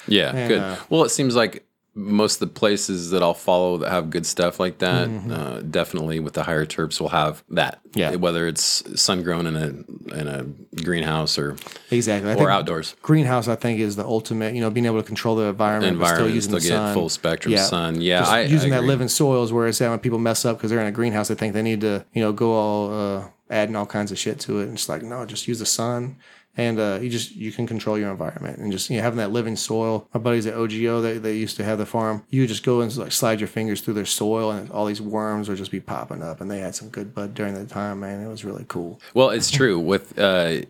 Yeah, 0.09 0.35
And, 0.35 0.49
good. 0.49 0.61
uh, 0.61 0.77
well, 0.91 1.05
it 1.05 1.11
seems 1.11 1.35
like 1.37 1.65
most 1.95 2.41
of 2.41 2.49
the 2.49 2.55
places 2.59 3.11
that 3.11 3.23
I'll 3.23 3.35
follow 3.35 3.77
that 3.79 3.91
have 3.91 4.09
good 4.09 4.25
stuff 4.25 4.59
like 4.59 4.79
that, 4.79 5.09
Mm-hmm. 5.09 5.31
uh, 5.31 5.61
definitely 5.61 6.21
with 6.21 6.33
the 6.33 6.43
higher 6.43 6.65
terps 6.65 6.99
will 6.99 7.11
have 7.11 7.45
that. 7.51 7.81
Yeah. 7.95 8.15
whether 8.17 8.49
it's 8.49 8.83
sun 8.99 9.23
grown 9.23 9.47
in 9.47 9.55
a 9.55 10.15
in 10.19 10.27
a 10.27 10.45
greenhouse 10.83 11.37
or 11.39 11.57
Exactly. 11.91 12.31
I 12.31 12.35
or 12.37 12.51
outdoors. 12.51 12.97
greenhouse, 13.03 13.47
I 13.49 13.57
think, 13.57 13.79
is 13.81 13.97
the 13.97 14.05
ultimate. 14.07 14.55
You 14.55 14.63
know, 14.63 14.71
being 14.71 14.87
able 14.87 15.03
to 15.03 15.07
control 15.07 15.37
the 15.37 15.45
environment, 15.45 15.95
still 15.97 16.01
Environment 16.03 16.35
using 16.35 16.51
still 16.53 16.61
the 16.61 16.69
get 16.69 16.77
sun. 16.77 16.95
full 16.95 17.09
spectrum 17.11 17.53
Yeah. 17.53 17.65
sun. 17.65 18.01
Yeah, 18.01 18.21
Just 18.21 18.33
I, 18.33 18.41
using 18.45 18.73
I 18.73 18.77
that 18.81 18.87
living 18.87 19.09
soils 19.09 19.53
where 19.53 19.67
it's 19.69 19.77
that 19.79 19.91
when 19.91 19.99
people 19.99 20.19
mess 20.19 20.47
up 20.47 20.57
because 20.57 20.71
they're 20.71 20.81
in 20.81 20.87
a 20.87 20.93
greenhouse, 20.93 21.29
they 21.29 21.35
think 21.35 21.53
they 21.53 21.61
need 21.63 21.83
to, 21.83 22.07
you 22.15 22.23
know, 22.23 22.33
go 22.33 22.53
all 22.55 22.95
uh, 23.19 23.25
adding 23.51 23.77
all 23.77 23.85
kinds 23.85 24.11
of 24.11 24.19
shit 24.19 24.41
to 24.41 24.61
it. 24.61 24.65
And 24.65 24.73
it's 24.75 24.89
like, 24.89 25.03
no, 25.03 25.27
just 25.27 25.47
use 25.47 25.59
the 25.59 25.67
sun. 25.67 26.17
And 26.57 26.79
uh, 26.79 26.99
you 27.01 27.09
just 27.09 27.35
you 27.35 27.51
can 27.51 27.67
control 27.67 27.97
your 27.99 28.11
environment 28.11 28.59
and 28.59 28.71
just 28.71 28.91
you 28.91 28.99
know 28.99 29.03
having 29.03 29.17
that 29.17 29.31
living 29.33 29.57
soil. 29.57 30.07
My 30.13 30.21
buddies 30.21 30.47
at 30.47 30.55
OGO, 30.55 31.01
they, 31.01 31.17
they 31.17 31.37
used 31.37 31.57
to 31.57 31.65
have 31.65 31.79
the 31.79 31.87
farm. 31.87 32.25
You 32.29 32.47
just 32.47 32.63
go 32.63 32.83
and 32.83 32.95
like 32.97 33.13
slide 33.13 33.41
your 33.41 33.49
fingers 33.49 33.81
through 33.81 33.95
their 33.95 34.05
soil, 34.05 34.51
and 34.51 34.71
all 34.71 34.85
these 34.85 35.01
worms 35.01 35.49
would 35.49 35.57
just 35.57 35.71
be 35.71 35.81
popping 35.81 36.23
up. 36.23 36.43
And 36.43 36.51
they 36.51 36.59
had 36.59 36.75
some 36.75 36.91
good 36.91 37.15
bud 37.15 37.33
during 37.35 37.55
the 37.55 37.65
time, 37.65 38.01
man. 38.01 38.23
It 38.23 38.29
was 38.29 38.45
really 38.45 38.67
cool. 38.69 39.01
Well, 39.15 39.31
it's 39.31 39.51
true. 39.51 39.79
With 39.79 40.19
uh, 40.19 40.63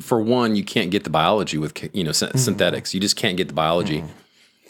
for 0.00 0.22
one, 0.22 0.56
you 0.56 0.64
can't 0.64 0.90
get 0.90 1.04
the 1.04 1.10
biology 1.10 1.58
with 1.58 1.94
you 1.94 2.02
know 2.04 2.12
Mm-hmm. 2.12 2.38
synthetics. 2.38 2.94
You 2.94 3.00
just 3.00 3.16
can't 3.16 3.36
get 3.36 3.48
the 3.48 3.54
biology. 3.54 4.04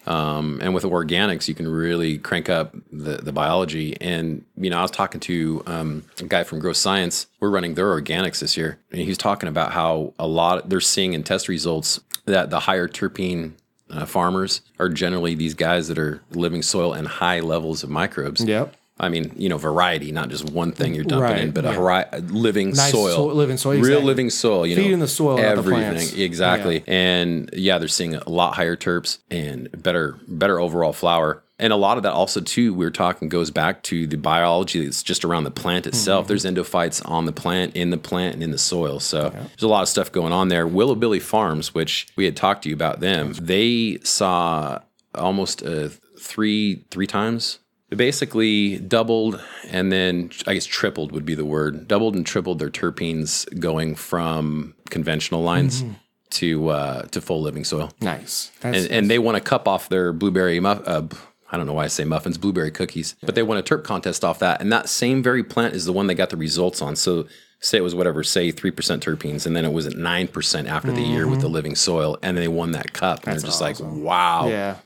Um, 0.07 0.61
and 0.63 0.75
with 0.75 0.85
organics, 0.85 1.49
you 1.49 1.55
can 1.55 1.67
really 1.69 2.19
crank 2.19 2.49
up 2.49 2.75
the, 2.93 3.17
the 3.17 3.33
biology. 3.33 3.97
And 4.01 4.45
you 4.57 4.71
know, 4.71 4.79
I 4.79 4.83
was 4.83 4.91
talking 4.91 5.21
to 5.23 5.63
um, 5.67 6.05
a 6.21 6.25
guy 6.25 6.45
from 6.45 6.61
Grow 6.61 6.73
Science. 6.73 7.27
We're 7.41 7.51
running 7.51 7.75
their 7.75 7.87
organics 7.87 8.41
this 8.41 8.57
year, 8.57 8.79
and 8.91 9.01
he 9.01 9.09
was 9.09 9.19
talking 9.19 9.49
about 9.49 9.73
how 9.73 10.15
a 10.19 10.27
lot 10.27 10.69
they're 10.69 10.81
seeing 10.81 11.15
in 11.15 11.23
test 11.23 11.49
results 11.49 12.01
that 12.27 12.51
the 12.51 12.61
higher 12.61 12.89
terpene 12.89 13.53
uh, 13.91 14.05
farmers 14.05 14.63
are 14.79 14.89
generally 14.89 15.35
these 15.35 15.55
guys 15.55 15.89
that 15.89 15.99
are 15.99 16.23
living 16.31 16.63
soil 16.63 16.93
and 16.93 17.07
high 17.07 17.41
levels 17.41 17.83
of 17.83 17.91
microbes. 17.91 18.43
Yep. 18.45 18.75
I 18.99 19.11
mean, 19.11 19.33
you 19.37 19.51
know, 19.51 19.59
variety, 19.59 20.11
not 20.11 20.31
just 20.31 20.51
one 20.51 20.73
thing 20.73 20.95
you're 20.95 21.05
dumping 21.05 21.23
Right, 21.23 21.41
in, 21.41 21.51
but 21.51 21.67
a, 21.67 21.73
yeah. 21.73 22.05
a 22.13 22.21
living 22.21 22.71
Nice 22.71 22.93
soil, 22.93 23.27
living 23.35 23.59
soil, 23.59 23.75
real 23.75 23.85
exactly. 23.85 24.07
living 24.07 24.31
soil. 24.31 24.67
You 24.67 24.77
know, 24.77 24.83
Feeding 24.83 25.01
the 25.01 25.09
soil, 25.09 25.37
not 25.37 25.57
the 25.57 25.63
exactly. 26.25 26.83
And 26.87 27.51
yeah, 27.53 27.79
they're 27.79 27.89
seeing 27.89 28.15
a 28.15 28.29
lot 28.29 28.55
higher 28.55 28.77
terps 28.77 29.19
and 29.31 29.69
better, 29.83 30.19
better 30.27 30.59
overall 30.59 30.95
flower. 30.95 31.43
And 31.59 31.73
a 31.73 31.77
lot 31.77 31.97
of 31.97 32.03
that 32.03 32.13
also 32.13 32.41
too, 32.41 32.75
we 32.75 32.85
are 32.87 32.91
talking 32.91 33.29
goes 33.29 33.51
back 33.51 33.83
to 33.85 34.07
the 34.07 34.17
biology 34.17 34.85
that's 34.85 35.03
just 35.03 35.25
around 35.25 35.45
the 35.45 35.51
plant 35.51 35.87
itself. 35.87 36.25
Mm-hmm. 36.25 36.29
There's 36.29 36.45
endophytes 36.45 37.07
on 37.11 37.25
the 37.27 37.33
plant, 37.33 37.77
in 37.77 37.91
the 37.91 37.97
plant, 37.99 38.35
and 38.35 38.43
in 38.43 38.51
the 38.51 38.59
soil. 38.59 39.01
So 39.01 39.31
there's 39.31 39.63
a 39.63 39.69
lot 39.69 39.83
of 39.83 39.89
stuff 39.89 40.13
going 40.13 40.33
on 40.33 40.49
there. 40.49 40.67
Willow 40.67 40.95
Billy 40.95 41.21
Farms, 41.21 41.75
which 41.75 42.09
we 42.17 42.25
had 42.25 42.37
talked 42.37 42.63
to 42.63 42.69
you 42.69 42.75
about 42.75 43.01
them, 43.01 43.35
they 43.35 43.99
saw 44.05 44.81
almost 45.15 45.63
a 45.63 45.91
three 46.19 46.85
three 46.91 47.07
times. 47.07 47.59
Basically 47.91 48.79
doubled 48.79 49.41
and 49.71 49.93
then 49.93 50.31
I 50.47 50.55
guess 50.55 50.67
tripled 50.67 51.13
would 51.13 51.25
be 51.25 51.35
the 51.35 51.45
word. 51.45 51.87
Doubled 51.87 52.17
and 52.17 52.27
tripled 52.27 52.59
their 52.59 52.71
terpenes 52.71 53.47
going 53.61 53.95
from 53.95 54.75
conventional 54.91 55.43
lines 55.43 55.83
Mm-hmm. 55.83 55.93
to 56.31 56.69
uh, 56.71 57.03
to 57.07 57.21
full 57.21 57.41
living 57.41 57.65
soil. 57.65 57.93
Nice. 58.01 58.51
That's, 58.61 58.79
And, 58.79 58.91
and 58.91 59.11
they 59.11 59.19
won 59.21 59.37
a 59.37 59.41
cup 59.41 59.69
off 59.69 59.89
their 59.89 60.13
blueberry 60.13 60.59
muff. 60.59 60.83
Uh, 60.87 61.03
I 61.53 61.57
don't 61.57 61.67
know 61.67 61.75
why 61.75 61.85
I 61.85 61.87
say 61.89 62.05
muffins, 62.05 62.39
blueberry 62.39 62.73
cookies, 62.73 63.15
but 63.23 63.37
they 63.37 63.43
won 63.45 63.57
a 63.57 63.63
terp 63.63 63.85
contest 63.85 64.25
off 64.25 64.41
that. 64.41 64.61
And 64.61 64.73
that 64.73 64.89
same 64.89 65.23
very 65.23 65.45
plant 65.45 65.75
is 65.75 65.85
the 65.85 65.93
one 65.93 66.09
they 66.09 66.15
got 66.17 66.31
the 66.31 66.37
results 66.37 66.83
on. 66.83 66.97
So 66.97 67.27
say 67.61 67.79
it 67.79 67.83
was 67.83 67.95
whatever, 67.95 68.25
say 68.25 68.51
three 68.51 68.73
percent 68.73 69.05
terpenes, 69.05 69.47
and 69.47 69.55
then 69.55 69.65
it 69.65 69.73
was 69.73 69.87
at 69.87 69.97
nine 69.97 70.27
percent 70.27 70.67
after 70.67 70.91
the 70.91 71.03
year 71.03 71.29
with 71.29 71.41
the 71.41 71.49
living 71.49 71.77
soil, 71.77 72.19
and 72.21 72.37
they 72.37 72.49
won 72.49 72.73
that 72.73 72.93
cup. 72.93 73.25
and 73.25 73.35
they're 73.39 73.47
just 73.47 73.61
like, 73.61 73.77
wow. 73.79 74.49
yeah. 74.49 74.77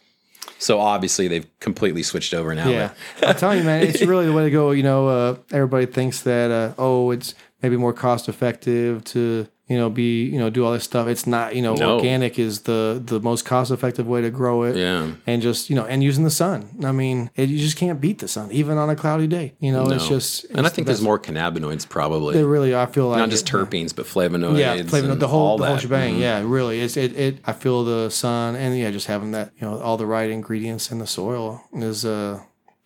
So 0.61 0.79
obviously 0.79 1.27
they've 1.27 1.47
completely 1.59 2.03
switched 2.03 2.35
over 2.35 2.55
now. 2.55 2.69
Yeah, 2.69 2.93
I'm 3.23 3.35
telling 3.35 3.59
you, 3.59 3.65
man, 3.65 3.83
it's 3.83 4.03
really 4.03 4.27
the 4.27 4.33
way 4.33 4.45
to 4.45 4.51
go. 4.51 4.73
You 4.73 4.83
know, 4.83 5.09
uh, 5.09 5.37
everybody 5.51 5.87
thinks 5.87 6.21
that 6.23 6.51
uh, 6.51 6.75
oh, 6.79 7.11
it's 7.11 7.35
maybe 7.63 7.79
more 7.79 7.95
cost 7.95 8.29
effective 8.29 9.03
to 9.05 9.49
you 9.71 9.79
know 9.79 9.89
be 9.89 10.25
you 10.25 10.39
know 10.39 10.51
do 10.51 10.64
all 10.66 10.73
this 10.73 10.85
stuff. 10.85 11.07
It's 11.09 11.27
not. 11.27 11.55
You 11.57 11.62
know, 11.62 11.75
No. 11.75 11.97
organic 11.97 12.39
is 12.39 12.62
the 12.62 13.01
the 13.03 13.21
most 13.21 13.45
cost 13.47 13.71
effective 13.71 14.07
way 14.07 14.21
to 14.21 14.31
grow 14.31 14.64
it. 14.64 14.77
Yeah. 14.77 15.12
and 15.27 15.41
just 15.41 15.71
you 15.71 15.77
know, 15.77 15.85
and 15.87 16.03
using 16.03 16.25
the 16.25 16.31
sun. 16.31 16.68
I 16.85 16.93
mean, 16.93 17.31
it, 17.37 17.49
you 17.49 17.59
just 17.59 17.77
can't 17.77 18.01
beat 18.01 18.18
the 18.18 18.29
sun, 18.29 18.51
even 18.51 18.77
on 18.77 18.91
a 18.91 18.97
cloudy 18.97 19.27
day. 19.29 19.55
You 19.61 19.73
know, 19.73 19.85
it's 19.91 20.05
No. 20.05 20.16
just. 20.16 20.45
and 20.51 20.66
I 20.66 20.68
think 20.71 20.87
the 20.87 20.93
there's 20.93 21.03
more 21.03 21.18
cannabinoids 21.18 21.89
probably. 21.89 22.35
They 22.35 22.45
really, 22.45 22.75
I 22.75 22.87
feel 22.87 23.09
like 23.09 23.18
Not 23.18 23.31
just 23.31 23.47
terpenes, 23.47 23.95
but 23.95 24.07
flavonoids. 24.07 24.59
Yeah, 24.59 24.83
flavor 24.83 25.11
and 25.12 25.21
the 25.23 25.29
whole 25.29 25.57
the 25.57 25.64
whole 25.66 25.77
that. 25.77 25.83
shebang. 25.83 26.16
Mhm. 26.16 26.21
Yeah, 26.21 26.43
really. 26.45 26.81
It's 26.81 26.97
it, 26.97 27.16
it. 27.16 27.39
I 27.47 27.53
feel 27.53 27.85
the 27.85 28.11
sun 28.11 28.57
and 28.57 28.77
yeah, 28.77 28.91
just 28.91 29.07
having 29.07 29.31
that 29.33 29.53
you 29.61 29.66
know 29.66 29.81
all 29.81 29.97
the 29.97 30.07
right 30.07 30.29
ingredients 30.31 30.91
in 30.91 30.99
the 30.99 31.07
soil 31.07 31.62
is 31.73 32.05
uh, 32.05 32.41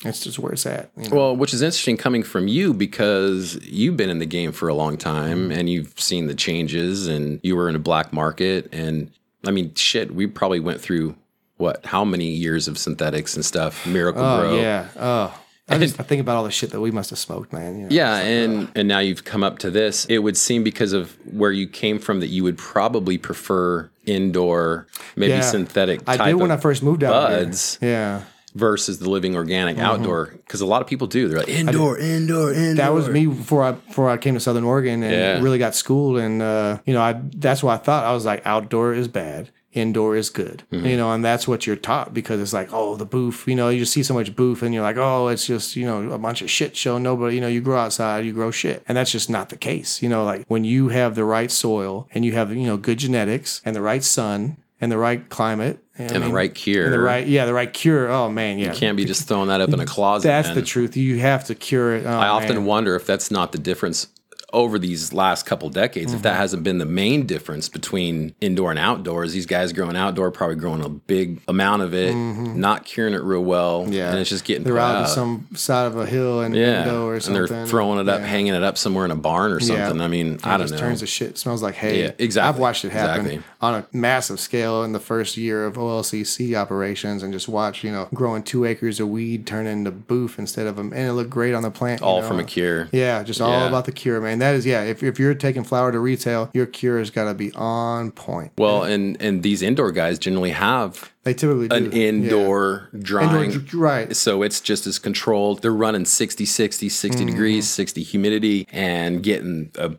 it's 0.05 0.20
just 0.20 0.38
where 0.38 0.52
it's 0.52 0.66
at. 0.66 0.90
You 0.96 1.09
know? 1.09 1.16
Well, 1.16 1.36
which 1.36 1.55
is 1.55 1.62
interesting 1.62 1.96
coming 1.96 2.22
from 2.22 2.46
you 2.48 2.74
because 2.74 3.59
you've 3.64 3.96
been 3.96 4.11
in 4.11 4.18
the 4.18 4.26
game 4.26 4.52
for 4.52 4.68
a 4.68 4.74
long 4.74 4.96
time 4.96 5.50
and 5.50 5.68
you've 5.68 5.98
seen 5.98 6.26
the 6.26 6.34
changes 6.34 7.07
and 7.07 7.40
you 7.42 7.57
were 7.57 7.68
in 7.68 7.74
a 7.76 7.80
black 7.80 8.12
market. 8.12 8.68
And 8.72 9.11
I 9.46 9.50
mean, 9.50 9.74
shit, 9.74 10.14
we 10.14 10.26
probably 10.26 10.61
went 10.61 10.80
through 10.80 11.16
what, 11.57 11.84
how 11.86 12.05
many 12.05 12.28
years 12.30 12.68
of 12.68 12.78
synthetics 12.78 13.34
and 13.36 13.44
stuff, 13.44 13.86
Miracle 13.86 14.22
Oh 14.24 14.40
Grow. 14.40 14.57
yeah. 14.61 14.88
Oh, 14.98 15.40
I 15.66 15.78
just 15.78 15.98
I 15.98 16.02
think 16.02 16.20
about 16.20 16.36
all 16.36 16.44
the 16.44 16.50
shit 16.50 16.70
that 16.72 16.80
we 16.80 16.90
must 16.90 17.09
have 17.09 17.18
smoked, 17.18 17.50
man. 17.52 17.76
You 17.78 17.82
know? 17.84 17.88
Yeah, 17.90 18.16
and 18.18 18.70
and 18.74 18.86
now 18.86 18.98
you've 18.98 19.24
come 19.24 19.42
up 19.42 19.61
to 19.61 19.70
this. 19.70 20.05
It 20.11 20.18
would 20.18 20.36
seem 20.36 20.62
because 20.62 20.92
of 20.92 21.16
where 21.32 21.52
you 21.52 21.66
came 21.66 21.98
from 21.98 22.20
that 22.20 22.26
you 22.26 22.42
would 22.42 22.59
probably 22.59 23.16
prefer 23.16 23.88
indoor, 24.05 24.86
maybe 25.16 25.32
Yeah. 25.32 25.40
synthetic. 25.40 26.02
I 26.07 26.18
did 26.18 26.34
when 26.34 26.50
I 26.50 26.59
first 26.59 26.82
moved 26.82 27.02
out 27.02 27.12
buds 27.30 27.78
here. 27.80 27.88
Yeah. 27.90 28.22
Versus 28.55 28.98
the 29.00 29.11
living 29.11 29.34
organic 29.34 29.78
outdoor. 29.78 30.26
Because 30.26 30.61
a 30.61 30.66
lot 30.66 30.80
of 30.80 30.86
people 30.86 31.07
do. 31.09 31.26
They're 31.28 31.38
like 31.40 31.48
indoor, 31.48 31.98
indoor, 31.98 32.52
indoor. 32.52 32.74
That 32.76 32.92
was 32.94 33.09
me 33.09 33.26
before 33.26 33.64
I 33.64 33.72
before 33.72 34.09
I 34.09 34.16
came 34.16 34.34
to 34.34 34.40
Southern 34.40 34.64
Oregon 34.64 35.02
and 35.02 35.12
Yeah. 35.12 35.40
really 35.42 35.59
got 35.59 35.74
schooled 35.74 36.18
and 36.18 36.40
uh, 36.40 36.78
you 36.86 36.94
know 36.94 37.00
I 37.02 37.20
that's 37.36 37.62
what 37.64 37.72
I 37.74 37.78
thought 37.78 38.05
I 38.05 38.12
was 38.12 38.24
like 38.24 38.42
outdoor 38.46 38.94
is 38.94 39.09
bad 39.09 39.50
indoor 39.72 40.14
is 40.14 40.30
good 40.30 40.62
Mm-hmm. 40.70 40.86
you 40.86 40.96
know 40.96 41.11
and 41.11 41.24
that's 41.24 41.48
what 41.48 41.66
you're 41.66 41.74
taught 41.74 42.14
because 42.14 42.40
it's 42.40 42.52
like 42.52 42.68
oh 42.72 42.94
the 42.94 43.05
boof 43.05 43.44
you 43.48 43.57
know 43.57 43.70
you 43.70 43.80
just 43.80 43.92
see 43.92 44.05
so 44.05 44.14
much 44.14 44.36
boof 44.36 44.62
and 44.62 44.72
you're 44.72 44.84
like 44.84 44.96
oh 44.96 45.26
it's 45.26 45.48
just 45.48 45.74
you 45.74 45.84
know 45.84 46.12
a 46.12 46.18
bunch 46.18 46.42
of 46.42 46.48
shit 46.48 46.76
show 46.76 46.96
nobody 46.96 47.34
you 47.34 47.40
know 47.40 47.48
you 47.48 47.61
grow 47.61 47.78
outside 47.80 48.24
you 48.24 48.32
grow 48.32 48.52
shit 48.52 48.84
and 48.86 48.96
that's 48.96 49.11
just 49.11 49.28
not 49.28 49.48
the 49.48 49.57
case 49.57 50.00
you 50.00 50.09
know 50.09 50.22
like 50.24 50.44
when 50.46 50.62
you 50.62 50.90
have 50.90 51.16
the 51.16 51.24
right 51.24 51.50
soil 51.50 52.07
and 52.14 52.24
you 52.24 52.30
have 52.34 52.52
you 52.55 52.66
know 52.68 52.76
good 52.76 52.98
genetics 52.98 53.61
and 53.64 53.74
the 53.74 53.82
right 53.82 54.05
sun 54.05 54.57
and 54.85 54.93
the 54.93 54.99
right 54.99 55.28
climate 55.30 55.78
I 55.99 56.03
And 56.05 56.22
the 56.24 56.28
right 56.32 56.55
cure. 56.55 56.85
and 56.85 56.93
the 56.93 56.99
right 57.01 57.26
yeah 57.26 57.47
the 57.47 57.55
right 57.55 57.72
cure 57.72 58.09
oh 58.11 58.28
man 58.30 58.59
yeah 58.59 58.72
Can't 58.74 58.97
be 58.97 59.05
just 59.05 59.26
throwing 59.26 59.49
that 59.49 59.61
up 59.61 59.70
in 59.70 59.80
a 59.80 59.87
closet. 59.87 60.28
that's 60.28 60.49
man. 60.49 60.57
the 60.57 60.62
truth 60.62 60.97
you 60.97 61.18
have 61.18 61.45
to 61.47 61.55
cure 61.55 61.97
it 61.97 62.05
oh, 62.07 62.11
I 62.11 62.28
often 62.28 62.57
man. 62.57 62.64
wonder 62.66 62.95
if 62.97 63.07
that's 63.07 63.30
not 63.30 63.53
the 63.53 63.59
difference 63.59 64.09
over 64.55 64.78
these 64.78 65.12
last 65.12 65.44
couple 65.46 65.68
decades. 65.68 66.12
If 66.12 66.18
Mm-hmm. 66.18 66.22
that 66.22 66.36
hasn't 66.36 66.62
been 66.62 66.78
the 66.78 66.86
main 66.86 67.26
difference 67.26 67.68
between 67.68 68.34
indoor 68.40 68.70
and 68.70 68.78
outdoors, 68.78 69.32
these 69.32 69.46
guys 69.46 69.72
growing 69.72 69.96
outdoor 69.96 70.30
probably 70.30 70.57
growing 70.57 70.82
a 70.82 70.88
big 70.88 71.40
amount 71.48 71.82
of 71.82 71.92
it, 71.92 72.14
not 72.14 72.84
curing 72.84 73.14
it 73.14 73.22
real 73.22 73.44
well, 73.44 73.82
Mm-hmm. 73.82 73.92
Yeah, 73.92 74.11
and 74.11 74.18
it's 74.20 74.30
just 74.30 74.44
getting 74.44 74.64
they're 74.64 74.78
out 74.78 74.96
on 74.96 75.07
some 75.09 75.48
side 75.55 75.86
of 75.86 75.96
a 75.96 76.07
hill 76.07 76.40
and 76.40 76.55
yeah, 76.57 76.88
or 76.94 77.18
something. 77.20 77.36
and 77.42 77.48
they're 77.50 77.66
throwing 77.66 77.98
it 77.98 78.09
up, 78.09 78.20
Yeah. 78.20 78.26
hanging 78.26 78.55
it 78.55 78.62
up 78.62 78.78
somewhere 78.78 79.05
in 79.05 79.11
a 79.11 79.16
barn 79.16 79.52
or 79.52 79.61
something. 79.61 80.00
I 80.00 80.09
mean, 80.09 80.38
I 80.44 80.52
don't 80.57 80.61
just 80.68 80.74
know. 80.74 80.78
Turns 80.80 81.00
to 81.00 81.07
shit. 81.07 81.30
It 81.30 81.38
smells 81.38 81.62
like 81.62 81.74
hay. 81.74 82.02
Yeah, 82.05 82.11
exactly, 82.18 82.48
I've 82.48 82.59
watched 82.61 82.84
it 82.84 82.92
happen 82.92 83.26
exactly. 83.26 83.42
on 83.61 83.74
a 83.74 83.86
massive 83.92 84.38
scale 84.40 84.82
in 84.84 84.92
the 84.92 85.00
first 85.00 85.36
year 85.36 85.66
of 85.66 85.74
OLCC 85.76 86.55
operations, 86.55 87.22
and 87.22 87.32
just 87.32 87.48
watch 87.48 87.82
you 87.84 87.90
know 87.90 88.09
growing 88.14 88.42
two 88.42 88.64
acres 88.64 89.00
of 89.00 89.09
weed 89.09 89.46
turn 89.46 89.66
into 89.66 89.90
boof 89.90 90.38
instead 90.38 90.66
of 90.66 90.76
them, 90.76 90.92
and 90.92 91.09
it 91.09 91.12
looked 91.14 91.30
great 91.30 91.55
on 91.55 91.62
the 91.62 91.70
plant. 91.70 92.02
All 92.02 92.20
know. 92.20 92.28
from 92.28 92.38
a 92.38 92.44
cure. 92.44 92.88
Yeah, 92.92 93.22
just 93.22 93.40
all 93.40 93.66
about 93.66 93.84
the 93.86 93.92
cure, 93.92 94.20
man. 94.20 94.38
That 94.45 94.57
is, 94.57 94.66
yeah. 94.66 94.82
If, 94.82 95.03
if 95.03 95.18
you're 95.18 95.34
taking 95.34 95.64
flower 95.64 95.90
to 95.90 95.99
retail, 95.99 96.51
your 96.53 96.66
cure 96.66 96.99
has 96.99 97.11
got 97.11 97.24
to 97.24 97.34
be 97.34 97.51
on 97.55 98.11
point. 98.11 98.53
Well, 98.59 98.82
and 98.82 99.16
and 99.22 99.42
these 99.42 99.62
indoor 99.62 99.90
guys 99.90 100.18
generally 100.18 100.51
have 100.51 101.11
They 101.22 101.32
typically 101.32 101.68
do 101.68 101.76
an 101.76 101.92
indoor 101.92 102.90
Yeah. 102.92 103.01
drying. 103.03 103.53
Indoor, 103.53 103.80
right. 103.80 104.14
So 104.14 104.42
it's 104.42 104.61
just 104.61 104.86
as 104.86 104.99
controlled. 104.99 105.62
They're 105.62 105.72
running 105.72 106.05
60, 106.05 106.45
60, 106.45 106.88
60 106.90 107.18
Mm-hmm. 107.22 107.30
degrees, 107.32 107.66
60 107.70 108.03
humidity, 108.03 108.68
and 108.70 109.22
getting 109.22 109.70
a 109.78 109.92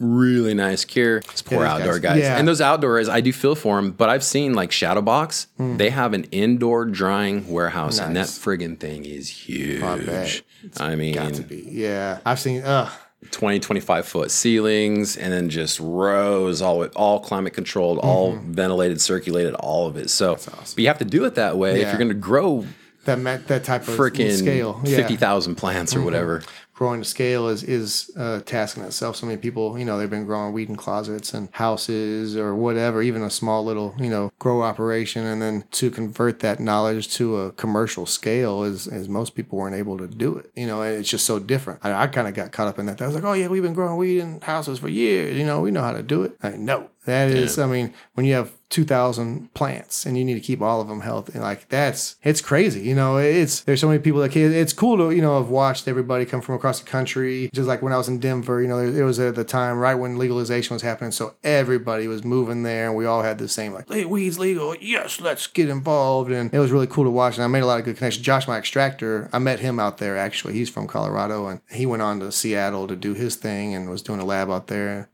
really 0.00 0.54
nice 0.54 0.84
cure. 0.84 1.18
It's 1.18 1.42
poor 1.42 1.60
these 1.60 1.68
outdoor 1.68 2.00
guys- 2.00 2.14
guys. 2.14 2.22
yeah. 2.22 2.36
And 2.38 2.48
those 2.48 2.60
outdoors, 2.60 3.08
I 3.08 3.20
do 3.20 3.32
feel 3.32 3.54
for 3.54 3.76
them, 3.80 3.92
but 3.92 4.08
I've 4.08 4.24
seen 4.24 4.54
like 4.54 4.70
Shadowbox, 4.70 5.46
they 5.78 5.90
have 5.90 6.12
an 6.14 6.24
indoor 6.32 6.84
drying 6.86 7.48
warehouse, 7.48 7.98
and 8.00 8.16
that 8.16 8.26
Mm. 8.26 8.38
Friggin' 8.44 8.80
thing 8.80 9.04
is 9.04 9.28
huge. 9.28 10.42
I 10.80 10.94
mean, 10.96 11.14
Got 11.14 11.34
to 11.34 11.42
be. 11.42 11.64
Yeah, 11.70 12.18
I've 12.26 12.40
seen. 12.40 12.62
Ugh. 12.64 12.90
20, 13.30 13.60
25 13.60 14.06
foot 14.06 14.30
ceilings, 14.30 15.16
and 15.16 15.32
then 15.32 15.48
just 15.48 15.80
rows, 15.80 16.62
all 16.62 16.84
all 16.96 17.20
climate 17.20 17.52
controlled, 17.54 17.98
all 17.98 18.32
Mm-hmm. 18.34 18.52
ventilated, 18.52 19.00
circulated, 19.00 19.54
all 19.54 19.86
of 19.86 19.96
it. 19.96 20.10
So, 20.10 20.36
but 20.36 20.78
you 20.78 20.86
have 20.86 20.98
to 20.98 21.04
do 21.04 21.24
it 21.24 21.34
that 21.36 21.56
way 21.58 21.80
if 21.80 21.88
you're 21.88 21.98
going 21.98 22.08
to 22.08 22.14
grow 22.14 22.66
That 23.04 23.46
that 23.48 23.64
type 23.64 23.82
of 23.86 23.94
freaking 23.96 24.32
scale. 24.36 24.80
Yeah. 24.84 24.90
Mm-hmm. 24.98 25.08
50,000 25.08 25.54
plants 25.56 25.94
or 25.94 26.02
whatever. 26.02 26.42
Growing 26.74 27.00
to 27.00 27.08
scale 27.08 27.48
is 27.48 27.62
is 27.62 28.10
a 28.16 28.40
task 28.40 28.76
in 28.76 28.82
itself. 28.82 29.16
So 29.16 29.26
many 29.26 29.38
people, 29.38 29.78
you 29.78 29.84
know, 29.84 29.98
they've 29.98 30.10
been 30.10 30.26
growing 30.26 30.52
weed 30.52 30.68
in 30.68 30.76
closets 30.76 31.32
and 31.32 31.48
houses 31.52 32.36
or 32.36 32.54
whatever, 32.54 33.02
even 33.02 33.22
a 33.22 33.30
small 33.30 33.64
little, 33.64 33.94
you 33.98 34.10
know, 34.10 34.32
grow 34.38 34.62
operation, 34.62 35.24
and 35.24 35.40
then 35.40 35.64
to 35.72 35.90
convert 35.90 36.40
that 36.40 36.60
knowledge 36.60 37.14
to 37.14 37.36
a 37.38 37.52
commercial 37.52 38.06
scale 38.06 38.64
is 38.64 38.86
is 38.86 39.08
most 39.08 39.34
people 39.34 39.58
weren't 39.58 39.76
able 39.76 39.96
to 39.98 40.08
do 40.08 40.36
it. 40.36 40.50
You 40.54 40.66
know, 40.66 40.82
and 40.82 40.98
it's 40.98 41.08
just 41.08 41.26
so 41.26 41.38
different. 41.38 41.80
I, 41.82 42.02
I 42.02 42.06
kind 42.08 42.28
of 42.28 42.34
got 42.34 42.52
caught 42.52 42.68
up 42.68 42.78
in 42.78 42.86
that. 42.86 43.00
I 43.00 43.06
was 43.06 43.14
like, 43.14 43.24
oh 43.24 43.32
yeah, 43.32 43.48
we've 43.48 43.62
been 43.62 43.74
growing 43.74 43.96
weed 43.96 44.20
in 44.20 44.40
houses 44.40 44.80
for 44.80 44.88
years. 44.88 45.36
You 45.36 45.46
know, 45.46 45.60
we 45.60 45.70
know 45.70 45.82
how 45.82 45.92
to 45.92 46.02
do 46.02 46.22
it. 46.22 46.36
Like, 46.42 46.58
no, 46.58 46.90
that 47.06 47.30
is. 47.30 47.58
I 47.58 47.66
mean, 47.66 47.94
when 48.14 48.26
you 48.26 48.34
have 48.34 48.52
2000 48.70 49.52
plants 49.54 50.06
and 50.06 50.18
you 50.18 50.24
need 50.24 50.34
to 50.34 50.40
keep 50.40 50.60
all 50.60 50.80
of 50.80 50.88
them 50.88 51.00
healthy. 51.00 51.38
Like 51.38 51.68
that's 51.68 52.16
it's 52.22 52.40
crazy 52.40 52.80
you 52.80 52.94
know 52.94 53.18
it's 53.18 53.60
there's 53.60 53.80
so 53.80 53.88
many 53.88 54.00
people 54.00 54.20
that 54.20 54.32
can 54.32 54.52
it's 54.52 54.72
cool 54.72 54.96
to 54.96 55.14
you 55.14 55.22
know 55.22 55.38
have 55.38 55.48
watched 55.48 55.86
everybody 55.86 56.24
come 56.24 56.40
from 56.40 56.54
across 56.54 56.80
the 56.80 56.86
country. 56.86 57.50
Just 57.52 57.68
like 57.68 57.82
when 57.82 57.92
i 57.92 57.96
was 57.96 58.08
in 58.08 58.18
denver 58.18 58.60
you 58.62 58.68
know 58.68 58.78
it 58.78 59.02
was 59.02 59.20
at 59.20 59.34
the 59.34 59.44
time 59.44 59.78
right 59.78 59.94
when 59.94 60.18
legalization 60.18 60.74
was 60.74 60.82
happening 60.82 61.12
so 61.12 61.34
everybody 61.44 62.08
was 62.08 62.24
moving 62.24 62.62
there 62.62 62.88
and 62.88 62.96
we 62.96 63.06
all 63.06 63.22
had 63.22 63.38
the 63.38 63.48
same 63.48 63.72
like 63.72 63.88
hey 63.88 64.04
weed's 64.04 64.38
legal. 64.38 64.74
Yes 64.76 65.20
let's 65.20 65.46
get 65.46 65.68
involved. 65.68 66.30
And 66.30 66.52
it 66.52 66.58
was 66.58 66.72
really 66.72 66.86
cool 66.86 67.04
to 67.04 67.10
watch 67.10 67.36
and 67.36 67.44
i 67.44 67.46
made 67.46 67.62
a 67.62 67.66
lot 67.66 67.78
of 67.78 67.84
good 67.84 67.96
connections. 67.96 68.24
Josh 68.24 68.48
my 68.48 68.58
extractor 68.58 69.28
i 69.32 69.38
met 69.38 69.60
him 69.60 69.78
out 69.78 69.98
there 69.98 70.16
actually. 70.16 70.54
He's 70.54 70.70
from 70.70 70.86
colorado 70.86 71.46
and 71.46 71.60
he 71.70 71.86
went 71.86 72.02
on 72.02 72.20
to 72.20 72.32
seattle 72.32 72.88
to 72.88 72.96
do 72.96 73.14
his 73.14 73.36
thing 73.36 73.74
and 73.74 73.90
was 73.90 74.02
doing 74.02 74.20
a 74.20 74.24
lab 74.24 74.50
out 74.50 74.66
there. 74.68 75.10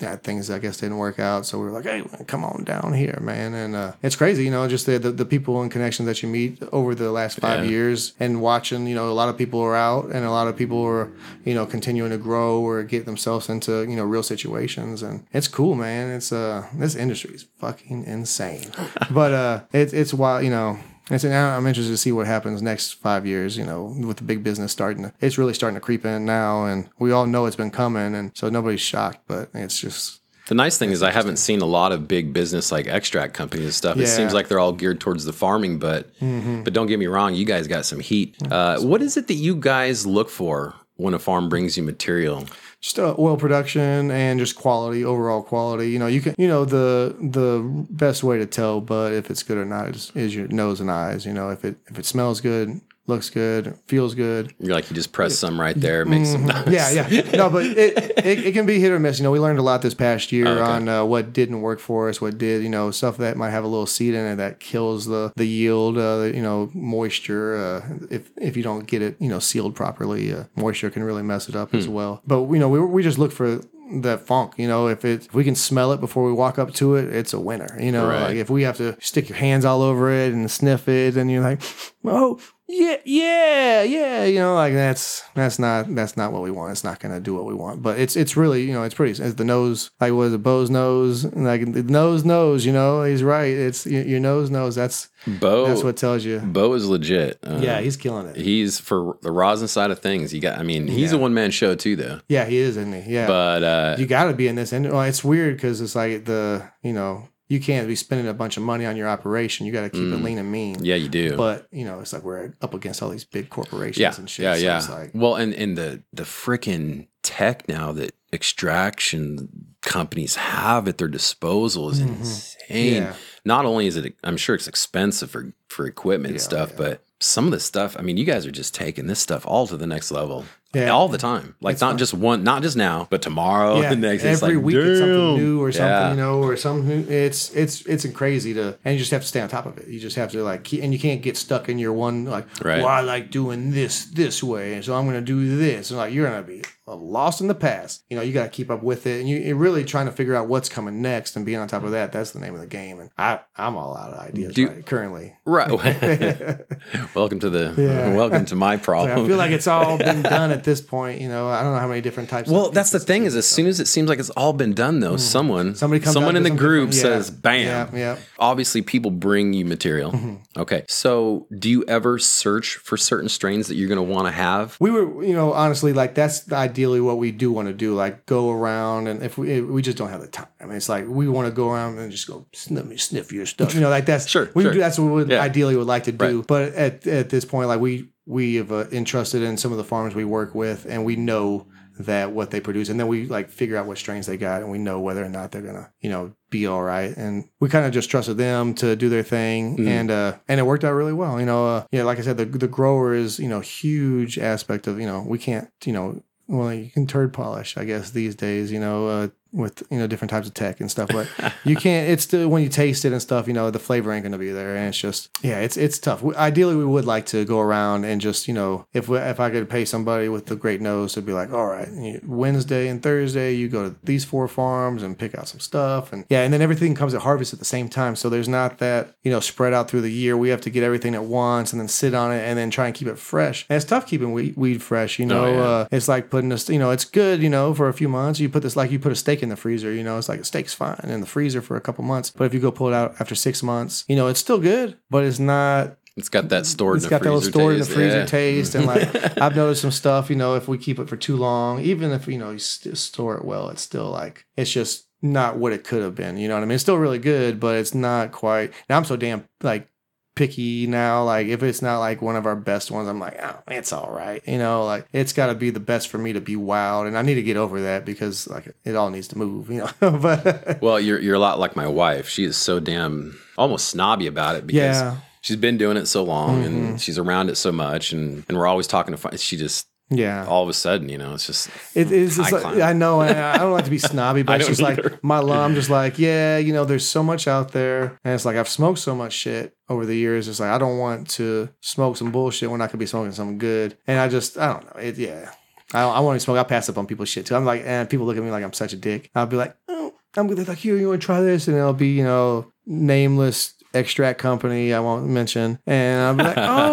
Yeah, 0.00 0.16
things 0.16 0.50
i 0.50 0.58
guess 0.58 0.78
didn't 0.78 0.98
work 0.98 1.18
out 1.18 1.46
so 1.46 1.58
we 1.58 1.64
were 1.64 1.70
like 1.70 1.84
hey 1.84 2.02
come 2.26 2.44
on 2.44 2.64
down 2.64 2.91
here 2.92 3.18
man 3.22 3.54
and 3.54 3.74
uh, 3.76 3.92
it's 4.02 4.16
crazy 4.16 4.44
you 4.44 4.50
know 4.50 4.66
just 4.68 4.86
the, 4.86 4.98
the, 4.98 5.10
the 5.12 5.24
people 5.24 5.60
and 5.62 5.70
connections 5.70 6.06
that 6.06 6.22
you 6.22 6.28
meet 6.28 6.62
over 6.72 6.94
the 6.94 7.10
last 7.12 7.38
five 7.40 7.64
Yeah. 7.64 7.70
years 7.70 8.12
and 8.20 8.40
watching 8.40 8.86
you 8.86 8.94
know 8.94 9.10
a 9.10 9.12
lot 9.20 9.28
of 9.28 9.36
people 9.38 9.60
are 9.60 9.76
out 9.76 10.06
and 10.06 10.24
a 10.24 10.30
lot 10.30 10.48
of 10.48 10.56
people 10.56 10.82
are 10.82 11.10
you 11.44 11.54
know 11.54 11.66
continuing 11.66 12.10
to 12.10 12.18
grow 12.18 12.60
or 12.60 12.82
get 12.82 13.04
themselves 13.06 13.48
into 13.48 13.82
you 13.82 13.96
know 13.96 14.04
real 14.04 14.22
situations 14.22 15.02
and 15.02 15.26
it's 15.32 15.48
cool 15.48 15.74
man 15.74 16.10
it's 16.10 16.32
uh 16.32 16.66
this 16.74 16.94
industry 16.94 17.34
is 17.34 17.46
fucking 17.58 18.04
insane 18.04 18.70
but 19.10 19.32
uh 19.32 19.60
it, 19.72 19.92
it's 19.92 20.12
wild 20.14 20.44
you 20.44 20.50
know 20.50 20.78
And 21.10 21.20
so 21.20 21.28
now 21.28 21.56
I'm 21.58 21.66
interested 21.66 21.90
to 21.92 21.98
see 21.98 22.12
what 22.12 22.26
happens 22.28 22.62
next 22.62 22.94
five 22.94 23.26
years. 23.26 23.56
You 23.58 23.66
know, 23.66 23.92
with 24.08 24.18
the 24.18 24.24
big 24.24 24.42
business 24.44 24.70
starting, 24.72 25.02
to, 25.02 25.12
it's 25.20 25.36
really 25.36 25.52
starting 25.52 25.74
to 25.74 25.80
creep 25.84 26.06
in 26.06 26.24
now, 26.24 26.64
and 26.64 26.88
we 27.02 27.10
all 27.12 27.26
know 27.26 27.44
it's 27.46 27.56
been 27.58 27.72
coming, 27.72 28.14
and 28.14 28.30
so 28.38 28.48
nobody's 28.48 28.80
shocked. 28.80 29.26
But 29.26 29.50
it's 29.52 29.78
just 29.80 30.21
The 30.52 30.56
nice 30.56 30.76
thing 30.76 30.90
is 30.90 31.02
I 31.02 31.10
haven't 31.12 31.38
seen 31.38 31.62
a 31.62 31.64
lot 31.64 31.92
of 31.92 32.06
big 32.06 32.34
business 32.34 32.70
like 32.70 32.86
extract 32.86 33.32
companies 33.32 33.64
and 33.64 33.74
stuff. 33.74 33.96
It 33.96 34.00
Yeah. 34.00 34.06
Mm-hmm. 34.08 34.16
seems 34.18 34.34
like 34.34 34.48
they're 34.48 34.58
all 34.58 34.74
geared 34.74 35.00
towards 35.00 35.24
the 35.24 35.32
farming, 35.32 35.78
but 35.78 36.10
but 36.20 36.74
don't 36.74 36.88
get 36.88 36.98
me 36.98 37.06
wrong, 37.06 37.34
you 37.34 37.46
guys 37.46 37.66
got 37.66 37.86
some 37.86 38.00
heat. 38.00 38.36
Uh, 38.50 38.78
what 38.80 39.00
is 39.00 39.16
it 39.16 39.28
that 39.28 39.34
you 39.46 39.56
guys 39.56 40.06
look 40.06 40.28
for 40.28 40.74
when 40.96 41.14
a 41.14 41.18
farm 41.18 41.48
brings 41.48 41.78
you 41.78 41.82
material? 41.82 42.44
just 42.82 42.98
uh, 42.98 43.14
oil 43.18 43.38
production 43.38 44.10
and 44.10 44.38
just 44.38 44.54
quality, 44.56 45.02
overall 45.06 45.42
quality. 45.42 45.88
You 45.90 45.98
know, 45.98 46.06
you 46.06 46.20
can, 46.20 46.34
you 46.36 46.48
know, 46.48 46.66
the 46.66 47.16
the 47.18 47.62
best 47.88 48.22
way 48.22 48.36
to 48.36 48.44
tell, 48.44 48.82
but 48.82 49.14
if 49.14 49.30
it's 49.30 49.42
good 49.42 49.56
or 49.56 49.64
not 49.64 49.88
is, 49.96 50.12
is 50.14 50.34
your 50.36 50.48
nose 50.48 50.80
and 50.82 50.90
eyes. 50.90 51.24
You 51.24 51.32
know, 51.32 51.48
if 51.48 51.64
it 51.64 51.76
if 51.86 51.98
it 51.98 52.04
smells 52.04 52.42
good, 52.42 52.78
looks 53.06 53.30
good, 53.30 53.76
feels 53.86 54.14
good. 54.14 54.54
You're 54.60 54.74
like 54.74 54.88
you 54.88 54.94
just 54.94 55.12
press 55.12 55.36
some 55.38 55.60
right 55.60 55.74
there, 55.78 56.04
make 56.04 56.24
some 56.24 56.46
noise. 56.46 56.68
Yeah, 56.68 56.90
yeah. 57.08 57.30
No, 57.36 57.50
but 57.50 57.66
it, 57.66 57.98
it 58.24 58.46
it 58.46 58.52
can 58.52 58.64
be 58.66 58.78
hit 58.80 58.92
or 58.92 58.98
miss. 58.98 59.18
You 59.18 59.24
know, 59.24 59.30
we 59.32 59.38
learned 59.40 59.58
a 59.58 59.62
lot 59.62 59.82
this 59.82 59.94
past 59.94 60.30
year 60.32 60.46
Okay. 60.46 60.62
on 60.62 60.88
uh, 60.88 61.04
what 61.04 61.32
didn't 61.32 61.60
work 61.62 61.80
for 61.80 62.08
us, 62.08 62.20
what 62.20 62.38
did. 62.38 62.62
You 62.62 62.68
know, 62.68 62.90
stuff 62.90 63.16
that 63.18 63.36
might 63.36 63.50
have 63.50 63.64
a 63.64 63.68
little 63.68 63.86
seed 63.86 64.14
in 64.14 64.24
it 64.24 64.36
that 64.36 64.60
kills 64.60 65.06
the 65.06 65.32
the 65.36 65.46
yield. 65.46 65.98
Uh, 65.98 66.30
you 66.32 66.42
know, 66.42 66.70
moisture. 66.74 67.56
Uh, 67.56 67.98
if 68.10 68.30
if 68.36 68.56
you 68.56 68.62
don't 68.62 68.86
get 68.86 69.02
it, 69.02 69.16
you 69.20 69.28
know, 69.28 69.38
sealed 69.40 69.74
properly, 69.74 70.32
uh, 70.32 70.44
moisture 70.56 70.90
can 70.90 71.02
really 71.02 71.22
mess 71.22 71.48
it 71.48 71.56
up 71.56 71.70
Hmm. 71.70 71.78
as 71.78 71.88
well. 71.88 72.22
But 72.26 72.48
you 72.50 72.58
know, 72.58 72.68
we 72.68 72.78
we 72.80 73.02
just 73.02 73.18
look 73.18 73.32
for 73.32 73.60
that 73.94 74.20
funk. 74.26 74.54
You 74.56 74.68
know, 74.68 74.86
if 74.88 75.04
it 75.04 75.26
if 75.26 75.34
we 75.34 75.44
can 75.44 75.54
smell 75.54 75.92
it 75.92 76.00
before 76.00 76.24
we 76.24 76.32
walk 76.32 76.58
up 76.58 76.72
to 76.74 76.94
it, 76.94 77.12
it's 77.12 77.32
a 77.34 77.40
winner. 77.40 77.76
You 77.80 77.92
know, 77.92 78.06
Right. 78.06 78.22
like 78.22 78.36
if 78.36 78.48
we 78.48 78.62
have 78.62 78.76
to 78.78 78.96
stick 79.00 79.28
your 79.28 79.36
hands 79.38 79.64
all 79.64 79.82
over 79.82 80.10
it 80.10 80.32
and 80.32 80.50
sniff 80.50 80.88
it, 80.88 81.16
and 81.16 81.30
you're 81.30 81.42
like, 81.42 81.60
oh. 82.04 82.38
Yeah, 82.74 82.96
yeah, 83.04 83.82
yeah. 83.82 84.24
You 84.24 84.38
know, 84.38 84.54
like 84.54 84.72
that's 84.72 85.22
that's 85.34 85.58
not 85.58 85.94
that's 85.94 86.16
not 86.16 86.32
what 86.32 86.40
we 86.42 86.50
want. 86.50 86.72
It's 86.72 86.84
not 86.84 87.00
gonna 87.00 87.20
do 87.20 87.34
what 87.34 87.44
we 87.44 87.52
want. 87.52 87.82
But 87.82 87.98
it's 87.98 88.16
it's 88.16 88.34
really 88.36 88.62
you 88.62 88.72
know 88.72 88.82
it's 88.82 88.94
pretty. 88.94 89.22
It's 89.22 89.34
the 89.34 89.44
nose 89.44 89.90
like 90.00 90.12
what 90.14 90.22
is 90.24 90.32
it? 90.32 90.42
Bo's 90.42 90.70
nose 90.70 91.24
like 91.34 91.70
the 91.72 91.82
nose 91.82 92.24
knows. 92.24 92.64
You 92.64 92.72
know, 92.72 93.02
he's 93.04 93.22
right. 93.22 93.52
It's 93.52 93.84
your, 93.84 94.02
your 94.04 94.20
nose 94.20 94.50
knows. 94.50 94.74
That's 94.74 95.10
Bo, 95.26 95.66
that's 95.66 95.84
what 95.84 95.96
tells 95.96 96.24
you. 96.24 96.40
Bo 96.40 96.72
is 96.72 96.86
legit. 96.88 97.38
Uh, 97.44 97.58
Yeah, 97.62 97.80
he's 97.80 97.96
killing 97.96 98.26
it. 98.26 98.36
he's 98.36 98.80
for 98.80 99.18
the 99.22 99.30
rosin 99.30 99.68
side 99.68 99.90
of 99.92 100.00
things. 100.00 100.34
You 100.34 100.40
got, 100.40 100.58
I 100.58 100.64
mean, 100.64 100.88
he's 100.88 101.12
a 101.12 101.18
one 101.18 101.32
man 101.32 101.52
show 101.52 101.76
too, 101.76 101.94
though. 101.94 102.20
Yeah, 102.28 102.44
he 102.46 102.56
is, 102.56 102.76
isn't 102.76 103.04
he? 103.04 103.12
Yeah, 103.12 103.26
But 103.28 103.62
uh, 103.62 103.96
you 103.98 104.06
got 104.06 104.24
to 104.24 104.34
be 104.34 104.48
in 104.48 104.56
this. 104.56 104.72
And 104.72 104.90
well, 104.90 105.02
it's 105.02 105.22
weird 105.22 105.56
because 105.56 105.80
it's 105.80 105.94
like 105.94 106.24
the 106.24 106.68
you 106.82 106.92
know 106.92 107.28
you 107.52 107.60
can't 107.60 107.86
be 107.86 107.94
spending 107.94 108.28
a 108.28 108.32
bunch 108.32 108.56
of 108.56 108.62
money 108.62 108.86
on 108.86 108.96
your 108.96 109.06
operation. 109.06 109.66
You 109.66 109.72
got 109.72 109.82
to 109.82 109.90
keep 109.90 110.10
it 110.10 110.16
lean 110.24 110.38
and 110.38 110.50
mean. 110.50 110.76
Mm. 110.76 110.86
yeah, 110.86 110.94
you 110.94 111.10
do. 111.10 111.36
But 111.36 111.68
you 111.70 111.84
know, 111.84 112.00
it's 112.00 112.14
like 112.14 112.22
we're 112.22 112.54
up 112.62 112.72
against 112.72 113.02
all 113.02 113.10
these 113.10 113.26
big 113.26 113.50
corporations 113.50 113.98
yeah, 113.98 114.14
and 114.16 114.28
shit. 114.28 114.44
yeah, 114.44 114.54
so 114.54 114.60
yeah. 114.60 114.78
It's 114.78 114.88
like, 114.88 115.10
well, 115.12 115.36
and 115.36 115.52
and 115.52 115.76
the 115.76 116.02
the 116.14 116.22
freaking 116.22 117.08
tech 117.22 117.68
now 117.68 117.92
that 117.92 118.14
extraction 118.32 119.66
companies 119.82 120.36
have 120.36 120.88
at 120.88 120.96
their 120.96 121.08
disposal 121.08 121.90
is 121.90 122.00
insane. 122.00 122.56
Mm-hmm. 122.70 123.02
Yeah. 123.02 123.14
Not 123.44 123.66
only 123.66 123.86
is 123.86 123.96
it, 123.98 124.14
I'm 124.24 124.38
sure 124.38 124.54
it's 124.54 124.66
expensive 124.66 125.30
for 125.30 125.52
for 125.68 125.86
equipment 125.86 126.32
and 126.32 126.40
stuff, 126.40 126.74
but 126.74 127.04
some 127.20 127.44
of 127.44 127.50
the 127.50 127.60
stuff. 127.60 127.96
I 127.98 128.02
mean, 128.02 128.16
you 128.16 128.24
guys 128.24 128.46
are 128.46 128.50
just 128.50 128.74
taking 128.74 129.08
this 129.08 129.20
stuff 129.20 129.46
all 129.46 129.66
to 129.66 129.76
the 129.76 129.86
next 129.86 130.10
level. 130.10 130.46
Yeah. 130.74 130.88
all 130.90 131.08
the 131.08 131.18
time. 131.18 131.54
Like 131.60 131.80
not 131.80 131.96
just 131.98 132.14
one, 132.14 132.44
not 132.44 132.62
just 132.62 132.76
now, 132.76 133.06
but 133.10 133.20
tomorrow, 133.22 133.80
yeah, 133.80 133.90
the 133.94 133.96
next. 133.96 134.24
It's 134.24 134.42
every 134.42 134.56
like, 134.56 134.64
week 134.64 134.76
it's 134.76 135.00
something 135.00 135.36
new 135.36 135.62
or 135.62 135.70
something, 135.72 135.88
Yeah. 135.88 136.10
you 136.10 136.16
know, 136.16 136.42
or 136.42 136.56
something. 136.56 137.06
It's 137.10 137.50
it's 137.54 137.84
it's 137.86 138.06
crazy 138.10 138.54
to, 138.54 138.78
and 138.84 138.94
you 138.94 138.98
just 138.98 139.10
have 139.10 139.22
to 139.22 139.26
stay 139.28 139.40
on 139.40 139.48
top 139.48 139.66
of 139.66 139.78
it. 139.78 139.88
You 139.88 140.00
just 140.00 140.16
have 140.16 140.30
to 140.32 140.42
like, 140.42 140.72
and 140.72 140.92
you 140.92 140.98
can't 140.98 141.22
get 141.22 141.36
stuck 141.36 141.68
in 141.68 141.78
your 141.78 141.92
one 141.92 142.24
like, 142.24 142.46
Right. 142.64 142.78
well, 142.78 142.88
I 142.88 143.00
like 143.00 143.30
doing 143.30 143.72
this 143.72 144.04
this 144.06 144.42
way, 144.42 144.74
and 144.74 144.84
so 144.84 144.94
I'm 144.94 145.04
going 145.04 145.16
to 145.16 145.20
do 145.20 145.56
this, 145.56 145.90
and 145.90 145.98
like 145.98 146.12
you're 146.12 146.28
going 146.28 146.42
to 146.42 146.46
be 146.48 146.62
lost 146.86 147.40
in 147.40 147.46
the 147.48 147.54
past. 147.54 148.04
You 148.10 148.16
know, 148.16 148.22
you 148.22 148.32
got 148.32 148.44
to 148.44 148.48
keep 148.50 148.70
up 148.70 148.82
with 148.82 149.06
it, 149.06 149.20
and 149.20 149.28
you, 149.28 149.38
you're 149.38 149.56
really 149.56 149.84
trying 149.84 150.06
to 150.06 150.12
figure 150.12 150.34
out 150.34 150.48
what's 150.48 150.68
coming 150.68 151.00
next 151.00 151.36
and 151.36 151.46
being 151.46 151.58
on 151.58 151.68
top 151.68 151.84
of 151.84 151.92
that. 151.92 152.12
That's 152.12 152.32
the 152.32 152.40
name 152.40 152.54
of 152.54 152.60
the 152.60 152.66
game, 152.66 152.98
and 153.00 153.10
I 153.18 153.40
I'm 153.56 153.76
all 153.76 153.96
out 153.96 154.10
of 154.12 154.18
ideas 154.18 154.54
Do- 154.54 154.68
right, 154.68 154.84
currently. 154.86 155.34
Right. 155.44 155.70
welcome 157.14 157.40
to 157.40 157.50
the 157.50 157.74
Yeah. 157.76 158.14
welcome 158.14 158.44
to 158.46 158.56
my 158.56 158.76
problem. 158.76 159.24
I 159.24 159.26
feel 159.28 159.36
like 159.36 159.50
it's 159.52 159.66
all 159.66 159.98
been 159.98 160.22
done 160.22 160.50
at 160.62 160.64
this 160.64 160.80
point. 160.80 161.20
You 161.20 161.28
know, 161.28 161.48
I 161.48 161.62
don't 161.62 161.72
know 161.74 161.78
how 161.80 161.88
many 161.88 162.00
different 162.00 162.28
types. 162.30 162.48
well, 162.48 162.70
that's 162.70 162.90
the 162.90 163.00
thing 163.00 163.24
is 163.24 163.34
as 163.36 163.46
soon 163.46 163.66
as 163.66 163.80
it 163.80 163.88
seems 163.88 164.08
like 164.08 164.18
it's 164.18 164.30
all 164.30 164.52
been 164.52 164.74
done 164.74 165.00
though, 165.00 165.16
someone 165.16 165.52
Mm-hmm. 165.52 165.74
Somebody 165.76 166.00
comes 166.00 166.14
someone 166.14 166.36
in 166.36 166.42
the 166.44 166.50
group 166.50 166.90
different. 166.90 167.24
says 167.24 167.30
bam. 167.30 167.90
Yeah, 167.94 167.98
yeah. 167.98 168.16
Obviously 168.38 168.82
people 168.82 169.10
bring 169.10 169.52
you 169.52 169.64
material. 169.64 170.12
Mm-hmm. 170.12 170.60
Okay. 170.60 170.84
So, 170.88 171.46
do 171.58 171.68
you 171.70 171.84
ever 171.88 172.18
search 172.18 172.76
for 172.76 172.96
certain 172.96 173.28
strains 173.28 173.68
that 173.68 173.74
you're 173.74 173.88
going 173.88 173.96
to 174.06 174.12
want 174.14 174.26
to 174.26 174.32
have? 174.32 174.76
we 174.80 174.90
were 174.90 175.22
you 175.24 175.34
know 175.34 175.52
honestly 175.52 175.92
like 175.92 176.14
that's 176.14 176.50
ideally 176.52 177.00
what 177.00 177.18
we 177.18 177.30
do 177.32 177.50
want 177.52 177.68
to 177.68 177.74
do 177.74 177.94
like 177.94 178.24
go 178.26 178.50
around 178.50 179.06
and 179.08 179.22
if 179.22 179.36
we 179.38 179.60
we 179.60 179.82
just 179.82 179.96
don't 179.98 180.08
have 180.10 180.20
the 180.20 180.26
time 180.26 180.46
i 180.60 180.64
mean 180.64 180.76
it's 180.76 180.88
like 180.88 181.04
we 181.08 181.28
want 181.28 181.46
to 181.48 181.52
go 181.52 181.70
around 181.70 181.98
and 181.98 182.10
just 182.12 182.26
go 182.26 182.46
sniff 182.52 183.00
sniff 183.00 183.32
your 183.32 183.46
stuff 183.46 183.74
you 183.74 183.80
know 183.80 183.88
like 183.90 184.06
that's 184.06 184.26
Sure, 184.32 184.50
we 184.54 184.62
sure. 184.62 184.72
do 184.72 184.78
that's 184.78 184.98
what 184.98 185.12
we 185.12 185.24
Yeah. 185.24 185.40
ideally 185.42 185.76
would 185.76 185.86
like 185.86 186.04
to 186.04 186.12
do 186.12 186.38
Right. 186.38 186.46
but 186.46 186.72
at 186.74 187.06
at 187.06 187.28
this 187.30 187.44
point 187.44 187.68
like 187.68 187.80
we 187.80 188.08
we 188.26 188.54
have 188.56 188.70
uh, 188.72 188.84
entrusted 188.92 189.42
in 189.42 189.56
some 189.56 189.72
of 189.72 189.78
the 189.78 189.84
farms 189.84 190.14
we 190.14 190.24
work 190.24 190.54
with 190.54 190.86
and 190.88 191.04
we 191.04 191.16
know 191.16 191.66
that 191.98 192.32
what 192.32 192.50
they 192.50 192.58
produce 192.60 192.88
and 192.88 192.98
then 192.98 193.06
we 193.06 193.26
like 193.26 193.50
figure 193.50 193.76
out 193.76 193.86
what 193.86 193.98
strains 193.98 194.26
they 194.26 194.36
got 194.38 194.62
and 194.62 194.70
we 194.70 194.78
know 194.78 194.98
whether 194.98 195.22
or 195.22 195.28
not 195.28 195.50
they're 195.50 195.60
gonna 195.60 195.90
you 196.00 196.08
know 196.08 196.32
be 196.48 196.66
all 196.66 196.82
right 196.82 197.14
and 197.18 197.44
we 197.60 197.68
kind 197.68 197.84
of 197.84 197.92
just 197.92 198.08
trusted 198.10 198.38
them 198.38 198.72
to 198.74 198.96
do 198.96 199.08
their 199.10 199.22
thing 199.22 199.76
Mm-hmm. 199.76 199.88
and 199.88 200.10
uh 200.10 200.36
and 200.48 200.58
it 200.58 200.62
worked 200.62 200.84
out 200.84 200.92
really 200.94 201.12
well 201.12 201.38
you 201.38 201.44
know 201.46 201.66
uh 201.66 201.84
yeah 201.92 202.02
like 202.04 202.18
i 202.18 202.22
said 202.22 202.38
the, 202.38 202.46
the 202.46 202.66
grower 202.66 203.12
is 203.14 203.38
you 203.38 203.48
know 203.48 203.60
huge 203.60 204.38
aspect 204.38 204.86
of 204.86 204.98
you 204.98 205.06
know 205.06 205.22
we 205.26 205.38
can't 205.38 205.68
you 205.84 205.92
know 205.92 206.22
well 206.48 206.72
you 206.72 206.90
can 206.90 207.06
turd 207.06 207.32
polish 207.32 207.76
i 207.76 207.84
guess 207.84 208.10
these 208.10 208.34
days 208.34 208.72
you 208.72 208.80
know 208.80 209.06
uh 209.08 209.28
with 209.52 209.82
you 209.90 209.98
know 209.98 210.06
different 210.06 210.30
types 210.30 210.46
of 210.46 210.54
tech 210.54 210.80
and 210.80 210.90
stuff 210.90 211.08
but 211.12 211.28
you 211.64 211.76
can't 211.76 212.08
it's 212.08 212.24
still 212.24 212.48
when 212.48 212.62
you 212.62 212.68
taste 212.68 213.04
it 213.04 213.12
and 213.12 213.20
stuff 213.20 213.46
you 213.46 213.52
know 213.52 213.70
the 213.70 213.78
flavor 213.78 214.12
ain't 214.12 214.22
gonna 214.22 214.38
be 214.38 214.50
there 214.50 214.76
and 214.76 214.88
it's 214.88 214.98
just 214.98 215.30
yeah 215.42 215.60
it's 215.60 215.76
it's 215.76 215.98
tough. 215.98 216.24
Ideally 216.24 216.76
we 216.76 216.84
would 216.84 217.04
like 217.04 217.26
to 217.26 217.44
go 217.44 217.60
around 217.60 218.04
and 218.04 218.20
just 218.20 218.48
you 218.48 218.54
know 218.54 218.86
if 218.92 219.08
we, 219.08 219.18
if 219.18 219.40
i 219.40 219.50
could 219.50 219.68
pay 219.68 219.84
somebody 219.84 220.28
with 220.28 220.46
the 220.46 220.56
great 220.56 220.80
nose 220.80 221.12
to 221.14 221.22
be 221.22 221.32
like 221.32 221.52
all 221.52 221.66
right 221.66 221.88
wednesday 222.24 222.88
and 222.88 223.02
thursday 223.02 223.54
you 223.54 223.68
go 223.68 223.90
to 223.90 223.96
these 224.02 224.24
four 224.24 224.48
farms 224.48 225.02
and 225.02 225.18
pick 225.18 225.36
out 225.36 225.48
some 225.48 225.60
stuff 225.60 226.12
and 226.12 226.24
yeah 226.28 226.42
and 226.42 226.52
then 226.52 226.62
everything 226.62 226.94
comes 226.94 227.14
at 227.14 227.22
harvest 227.22 227.52
at 227.52 227.58
the 227.58 227.64
same 227.64 227.88
time 227.88 228.16
so 228.16 228.28
there's 228.28 228.48
not 228.48 228.78
that 228.78 229.14
you 229.22 229.30
know 229.30 229.40
spread 229.40 229.72
out 229.72 229.88
through 229.88 230.00
the 230.00 230.10
year. 230.10 230.36
We 230.36 230.48
have 230.48 230.60
to 230.62 230.70
get 230.70 230.82
everything 230.82 231.14
at 231.14 231.24
once 231.24 231.72
and 231.72 231.80
then 231.80 231.88
sit 231.88 232.14
on 232.14 232.32
it 232.32 232.40
and 232.40 232.58
then 232.58 232.70
try 232.70 232.86
and 232.86 232.94
keep 232.94 233.08
it 233.08 233.18
fresh. 233.18 233.66
And 233.68 233.76
it's 233.76 233.84
tough 233.84 234.06
keeping 234.06 234.32
weed, 234.32 234.56
weed 234.56 234.82
fresh 234.82 235.18
you 235.18 235.26
know 235.26 235.52
yeah. 235.52 235.60
uh, 235.60 235.88
it's 235.90 236.08
like 236.08 236.30
putting 236.30 236.48
this 236.48 236.68
you 236.68 236.78
know 236.78 236.90
it's 236.90 237.04
good 237.04 237.42
you 237.42 237.48
know 237.48 237.74
for 237.74 237.88
a 237.88 237.94
few 237.94 238.08
months. 238.08 238.40
You 238.40 238.48
put 238.48 238.62
this 238.62 238.76
like 238.76 238.90
you 238.90 238.98
put 238.98 239.12
a 239.12 239.16
steak 239.16 239.41
in 239.42 239.48
the 239.48 239.56
freezer 239.56 239.92
you 239.92 240.02
know 240.02 240.16
it's 240.18 240.28
like 240.28 240.40
a 240.40 240.44
steak's 240.44 240.74
fine 240.74 240.98
in 241.04 241.20
the 241.20 241.26
freezer 241.26 241.60
for 241.62 241.76
a 241.76 241.80
couple 241.80 242.04
months 242.04 242.30
but 242.30 242.44
if 242.44 242.54
you 242.54 242.60
go 242.60 242.70
pull 242.70 242.88
it 242.88 242.94
out 242.94 243.14
after 243.20 243.34
six 243.34 243.62
months 243.62 244.04
you 244.08 244.16
know 244.16 244.28
it's 244.28 244.40
still 244.40 244.58
good 244.58 244.96
but 245.10 245.24
it's 245.24 245.38
not 245.38 245.96
It's 246.16 246.28
got 246.28 246.48
that 246.50 246.66
stored 246.66 246.96
it's 246.96 247.04
in 247.04 247.08
the 247.10 247.10
got 247.18 247.22
that 247.24 247.32
little 247.32 247.40
freezer 247.40 247.50
stored 247.52 247.72
in 247.74 247.78
the 247.80 247.84
taste. 247.84 247.94
freezer 247.96 248.18
Yeah. 248.18 248.26
taste 248.26 248.74
and 248.74 248.86
like 248.86 249.38
i've 249.42 249.56
noticed 249.56 249.82
some 249.82 249.90
stuff 249.90 250.30
you 250.30 250.36
know 250.36 250.54
if 250.54 250.68
we 250.68 250.78
keep 250.78 250.98
it 250.98 251.08
for 251.08 251.16
too 251.16 251.36
long 251.36 251.80
even 251.80 252.12
if 252.12 252.26
you 252.28 252.38
know 252.38 252.50
you 252.50 252.58
st- 252.58 252.96
store 252.96 253.36
it 253.36 253.44
well 253.44 253.68
it's 253.70 253.82
still 253.82 254.10
like 254.10 254.44
it's 254.56 254.70
just 254.72 255.06
not 255.24 255.56
what 255.56 255.72
it 255.72 255.84
could 255.84 256.02
have 256.02 256.14
been 256.16 256.36
you 256.36 256.48
know 256.48 256.54
what 256.54 256.62
i 256.62 256.66
mean 256.66 256.74
it's 256.74 256.82
still 256.82 256.98
really 256.98 257.18
good 257.18 257.60
but 257.60 257.76
it's 257.76 257.94
not 257.94 258.32
quite 258.32 258.72
now 258.90 258.96
i'm 258.96 259.04
so 259.04 259.16
damn 259.16 259.44
like 259.62 259.88
picky 260.34 260.86
now 260.86 261.22
like 261.24 261.46
if 261.46 261.62
it's 261.62 261.82
not 261.82 261.98
like 261.98 262.22
one 262.22 262.36
of 262.36 262.46
our 262.46 262.56
best 262.56 262.90
ones 262.90 263.06
i'm 263.08 263.18
like 263.20 263.36
oh 263.42 263.58
it's 263.68 263.92
all 263.92 264.10
right 264.10 264.42
you 264.48 264.56
know 264.56 264.84
like 264.86 265.06
it's 265.12 265.32
got 265.34 265.48
to 265.48 265.54
be 265.54 265.68
the 265.68 265.78
best 265.80 266.08
for 266.08 266.16
me 266.16 266.32
to 266.32 266.40
be 266.40 266.56
wowed 266.56 267.06
and 267.06 267.18
i 267.18 267.22
need 267.22 267.34
to 267.34 267.42
get 267.42 267.56
over 267.58 267.82
that 267.82 268.04
because 268.06 268.48
like 268.48 268.74
it 268.84 268.96
all 268.96 269.10
needs 269.10 269.28
to 269.28 269.36
move 269.36 269.70
you 269.70 269.78
know 269.78 269.90
but 270.18 270.80
Well, 270.80 270.98
you're 270.98 271.18
you're 271.20 271.34
a 271.34 271.38
lot 271.38 271.58
like 271.58 271.76
my 271.76 271.86
wife. 271.86 272.28
She 272.28 272.44
is 272.44 272.56
so 272.56 272.80
damn 272.80 273.38
almost 273.58 273.88
snobby 273.88 274.26
about 274.26 274.56
it 274.56 274.66
because 274.66 275.00
Yeah. 275.00 275.10
Mm-hmm. 275.10 275.18
she's 275.42 275.56
been 275.56 275.76
doing 275.76 275.96
it 275.98 276.06
so 276.06 276.22
long 276.24 276.64
and 276.64 277.00
she's 277.00 277.18
around 277.18 277.50
it 277.50 277.56
so 277.56 277.70
much 277.70 278.12
and 278.12 278.44
and 278.48 278.56
we're 278.56 278.66
always 278.66 278.86
talking 278.86 279.14
to 279.14 279.36
she 279.38 279.56
just 279.58 279.86
yeah 280.16 280.46
all 280.46 280.62
of 280.62 280.68
a 280.68 280.72
sudden, 280.72 281.08
you 281.08 281.18
know, 281.18 281.34
it's 281.34 281.46
just 281.46 281.70
It 281.94 282.12
is. 282.12 282.38
It's 282.38 282.52
like. 282.52 282.64
I 282.64 282.92
know. 282.92 283.20
and 283.20 283.38
I 283.38 283.58
don't 283.58 283.72
like 283.72 283.84
to 283.84 283.90
be 283.90 283.98
snobby, 283.98 284.42
but 284.44 284.60
it's 284.60 284.68
just 284.68 284.82
like 284.82 285.22
my. 285.22 285.40
I'm 285.40 285.74
just 285.74 285.90
like, 285.90 286.18
yeah, 286.18 286.58
you 286.58 286.72
know, 286.72 286.84
there's 286.84 287.06
so 287.06 287.22
much 287.22 287.46
out 287.46 287.72
there, 287.72 288.18
and 288.24 288.34
it's 288.34 288.44
like 288.44 288.56
I've 288.56 288.68
smoked 288.68 288.98
so 288.98 289.14
much 289.14 289.32
shit 289.32 289.76
over 289.88 290.06
the 290.06 290.16
years. 290.16 290.48
It's 290.48 290.60
like 290.60 290.70
I 290.70 290.78
don't 290.78 290.98
want 290.98 291.28
to 291.30 291.68
smoke 291.80 292.16
some 292.16 292.32
bullshit 292.32 292.70
when 292.70 292.80
I 292.80 292.86
could 292.86 292.98
be 292.98 293.06
smoking 293.06 293.32
something 293.32 293.58
good, 293.58 293.96
and 294.06 294.18
I 294.18 294.28
just, 294.28 294.58
I 294.58 294.72
don't 294.72 294.84
know. 294.84 295.00
It, 295.00 295.18
yeah, 295.18 295.52
I, 295.92 296.02
I 296.04 296.20
want 296.20 296.36
to 296.36 296.40
smoke. 296.40 296.58
I 296.58 296.64
pass 296.64 296.88
up 296.88 296.98
on 296.98 297.06
people's 297.06 297.28
shit 297.28 297.46
too. 297.46 297.56
I'm 297.56 297.64
like, 297.64 297.82
and 297.84 298.08
people 298.08 298.26
look 298.26 298.36
at 298.36 298.42
me 298.42 298.50
like 298.50 298.64
I'm 298.64 298.72
such 298.72 298.92
a 298.92 298.96
dick. 298.96 299.30
I'll 299.34 299.46
be 299.46 299.56
like, 299.56 299.76
oh, 299.88 300.14
I'm 300.36 300.46
gonna 300.46 300.62
like, 300.64 300.78
here, 300.78 300.96
you 300.96 301.08
want 301.08 301.22
to 301.22 301.26
try 301.26 301.40
this, 301.40 301.68
and 301.68 301.76
it'll 301.76 301.92
be, 301.92 302.08
you 302.08 302.24
know, 302.24 302.72
nameless 302.86 303.74
extract 303.94 304.38
company 304.38 304.92
I 304.92 305.00
won't 305.00 305.26
mention, 305.28 305.78
and 305.86 306.20
I'll 306.20 306.34
be 306.34 306.44
like, 306.44 306.58
oh. 306.58 306.92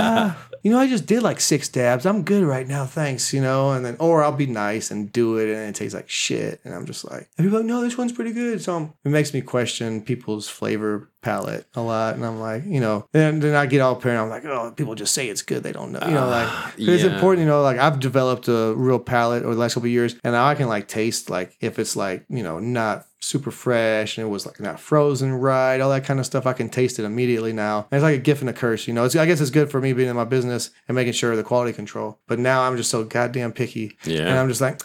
Uh, 0.00 0.34
you 0.68 0.74
know, 0.74 0.80
I 0.80 0.86
just 0.86 1.06
did 1.06 1.22
like 1.22 1.40
six 1.40 1.66
dabs. 1.66 2.04
I'm 2.04 2.24
good 2.24 2.44
right 2.44 2.68
now, 2.68 2.84
thanks. 2.84 3.32
You 3.32 3.40
know, 3.40 3.72
and 3.72 3.86
then 3.86 3.96
or 3.98 4.22
I'll 4.22 4.32
be 4.32 4.44
nice 4.44 4.90
and 4.90 5.10
do 5.10 5.38
it, 5.38 5.48
and 5.48 5.70
it 5.70 5.74
tastes 5.74 5.94
like 5.94 6.10
shit, 6.10 6.60
and 6.62 6.74
I'm 6.74 6.84
just 6.84 7.10
like, 7.10 7.26
and 7.38 7.46
people 7.46 7.60
like, 7.60 7.66
no, 7.66 7.80
this 7.80 7.96
one's 7.96 8.12
pretty 8.12 8.32
good. 8.32 8.60
So 8.60 8.76
um, 8.76 8.94
it 9.02 9.08
makes 9.08 9.32
me 9.32 9.40
question 9.40 10.02
people's 10.02 10.46
flavor 10.46 11.08
palate 11.22 11.66
a 11.74 11.80
lot, 11.80 12.14
and 12.14 12.24
I'm 12.24 12.38
like, 12.40 12.64
you 12.64 12.80
know, 12.80 13.06
and 13.12 13.42
then 13.42 13.54
I 13.54 13.66
get 13.66 13.80
all 13.80 13.96
paranoid. 13.96 14.24
I'm 14.24 14.30
like, 14.30 14.44
oh, 14.44 14.72
people 14.76 14.94
just 14.94 15.14
say 15.14 15.28
it's 15.28 15.42
good, 15.42 15.62
they 15.62 15.72
don't 15.72 15.92
know, 15.92 16.00
you 16.06 16.12
know, 16.14 16.28
like 16.28 16.48
'cause 16.48 16.72
it's 16.78 17.02
yeah. 17.04 17.14
important, 17.14 17.40
you 17.40 17.46
know. 17.48 17.62
Like 17.62 17.78
I've 17.78 18.00
developed 18.00 18.48
a 18.48 18.72
real 18.76 18.98
palate 18.98 19.42
over 19.42 19.54
the 19.54 19.60
last 19.60 19.74
couple 19.74 19.86
of 19.88 19.92
years, 19.92 20.14
and 20.24 20.32
now 20.32 20.46
I 20.46 20.54
can 20.54 20.68
like 20.68 20.88
taste 20.88 21.28
like 21.30 21.56
if 21.60 21.78
it's 21.78 21.96
like 21.96 22.24
you 22.28 22.42
know 22.42 22.58
not 22.58 23.06
super 23.20 23.50
fresh 23.50 24.16
and 24.16 24.24
it 24.24 24.30
was 24.30 24.46
like 24.46 24.60
not 24.60 24.78
frozen 24.78 25.32
right, 25.34 25.80
all 25.80 25.90
that 25.90 26.04
kind 26.04 26.20
of 26.20 26.26
stuff. 26.26 26.46
I 26.46 26.52
can 26.52 26.68
taste 26.68 27.00
it 27.00 27.04
immediately 27.04 27.52
now. 27.52 27.88
And 27.90 27.98
it's 27.98 28.02
like 28.04 28.14
a 28.14 28.22
gift 28.22 28.42
and 28.42 28.48
a 28.48 28.52
curse, 28.52 28.86
you 28.86 28.94
know. 28.94 29.04
It's, 29.04 29.16
I 29.16 29.26
guess 29.26 29.40
it's 29.40 29.50
good 29.50 29.72
for 29.72 29.80
me 29.80 29.92
being 29.92 30.08
in 30.08 30.14
my 30.14 30.24
business 30.24 30.70
and 30.86 30.94
making 30.94 31.14
sure 31.14 31.34
the 31.34 31.42
quality 31.42 31.72
control. 31.72 32.20
But 32.28 32.38
now 32.38 32.62
I'm 32.62 32.76
just 32.76 32.90
so 32.90 33.02
goddamn 33.02 33.50
picky, 33.52 33.96
Yeah. 34.04 34.20
and 34.28 34.38
I'm 34.38 34.48
just 34.48 34.60
like. 34.60 34.80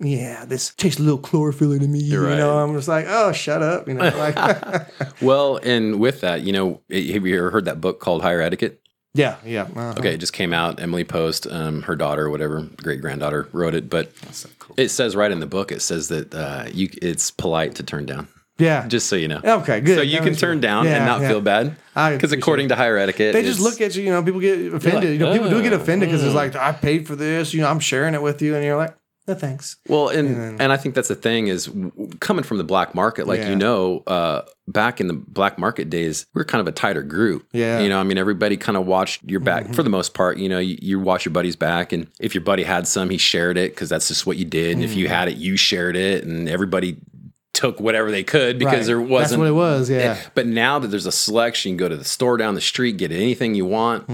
Yeah, 0.00 0.44
this 0.44 0.74
tastes 0.74 0.98
a 0.98 1.02
little 1.02 1.18
chlorophyll 1.18 1.78
to 1.78 1.86
me. 1.86 2.00
You 2.00 2.26
Right. 2.26 2.36
know, 2.36 2.58
I'm 2.58 2.74
just 2.74 2.88
like, 2.88 3.06
oh, 3.08 3.32
shut 3.32 3.62
up. 3.62 3.86
You 3.88 3.94
know, 3.94 4.02
like, 4.16 4.36
Well, 5.22 5.58
and 5.62 6.00
with 6.00 6.20
that, 6.22 6.42
you 6.42 6.52
know, 6.52 6.80
have 6.90 7.26
you 7.26 7.38
ever 7.38 7.50
heard 7.50 7.66
that 7.66 7.80
book 7.80 8.00
called 8.00 8.22
Higher 8.22 8.40
Etiquette? 8.40 8.80
yeah, 9.16 9.36
yeah. 9.44 9.62
uh-huh. 9.62 9.94
Okay, 9.98 10.14
it 10.14 10.18
just 10.18 10.32
came 10.32 10.52
out. 10.52 10.80
Emily 10.80 11.04
Post, 11.04 11.46
um, 11.48 11.82
her 11.82 11.94
daughter, 11.94 12.28
whatever, 12.28 12.62
great 12.82 13.00
granddaughter, 13.00 13.48
wrote 13.52 13.74
it. 13.74 13.88
But 13.88 14.10
it 14.76 14.88
says 14.88 15.14
right 15.14 15.30
in 15.30 15.38
the 15.38 15.46
book, 15.46 15.70
it 15.70 15.80
says 15.82 16.08
that 16.08 16.34
uh, 16.34 16.64
you 16.72 16.88
it's 17.00 17.30
polite 17.30 17.76
to 17.76 17.84
turn 17.84 18.06
down. 18.06 18.26
Yeah. 18.58 18.86
Just 18.88 19.08
so 19.08 19.14
you 19.16 19.28
know. 19.28 19.40
okay, 19.44 19.80
good. 19.80 19.96
So 19.96 20.02
you 20.02 20.18
That 20.18 20.24
can 20.26 20.34
turn 20.34 20.60
down 20.60 20.84
Yeah, 20.86 20.96
and 20.96 21.06
not 21.06 21.20
yeah. 21.20 21.28
feel 21.28 21.40
bad. 21.40 21.76
Because 21.94 22.32
according 22.32 22.68
to 22.70 22.76
higher 22.76 22.96
etiquette, 22.98 23.32
They 23.32 23.42
just 23.42 23.60
look 23.60 23.80
at 23.80 23.94
you, 23.94 24.02
you 24.02 24.10
know, 24.10 24.22
people 24.24 24.40
get 24.40 24.72
offended. 24.74 25.12
you 25.12 25.18
know, 25.20 25.32
people 25.32 25.50
do 25.50 25.62
get 25.62 25.72
"Oh, 25.72 25.76
offended 25.76 26.08
because 26.08 26.24
it's 26.24 26.34
like, 26.34 26.54
I 26.56 26.72
paid 26.72 27.06
for 27.06 27.14
this, 27.16 27.52
you 27.54 27.60
know, 27.62 27.68
I'm 27.68 27.80
sharing 27.80 28.14
it 28.14 28.22
with 28.22 28.42
you. 28.42 28.54
And 28.56 28.64
you're 28.64 28.76
like, 28.76 28.96
no, 29.26 29.34
thanks. 29.34 29.76
Well, 29.88 30.08
and 30.08 30.60
and 30.60 30.72
I 30.72 30.76
think 30.76 30.94
that's 30.94 31.08
the 31.08 31.14
thing 31.14 31.46
is 31.48 31.70
coming 32.20 32.42
from 32.44 32.58
the 32.58 32.64
black 32.64 32.94
market, 32.94 33.26
like 33.26 33.40
Yeah. 33.40 33.50
you 33.50 33.56
know, 33.56 34.02
uh, 34.06 34.42
back 34.68 35.00
in 35.00 35.06
the 35.08 35.14
black 35.14 35.58
market 35.58 35.88
days, 35.90 36.26
we 36.34 36.40
are 36.42 36.44
kind 36.44 36.60
of 36.60 36.66
a 36.68 36.72
tighter 36.72 37.02
group. 37.02 37.46
Yeah. 37.52 37.74
Mm-hmm. 37.76 37.82
you 37.84 37.88
know, 37.90 38.00
I 38.00 38.02
mean, 38.02 38.18
everybody 38.18 38.56
kind 38.56 38.76
of 38.76 38.86
watched 38.86 39.22
your 39.24 39.40
back 39.40 39.72
for 39.74 39.82
the 39.82 39.90
most 39.90 40.14
part. 40.14 40.38
You 40.38 40.48
know, 40.48 40.58
you, 40.58 40.78
you 40.82 41.00
watch 41.00 41.24
your 41.24 41.32
buddy's 41.32 41.56
back, 41.56 41.92
and 41.92 42.06
if 42.20 42.34
your 42.34 42.44
buddy 42.44 42.62
had 42.64 42.86
some, 42.86 43.08
he 43.10 43.18
shared 43.18 43.56
it 43.56 43.72
because 43.72 43.88
that's 43.88 44.08
just 44.08 44.26
what 44.26 44.36
you 44.36 44.44
did. 44.44 44.72
And 44.72 44.84
if 44.84 44.90
Mm-hmm. 44.90 44.98
you 45.00 45.08
had 45.08 45.28
it, 45.28 45.36
you 45.36 45.56
shared 45.56 45.96
it, 45.96 46.24
and 46.24 46.48
everybody 46.48 46.96
took 47.54 47.80
whatever 47.80 48.10
they 48.10 48.22
could 48.24 48.58
because 48.58 48.80
Right. 48.80 48.86
there 48.86 49.00
wasn't. 49.00 49.30
That's 49.30 49.38
what 49.38 49.46
it 49.46 49.52
was, 49.52 49.88
yeah. 49.88 50.16
But 50.34 50.46
now 50.46 50.78
that 50.80 50.88
there's 50.88 51.06
a 51.06 51.12
selection, 51.12 51.70
you 51.70 51.76
can 51.76 51.84
go 51.84 51.88
to 51.88 51.96
the 51.96 52.04
store 52.04 52.36
down 52.36 52.54
the 52.56 52.60
street, 52.60 52.96
get 52.98 53.12
anything 53.12 53.54
you 53.54 53.64
want. 53.64 54.08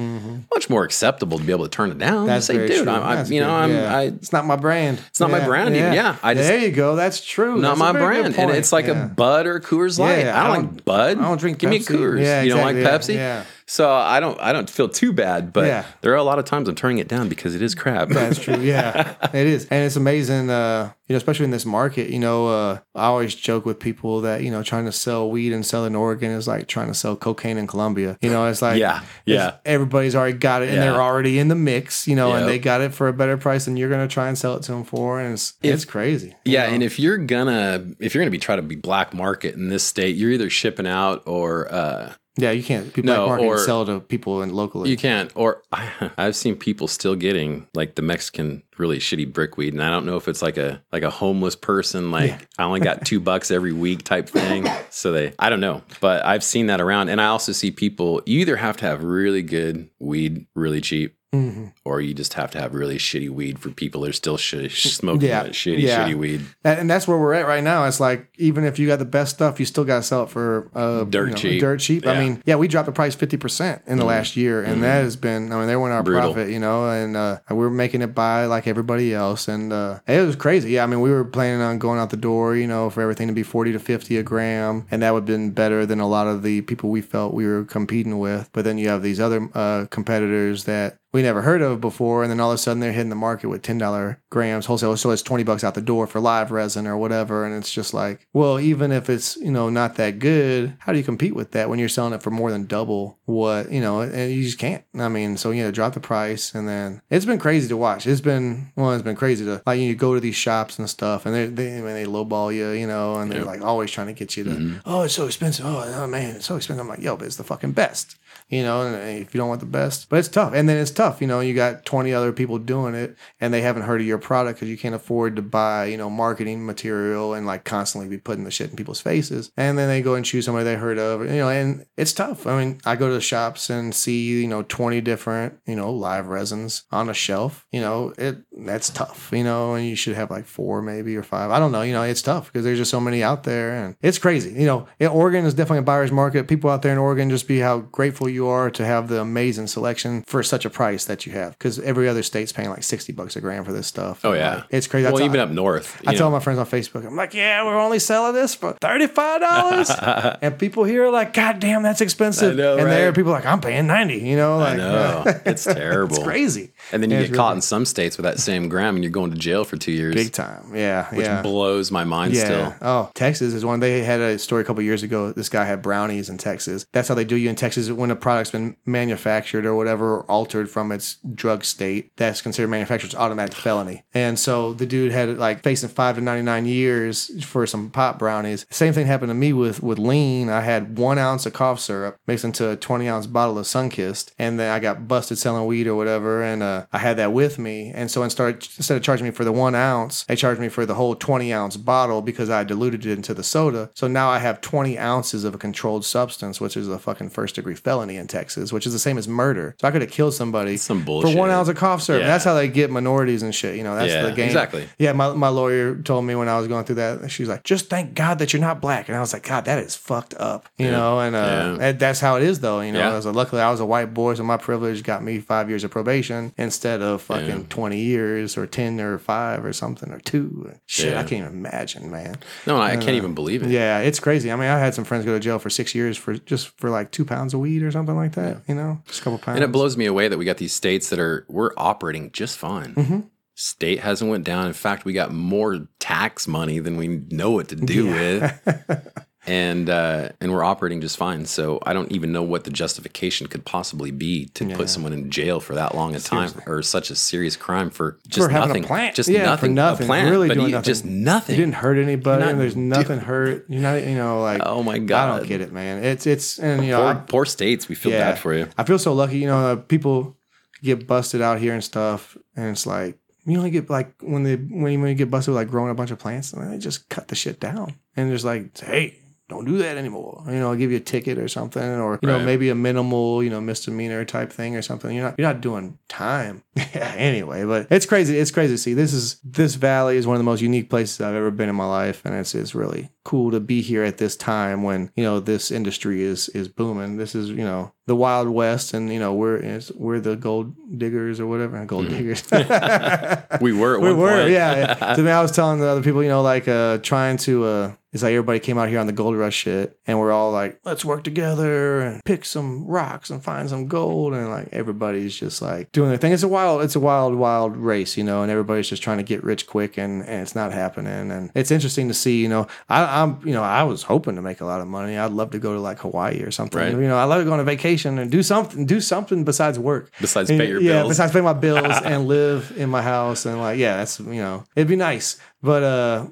Much 0.52 0.68
more 0.70 0.84
acceptable 0.84 1.38
to 1.38 1.44
be 1.44 1.50
able 1.52 1.64
to 1.64 1.70
turn 1.70 1.90
it 1.90 1.98
down. 1.98 2.18
Mm-hmm. 2.18 2.26
That's 2.26 2.46
say, 2.46 2.56
very 2.56 2.68
dude, 2.68 2.84
true. 2.84 2.92
I'm, 2.92 3.02
I, 3.02 3.14
That's 3.16 3.30
you 3.30 3.40
know. 3.40 3.50
I'm, 3.50 3.70
Yeah. 3.72 3.96
I, 3.96 4.02
it's 4.04 4.32
not 4.32 4.44
my 4.46 4.56
brand. 4.56 5.00
It's 5.08 5.18
not 5.20 5.30
my 5.30 5.44
brand 5.44 5.74
even. 5.74 5.94
Yeah, 5.94 6.16
I 6.22 6.34
just- 6.34 6.48
there 6.48 6.58
you 6.58 6.70
go. 6.70 6.94
That's 6.96 7.24
true. 7.24 7.56
not 7.56 7.76
That's 7.76 7.78
my 7.78 7.92
brand, 7.92 8.36
and 8.38 8.50
it's 8.50 8.72
like 8.72 8.86
Yeah. 8.86 9.04
a 9.04 9.08
Bud 9.08 9.46
or 9.46 9.58
Coors 9.58 9.98
Light. 9.98 10.18
Yeah, 10.20 10.38
I 10.38 10.42
don't, 10.44 10.52
I 10.52 10.56
like 10.58 10.66
don't- 10.66 10.84
Bud. 10.84 11.18
I 11.18 11.22
don't 11.22 11.40
drink 11.40 11.58
Give 11.58 11.70
me. 11.70 11.78
Coors. 11.80 12.20
Yeah, 12.22 12.42
you 12.42 12.50
don't 12.50 12.60
like. 12.60 12.76
Pepsi. 12.76 13.14
Yeah, 13.14 13.20
yeah. 13.38 13.44
So 13.70 13.88
I 13.88 14.18
don't. 14.18 14.36
I 14.40 14.52
don't 14.52 14.68
feel 14.68 14.88
too 14.88 15.12
bad, 15.12 15.52
but 15.52 15.66
Yeah. 15.66 15.84
there 16.00 16.12
are 16.12 16.16
a 16.16 16.24
lot 16.24 16.40
of 16.40 16.44
times 16.44 16.68
I'm 16.68 16.74
turning 16.74 16.98
it 16.98 17.06
down 17.06 17.28
because 17.28 17.54
it 17.54 17.62
is 17.62 17.72
crap. 17.76 18.08
That's 18.08 18.36
true. 18.36 18.56
Yeah, 18.60 19.14
it 19.32 19.46
is, 19.46 19.66
and 19.70 19.84
it's 19.86 19.94
amazing. 19.94 20.50
Uh, 20.50 20.90
you 21.06 21.14
know, 21.14 21.16
especially 21.18 21.44
in 21.44 21.52
this 21.52 21.64
market. 21.64 22.10
You 22.10 22.18
know, 22.18 22.48
uh, 22.48 22.78
I 22.96 23.04
always 23.04 23.32
joke 23.32 23.64
with 23.64 23.78
people 23.78 24.22
that 24.22 24.42
you 24.42 24.50
know 24.50 24.64
trying 24.64 24.86
to 24.86 24.92
sell 24.92 25.30
weed 25.30 25.52
and 25.52 25.64
sell 25.64 25.84
in 25.84 25.92
Southern 25.92 25.94
Oregon 25.94 26.32
is 26.32 26.48
like 26.48 26.66
trying 26.66 26.88
to 26.88 26.94
sell 26.94 27.14
cocaine 27.14 27.58
in 27.58 27.68
Colombia. 27.68 28.18
You 28.20 28.30
know, 28.30 28.44
it's 28.46 28.60
like 28.60 28.76
Yeah, 28.80 29.02
yeah. 29.24 29.54
everybody's 29.64 30.16
already 30.16 30.36
got 30.36 30.62
it, 30.62 30.70
and 30.70 30.74
Yeah. 30.78 30.80
they're 30.90 31.00
already 31.00 31.38
in 31.38 31.46
the 31.46 31.54
mix. 31.54 32.08
You 32.08 32.16
know, 32.16 32.30
Yep. 32.30 32.40
and 32.40 32.48
they 32.48 32.58
got 32.58 32.80
it 32.80 32.92
for 32.92 33.06
a 33.06 33.12
better 33.12 33.36
price 33.36 33.66
than 33.66 33.76
you're 33.76 33.88
going 33.88 34.06
to 34.06 34.12
try 34.12 34.26
and 34.26 34.36
sell 34.36 34.56
it 34.56 34.64
to 34.64 34.72
them 34.72 34.82
for, 34.82 35.20
and 35.20 35.34
it's 35.34 35.52
it's 35.62 35.84
crazy. 35.84 36.34
Yeah, 36.44 36.66
know? 36.66 36.74
and 36.74 36.82
if 36.82 36.98
you're 36.98 37.18
gonna 37.18 37.84
if 38.00 38.14
you're 38.16 38.22
gonna 38.24 38.32
be 38.32 38.38
trying 38.38 38.58
to 38.58 38.62
be 38.62 38.74
black 38.74 39.14
market 39.14 39.54
in 39.54 39.68
this 39.68 39.84
state, 39.84 40.16
you're 40.16 40.32
either 40.32 40.50
shipping 40.50 40.88
out 40.88 41.22
or 41.24 41.72
uh, 41.72 42.12
yeah, 42.36 42.50
you 42.52 42.62
can't 42.62 42.92
people 42.92 43.12
No, 43.12 43.26
black 43.26 43.40
market 43.40 43.46
or- 43.46 43.58
sell 43.58 43.84
to 43.86 44.00
people 44.00 44.42
in 44.42 44.54
locally. 44.54 44.88
you 44.90 44.96
can't. 44.96 45.30
Or 45.34 45.62
I've 46.16 46.36
seen 46.36 46.56
people 46.56 46.88
still 46.88 47.14
getting 47.14 47.66
like 47.74 47.94
the 47.96 48.02
Mexican 48.02 48.62
really 48.78 48.98
shitty 48.98 49.32
brickweed, 49.32 49.74
and 49.74 49.82
I 49.82 49.90
don't 49.90 50.06
know 50.06 50.16
if 50.16 50.26
it's 50.28 50.40
like 50.42 50.56
a 50.56 50.82
like 50.92 51.02
a 51.02 51.10
homeless 51.10 51.56
person, 51.56 52.10
like 52.10 52.48
I 52.58 52.64
only 52.64 52.80
got 52.80 53.04
two 53.04 53.20
bucks 53.20 53.50
every 53.50 53.72
week 53.72 54.02
type 54.04 54.28
thing. 54.28 54.66
So 54.92 55.12
they, 55.12 55.32
I 55.38 55.50
don't 55.50 55.60
know, 55.60 55.82
but 56.00 56.24
I've 56.26 56.42
seen 56.42 56.66
that 56.66 56.80
around, 56.80 57.10
and 57.10 57.20
I 57.20 57.26
also 57.26 57.52
see 57.52 57.70
people. 57.70 58.22
You 58.26 58.40
either 58.40 58.56
have 58.56 58.76
to 58.78 58.86
have 58.86 59.04
really 59.04 59.42
good 59.42 59.88
weed, 60.00 60.46
really 60.56 60.80
cheap. 60.80 61.14
Mm-hmm. 61.32 61.66
Or 61.84 62.00
you 62.00 62.12
just 62.12 62.34
have 62.34 62.50
to 62.52 62.60
have 62.60 62.74
really 62.74 62.98
shitty 62.98 63.30
weed 63.30 63.60
for 63.60 63.70
people 63.70 64.00
that 64.00 64.10
are 64.10 64.12
still 64.12 64.36
sh- 64.36 64.90
smoking 64.90 65.28
Yeah, 65.28 65.44
that 65.44 65.52
shitty, 65.52 65.78
yeah. 65.80 66.08
shitty 66.08 66.16
weed. 66.16 66.44
And, 66.64 66.80
and 66.80 66.90
that's 66.90 67.06
where 67.06 67.16
we're 67.16 67.34
at 67.34 67.46
right 67.46 67.62
now. 67.62 67.84
It's 67.84 68.00
like 68.00 68.28
even 68.38 68.64
if 68.64 68.80
you 68.80 68.88
got 68.88 68.98
the 68.98 69.04
best 69.04 69.36
stuff, 69.36 69.60
you 69.60 69.66
still 69.66 69.84
got 69.84 69.98
to 69.98 70.02
sell 70.02 70.24
it 70.24 70.30
for 70.30 70.68
uh, 70.74 71.04
Dirt 71.04 71.26
you 71.26 71.30
know, 71.30 71.36
cheap. 71.36 71.60
Dirt 71.60 71.78
cheap. 71.78 72.04
I 72.04 72.18
mean, 72.18 72.42
yeah, 72.46 72.56
we 72.56 72.66
dropped 72.66 72.86
the 72.86 72.92
price 72.92 73.14
fifty 73.14 73.36
percent 73.36 73.82
in 73.86 73.98
the 73.98 74.04
last 74.04 74.36
year, 74.36 74.62
and 74.62 74.82
that 74.82 75.04
has 75.04 75.14
been. 75.16 75.52
I 75.52 75.58
mean, 75.58 75.68
they 75.68 75.76
weren't 75.76 75.92
our 75.92 76.02
Brutal. 76.02 76.32
profit, 76.32 76.50
you 76.50 76.58
know, 76.58 76.90
and 76.90 77.16
uh, 77.16 77.38
we 77.48 77.56
were 77.56 77.70
making 77.70 78.02
it 78.02 78.12
by 78.12 78.46
like 78.46 78.66
everybody 78.66 79.14
else, 79.14 79.46
and 79.46 79.72
uh, 79.72 80.00
it 80.08 80.26
was 80.26 80.34
crazy. 80.34 80.70
Yeah, 80.72 80.82
I 80.82 80.86
mean, 80.86 81.00
we 81.00 81.10
were 81.10 81.24
planning 81.24 81.60
on 81.60 81.78
going 81.78 82.00
out 82.00 82.10
the 82.10 82.16
door, 82.16 82.56
you 82.56 82.66
know, 82.66 82.90
for 82.90 83.02
everything 83.02 83.28
to 83.28 83.34
be 83.34 83.44
forty 83.44 83.70
to 83.70 83.78
fifty 83.78 84.16
a 84.16 84.24
gram, 84.24 84.84
and 84.90 85.02
that 85.02 85.12
would 85.12 85.20
have 85.20 85.26
been 85.26 85.52
better 85.52 85.86
than 85.86 86.00
a 86.00 86.08
lot 86.08 86.26
of 86.26 86.42
the 86.42 86.62
people 86.62 86.90
we 86.90 87.02
felt 87.02 87.34
we 87.34 87.46
were 87.46 87.64
competing 87.64 88.18
with. 88.18 88.50
But 88.52 88.64
then 88.64 88.78
you 88.78 88.88
have 88.88 89.02
these 89.02 89.20
other 89.20 89.48
uh, 89.54 89.86
competitors 89.90 90.64
that 90.64 90.98
we 91.12 91.22
never 91.22 91.42
heard 91.42 91.62
of 91.62 91.80
before, 91.80 92.22
and 92.22 92.30
then 92.30 92.40
all 92.40 92.50
of 92.50 92.56
a 92.56 92.58
sudden 92.58 92.80
they're 92.80 92.92
hitting 92.92 93.10
the 93.10 93.16
market 93.16 93.48
with 93.48 93.62
ten 93.62 93.78
dollar 93.78 94.22
grams 94.30 94.66
wholesale, 94.66 94.96
so 94.96 95.10
it's 95.10 95.22
twenty 95.22 95.44
bucks 95.44 95.64
out 95.64 95.74
the 95.74 95.80
door 95.80 96.06
for 96.06 96.20
live 96.20 96.50
resin 96.50 96.86
or 96.86 96.96
whatever, 96.96 97.44
and 97.44 97.54
it's 97.54 97.72
just 97.72 97.94
like, 97.94 98.26
well, 98.32 98.58
even 98.58 98.92
if 98.92 99.08
it's 99.08 99.36
you 99.36 99.50
know 99.50 99.70
not 99.70 99.96
that 99.96 100.18
good, 100.18 100.76
how 100.80 100.92
do 100.92 100.98
you 100.98 101.04
compete 101.04 101.34
with 101.34 101.52
that 101.52 101.68
when 101.68 101.78
you're 101.78 101.88
selling 101.88 102.12
it 102.12 102.22
for 102.22 102.30
more 102.30 102.50
than 102.50 102.66
double 102.66 103.18
what 103.30 103.70
you 103.70 103.80
know? 103.80 104.00
And 104.00 104.32
you 104.32 104.42
just 104.42 104.58
can't. 104.58 104.84
I 104.94 105.08
mean, 105.08 105.36
so 105.36 105.50
you 105.50 105.62
know, 105.62 105.70
drop 105.70 105.94
the 105.94 106.00
price, 106.00 106.54
and 106.54 106.68
then 106.68 107.02
it's 107.10 107.24
been 107.24 107.38
crazy 107.38 107.68
to 107.68 107.76
watch. 107.76 108.06
It's 108.06 108.20
been 108.20 108.72
well, 108.76 108.92
it's 108.92 109.02
been 109.02 109.16
crazy 109.16 109.44
to 109.44 109.62
like 109.66 109.80
you 109.80 109.94
go 109.94 110.14
to 110.14 110.20
these 110.20 110.36
shops 110.36 110.78
and 110.78 110.88
stuff, 110.88 111.26
and 111.26 111.34
they 111.34 111.46
they 111.46 111.78
I 111.78 111.80
mean, 111.80 111.94
they 111.94 112.04
lowball 112.04 112.54
you, 112.54 112.70
you 112.70 112.86
know, 112.86 113.16
and 113.16 113.30
they're 113.30 113.44
like 113.44 113.62
always 113.62 113.90
trying 113.90 114.08
to 114.08 114.12
get 114.12 114.36
you 114.36 114.44
to, 114.44 114.50
mm-hmm. 114.50 114.78
oh, 114.84 115.02
it's 115.02 115.14
so 115.14 115.26
expensive, 115.26 115.66
oh, 115.66 115.82
oh 115.96 116.06
man, 116.06 116.36
it's 116.36 116.46
so 116.46 116.56
expensive. 116.56 116.82
I'm 116.82 116.88
like, 116.88 117.00
yo, 117.00 117.16
but 117.16 117.26
it's 117.26 117.36
the 117.36 117.44
fucking 117.44 117.72
best 117.72 118.16
you 118.50 118.64
know, 118.64 118.82
and 118.82 119.20
if 119.20 119.32
you 119.32 119.38
don't 119.38 119.48
want 119.48 119.60
the 119.60 119.66
best, 119.66 120.08
but 120.08 120.18
it's 120.18 120.28
tough. 120.28 120.52
And 120.54 120.68
then 120.68 120.76
it's 120.76 120.90
tough, 120.90 121.20
you 121.20 121.26
know, 121.28 121.38
you 121.38 121.54
got 121.54 121.84
20 121.84 122.12
other 122.12 122.32
people 122.32 122.58
doing 122.58 122.96
it 122.96 123.16
and 123.40 123.54
they 123.54 123.62
haven't 123.62 123.82
heard 123.82 124.00
of 124.00 124.06
your 124.06 124.18
product 124.18 124.58
because 124.58 124.68
you 124.68 124.76
can't 124.76 124.94
afford 124.94 125.36
to 125.36 125.42
buy, 125.42 125.84
you 125.84 125.96
know, 125.96 126.10
marketing 126.10 126.66
material 126.66 127.32
and 127.32 127.46
like 127.46 127.64
constantly 127.64 128.08
be 128.08 128.18
putting 128.18 128.44
the 128.44 128.50
shit 128.50 128.70
in 128.70 128.76
people's 128.76 129.00
faces. 129.00 129.52
And 129.56 129.78
then 129.78 129.88
they 129.88 130.02
go 130.02 130.14
and 130.14 130.24
choose 130.24 130.44
somebody 130.44 130.64
they 130.64 130.74
heard 130.74 130.98
of, 130.98 131.22
you 131.22 131.36
know, 131.36 131.48
and 131.48 131.86
it's 131.96 132.12
tough. 132.12 132.46
I 132.46 132.58
mean, 132.58 132.80
I 132.84 132.96
go 132.96 133.08
to 133.08 133.19
the 133.20 133.26
shops 133.26 133.68
and 133.68 133.94
see, 133.94 134.40
you 134.40 134.48
know, 134.48 134.62
20 134.62 135.02
different, 135.02 135.58
you 135.66 135.76
know, 135.76 135.92
live 135.92 136.26
resins 136.28 136.84
on 136.90 137.10
a 137.10 137.14
shelf, 137.14 137.66
you 137.70 137.80
know, 137.80 138.14
it 138.16 138.38
that's 138.66 138.90
tough, 138.90 139.30
you 139.32 139.44
know, 139.44 139.74
and 139.74 139.86
you 139.86 139.96
should 139.96 140.14
have 140.14 140.30
like 140.30 140.44
four 140.44 140.82
maybe 140.82 141.16
or 141.16 141.22
five. 141.22 141.50
I 141.50 141.58
don't 141.58 141.72
know, 141.72 141.82
you 141.82 141.92
know, 141.92 142.02
it's 142.02 142.22
tough 142.22 142.46
because 142.46 142.64
there's 142.64 142.78
just 142.78 142.90
so 142.90 143.00
many 143.00 143.22
out 143.22 143.44
there 143.44 143.72
and 143.72 143.96
it's 144.02 144.18
crazy. 144.18 144.52
You 144.52 144.66
know, 144.66 145.08
Oregon 145.08 145.44
is 145.44 145.54
definitely 145.54 145.78
a 145.78 145.82
buyer's 145.82 146.12
market. 146.12 146.48
People 146.48 146.70
out 146.70 146.82
there 146.82 146.92
in 146.92 146.98
Oregon 146.98 147.30
just 147.30 147.48
be 147.48 147.58
how 147.58 147.78
grateful 147.80 148.28
you 148.28 148.46
are 148.46 148.70
to 148.70 148.84
have 148.84 149.08
the 149.08 149.20
amazing 149.20 149.66
selection 149.66 150.22
for 150.26 150.42
such 150.42 150.64
a 150.64 150.70
price 150.70 151.04
that 151.06 151.26
you 151.26 151.32
have 151.32 151.52
because 151.58 151.78
every 151.80 152.08
other 152.08 152.22
state's 152.22 152.52
paying 152.52 152.70
like 152.70 152.82
60 152.82 153.12
bucks 153.12 153.36
a 153.36 153.40
gram 153.40 153.64
for 153.64 153.72
this 153.72 153.86
stuff. 153.86 154.24
Oh 154.24 154.32
yeah, 154.32 154.56
like, 154.56 154.64
it's 154.70 154.86
crazy. 154.86 155.10
Well, 155.10 155.22
even 155.22 155.40
up 155.40 155.50
north, 155.50 156.00
I 156.06 156.12
you 156.12 156.18
tell 156.18 156.30
my 156.30 156.40
friends 156.40 156.58
on 156.58 156.66
Facebook, 156.66 157.06
I'm 157.06 157.16
like, 157.16 157.34
yeah, 157.34 157.64
we're 157.64 157.78
only 157.78 157.98
selling 157.98 158.34
this 158.34 158.54
for 158.54 158.74
$35. 158.74 160.38
and 160.42 160.58
people 160.58 160.84
here 160.84 161.06
are 161.06 161.10
like, 161.10 161.32
God 161.32 161.58
damn, 161.58 161.82
that's 161.82 162.00
expensive. 162.00 162.56
Know, 162.56 162.76
and 162.76 162.86
there 162.86 163.04
are 163.04 163.06
right? 163.06 163.14
people 163.14 163.32
like, 163.32 163.46
I'm 163.46 163.60
paying 163.60 163.86
90 163.86 164.10
you 164.18 164.36
know? 164.36 164.58
Like, 164.58 164.74
I 164.74 164.76
know 164.76 165.24
it's 165.46 165.64
terrible. 165.64 166.16
it's 166.16 166.24
crazy. 166.24 166.72
And 166.92 167.02
then 167.02 167.10
you 167.10 167.16
Yeah, 167.16 167.22
get 167.22 167.30
it's 167.30 167.36
caught 167.36 167.54
in 167.54 167.60
some 167.62 167.84
states 167.84 168.16
with 168.16 168.24
that 168.24 168.38
same 168.38 168.68
gram, 168.68 168.94
and 168.96 169.04
you're 169.04 169.10
going 169.12 169.30
to 169.30 169.36
jail 169.38 169.64
for 169.64 169.76
two 169.76 169.92
years, 169.92 170.14
Big 170.14 170.32
time. 170.32 170.74
Yeah. 170.74 171.08
which 171.14 171.26
yeah. 171.26 171.42
blows 171.42 171.90
my 171.90 172.04
mind. 172.04 172.36
Still, 172.36 172.74
Oh, 172.82 173.10
Texas 173.14 173.52
is 173.54 173.64
one. 173.64 173.80
They 173.80 174.02
had 174.02 174.20
a 174.20 174.38
story 174.38 174.62
a 174.62 174.64
couple 174.64 174.82
years 174.82 175.02
ago. 175.02 175.32
This 175.32 175.48
guy 175.48 175.64
had 175.64 175.82
brownies 175.82 176.28
in 176.28 176.38
Texas. 176.38 176.86
That's 176.92 177.08
how 177.08 177.14
they 177.14 177.24
do 177.24 177.36
you 177.36 177.48
in 177.50 177.56
Texas 177.56 177.90
when 177.90 178.10
a 178.10 178.16
product's 178.16 178.50
been 178.50 178.76
manufactured 178.86 179.66
or 179.66 179.74
whatever, 179.74 180.16
or 180.16 180.22
altered 180.30 180.70
from 180.70 180.92
its 180.92 181.16
drug 181.34 181.64
state. 181.64 182.12
That's 182.16 182.42
considered 182.42 182.68
manufactured. 182.68 183.06
It's 183.06 183.14
automatic 183.14 183.54
felony. 183.54 184.04
And 184.14 184.38
so 184.38 184.72
the 184.72 184.86
dude 184.86 185.12
had 185.12 185.38
like 185.38 185.62
facing 185.62 185.88
five 185.88 186.16
to 186.16 186.20
ninety 186.20 186.42
nine 186.42 186.66
years 186.66 187.44
for 187.44 187.66
some 187.66 187.90
pot 187.90 188.18
brownies. 188.18 188.66
Same 188.70 188.92
thing 188.92 189.06
happened 189.06 189.30
to 189.30 189.34
me 189.34 189.52
with 189.52 189.82
with 189.82 189.98
lean. 189.98 190.48
I 190.48 190.60
had 190.60 190.98
one 190.98 191.18
ounce 191.18 191.46
of 191.46 191.52
cough 191.52 191.80
syrup 191.80 192.16
mixed 192.26 192.44
into 192.44 192.70
a 192.70 192.76
twenty 192.76 193.08
ounce 193.08 193.26
bottle 193.26 193.58
of 193.58 193.66
Sunkist, 193.66 194.32
and 194.38 194.58
then 194.58 194.70
I 194.70 194.78
got 194.80 195.08
busted 195.08 195.38
selling 195.38 195.66
weed 195.66 195.86
or 195.86 195.94
whatever. 195.94 196.42
And 196.42 196.62
uh, 196.62 196.79
uh, 196.82 196.86
I 196.92 196.98
had 196.98 197.16
that 197.18 197.32
with 197.32 197.58
me. 197.58 197.90
And 197.94 198.10
so 198.10 198.22
instead 198.22 198.54
instead 198.76 198.96
of 198.96 199.02
charging 199.02 199.24
me 199.26 199.30
for 199.30 199.44
the 199.44 199.52
one 199.52 199.74
ounce, 199.74 200.24
they 200.24 200.36
charged 200.36 200.60
me 200.60 200.68
for 200.68 200.86
the 200.86 200.94
whole 200.94 201.14
20 201.14 201.52
ounce 201.52 201.76
bottle 201.76 202.22
because 202.22 202.50
I 202.50 202.64
diluted 202.64 203.06
it 203.06 203.12
into 203.12 203.34
the 203.34 203.42
soda. 203.42 203.90
So 203.94 204.06
now 204.08 204.28
I 204.30 204.38
have 204.38 204.60
20 204.60 204.98
ounces 204.98 205.44
of 205.44 205.54
a 205.54 205.58
controlled 205.58 206.04
substance, 206.04 206.60
which 206.60 206.76
is 206.76 206.88
a 206.88 206.98
fucking 206.98 207.30
first 207.30 207.54
degree 207.54 207.74
felony 207.74 208.16
in 208.16 208.26
Texas, 208.26 208.72
which 208.72 208.86
is 208.86 208.92
the 208.92 208.98
same 208.98 209.18
as 209.18 209.28
murder. 209.28 209.74
So 209.80 209.88
I 209.88 209.90
could 209.90 210.02
have 210.02 210.10
killed 210.10 210.34
somebody 210.34 210.76
Some 210.76 211.04
for 211.04 211.34
one 211.34 211.50
ounce 211.50 211.68
of 211.68 211.76
cough 211.76 212.02
syrup. 212.02 212.20
Yeah. 212.22 212.26
That's 212.28 212.44
how 212.44 212.54
they 212.54 212.68
get 212.68 212.90
minorities 212.90 213.42
and 213.42 213.54
shit. 213.54 213.76
You 213.76 213.84
know, 213.84 213.94
that's 213.96 214.12
Yeah, 214.12 214.22
the 214.22 214.32
game. 214.32 214.46
exactly. 214.46 214.88
Yeah, 214.98 215.12
my, 215.12 215.32
my 215.34 215.48
lawyer 215.48 215.96
told 215.96 216.24
me 216.24 216.34
when 216.34 216.48
I 216.48 216.58
was 216.58 216.68
going 216.68 216.84
through 216.84 216.96
that, 216.96 217.30
she's 217.30 217.48
like, 217.48 217.64
just 217.64 217.88
thank 217.88 218.14
God 218.14 218.38
that 218.38 218.52
you're 218.52 218.60
not 218.60 218.80
black. 218.80 219.08
And 219.08 219.16
I 219.16 219.20
was 219.20 219.32
like, 219.32 219.46
God, 219.46 219.64
that 219.66 219.78
is 219.78 219.96
fucked 219.96 220.34
up. 220.34 220.68
You 220.78 220.86
Yeah. 220.86 220.92
know, 220.92 221.20
and 221.20 221.36
uh, 221.36 221.92
that's 221.92 222.20
how 222.20 222.36
it 222.36 222.42
is, 222.42 222.60
though. 222.60 222.80
You 222.80 222.92
know, 222.92 222.98
Yeah. 223.00 223.12
I 223.12 223.16
was 223.16 223.26
luckily 223.26 223.62
I 223.62 223.70
was 223.70 223.80
a 223.80 223.86
white 223.86 224.12
boy, 224.14 224.34
so 224.34 224.42
my 224.42 224.56
privilege 224.56 225.02
got 225.02 225.22
me 225.22 225.38
five 225.40 225.68
years 225.68 225.84
of 225.84 225.90
probation 225.90 226.52
instead 226.60 227.02
of 227.02 227.22
fucking 227.22 227.48
Yeah. 227.48 227.62
20 227.68 227.98
years 227.98 228.56
or 228.56 228.66
10 228.66 229.00
or 229.00 229.18
five 229.18 229.64
or 229.64 229.72
something 229.72 230.12
or 230.12 230.20
two. 230.20 230.72
Shit, 230.86 231.12
Yeah. 231.12 231.20
I 231.20 231.24
can't 231.24 231.44
even 231.46 231.52
imagine, 231.58 232.10
man. 232.10 232.36
No, 232.66 232.80
I 232.80 232.96
can't 232.96 233.16
even 233.16 233.34
believe 233.34 233.62
it. 233.62 233.70
Yeah, 233.70 233.98
it's 234.00 234.20
crazy. 234.20 234.52
I 234.52 234.56
mean, 234.56 234.68
I 234.68 234.78
had 234.78 234.94
some 234.94 235.04
friends 235.04 235.24
go 235.24 235.32
to 235.32 235.40
jail 235.40 235.58
for 235.58 235.70
six 235.70 235.94
years 235.94 236.16
for 236.16 236.34
just 236.34 236.68
for 236.78 236.90
like 236.90 237.10
two 237.10 237.24
pounds 237.24 237.54
of 237.54 237.60
weed 237.60 237.82
or 237.82 237.90
something 237.90 238.14
like 238.16 238.32
that. 238.32 238.58
You 238.68 238.74
know, 238.74 239.02
just 239.06 239.20
a 239.20 239.24
couple 239.24 239.38
pounds. 239.38 239.56
And 239.56 239.64
it 239.64 239.72
blows 239.72 239.96
me 239.96 240.06
away 240.06 240.28
that 240.28 240.38
we 240.38 240.44
got 240.44 240.58
these 240.58 240.72
states 240.72 241.08
that 241.10 241.18
are 241.18 241.44
we're 241.48 241.70
operating 241.76 242.30
just 242.32 242.58
fine. 242.58 242.94
Mm-hmm. 242.94 243.20
State 243.54 244.00
hasn't 244.00 244.30
went 244.30 244.44
down. 244.44 244.66
In 244.66 244.72
fact, 244.72 245.04
we 245.04 245.12
got 245.12 245.32
more 245.32 245.86
tax 245.98 246.48
money 246.48 246.78
than 246.78 246.96
we 246.96 247.08
know 247.30 247.50
what 247.50 247.68
to 247.68 247.76
do 247.76 248.06
with. 248.06 249.24
And 249.46 249.88
uh, 249.88 250.28
and 250.42 250.52
we're 250.52 250.62
operating 250.62 251.00
just 251.00 251.16
fine. 251.16 251.46
So 251.46 251.78
I 251.84 251.94
don't 251.94 252.12
even 252.12 252.30
know 252.30 252.42
what 252.42 252.64
the 252.64 252.70
justification 252.70 253.46
could 253.46 253.64
possibly 253.64 254.10
be 254.10 254.46
to 254.54 254.66
put 254.76 254.90
someone 254.90 255.14
in 255.14 255.30
jail 255.30 255.60
for 255.60 255.74
that 255.76 255.94
long 255.94 256.14
a 256.14 256.20
time 256.20 256.50
or 256.66 256.82
such 256.82 257.10
a 257.10 257.16
serious 257.16 257.56
crime 257.56 257.88
for 257.88 258.18
just 258.28 258.46
for 258.46 258.52
having 258.52 258.68
nothing. 258.68 258.84
a 258.84 258.86
plant, 258.86 259.16
Just 259.16 259.30
yeah, 259.30 259.44
nothing. 259.46 259.70
for 259.70 259.74
nothing, 259.74 260.04
A 260.04 260.08
plant, 260.08 260.30
really 260.30 260.48
doing 260.48 260.66
you- 260.66 260.72
nothing. 260.72 260.84
just 260.84 261.04
nothing. 261.06 261.56
You 261.56 261.62
didn't 261.62 261.76
hurt 261.76 261.96
anybody, 261.96 262.44
not 262.44 262.58
there's 262.58 262.76
nothing 262.76 263.18
hurt. 263.18 263.64
You're 263.70 263.80
not, 263.80 264.06
you 264.06 264.14
know, 264.14 264.42
like 264.42 264.60
Oh 264.64 264.82
my 264.82 264.98
god. 264.98 265.30
I 265.30 265.38
don't 265.38 265.48
get 265.48 265.62
it, 265.62 265.72
man. 265.72 266.04
It's 266.04 266.26
it's 266.26 266.58
and 266.58 266.84
you 266.84 266.90
know, 266.90 266.98
poor, 267.00 267.08
I- 267.08 267.14
poor 267.14 267.44
states. 267.46 267.88
We 267.88 267.94
feel 267.94 268.12
bad 268.12 268.38
for 268.38 268.52
you. 268.52 268.68
I 268.76 268.84
feel 268.84 268.98
so 268.98 269.14
lucky. 269.14 269.38
You 269.38 269.46
know, 269.46 269.66
uh, 269.72 269.76
people 269.76 270.36
get 270.82 271.06
busted 271.06 271.40
out 271.40 271.58
here 271.60 271.72
and 271.72 271.82
stuff, 271.82 272.36
and 272.56 272.68
it's 272.68 272.84
like 272.86 273.16
you 273.46 273.56
only 273.56 273.70
get 273.70 273.88
like 273.88 274.12
when 274.20 274.42
they 274.42 274.56
when 274.56 274.92
you, 274.92 275.00
when 275.00 275.08
you 275.08 275.14
get 275.14 275.30
busted 275.30 275.52
with 275.54 275.56
like 275.62 275.70
growing 275.70 275.90
a 275.90 275.94
bunch 275.94 276.10
of 276.10 276.18
plants, 276.18 276.52
and 276.52 276.70
they 276.70 276.76
just 276.76 277.08
cut 277.08 277.28
the 277.28 277.34
shit 277.34 277.58
down, 277.58 277.94
and 278.16 278.30
just 278.30 278.44
like, 278.44 278.76
hey. 278.78 279.16
Don't 279.50 279.64
do 279.66 279.78
that 279.78 279.98
anymore. 279.98 280.42
You 280.46 280.54
know, 280.54 280.70
I'll 280.70 280.76
give 280.76 280.90
you 280.90 280.96
a 280.96 281.00
ticket 281.00 281.36
or 281.38 281.48
something, 281.48 281.82
or 281.82 282.18
you 282.22 282.28
know, 282.28 282.36
Right. 282.38 282.44
maybe 282.46 282.68
a 282.70 282.74
minimal, 282.74 283.42
you 283.42 283.50
know, 283.50 283.60
misdemeanor 283.60 284.24
type 284.24 284.52
thing 284.52 284.76
or 284.76 284.82
something. 284.82 285.14
You're 285.14 285.24
not, 285.24 285.34
you're 285.38 285.48
not 285.48 285.60
doing 285.60 285.98
time. 286.08 286.62
Anyway, 286.94 287.64
but 287.64 287.86
it's 287.90 288.06
crazy. 288.06 288.38
It's 288.38 288.50
crazy 288.50 288.74
to 288.74 288.78
see. 288.78 288.94
This 288.94 289.12
is 289.12 289.38
this 289.44 289.74
valley 289.74 290.16
is 290.16 290.26
one 290.26 290.36
of 290.36 290.38
the 290.40 290.44
most 290.44 290.60
unique 290.62 290.88
places 290.88 291.20
I've 291.20 291.34
ever 291.34 291.50
been 291.50 291.68
in 291.68 291.74
my 291.74 291.86
life, 291.86 292.22
and 292.24 292.34
it's 292.34 292.54
it's 292.54 292.74
really 292.74 293.10
cool 293.24 293.50
to 293.50 293.60
be 293.60 293.82
here 293.82 294.02
at 294.04 294.16
this 294.18 294.36
time 294.36 294.82
when 294.82 295.10
you 295.16 295.22
know 295.24 295.40
this 295.40 295.70
industry 295.70 296.22
is 296.22 296.48
is 296.50 296.68
booming. 296.68 297.16
This 297.18 297.34
is 297.34 297.50
you 297.50 297.64
know 297.64 297.92
the 298.06 298.16
Wild 298.16 298.48
West, 298.48 298.94
and 298.94 299.12
you 299.12 299.18
know 299.18 299.34
we're 299.34 299.56
it's, 299.56 299.90
we're 299.92 300.20
the 300.20 300.36
gold 300.36 300.74
diggers 300.98 301.40
or 301.40 301.46
whatever, 301.46 301.84
gold 301.92 302.08
diggers. 302.08 302.42
We 303.60 303.72
were 303.72 303.98
we 303.98 304.12
were, 304.12 304.36
point. 304.38 304.50
yeah. 304.50 304.76
yeah. 304.76 305.14
So 305.14 305.22
I, 305.22 305.24
mean, 305.24 305.34
I 305.34 305.42
was 305.42 305.52
telling 305.52 305.80
the 305.80 305.86
other 305.88 306.02
people, 306.02 306.22
you 306.22 306.28
know, 306.28 306.42
like 306.42 306.68
uh, 306.68 306.98
trying 306.98 307.36
to. 307.38 307.64
Uh, 307.64 307.92
it's 308.12 308.22
like 308.22 308.32
everybody 308.32 308.58
came 308.60 308.76
out 308.78 308.88
here 308.88 308.98
on 308.98 309.06
the 309.06 309.12
gold 309.12 309.36
rush 309.36 309.54
shit, 309.54 309.98
and 310.06 310.18
we're 310.18 310.32
all 310.32 310.50
like, 310.50 310.80
let's 310.84 311.04
work 311.04 311.22
together 311.24 312.00
and 312.00 312.24
pick 312.24 312.44
some 312.44 312.84
rocks 312.86 313.30
and 313.30 313.42
find 313.42 313.68
some 313.68 313.86
gold, 313.86 314.34
and 314.34 314.48
like 314.50 314.68
everybody's 314.72 315.36
just 315.36 315.62
like 315.62 315.92
doing 315.92 316.08
their 316.08 316.18
thing. 316.18 316.32
It's 316.32 316.42
a 316.42 316.48
wild, 316.48 316.82
it's 316.82 316.96
a 316.96 317.00
wild, 317.00 317.34
wild 317.34 317.76
race, 317.76 318.16
you 318.16 318.24
know, 318.24 318.42
and 318.42 318.50
everybody's 318.50 318.88
just 318.88 319.02
trying 319.02 319.18
to 319.18 319.22
get 319.22 319.44
rich 319.44 319.66
quick, 319.66 319.96
and, 319.98 320.22
and 320.22 320.42
it's 320.42 320.54
not 320.54 320.72
happening. 320.72 321.30
And 321.30 321.50
it's 321.54 321.70
interesting 321.70 322.08
to 322.08 322.14
see, 322.14 322.40
you 322.42 322.48
know, 322.48 322.66
I, 322.88 323.22
I'm, 323.22 323.38
you 323.46 323.52
know, 323.52 323.62
I 323.62 323.82
was 323.84 324.02
hoping 324.02 324.34
to 324.36 324.42
make 324.42 324.60
a 324.60 324.64
lot 324.64 324.80
of 324.80 324.88
money. 324.88 325.16
I'd 325.16 325.32
love 325.32 325.50
to 325.52 325.58
go 325.58 325.74
to 325.74 325.80
like 325.80 326.00
Hawaii 326.00 326.42
or 326.42 326.50
something. 326.50 326.80
Right. 326.80 326.92
You 326.92 327.08
know, 327.08 327.16
I 327.16 327.24
love 327.24 327.40
to 327.40 327.44
go 327.44 327.52
on 327.52 327.60
a 327.60 327.64
vacation 327.64 328.18
and 328.18 328.30
do 328.30 328.42
something, 328.42 328.86
do 328.86 329.00
something 329.00 329.44
besides 329.44 329.78
work. 329.78 330.10
Besides 330.20 330.50
And, 330.50 330.58
pay 330.58 330.68
your 330.68 330.80
yeah, 330.80 330.92
bills. 331.00 331.08
besides 331.10 331.32
pay 331.32 331.40
my 331.40 331.52
bills 331.52 331.94
and 332.04 332.26
live 332.26 332.72
in 332.76 332.90
my 332.90 333.02
house 333.02 333.46
and 333.46 333.58
like 333.60 333.78
yeah, 333.78 333.98
that's 333.98 334.18
you 334.20 334.34
know 334.34 334.64
it'd 334.74 334.88
be 334.88 334.96
nice, 334.96 335.38
but 335.62 335.82
uh, 335.82 336.26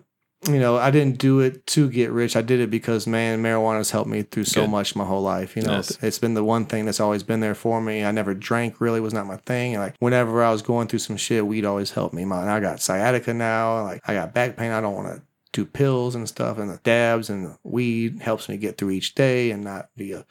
you 0.47 0.59
know 0.60 0.77
I 0.77 0.90
didn't 0.90 1.19
do 1.19 1.40
it 1.40 1.66
to 1.69 1.90
get 1.90 2.10
rich. 2.12 2.36
I 2.36 2.43
did 2.43 2.60
it 2.60 2.70
because 2.70 3.06
man, 3.06 3.43
marijuana 3.43 3.78
has 3.78 3.90
helped 3.90 4.09
me 4.10 4.23
through 4.23 4.44
so 4.44 4.62
Good. 4.62 4.70
much 4.70 4.94
my 4.94 5.05
whole 5.05 5.23
life. 5.23 5.56
You 5.56 5.62
know, 5.62 5.77
Nice. 5.77 5.98
it's 6.02 6.19
been 6.19 6.35
the 6.35 6.44
one 6.44 6.65
thing 6.66 6.85
that's 6.85 7.01
always 7.01 7.23
been 7.23 7.40
there 7.40 7.55
for 7.56 7.81
me. 7.81 8.05
I 8.05 8.12
never 8.12 8.35
drank 8.35 8.81
really 8.81 9.01
was 9.01 9.12
not 9.12 9.27
my 9.27 9.36
thing. 9.39 9.74
And 9.74 9.82
like 9.82 9.97
whenever 9.98 10.43
I 10.44 10.51
was 10.52 10.62
going 10.62 10.86
through 10.89 11.01
some 11.01 11.16
shit, 11.16 11.47
weed 11.47 11.65
always 11.65 11.90
helped 11.90 12.15
me. 12.15 12.24
Man, 12.24 12.48
I 12.48 12.60
got 12.60 12.81
sciatica 12.81 13.35
now. 13.35 13.82
Like 13.82 14.01
I 14.06 14.15
got 14.15 14.32
back 14.35 14.56
pain. 14.56 14.70
I 14.70 14.81
don't 14.81 14.94
want 14.94 15.09
to 15.16 15.23
do 15.52 15.65
pills 15.65 16.15
and 16.15 16.28
stuff 16.28 16.59
and 16.59 16.69
the 16.70 16.78
dabs 16.85 17.31
and 17.31 17.47
the 17.47 17.59
weed 17.65 18.20
helps 18.20 18.51
me 18.51 18.59
get 18.59 18.77
through 18.77 18.90
each 18.90 19.15
day 19.15 19.51
and 19.51 19.65
not 19.65 19.89
be 19.97 20.12
a 20.12 20.27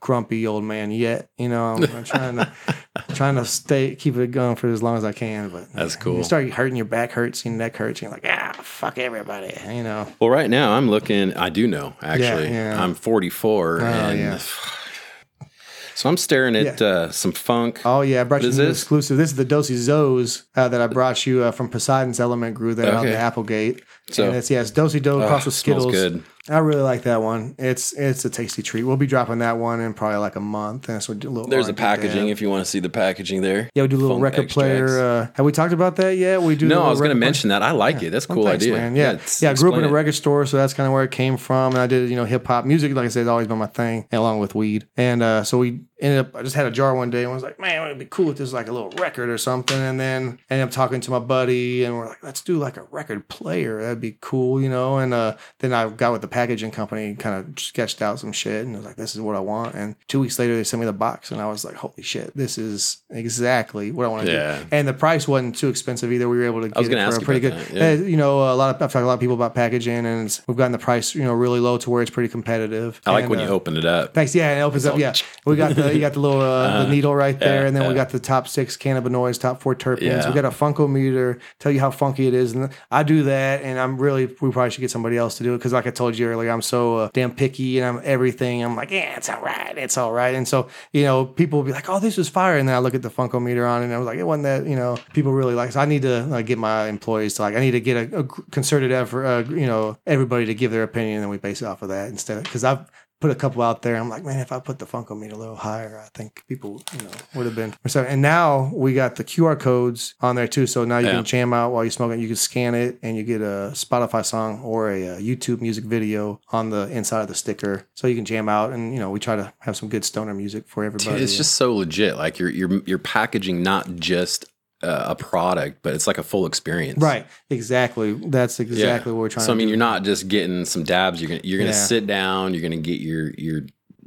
grumpy 0.00 0.46
old 0.46 0.64
man 0.64 0.90
yet. 0.90 1.28
You 1.38 1.48
know, 1.48 1.64
I'm, 1.74 1.82
I'm 1.84 2.04
trying 2.04 2.36
to 2.36 2.52
trying 3.14 3.36
to 3.36 3.44
stay 3.44 3.94
keep 3.94 4.16
it 4.16 4.30
going 4.30 4.56
for 4.56 4.68
as 4.68 4.82
long 4.82 4.96
as 4.96 5.04
I 5.04 5.12
can. 5.12 5.48
But 5.50 5.72
That's 5.72 5.96
cool. 5.96 6.16
You 6.16 6.24
start 6.24 6.48
hurting 6.50 6.76
your 6.76 6.86
back 6.86 7.12
hurts, 7.12 7.44
your 7.44 7.54
neck 7.54 7.76
hurts, 7.76 8.00
and 8.00 8.10
you're 8.10 8.10
like, 8.12 8.26
ah, 8.28 8.52
fuck 8.62 8.98
everybody. 8.98 9.52
You 9.74 9.82
know. 9.82 10.06
Well, 10.20 10.30
right 10.30 10.48
now 10.50 10.72
I'm 10.72 10.88
looking. 10.90 11.34
I 11.34 11.48
do 11.50 11.66
know 11.66 11.94
actually. 12.02 12.48
yeah. 12.50 12.82
I'm 12.82 12.94
44, 12.94 13.80
and 13.80 14.18
yeah. 14.18 14.38
so 15.94 16.08
I'm 16.08 16.16
staring 16.16 16.56
at 16.56 16.80
uh, 16.82 17.10
some 17.12 17.32
funk. 17.32 17.80
Oh 17.84 18.00
yeah, 18.00 18.22
I 18.22 18.24
brought 18.24 18.42
you 18.42 18.50
an 18.50 18.70
exclusive. 18.70 19.16
This 19.16 19.30
is 19.30 19.36
the 19.36 19.44
Dosey 19.44 19.74
Zoes 19.76 20.44
uh, 20.56 20.68
that 20.68 20.80
I 20.80 20.86
brought 20.86 21.24
you 21.26 21.42
uh, 21.44 21.50
from 21.52 21.68
Poseidon's 21.68 22.20
Element 22.20 22.54
Grew 22.54 22.74
there 22.74 22.92
on 22.92 23.00
Okay. 23.00 23.10
the 23.10 23.16
Applegate. 23.18 23.82
So- 24.10 24.26
and 24.26 24.36
it's 24.36 24.50
yeah, 24.50 24.60
it's 24.60 24.70
Dosey 24.70 25.00
Do 25.00 25.22
Oh, 25.22 25.26
crossed 25.26 25.46
with 25.46 25.54
Skittles. 25.54 25.92
good. 25.92 26.22
I 26.48 26.58
really 26.58 26.82
like 26.82 27.02
that 27.04 27.22
one. 27.22 27.54
It's 27.58 27.94
it's 27.94 28.24
a 28.26 28.30
tasty 28.30 28.62
treat. 28.62 28.82
We'll 28.82 28.98
be 28.98 29.06
dropping 29.06 29.38
that 29.38 29.56
one 29.56 29.80
in 29.80 29.94
probably 29.94 30.18
like 30.18 30.36
a 30.36 30.40
month. 30.40 30.90
And 30.90 31.02
so 31.02 31.14
we 31.14 31.18
do 31.18 31.28
a 31.28 31.30
little. 31.30 31.48
There's 31.48 31.68
a 31.68 31.72
packaging 31.72 32.28
if 32.28 32.42
you 32.42 32.50
want 32.50 32.62
to 32.62 32.70
see 32.70 32.80
the 32.80 32.90
packaging 32.90 33.40
there. 33.40 33.70
Yeah, 33.74 33.82
we 33.84 33.88
do 33.88 33.96
a 33.96 33.98
little 33.98 34.16
Funk 34.16 34.24
record 34.24 34.50
player. 34.50 34.98
Uh, 35.00 35.26
have 35.34 35.46
we 35.46 35.52
talked 35.52 35.72
about 35.72 35.96
that 35.96 36.18
yet? 36.18 36.42
We 36.42 36.54
do. 36.54 36.68
no, 36.68 36.82
I 36.82 36.90
was 36.90 36.98
going 36.98 37.08
to 37.08 37.14
mention 37.14 37.48
that. 37.48 37.62
I 37.62 37.70
like 37.70 38.02
it. 38.02 38.10
That's 38.10 38.26
a 38.26 38.28
cool 38.28 38.44
Thanks, 38.44 38.62
idea. 38.62 38.76
man. 38.76 38.94
Yeah, 38.94 39.12
it's- 39.12 39.42
yeah. 39.42 39.50
I 39.50 39.54
grew 39.54 39.72
up 39.72 39.78
in 39.78 39.84
a 39.84 39.88
record 39.88 40.12
store, 40.12 40.44
so 40.44 40.58
that's 40.58 40.74
kind 40.74 40.86
of 40.86 40.92
where 40.92 41.04
it 41.04 41.10
came 41.10 41.38
from. 41.38 41.72
And 41.72 41.80
I 41.80 41.86
did, 41.86 42.10
you 42.10 42.16
know, 42.16 42.26
hip 42.26 42.46
hop 42.46 42.66
music. 42.66 42.94
Like 42.94 43.06
I 43.06 43.08
said, 43.08 43.20
has 43.20 43.28
always 43.28 43.46
been 43.46 43.56
my 43.58 43.66
thing, 43.66 44.06
along 44.12 44.40
with 44.40 44.54
weed. 44.54 44.86
And 44.98 45.22
uh, 45.22 45.44
so 45.44 45.56
we 45.56 45.80
ended 46.00 46.18
up. 46.20 46.36
I 46.36 46.42
just 46.42 46.56
had 46.56 46.66
a 46.66 46.70
jar 46.70 46.94
one 46.94 47.10
day 47.10 47.24
and 47.24 47.32
was 47.32 47.42
like, 47.42 47.58
man, 47.60 47.84
it'd 47.86 47.98
be 47.98 48.06
cool 48.06 48.30
if 48.30 48.36
this 48.36 48.40
was 48.40 48.52
like 48.52 48.68
a 48.68 48.72
little 48.72 48.90
record 48.98 49.28
or 49.28 49.38
something. 49.38 49.76
And 49.78 49.98
then 50.00 50.38
ended 50.50 50.66
up 50.68 50.72
talking 50.72 51.00
to 51.02 51.10
my 51.10 51.18
buddy, 51.18 51.84
and 51.84 51.96
we're 51.96 52.06
like, 52.08 52.22
let's 52.22 52.40
do 52.42 52.58
like 52.58 52.76
a 52.76 52.82
record 52.90 53.28
player. 53.28 53.80
That'd 53.82 54.00
be 54.00 54.16
cool, 54.20 54.60
you 54.60 54.68
know. 54.68 54.98
And 54.98 55.14
uh, 55.14 55.36
then 55.60 55.72
I 55.72 55.88
got 55.88 56.12
with 56.12 56.20
the 56.22 56.28
packaging 56.28 56.70
company, 56.72 57.14
kind 57.14 57.36
of 57.46 57.58
sketched 57.58 58.02
out 58.02 58.18
some 58.18 58.32
shit, 58.32 58.64
and 58.66 58.74
I 58.74 58.78
was 58.78 58.86
like, 58.86 58.96
this 58.96 59.14
is 59.14 59.20
what 59.20 59.36
I 59.36 59.40
want. 59.40 59.74
And 59.74 59.96
two 60.08 60.20
weeks 60.20 60.38
later, 60.38 60.56
they 60.56 60.64
sent 60.64 60.80
me 60.80 60.86
the 60.86 60.92
box, 60.92 61.30
and 61.30 61.40
I 61.40 61.46
was 61.48 61.64
like, 61.64 61.74
holy 61.74 62.02
shit, 62.02 62.36
this 62.36 62.58
is 62.58 62.98
exactly 63.10 63.90
what 63.92 64.04
I 64.04 64.08
want 64.08 64.26
to 64.26 64.32
Yeah. 64.32 64.58
do. 64.58 64.66
And 64.72 64.86
the 64.88 64.92
price 64.94 65.26
wasn't 65.26 65.56
too 65.56 65.68
expensive 65.68 66.12
either. 66.12 66.28
We 66.28 66.38
were 66.38 66.44
able 66.44 66.62
to 66.62 66.68
get 66.68 66.78
was 66.78 66.88
it 66.88 66.92
for 66.92 66.98
ask 66.98 67.22
a 67.22 67.24
pretty 67.24 67.40
good. 67.40 67.52
that, 67.54 67.72
yeah. 67.72 68.04
uh, 68.04 68.06
you 68.06 68.16
know, 68.16 68.38
a 68.52 68.54
lot 68.54 68.70
of 68.70 68.82
I've 68.82 68.92
talked 68.92 68.92
to 68.92 69.04
a 69.04 69.06
lot 69.06 69.14
of 69.14 69.20
people 69.20 69.34
about 69.34 69.54
packaging, 69.54 70.04
and 70.06 70.26
it's, 70.26 70.42
we've 70.46 70.56
gotten 70.56 70.72
the 70.72 70.78
price, 70.78 71.14
you 71.14 71.22
know, 71.24 71.32
really 71.32 71.60
low 71.60 71.78
to 71.78 71.90
where 71.90 72.02
it's 72.02 72.10
pretty 72.10 72.28
competitive. 72.28 73.00
I 73.06 73.12
like 73.12 73.22
And, 73.24 73.30
when 73.30 73.40
uh, 73.40 73.44
you 73.44 73.48
open 73.50 73.76
it 73.76 73.84
up. 73.84 74.14
Thanks. 74.14 74.34
Yeah, 74.34 74.58
it 74.58 74.62
opens 74.62 74.86
up. 74.86 74.94
all- 74.94 75.00
Yeah, 75.00 75.12
we 75.46 75.56
got 75.56 75.74
the 75.74 75.83
you 75.92 76.00
got 76.00 76.12
the 76.14 76.20
little 76.20 76.40
uh, 76.40 76.84
the 76.84 76.90
needle 76.90 77.14
right 77.14 77.38
there, 77.38 77.62
yeah, 77.62 77.66
and 77.66 77.76
then 77.76 77.88
we 77.88 77.94
got 77.94 78.10
the 78.10 78.20
top 78.20 78.48
six 78.48 78.76
cannabinoids, 78.76 79.40
top 79.40 79.60
four 79.60 79.74
terpenes. 79.74 80.02
Yeah. 80.02 80.28
We 80.28 80.34
got 80.34 80.44
a 80.44 80.50
funko 80.50 80.90
meter, 80.90 81.38
tell 81.58 81.72
you 81.72 81.80
how 81.80 81.90
funky 81.90 82.26
it 82.26 82.34
is, 82.34 82.52
and 82.52 82.70
I 82.90 83.02
do 83.02 83.24
that. 83.24 83.62
And 83.62 83.78
I'm 83.78 83.98
really 83.98 84.26
we 84.26 84.50
probably 84.50 84.70
should 84.70 84.80
get 84.80 84.90
somebody 84.90 85.16
else 85.16 85.38
to 85.38 85.44
do 85.44 85.54
it 85.54 85.58
because, 85.58 85.72
like 85.72 85.86
I 85.86 85.90
told 85.90 86.16
you 86.18 86.26
earlier, 86.26 86.50
I'm 86.50 86.62
so 86.62 86.96
uh, 86.96 87.10
damn 87.12 87.34
picky 87.34 87.78
and 87.78 87.86
I'm 87.86 88.04
everything. 88.04 88.62
I'm 88.62 88.76
like, 88.76 88.90
yeah, 88.90 89.16
it's 89.16 89.28
all 89.28 89.42
right, 89.42 89.76
it's 89.76 89.96
all 89.96 90.12
right. 90.12 90.34
And 90.34 90.46
so 90.46 90.68
you 90.92 91.02
know, 91.02 91.24
people 91.24 91.58
will 91.58 91.66
be 91.66 91.72
like, 91.72 91.88
oh, 91.88 92.00
this 92.00 92.18
is 92.18 92.28
fire, 92.28 92.58
and 92.58 92.68
then 92.68 92.74
I 92.74 92.78
look 92.78 92.94
at 92.94 93.02
the 93.02 93.10
funko 93.10 93.42
meter 93.42 93.66
on, 93.66 93.82
it, 93.82 93.86
and 93.86 93.94
I 93.94 93.98
was 93.98 94.06
like, 94.06 94.18
it 94.18 94.24
wasn't 94.24 94.44
that. 94.44 94.66
You 94.66 94.76
know, 94.76 94.98
people 95.12 95.32
really 95.32 95.54
like. 95.54 95.72
So 95.72 95.80
I 95.80 95.84
need 95.84 96.02
to 96.02 96.24
like, 96.24 96.46
get 96.46 96.58
my 96.58 96.88
employees 96.88 97.34
to 97.34 97.42
like, 97.42 97.54
I 97.54 97.60
need 97.60 97.72
to 97.72 97.80
get 97.80 98.12
a, 98.12 98.18
a 98.20 98.24
concerted 98.24 98.92
effort. 98.92 99.24
Uh, 99.24 99.44
you 99.50 99.66
know, 99.66 99.96
everybody 100.06 100.46
to 100.46 100.54
give 100.54 100.70
their 100.70 100.82
opinion, 100.82 101.16
and 101.16 101.22
then 101.24 101.30
we 101.30 101.38
base 101.38 101.62
it 101.62 101.66
off 101.66 101.82
of 101.82 101.88
that 101.88 102.08
instead. 102.08 102.42
Because 102.42 102.64
I've 102.64 102.90
put 103.24 103.30
a 103.30 103.34
couple 103.34 103.62
out 103.62 103.80
there. 103.80 103.96
I'm 103.96 104.10
like, 104.10 104.22
man, 104.22 104.38
if 104.38 104.52
I 104.52 104.60
put 104.60 104.78
the 104.78 104.84
Funko 104.84 105.18
meter 105.18 105.34
a 105.34 105.38
little 105.38 105.56
higher, 105.56 105.98
I 105.98 106.08
think 106.12 106.42
people, 106.46 106.82
you 106.92 107.04
know, 107.04 107.10
would 107.34 107.46
have 107.46 107.54
been. 107.54 107.72
receptive. 107.82 108.12
And 108.12 108.20
now 108.20 108.70
we 108.74 108.92
got 108.92 109.16
the 109.16 109.24
QR 109.24 109.58
codes 109.58 110.14
on 110.20 110.36
there 110.36 110.46
too. 110.46 110.66
So 110.66 110.84
now 110.84 110.98
you 110.98 111.06
Yeah. 111.06 111.12
can 111.14 111.24
jam 111.24 111.54
out 111.54 111.72
while 111.72 111.84
you 111.86 111.90
smoke 111.90 112.12
it. 112.12 112.18
You 112.18 112.26
can 112.26 112.36
scan 112.36 112.74
it, 112.74 112.98
and 113.02 113.16
you 113.16 113.22
get 113.22 113.40
a 113.40 113.70
Spotify 113.72 114.22
song 114.26 114.60
or 114.62 114.90
a, 114.90 115.08
uh 115.08 115.18
YouTube 115.18 115.62
music 115.62 115.84
video 115.84 116.38
on 116.52 116.68
the 116.68 116.82
inside 116.90 117.22
of 117.22 117.28
the 117.28 117.34
sticker. 117.34 117.86
So 117.94 118.06
you 118.08 118.14
can 118.14 118.26
jam 118.26 118.46
out, 118.50 118.74
and 118.74 118.92
you 118.92 119.00
know, 119.00 119.10
we 119.10 119.20
try 119.20 119.36
to 119.36 119.54
have 119.60 119.74
some 119.74 119.88
good 119.88 120.04
stoner 120.04 120.34
music 120.34 120.64
for 120.68 120.84
everybody. 120.84 121.22
It's 121.22 121.36
just 121.38 121.52
so 121.52 121.74
legit. 121.74 122.18
Like 122.18 122.38
you're 122.38 122.50
you're 122.50 122.82
you're 122.84 122.98
packaging 122.98 123.62
not 123.62 123.96
just 123.96 124.44
uh, 124.84 125.10
a 125.10 125.14
product, 125.16 125.78
but 125.82 125.94
it's 125.94 126.06
like 126.06 126.18
a 126.18 126.22
full 126.22 126.46
experience. 126.46 127.02
right, 127.02 127.26
exactly. 127.50 128.12
That's 128.12 128.58
Yeah. 128.60 128.66
exactly 128.66 129.12
what 129.12 129.18
we're 129.20 129.28
trying. 129.30 129.42
To 129.42 129.46
So 129.46 129.52
I 129.52 129.56
mean, 129.56 129.68
you're 129.68 129.76
not 129.78 130.04
just 130.04 130.28
getting 130.28 130.64
some 130.64 130.84
dabs. 130.84 131.20
You're 131.20 131.28
gonna 131.28 131.40
you're 131.44 131.58
gonna 131.58 131.70
Yeah. 131.70 131.76
sit 131.76 132.06
down. 132.06 132.52
You're 132.54 132.62
gonna 132.62 132.76
get 132.76 133.00
your 133.00 133.30
your 133.38 133.62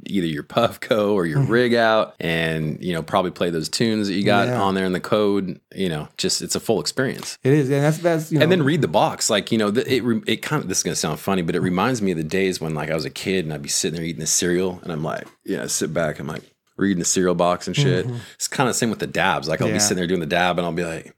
either 0.06 0.26
your 0.28 0.44
Puffco 0.44 1.10
or 1.12 1.26
your 1.26 1.40
rig 1.40 1.74
out, 1.74 2.14
and 2.20 2.82
you 2.82 2.94
know 2.94 3.02
probably 3.02 3.30
play 3.32 3.50
those 3.50 3.68
tunes 3.68 4.06
that 4.08 4.14
you 4.14 4.22
got 4.24 4.46
Yeah. 4.48 4.62
on 4.62 4.74
there 4.74 4.84
in 4.86 4.92
the 4.92 5.00
code. 5.00 5.60
You 5.74 5.88
know, 5.88 6.08
just 6.16 6.40
it's 6.40 6.54
a 6.54 6.60
full 6.60 6.80
experience. 6.80 7.36
It 7.42 7.52
is, 7.52 7.68
and 7.68 7.82
that's 7.84 7.98
that's 7.98 8.30
you 8.32 8.38
know, 8.38 8.44
And 8.44 8.52
then 8.52 8.62
read 8.62 8.80
the 8.80 8.88
box, 8.88 9.28
like 9.28 9.50
you 9.52 9.58
know, 9.58 9.70
the, 9.70 9.82
it 9.92 10.02
it 10.26 10.36
kind 10.42 10.62
of 10.62 10.68
this 10.68 10.78
is 10.78 10.84
gonna 10.84 10.94
sound 10.96 11.18
funny, 11.18 11.42
but 11.42 11.54
it 11.56 11.60
reminds 11.60 12.00
me 12.00 12.12
of 12.12 12.16
the 12.16 12.24
days 12.24 12.60
when 12.60 12.74
like 12.74 12.90
I 12.90 12.94
was 12.94 13.04
a 13.04 13.10
kid 13.10 13.44
and 13.44 13.52
I'd 13.52 13.60
be 13.62 13.68
sitting 13.68 13.96
there 13.96 14.04
eating 14.06 14.20
the 14.20 14.26
cereal, 14.26 14.80
and 14.82 14.92
I'm 14.92 15.02
like, 15.02 15.26
yeah, 15.44 15.64
I 15.64 15.66
sit 15.66 15.92
back, 15.92 16.18
I'm 16.20 16.26
like 16.28 16.42
reading 16.78 16.98
the 17.00 17.04
cereal 17.04 17.34
box 17.34 17.66
and 17.66 17.76
shit. 17.76 18.06
It's 18.34 18.48
kind 18.48 18.68
of 18.68 18.74
the 18.74 18.78
same 18.78 18.90
with 18.90 19.00
the 19.00 19.06
dabs. 19.06 19.48
Like 19.48 19.60
I'll 19.60 19.66
Mm-hmm. 19.66 19.74
Yeah. 19.74 19.78
be 19.78 19.80
sitting 19.82 19.96
there 19.98 20.06
doing 20.06 20.20
the 20.20 20.26
dab, 20.26 20.58
and 20.58 20.64
I'll 20.66 20.72
be 20.72 20.84
like. 20.84 21.14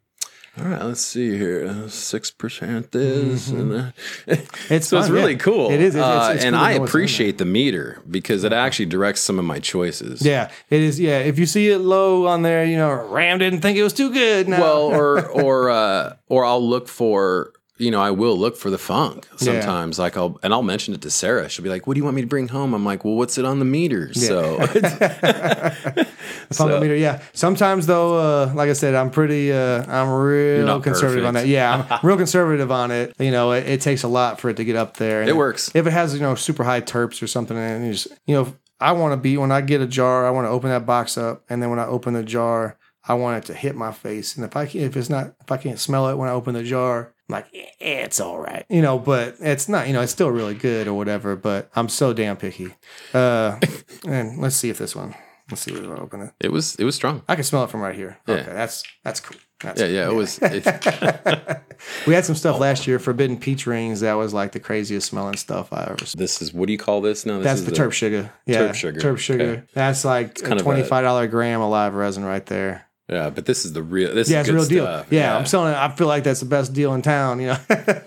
All 0.58 0.64
right, 0.64 0.82
let's 0.82 1.00
see 1.00 1.38
here. 1.38 1.88
Six 1.88 2.32
percent 2.32 2.90
this, 2.90 3.48
and. 3.50 3.70
Mm-hmm. 3.70 4.32
It's 4.74 4.88
so 4.88 4.98
it's 4.98 5.08
really 5.08 5.32
yeah. 5.32 5.38
cool. 5.38 5.70
It 5.70 5.80
is. 5.80 5.94
It's- 5.94 6.04
Uh, 6.04 6.18
it's- 6.18 6.34
it's 6.36 6.44
and 6.44 6.54
cool 6.56 6.64
I 6.64 6.72
know 6.74 6.80
what's 6.80 6.90
in 6.90 6.98
there. 6.98 7.02
appreciate 7.02 7.38
the 7.38 7.44
meter 7.44 8.02
because 8.10 8.42
it 8.42 8.52
actually 8.52 8.86
directs 8.86 9.20
some 9.20 9.38
of 9.38 9.44
my 9.44 9.60
choices. 9.60 10.22
Yeah, 10.22 10.50
it 10.68 10.80
is. 10.82 10.98
Yeah, 10.98 11.18
if 11.20 11.38
you 11.38 11.46
see 11.46 11.68
it 11.70 11.78
low 11.78 12.26
on 12.26 12.42
there, 12.42 12.64
you 12.64 12.76
know, 12.76 12.90
Ram 12.90 13.38
didn't 13.38 13.60
think 13.60 13.78
it 13.78 13.84
was 13.84 13.92
too 13.92 14.12
good. 14.12 14.48
No. 14.48 14.60
Well, 14.60 14.82
or 14.82 15.26
or 15.44 15.70
uh, 15.70 16.16
or 16.28 16.44
I'll 16.44 16.66
look 16.68 16.88
for 16.88 17.52
you 17.80 17.90
know 17.90 18.00
I 18.00 18.10
will 18.10 18.36
look 18.38 18.56
for 18.56 18.70
the 18.70 18.78
funk 18.78 19.26
sometimes. 19.36 19.98
Like 19.98 20.16
I'll 20.16 20.38
and 20.42 20.52
I'll 20.52 20.62
mention 20.62 20.94
it 20.94 21.02
to 21.02 21.10
Sarah. 21.10 21.48
She'll 21.48 21.62
be 21.64 21.70
like, 21.70 21.86
"What 21.86 21.94
do 21.94 21.98
you 21.98 22.04
want 22.04 22.16
me 22.16 22.22
to 22.22 22.28
bring 22.28 22.48
home?" 22.48 22.74
I'm 22.74 22.84
like, 22.84 23.04
"Well, 23.04 23.14
what's 23.14 23.38
it 23.38 23.44
on 23.44 23.58
the 23.58 23.64
meter?" 23.64 24.12
So 24.14 24.58
Pump 26.56 26.70
meter, 26.80 26.96
yeah. 26.96 27.22
Sometimes 27.32 27.86
though, 27.86 28.16
uh, 28.16 28.52
like 28.54 28.70
I 28.70 28.72
said, 28.72 28.94
I'm 28.94 29.10
pretty, 29.10 29.52
uh, 29.52 29.84
I'm 29.88 30.08
real 30.10 30.80
conservative 30.80 31.24
on 31.24 31.34
that. 31.34 31.46
Yeah, 31.46 31.86
I'm 31.90 32.00
real 32.06 32.16
conservative 32.16 32.70
on 32.70 32.90
it. 32.90 33.14
You 33.18 33.30
know, 33.30 33.52
it, 33.52 33.66
it 33.68 33.80
takes 33.80 34.02
a 34.02 34.08
lot 34.08 34.40
for 34.40 34.50
it 34.50 34.56
to 34.56 34.64
get 34.64 34.76
up 34.76 34.96
there. 34.96 35.20
And 35.20 35.30
It 35.30 35.36
works. 35.36 35.70
If 35.74 35.86
it 35.86 35.92
has, 35.92 36.14
you 36.14 36.20
know, 36.20 36.34
super 36.34 36.64
high 36.64 36.80
terps 36.80 37.22
or 37.22 37.26
something, 37.26 37.56
and 37.56 37.86
you 37.86 37.92
just, 37.92 38.08
you 38.26 38.34
know, 38.34 38.54
I 38.80 38.92
want 38.92 39.12
to 39.12 39.16
be 39.16 39.36
when 39.36 39.52
I 39.52 39.60
get 39.60 39.80
a 39.80 39.86
jar, 39.86 40.26
I 40.26 40.30
want 40.30 40.46
to 40.46 40.50
open 40.50 40.70
that 40.70 40.86
box 40.86 41.16
up, 41.18 41.44
and 41.48 41.62
then 41.62 41.70
when 41.70 41.78
I 41.78 41.86
open 41.86 42.14
the 42.14 42.24
jar, 42.24 42.76
I 43.10 43.14
want 43.14 43.42
it 43.42 43.46
to 43.48 43.54
hit 43.54 43.74
my 43.74 43.90
face. 43.90 44.36
And 44.36 44.44
if 44.44 44.56
I 44.56 44.64
if 44.72 44.96
it's 44.96 45.10
not, 45.10 45.34
if 45.40 45.50
I 45.50 45.56
can't 45.56 45.80
smell 45.80 46.08
it 46.10 46.16
when 46.16 46.28
I 46.28 46.32
open 46.32 46.54
the 46.54 46.62
jar. 46.62 47.12
I'm 47.28 47.32
like 47.32 47.46
"Eh, 47.52 47.66
it's 48.04 48.20
all 48.20 48.38
right, 48.38 48.64
you 48.68 48.82
know, 48.82 48.98
but 48.98 49.36
it's 49.40 49.68
not, 49.68 49.86
you 49.88 49.92
know, 49.92 50.00
it's 50.00 50.12
still 50.12 50.30
really 50.30 50.54
good 50.54 50.86
or 50.86 50.94
whatever. 50.94 51.34
But 51.34 51.70
I'm 51.74 51.88
so 51.88 52.12
damn 52.12 52.36
picky. 52.36 52.74
Uh, 53.12 53.58
and 54.06 54.38
let's 54.40 54.54
see 54.56 54.70
if 54.70 54.78
this 54.78 54.94
one. 54.94 55.14
Let's 55.50 55.62
see 55.62 55.72
if 55.72 55.84
I 55.84 55.94
open 55.94 56.20
it. 56.22 56.32
it 56.40 56.52
was 56.52 56.76
it 56.76 56.84
was 56.84 56.94
strong. 56.94 57.22
I 57.28 57.34
can 57.34 57.42
smell 57.42 57.64
it 57.64 57.70
from 57.70 57.80
right 57.80 57.96
here. 57.96 58.18
Yeah. 58.28 58.34
Okay, 58.36 58.52
that's 58.52 58.84
that's 59.02 59.18
cool. 59.18 59.36
That's 59.60 59.80
Yeah, 59.80 59.88
yeah. 59.88 60.08
It 60.08 60.14
was. 60.14 60.38
It, 60.40 60.64
We 62.06 62.14
had 62.14 62.24
some 62.24 62.34
stuff 62.34 62.60
last 62.60 62.86
year, 62.86 62.98
forbidden 62.98 63.38
peach 63.38 63.66
rings. 63.66 64.00
That 64.00 64.14
was 64.14 64.34
like 64.34 64.52
the 64.52 64.60
craziest 64.60 65.08
smelling 65.08 65.36
stuff 65.36 65.72
I 65.72 65.84
ever. 65.84 66.04
Smelled. 66.04 66.18
this 66.18 66.42
is 66.42 66.52
what 66.52 66.66
do 66.66 66.72
you 66.72 66.78
call 66.78 67.00
this? 67.00 67.24
No, 67.24 67.38
this 67.38 67.44
That's 67.44 67.60
is 67.60 67.66
the 67.66 67.72
terp 67.72 67.92
sugar. 67.92 68.30
Yeah, 68.46 68.68
Terp 68.68 68.74
sugar. 68.74 69.00
Terp 69.00 69.18
sugar. 69.18 69.44
Okay. 69.44 69.62
That's 69.72 70.04
like 70.04 70.40
a 70.42 70.56
a- 70.56 70.58
twenty 70.58 70.82
five 70.82 71.04
dollar 71.04 71.26
gram 71.26 71.60
of 71.60 71.70
live 71.70 71.94
resin 71.94 72.24
right 72.24 72.44
there. 72.44 72.86
Yeah, 73.10 73.30
but 73.30 73.44
this 73.46 73.64
is 73.64 73.72
the 73.72 73.82
real. 73.82 74.14
This 74.14 74.30
Yeah, 74.30 74.40
is 74.40 74.48
it's 74.48 74.50
a 74.50 74.54
real 74.54 74.64
deal. 74.86 75.04
Yeah, 75.10 75.36
I'm 75.36 75.46
selling 75.46 75.72
it. 75.72 75.76
I 75.76 75.88
feel 75.90 76.06
like 76.06 76.22
that's 76.24 76.40
the 76.40 76.46
best 76.46 76.72
deal 76.72 76.94
in 76.94 77.02
town. 77.02 77.40
You 77.40 77.48
know, 77.48 77.58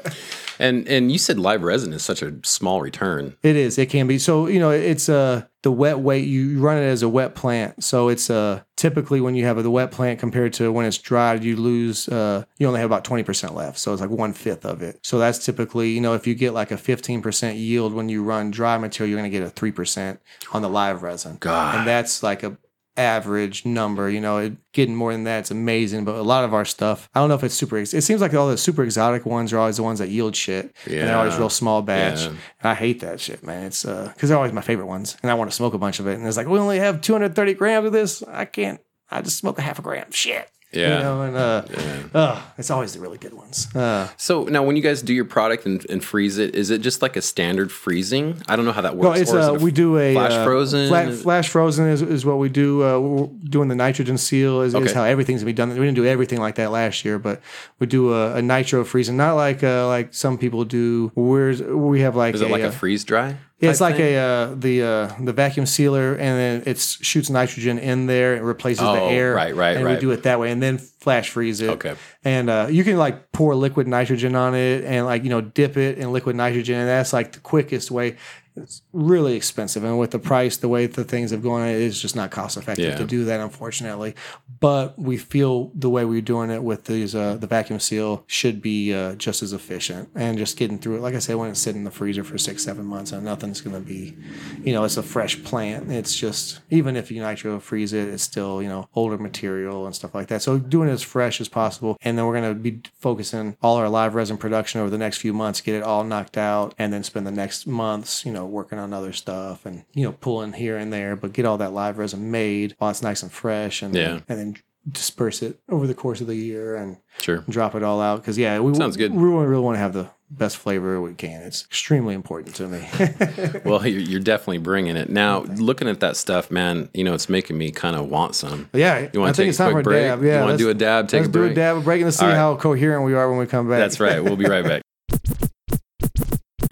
And 0.59 0.87
and 0.87 1.11
you 1.11 1.17
said 1.17 1.39
live 1.39 1.63
resin 1.63 1.93
is 1.93 2.03
such 2.03 2.21
a 2.21 2.31
small 2.43 2.79
return. 2.79 3.35
it 3.41 3.55
is. 3.55 3.77
It 3.79 3.89
can 3.89 4.05
be. 4.07 4.19
So 4.19 4.45
you 4.47 4.59
know, 4.59 4.69
it's 4.69 5.09
uh 5.09 5.43
the 5.63 5.71
wet 5.71 5.99
weight. 5.99 6.27
You 6.27 6.59
run 6.59 6.77
it 6.77 6.85
as 6.85 7.01
a 7.01 7.09
wet 7.09 7.33
plant. 7.33 7.83
So 7.83 8.07
it's 8.09 8.29
uh 8.29 8.61
typically 8.77 9.19
when 9.19 9.33
you 9.33 9.45
have 9.45 9.61
the 9.63 9.71
wet 9.71 9.89
plant 9.91 10.19
compared 10.19 10.53
to 10.53 10.71
when 10.71 10.85
it's 10.85 10.99
dried, 10.99 11.43
you 11.43 11.55
lose. 11.55 12.07
uh 12.07 12.43
You 12.59 12.67
only 12.67 12.79
have 12.81 12.89
about 12.89 13.03
twenty 13.03 13.23
percent 13.23 13.55
left. 13.55 13.79
So 13.79 13.93
it's 13.93 14.01
like 14.01 14.11
one 14.11 14.31
fifth 14.31 14.63
of 14.63 14.83
it. 14.83 14.99
So 15.03 15.17
that's 15.17 15.43
typically 15.43 15.89
you 15.89 16.01
know 16.01 16.13
if 16.13 16.27
you 16.27 16.35
get 16.35 16.53
like 16.53 16.69
a 16.71 16.77
fifteen 16.77 17.21
percent 17.23 17.57
yield 17.57 17.91
when 17.93 18.07
you 18.07 18.23
run 18.23 18.51
dry 18.51 18.77
material, 18.77 19.09
you're 19.09 19.19
going 19.19 19.29
to 19.31 19.35
get 19.37 19.45
a 19.45 19.49
three 19.49 19.71
percent 19.71 20.19
on 20.53 20.61
the 20.61 20.69
live 20.69 21.01
resin. 21.01 21.37
God. 21.39 21.75
and 21.79 21.87
that's 21.87 22.21
like 22.21 22.43
a 22.43 22.55
average 22.97 23.65
number. 23.65 24.09
You 24.09 24.19
know, 24.21 24.37
it, 24.37 24.53
getting 24.71 24.95
more 24.95 25.11
than 25.11 25.23
that's 25.23 25.51
amazing. 25.51 26.05
But 26.05 26.15
a 26.15 26.21
lot 26.21 26.43
of 26.43 26.53
our 26.53 26.65
stuff, 26.65 27.09
I 27.13 27.19
don't 27.19 27.29
know 27.29 27.35
if 27.35 27.43
it's 27.43 27.55
super. 27.55 27.77
It 27.77 27.87
seems 27.87 28.21
like 28.21 28.33
all 28.33 28.47
the 28.49 28.57
super 28.57 28.83
exotic 28.83 29.25
ones 29.25 29.51
are 29.53 29.59
always 29.59 29.77
the 29.77 29.83
ones 29.83 29.99
that 29.99 30.09
yield 30.09 30.35
shit, 30.35 30.73
and 30.85 30.93
they're 30.93 31.17
always 31.17 31.33
Yeah. 31.33 31.39
real 31.39 31.49
small 31.49 31.81
batch. 31.81 32.21
Yeah. 32.21 32.27
And 32.29 32.37
I 32.63 32.73
hate 32.75 32.99
that 33.01 33.19
shit, 33.19 33.43
man. 33.43 33.65
It's 33.65 33.85
uh 33.85 34.11
because 34.13 34.29
they're 34.29 34.37
always 34.37 34.53
my 34.53 34.61
favorite 34.61 34.87
ones, 34.87 35.17
and 35.21 35.31
I 35.31 35.35
want 35.35 35.49
to 35.49 35.55
smoke 35.55 35.73
a 35.73 35.77
bunch 35.77 35.99
of 35.99 36.07
it. 36.07 36.15
And 36.17 36.27
it's 36.27 36.37
like 36.37 36.47
we 36.47 36.59
only 36.59 36.79
have 36.79 37.01
230 37.01 37.53
grams 37.55 37.85
of 37.87 37.93
this. 37.93 38.23
I 38.23 38.45
can't. 38.45 38.79
I 39.11 39.21
just 39.21 39.37
smoke 39.37 39.59
a 39.59 39.61
half 39.61 39.79
a 39.79 39.81
gram. 39.81 40.11
Shit. 40.11 40.49
Yeah. 40.73 40.97
You 40.97 41.03
know, 41.03 41.21
and 41.21 41.35
uh, 41.37 42.17
uh, 42.17 42.41
it's 42.57 42.69
always 42.71 42.93
the 42.93 42.99
really 42.99 43.17
good 43.17 43.33
ones. 43.33 43.73
Uh, 43.75 44.07
So 44.17 44.43
now, 44.45 44.63
when 44.63 44.75
you 44.75 44.81
guys 44.81 45.01
do 45.01 45.13
your 45.13 45.25
product 45.25 45.65
and, 45.65 45.85
and 45.89 46.03
freeze 46.03 46.37
it, 46.37 46.55
is 46.55 46.69
it 46.69 46.81
just 46.81 47.01
like 47.01 47.15
a 47.15 47.21
standard 47.21 47.71
freezing? 47.71 48.41
I 48.47 48.55
don't 48.55 48.65
know 48.65 48.71
how 48.71 48.81
that 48.81 48.95
works. 48.95 49.15
No, 49.17 49.21
it's 49.21 49.33
uh, 49.33 49.53
it 49.53 49.61
a 49.61 49.63
we 49.63 49.71
do 49.71 49.97
a 49.97 50.13
flash 50.13 50.31
uh, 50.33 50.43
frozen. 50.43 50.87
Fla- 50.89 51.11
flash 51.11 51.49
frozen 51.49 51.87
is, 51.87 52.01
is 52.01 52.25
what 52.25 52.37
we 52.39 52.49
do. 52.49 52.83
Uh, 52.83 52.99
we're 52.99 53.27
doing 53.49 53.67
the 53.67 53.75
nitrogen 53.75 54.17
seal 54.17 54.61
is, 54.61 54.73
is 54.73 54.93
how 54.93 55.03
everything's 55.03 55.41
gonna 55.41 55.49
be 55.49 55.53
done. 55.53 55.69
We 55.69 55.75
didn't 55.75 55.95
do 55.95 56.05
everything 56.05 56.39
like 56.39 56.55
that 56.55 56.71
last 56.71 57.05
year, 57.05 57.19
but 57.19 57.41
we 57.79 57.87
do 57.87 58.13
a, 58.13 58.35
a 58.35 58.41
nitro 58.41 58.83
freezing, 58.83 59.17
not 59.17 59.33
like 59.35 59.63
uh, 59.63 59.87
like 59.87 60.13
some 60.13 60.37
people 60.37 60.65
do. 60.65 61.11
Where's 61.15 61.61
we 61.61 62.01
have 62.01 62.15
like 62.15 62.35
is 62.35 62.41
it 62.41 62.49
like 62.49 62.63
a 62.63 62.71
freeze 62.71 63.03
dry? 63.03 63.37
It's 63.69 63.81
like 63.81 63.95
thing? 63.97 64.15
a 64.15 64.17
uh, 64.17 64.55
the 64.55 64.83
uh, 64.83 65.11
the 65.19 65.33
vacuum 65.33 65.65
sealer, 65.65 66.11
and 66.13 66.19
then 66.19 66.63
it 66.65 66.79
shoots 66.79 67.29
nitrogen 67.29 67.79
in 67.79 68.07
there. 68.07 68.35
It 68.35 68.41
replaces 68.41 68.79
the 68.81 68.89
Oh, 68.89 69.09
air. 69.09 69.33
right, 69.33 69.55
right, 69.55 69.77
And 69.77 69.85
we 69.85 69.97
do 69.97 70.11
it 70.11 70.23
that 70.23 70.39
way, 70.39 70.51
and 70.51 70.61
then 70.61 70.77
flash 70.77 71.29
freeze 71.29 71.61
it. 71.61 71.69
Okay. 71.69 71.95
And 72.23 72.49
uh, 72.49 72.67
you 72.69 72.83
can 72.83 72.97
like 72.97 73.31
pour 73.31 73.55
liquid 73.55 73.87
nitrogen 73.87 74.35
on 74.35 74.55
it, 74.55 74.83
and 74.83 75.05
like 75.05 75.23
you 75.23 75.29
know 75.29 75.41
dip 75.41 75.77
it 75.77 75.97
in 75.97 76.11
liquid 76.11 76.35
nitrogen, 76.35 76.75
and 76.79 76.87
that's 76.87 77.13
like 77.13 77.31
the 77.33 77.39
quickest 77.39 77.91
way. 77.91 78.17
It's 78.55 78.83
really 78.93 79.35
expensive, 79.35 79.83
and 79.83 79.97
with 79.97 80.11
the 80.11 80.19
price, 80.19 80.57
the 80.57 80.67
way 80.69 80.85
the 80.85 81.03
things 81.03 81.31
have 81.31 81.41
gone, 81.41 81.67
it 81.67 81.75
is 81.75 81.99
just 81.99 82.15
not 82.15 82.29
cost 82.29 82.55
effective 82.55 82.85
Yeah. 82.89 82.95
to 82.97 83.05
do 83.05 83.25
that, 83.25 83.39
unfortunately. 83.39 84.13
But 84.59 84.97
we 84.97 85.17
feel 85.17 85.71
the 85.73 85.89
way 85.89 86.05
we're 86.05 86.21
doing 86.21 86.49
it 86.51 86.63
with 86.63 86.85
these 86.85 87.15
uh, 87.15 87.35
the 87.35 87.47
vacuum 87.47 87.79
seal 87.79 88.23
should 88.27 88.61
be 88.61 88.93
uh, 88.93 89.15
just 89.15 89.41
as 89.43 89.53
efficient, 89.53 90.09
and 90.15 90.37
just 90.37 90.55
getting 90.57 90.77
through 90.77 90.97
it. 90.97 91.01
Like 91.01 91.15
I 91.15 91.19
said, 91.19 91.35
when 91.35 91.49
it's 91.49 91.59
sitting 91.59 91.79
in 91.81 91.85
the 91.85 91.91
freezer 91.91 92.23
for 92.23 92.37
six, 92.37 92.63
seven 92.63 92.85
months, 92.85 93.11
and 93.11 93.25
nothing's 93.25 93.59
going 93.61 93.75
to 93.75 93.81
be, 93.81 94.15
you 94.63 94.71
know, 94.73 94.83
it's 94.83 94.97
a 94.97 95.03
fresh 95.03 95.43
plant. 95.43 95.91
It's 95.91 96.15
just 96.15 96.59
even 96.69 96.95
if 96.95 97.09
you 97.11 97.21
nitro 97.21 97.59
freeze 97.59 97.91
it, 97.93 98.07
it's 98.07 98.23
still 98.23 98.61
you 98.61 98.69
know 98.69 98.87
older 98.93 99.17
material 99.17 99.85
and 99.85 99.95
stuff 99.95 100.13
like 100.13 100.27
that. 100.27 100.41
So 100.43 100.59
doing 100.59 100.89
it 100.89 100.93
as 100.93 101.01
fresh 101.01 101.41
as 101.41 101.49
possible, 101.49 101.97
and 102.03 102.17
then 102.17 102.25
we're 102.27 102.39
going 102.39 102.53
to 102.53 102.59
be 102.59 102.81
focusing 102.99 103.57
all 103.63 103.77
our 103.77 103.89
live 103.89 104.13
resin 104.15 104.37
production 104.37 104.79
over 104.79 104.89
the 104.91 104.97
next 104.97 105.17
few 105.17 105.33
months, 105.33 105.59
get 105.59 105.75
it 105.75 105.83
all 105.83 106.03
knocked 106.03 106.37
out, 106.37 106.75
and 106.77 106.93
then 106.93 107.03
spend 107.03 107.25
the 107.25 107.31
next 107.31 107.65
months, 107.67 108.25
you 108.25 108.31
know, 108.31 108.42
working 108.45 108.79
on 108.79 108.93
other 108.93 109.13
stuff 109.13 109.65
and 109.65 109.83
you 109.93 110.03
know 110.05 110.11
pulling 110.13 110.53
here 110.53 110.77
and 110.77 110.91
there, 110.91 111.15
but 111.15 111.33
get 111.33 111.45
all 111.45 111.57
that 111.57 111.73
live 111.73 111.97
resin 111.97 112.31
made 112.31 112.75
while 112.77 112.89
it's 112.91 113.01
nice 113.03 113.23
and 113.23 113.31
fresh, 113.31 113.81
and 113.81 113.95
Yeah. 113.95 114.19
and 114.27 114.39
then 114.39 114.55
disperse 114.91 115.41
it 115.41 115.59
over 115.69 115.87
the 115.87 115.93
course 115.93 116.19
of 116.19 116.27
the 116.27 116.35
year 116.35 116.75
and 116.75 116.97
Sure. 117.21 117.45
drop 117.47 117.73
it 117.73 117.83
all 117.83 118.01
out 118.01 118.17
because 118.21 118.37
yeah, 118.37 118.59
we 118.59 118.73
Sounds 118.75 118.97
good. 118.97 119.13
We 119.13 119.23
really, 119.23 119.45
really 119.45 119.63
want 119.63 119.75
to 119.75 119.79
have 119.79 119.93
the 119.93 120.09
best 120.29 120.57
flavor 120.57 120.99
we 120.99 121.13
can. 121.13 121.41
It's 121.43 121.63
extremely 121.63 122.13
important 122.15 122.55
to 122.55 122.67
me. 122.67 122.85
Well, 123.65 123.85
you're, 123.87 124.01
you're 124.01 124.19
definitely 124.19 124.57
bringing 124.57 124.97
it. 124.97 125.09
Now, 125.09 125.43
looking 125.43 125.87
at 125.87 126.01
that 126.01 126.17
stuff, 126.17 126.51
man, 126.51 126.89
you 126.93 127.05
know, 127.05 127.13
it's 127.13 127.29
making 127.29 127.57
me 127.57 127.71
kind 127.71 127.95
of 127.95 128.09
want 128.09 128.35
some. 128.35 128.69
yeah, 128.73 129.07
You 129.13 129.21
wanna 129.21 129.31
take 129.33 129.49
a 129.49 129.53
time 129.53 129.71
quick 129.71 129.83
break? 129.85 130.03
dab. 130.03 130.21
You 130.21 130.31
wanna 130.31 130.57
do 130.57 130.69
a 130.69 130.73
dab, 130.73 131.07
take 131.07 131.21
let's 131.21 131.29
a 131.29 131.31
do 131.31 131.43
a 131.45 131.53
dab, 131.53 131.77
a 131.77 131.79
break, 131.79 132.01
and 132.01 132.13
see 132.13 132.25
right. 132.25 132.35
how 132.35 132.55
coherent 132.57 133.05
we 133.05 133.13
are 133.13 133.29
when 133.29 133.39
we 133.39 133.45
come 133.45 133.69
back. 133.69 133.79
That's 133.79 134.01
right. 134.01 134.21
We'll 134.21 134.35
be 134.35 134.45
right 134.47 134.65
back. 134.65 134.81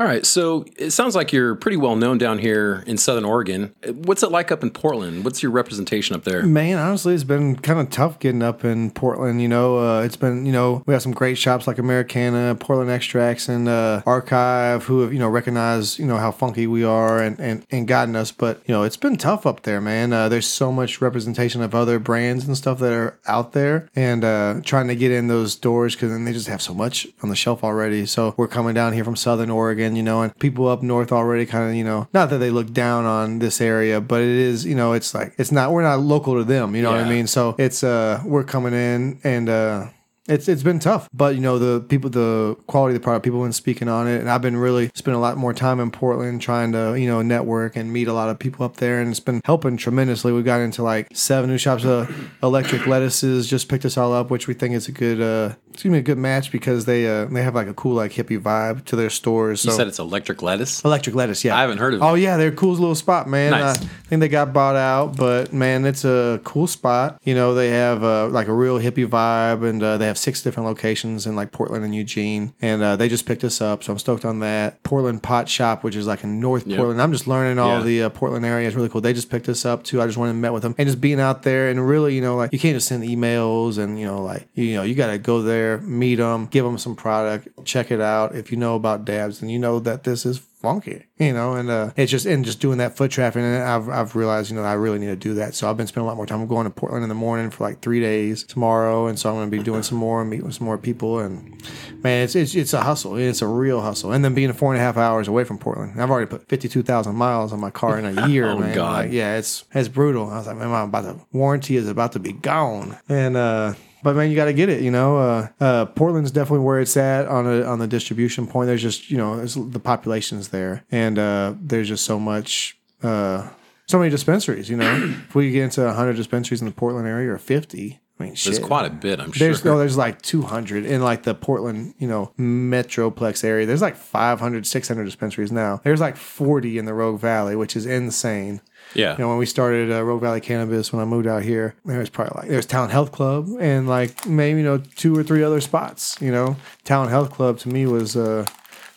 All 0.01 0.07
right. 0.07 0.25
So 0.25 0.65
it 0.77 0.89
sounds 0.89 1.15
like 1.15 1.31
you're 1.31 1.53
pretty 1.53 1.77
well 1.77 1.95
known 1.95 2.17
down 2.17 2.39
here 2.39 2.83
in 2.87 2.97
Southern 2.97 3.23
Oregon. 3.23 3.71
What's 3.85 4.23
it 4.23 4.31
like 4.31 4.51
up 4.51 4.63
in 4.63 4.71
Portland? 4.71 5.23
What's 5.23 5.43
your 5.43 5.51
representation 5.51 6.15
up 6.15 6.23
there? 6.23 6.41
Man, 6.41 6.79
honestly, 6.79 7.13
it's 7.13 7.23
been 7.23 7.55
kind 7.55 7.79
of 7.79 7.91
tough 7.91 8.17
getting 8.17 8.41
up 8.41 8.65
in 8.65 8.89
Portland. 8.89 9.43
You 9.43 9.47
know, 9.47 9.77
uh, 9.77 10.01
it's 10.01 10.15
been, 10.15 10.47
you 10.47 10.53
know, 10.53 10.81
we 10.87 10.93
have 10.93 11.03
some 11.03 11.11
great 11.11 11.37
shops 11.37 11.67
like 11.67 11.77
Americana, 11.77 12.55
Portland 12.55 12.89
Extracts, 12.89 13.47
and 13.47 13.69
uh, 13.69 14.01
Archive 14.07 14.85
who 14.85 15.01
have, 15.01 15.13
you 15.13 15.19
know, 15.19 15.29
recognized, 15.29 15.99
you 15.99 16.07
know, 16.07 16.17
how 16.17 16.31
funky 16.31 16.65
we 16.65 16.83
are 16.83 17.21
and, 17.21 17.39
and, 17.39 17.63
and 17.69 17.87
gotten 17.87 18.15
us. 18.15 18.31
But, 18.31 18.59
you 18.65 18.73
know, 18.73 18.81
it's 18.81 18.97
been 18.97 19.17
tough 19.17 19.45
up 19.45 19.61
there, 19.61 19.79
man. 19.79 20.13
Uh, 20.13 20.29
there's 20.29 20.47
so 20.47 20.71
much 20.71 20.99
representation 20.99 21.61
of 21.61 21.75
other 21.75 21.99
brands 21.99 22.47
and 22.47 22.57
stuff 22.57 22.79
that 22.79 22.91
are 22.91 23.19
out 23.27 23.51
there 23.51 23.87
and 23.95 24.23
uh, 24.23 24.61
trying 24.63 24.87
to 24.87 24.95
get 24.95 25.11
in 25.11 25.27
those 25.27 25.55
doors 25.55 25.93
because 25.93 26.09
then 26.09 26.25
they 26.25 26.33
just 26.33 26.47
have 26.47 26.63
so 26.63 26.73
much 26.73 27.05
on 27.21 27.29
the 27.29 27.35
shelf 27.35 27.63
already. 27.63 28.07
So 28.07 28.33
we're 28.35 28.47
coming 28.47 28.73
down 28.73 28.93
here 28.93 29.03
from 29.03 29.15
Southern 29.15 29.51
Oregon, 29.51 29.90
you 29.95 30.03
know, 30.03 30.21
and 30.21 30.37
people 30.39 30.67
up 30.67 30.81
north 30.81 31.11
already 31.11 31.45
kind 31.45 31.69
of, 31.69 31.75
you 31.75 31.83
know, 31.83 32.07
not 32.13 32.29
that 32.29 32.37
they 32.37 32.49
look 32.49 32.71
down 32.73 33.05
on 33.05 33.39
this 33.39 33.61
area, 33.61 34.01
but 34.01 34.21
it 34.21 34.27
is, 34.27 34.65
you 34.65 34.75
know, 34.75 34.93
it's 34.93 35.13
like, 35.13 35.33
it's 35.37 35.51
not, 35.51 35.71
we're 35.71 35.83
not 35.83 35.99
local 35.99 36.35
to 36.35 36.43
them, 36.43 36.75
you 36.75 36.81
know 36.81 36.91
what 36.91 36.99
I 36.99 37.09
mean? 37.09 37.27
So 37.27 37.55
it's, 37.57 37.83
uh, 37.83 38.21
we're 38.25 38.43
coming 38.43 38.73
in 38.73 39.19
and, 39.23 39.49
uh, 39.49 39.87
it's 40.31 40.47
it's 40.47 40.63
been 40.63 40.79
tough. 40.79 41.09
But 41.13 41.35
you 41.35 41.41
know, 41.41 41.59
the 41.59 41.81
people, 41.81 42.09
the 42.09 42.55
quality 42.67 42.95
of 42.95 43.01
the 43.01 43.03
product, 43.03 43.23
people 43.23 43.39
have 43.39 43.45
been 43.47 43.53
speaking 43.53 43.87
on 43.87 44.07
it, 44.07 44.19
and 44.21 44.29
I've 44.29 44.41
been 44.41 44.57
really 44.57 44.89
spending 44.95 45.17
a 45.17 45.21
lot 45.21 45.37
more 45.37 45.53
time 45.53 45.79
in 45.79 45.91
Portland 45.91 46.41
trying 46.41 46.71
to 46.71 46.95
you 46.99 47.07
know 47.07 47.21
network 47.21 47.75
and 47.75 47.91
meet 47.91 48.07
a 48.07 48.13
lot 48.13 48.29
of 48.29 48.39
people 48.39 48.65
up 48.65 48.77
there, 48.77 48.99
and 48.99 49.09
it's 49.09 49.19
been 49.19 49.41
helping 49.45 49.77
tremendously. 49.77 50.31
We've 50.31 50.45
got 50.45 50.61
into 50.61 50.83
like 50.83 51.07
seven 51.13 51.49
new 51.49 51.57
shops. 51.57 51.85
Uh, 51.85 52.11
Electric 52.41 52.87
Lettuces 52.87 53.47
just 53.49 53.69
picked 53.69 53.85
us 53.85 53.97
all 53.97 54.13
up, 54.13 54.29
which 54.29 54.47
we 54.47 54.53
think 54.53 54.73
is 54.73 54.87
a 54.87 54.91
good, 54.91 55.21
uh, 55.21 55.55
it's 55.71 55.83
gonna 55.83 55.93
be 55.93 55.99
a 55.99 56.01
good 56.01 56.17
match 56.17 56.51
because 56.51 56.85
they 56.85 57.07
uh 57.07 57.25
they 57.25 57.43
have 57.43 57.55
like 57.55 57.67
a 57.67 57.73
cool 57.73 57.93
like 57.93 58.11
hippie 58.11 58.39
vibe 58.39 58.85
to 58.85 58.95
their 58.95 59.09
stores. 59.09 59.61
So 59.61 59.71
You 59.71 59.75
said 59.77 59.87
it's 59.87 59.99
electric 59.99 60.41
lettuce. 60.41 60.83
Electric 60.83 61.15
Lettuce, 61.15 61.43
yeah. 61.43 61.57
I 61.57 61.61
haven't 61.61 61.77
heard 61.77 61.93
of 61.93 62.01
it. 62.01 62.03
Oh 62.03 62.13
yeah, 62.15 62.37
they're 62.37 62.49
a 62.49 62.55
cool 62.55 62.73
little 62.73 62.95
spot, 62.95 63.27
man. 63.27 63.51
Nice. 63.51 63.77
I 63.81 63.85
think 64.11 64.19
they 64.19 64.27
got 64.29 64.53
bought 64.53 64.75
out, 64.75 65.15
but 65.17 65.53
man, 65.53 65.85
it's 65.85 66.03
a 66.05 66.39
cool 66.43 66.67
spot. 66.67 67.19
You 67.23 67.35
know, 67.35 67.53
they 67.53 67.69
have 67.69 68.03
uh, 68.03 68.27
like 68.27 68.47
a 68.47 68.53
real 68.53 68.79
hippie 68.79 69.07
vibe, 69.07 69.67
and 69.67 69.81
uh, 69.81 69.97
they 69.97 70.05
have 70.07 70.17
six 70.21 70.41
different 70.41 70.67
locations 70.67 71.25
in 71.25 71.35
like 71.35 71.51
Portland 71.51 71.83
and 71.83 71.93
Eugene, 71.95 72.53
and 72.61 72.81
uh, 72.81 72.95
they 72.95 73.09
just 73.09 73.25
picked 73.25 73.43
us 73.43 73.59
up, 73.61 73.83
so 73.83 73.91
I'm 73.91 73.99
stoked 73.99 74.23
on 74.25 74.39
that. 74.39 74.81
Portland 74.83 75.23
Pot 75.23 75.49
Shop, 75.49 75.83
which 75.83 75.95
is 75.95 76.07
like 76.07 76.23
in 76.23 76.39
North 76.39 76.65
Portland. 76.67 77.01
I'm 77.01 77.11
just 77.11 77.27
learning 77.27 77.59
all 77.59 77.79
Yeah. 77.79 77.83
the 77.83 78.03
uh, 78.03 78.09
Portland 78.09 78.45
area. 78.45 78.67
It's 78.67 78.75
really 78.75 78.89
cool. 78.89 79.01
They 79.01 79.13
just 79.13 79.29
picked 79.29 79.49
us 79.49 79.65
up 79.65 79.83
too. 79.83 80.01
I 80.01 80.05
just 80.05 80.17
went 80.17 80.31
and 80.31 80.41
met 80.41 80.53
with 80.53 80.63
them, 80.63 80.75
and 80.77 80.87
just 80.87 81.01
being 81.01 81.19
out 81.19 81.43
there 81.43 81.69
and 81.69 81.85
really, 81.87 82.15
you 82.15 82.21
know, 82.21 82.35
like 82.35 82.53
you 82.53 82.59
can't 82.59 82.75
just 82.75 82.87
send 82.87 83.03
emails 83.03 83.77
and 83.77 83.99
you 83.99 84.05
know, 84.05 84.21
like 84.21 84.47
you 84.53 84.75
know, 84.75 84.83
you 84.83 84.95
got 84.95 85.07
to 85.11 85.17
go 85.17 85.41
there, 85.41 85.79
meet 85.79 86.15
them, 86.15 86.45
give 86.47 86.63
them 86.65 86.77
some 86.77 86.95
product, 86.95 87.47
check 87.65 87.91
it 87.91 87.99
out. 88.01 88.35
If 88.35 88.51
you 88.51 88.57
know 88.57 88.75
about 88.75 89.05
dabs, 89.05 89.39
then 89.39 89.49
you 89.49 89.59
know 89.59 89.79
that 89.79 90.03
this 90.03 90.25
is 90.25 90.41
funky, 90.61 91.05
you 91.17 91.33
know, 91.33 91.53
and 91.53 91.69
uh, 91.69 91.91
it's 91.97 92.11
just 92.11 92.25
and 92.25 92.45
just 92.45 92.59
doing 92.59 92.77
that 92.77 92.95
foot 92.95 93.11
traffic, 93.11 93.41
and 93.41 93.63
I've 93.63 93.89
I've 93.89 94.15
realized 94.15 94.51
you 94.51 94.55
know 94.55 94.63
I 94.63 94.73
really 94.73 94.99
need 94.99 95.07
to 95.07 95.15
do 95.15 95.33
that. 95.35 95.55
So 95.55 95.69
I've 95.69 95.77
been 95.77 95.87
spending 95.87 96.05
a 96.05 96.07
lot 96.07 96.17
more 96.17 96.25
time. 96.25 96.41
I'm 96.41 96.47
going 96.47 96.65
to 96.65 96.69
Portland 96.69 97.03
in 97.03 97.09
the 97.09 97.15
morning 97.15 97.49
for 97.49 97.63
like 97.63 97.81
three 97.81 97.99
days 97.99 98.43
tomorrow, 98.43 99.07
and 99.07 99.17
so 99.17 99.29
I'm 99.29 99.35
going 99.35 99.49
to 99.51 99.57
be 99.57 99.63
doing 99.63 99.83
some 99.83 99.97
more 99.97 100.21
and 100.21 100.29
meeting 100.29 100.45
with 100.45 100.55
some 100.55 100.65
more 100.65 100.77
people. 100.77 101.19
And 101.19 101.61
man, 102.03 102.23
it's 102.23 102.35
it's 102.35 102.55
it's 102.55 102.73
a 102.73 102.81
hustle. 102.81 103.15
It's 103.15 103.41
a 103.41 103.47
real 103.47 103.81
hustle. 103.81 104.11
And 104.11 104.23
then 104.23 104.33
being 104.33 104.53
four 104.53 104.71
and 104.71 104.79
a 104.79 104.83
half 104.83 104.97
hours 104.97 105.27
away 105.27 105.43
from 105.43 105.57
Portland, 105.57 106.01
I've 106.01 106.11
already 106.11 106.29
put 106.29 106.47
fifty 106.47 106.69
two 106.69 106.83
thousand 106.83 107.15
miles 107.15 107.51
on 107.51 107.59
my 107.59 107.71
car 107.71 107.97
in 107.97 108.17
a 108.17 108.27
year. 108.29 108.47
Oh, 108.49 108.57
man. 108.57 108.75
God. 108.75 109.05
Like, 109.05 109.11
yeah, 109.11 109.37
it's 109.37 109.65
it's 109.73 109.89
brutal. 109.89 110.29
I 110.29 110.37
was 110.37 110.47
like, 110.47 110.57
man, 110.57 110.71
I'm 110.71 110.89
about 110.89 111.01
to 111.01 111.25
warranty 111.31 111.75
is 111.75 111.89
about 111.89 112.11
to 112.13 112.19
be 112.19 112.33
gone, 112.33 112.97
and 113.09 113.35
uh. 113.35 113.73
But 114.03 114.15
man, 114.15 114.29
you 114.29 114.35
got 114.35 114.45
to 114.45 114.53
get 114.53 114.69
it. 114.69 114.81
You 114.81 114.91
know, 114.91 115.17
uh, 115.17 115.47
uh, 115.59 115.85
Portland's 115.85 116.31
definitely 116.31 116.65
where 116.65 116.79
it's 116.79 116.97
at 116.97 117.27
on 117.27 117.45
a, 117.45 117.63
on 117.63 117.79
the 117.79 117.87
distribution 117.87 118.47
point. 118.47 118.67
There's 118.67 118.81
just 118.81 119.09
you 119.09 119.17
know, 119.17 119.37
there's, 119.37 119.55
the 119.55 119.79
population's 119.79 120.49
there, 120.49 120.85
and 120.91 121.19
uh, 121.19 121.53
there's 121.59 121.87
just 121.87 122.05
so 122.05 122.19
much, 122.19 122.77
uh, 123.03 123.49
so 123.87 123.99
many 123.99 124.09
dispensaries. 124.09 124.69
You 124.69 124.77
know, 124.77 125.15
if 125.27 125.35
we 125.35 125.51
get 125.51 125.63
into 125.63 125.83
100 125.83 126.15
dispensaries 126.15 126.61
in 126.61 126.67
the 126.67 126.73
Portland 126.73 127.07
area 127.07 127.31
or 127.31 127.37
50, 127.37 128.01
I 128.21 128.23
mean, 128.23 128.35
shit. 128.35 128.53
There's 128.53 128.65
quite 128.65 128.85
a 128.85 128.89
bit, 128.89 129.19
I'm 129.19 129.31
sure. 129.31 129.47
There's 129.47 129.65
no, 129.65 129.77
there's 129.79 129.97
like 129.97 130.21
200 130.21 130.85
in 130.85 131.01
like 131.01 131.23
the 131.23 131.33
Portland, 131.33 131.95
you 131.97 132.07
know, 132.07 132.33
metroplex 132.37 133.43
area. 133.43 133.65
There's 133.65 133.81
like 133.81 133.95
500, 133.95 134.67
600 134.67 135.03
dispensaries 135.05 135.51
now. 135.51 135.81
There's 135.83 136.01
like 136.01 136.17
40 136.17 136.77
in 136.77 136.85
the 136.85 136.93
Rogue 136.93 137.19
Valley, 137.19 137.55
which 137.55 137.75
is 137.75 137.85
insane. 137.85 138.61
Yeah. 138.93 139.13
You 139.13 139.19
know, 139.19 139.29
when 139.29 139.37
we 139.37 139.45
started 139.45 139.91
uh, 139.91 140.03
Rogue 140.03 140.21
Valley 140.21 140.41
Cannabis, 140.41 140.91
when 140.91 141.01
I 141.01 141.05
moved 141.05 141.27
out 141.27 141.43
here, 141.43 141.75
there 141.85 141.99
was 141.99 142.09
probably 142.09 142.41
like 142.41 142.49
there's 142.49 142.65
Talent 142.65 142.91
Health 142.91 143.11
Club 143.11 143.49
and 143.59 143.87
like 143.87 144.25
maybe 144.25 144.59
you 144.59 144.65
know 144.65 144.77
two 144.95 145.17
or 145.17 145.23
three 145.23 145.43
other 145.43 145.61
spots. 145.61 146.17
You 146.21 146.31
know, 146.31 146.55
Talent 146.83 147.09
Health 147.11 147.31
Club 147.31 147.57
to 147.59 147.69
me 147.69 147.85
was 147.85 148.15
uh, 148.15 148.45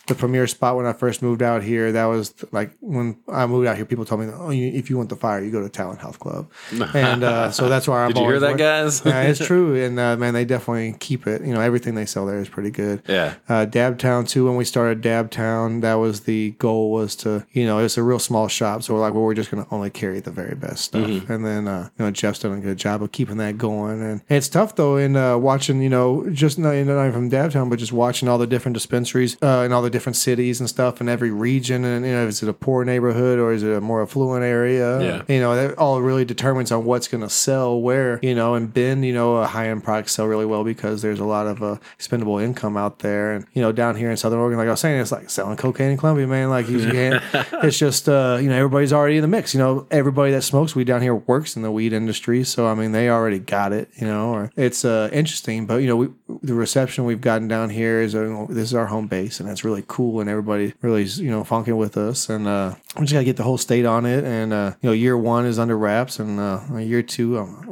the 0.07 0.15
premier 0.15 0.47
spot 0.47 0.77
when 0.77 0.87
I 0.87 0.93
first 0.93 1.23
moved 1.23 1.43
out 1.43 1.63
here. 1.63 1.93
That 1.93 2.07
was 2.07 2.35
like 2.53 2.77
when 2.81 3.17
I 3.29 3.47
moved 3.47 3.67
out 3.67 3.77
here, 3.77 3.85
people 3.85 4.05
told 4.05 4.21
me, 4.21 4.29
"Oh, 4.33 4.51
you, 4.51 4.67
if 4.69 4.91
you 4.91 4.97
want 4.97 5.09
the 5.09 5.17
fire, 5.17 5.43
you 5.43 5.51
go 5.51 5.63
to 5.63 5.69
Talent 5.69 6.01
Health 6.01 6.19
Club," 6.19 6.51
and 6.95 7.25
uh, 7.25 7.51
so 7.51 7.69
that's 7.69 7.89
why 7.89 8.05
I'm. 8.05 8.13
Did 8.13 8.21
you 8.21 8.29
hear 8.29 8.41
that, 8.41 8.59
guys? 8.59 9.03
yeah, 9.05 9.23
it's 9.23 9.45
true, 9.47 9.75
and 9.83 9.99
uh, 9.99 10.17
man, 10.17 10.35
they 10.35 10.45
definitely 10.45 10.97
keep 10.99 11.27
it. 11.27 11.43
You 11.43 11.55
know, 11.55 11.61
everything 11.61 11.95
they 11.95 12.07
sell 12.07 12.27
there 12.27 12.39
is 12.39 12.49
pretty 12.49 12.71
good. 12.71 13.03
Yeah. 13.09 13.35
Uh, 13.49 13.67
Dabtown 13.67 14.29
too. 14.29 14.47
When 14.47 14.57
we 14.57 14.65
started 14.65 15.03
Dabtown, 15.03 15.81
that 15.81 15.95
was 15.95 16.23
the 16.23 16.51
goal 16.53 16.91
was 16.91 17.17
to 17.17 17.47
you 17.53 17.67
know 17.67 17.79
it's 17.79 17.97
a 17.97 18.03
real 18.03 18.19
small 18.19 18.49
shop, 18.49 18.83
so 18.83 18.95
we're 18.95 19.01
like, 19.01 19.15
well, 19.15 19.23
we're 19.23 19.35
just 19.35 19.51
going 19.51 19.65
to 19.65 19.75
only 19.75 19.91
carry 19.91 20.21
the 20.21 20.31
very 20.31 20.55
best 20.55 20.85
stuff. 20.85 21.07
Mm-hmm. 21.07 21.33
And 21.33 21.47
then 21.47 21.69
uh, 21.69 21.89
you 21.99 22.05
know 22.05 22.11
Jeff's 22.11 22.41
done 22.41 22.53
a 22.53 22.61
good 22.61 22.77
job 22.79 23.03
of 23.03 23.13
keeping 23.13 23.39
that 23.39 23.57
going, 23.57 24.03
and 24.03 24.23
it's 24.29 24.49
tough 24.49 24.77
though 24.77 24.97
in 24.97 25.17
uh, 25.17 25.39
watching 25.39 25.81
you 25.81 25.89
know 25.89 26.29
just 26.31 26.59
not, 26.59 26.75
not 26.75 27.09
even 27.09 27.13
from 27.13 27.31
Dabtown, 27.31 27.71
but 27.71 27.79
just 27.79 27.93
watching 27.93 28.29
all 28.29 28.39
the 28.39 28.47
different 28.47 28.75
dispensaries 28.75 29.37
uh, 29.43 29.63
in 29.65 29.73
all 29.73 29.83
the 29.83 29.94
different 29.95 30.17
cities 30.17 30.61
and 30.61 30.69
stuff 30.69 31.01
in 31.01 31.09
every 31.09 31.31
region, 31.31 31.85
and 31.85 32.05
you 32.05 32.13
know 32.13 32.27
is 32.27 32.43
it 32.43 32.49
a 32.49 32.53
poor 32.53 32.85
neighborhood 32.85 33.39
or 33.39 33.53
is 33.53 33.63
it 33.63 33.75
a 33.75 33.81
more 33.81 34.03
affluent 34.03 34.45
area? 34.45 35.01
Yeah. 35.01 35.23
you 35.29 35.41
know 35.41 35.55
that 35.57 35.79
all 35.79 36.03
really 36.03 36.25
determines 36.25 36.71
on 36.71 36.85
what's 36.85 37.09
going 37.09 37.23
to 37.23 37.31
sell 37.31 37.81
where 37.81 38.19
you 38.23 38.35
know 38.35 38.55
and 38.55 38.73
bend 38.73 39.05
you 39.05 39.13
know 39.13 39.37
uh, 39.37 39.47
high 39.47 39.69
end 39.69 39.85
products 39.85 40.13
sell 40.13 40.27
really 40.27 40.47
well 40.47 40.65
because 40.65 41.03
there's 41.03 41.21
a 41.21 41.25
lot 41.25 41.47
of 41.47 41.63
uh, 41.63 41.77
expendable 41.95 42.39
income 42.39 42.77
out 42.77 42.99
there 42.99 43.33
and 43.33 43.47
you 43.55 43.63
know 43.63 43.73
down 43.73 43.97
here 43.97 44.11
in 44.11 44.17
southern 44.17 44.39
oregon 44.39 44.59
like 44.59 44.67
i 44.67 44.71
was 44.71 44.81
saying 44.81 45.01
it's 45.01 45.13
like 45.13 45.31
selling 45.31 45.57
cocaine 45.57 45.93
in 45.93 45.97
colombia 45.97 46.27
man 46.27 46.51
like 46.51 46.69
you 46.69 46.79
can't 46.91 47.23
it's 47.65 47.79
just 47.79 48.09
uh, 48.09 48.39
you 48.41 48.49
know 48.49 48.57
everybody's 48.57 48.93
already 48.93 49.17
in 49.17 49.23
the 49.23 49.29
mix 49.29 49.55
you 49.55 49.61
know 49.61 49.87
everybody 49.91 50.33
that 50.33 50.43
smokes 50.43 50.75
weed 50.75 50.87
down 50.87 51.01
here 51.01 51.15
works 51.15 51.57
in 51.57 51.63
the 51.63 51.71
weed 51.71 51.93
industry 51.93 52.43
so 52.45 52.67
i 52.67 52.75
mean 52.75 52.93
they 52.93 53.09
already 53.09 53.39
got 53.39 53.73
it 53.73 53.89
you 53.97 54.07
know 54.07 54.31
or 54.31 54.51
it's 54.57 54.85
uh, 54.85 55.09
interesting 55.13 55.67
but 55.67 55.77
you 55.77 55.87
know 55.87 55.97
we, 55.97 56.09
the 56.43 56.55
reception 56.55 57.05
we've 57.05 57.21
gotten 57.21 57.49
down 57.49 57.71
here 57.71 58.01
is 58.01 58.15
uh, 58.15 58.47
this 58.49 58.65
is 58.65 58.75
our 58.75 58.87
home 58.87 59.07
base 59.07 59.41
and 59.41 59.49
that's 59.49 59.65
really 59.65 59.83
cool 59.89 60.21
and 60.21 60.29
everybody 60.29 60.75
really 60.83 61.05
you 61.05 61.31
know 61.31 61.45
funking 61.45 61.77
with 61.77 61.97
us. 61.97 62.29
And 62.29 62.47
uh 62.47 62.75
we 62.97 63.03
just 63.03 63.13
gotta 63.13 63.25
get 63.25 63.37
the 63.37 63.43
whole 63.43 63.59
state 63.59 63.87
on 63.87 64.07
it. 64.07 64.25
And 64.25 64.53
uh 64.53 64.73
you 64.81 64.89
know 64.89 64.93
year 64.93 65.17
one 65.17 65.47
is 65.47 65.59
under 65.59 65.77
wraps 65.77 66.19
and 66.19 66.41
uh 66.41 66.61
year 66.77 67.03
two 67.03 67.39
um, 67.39 67.65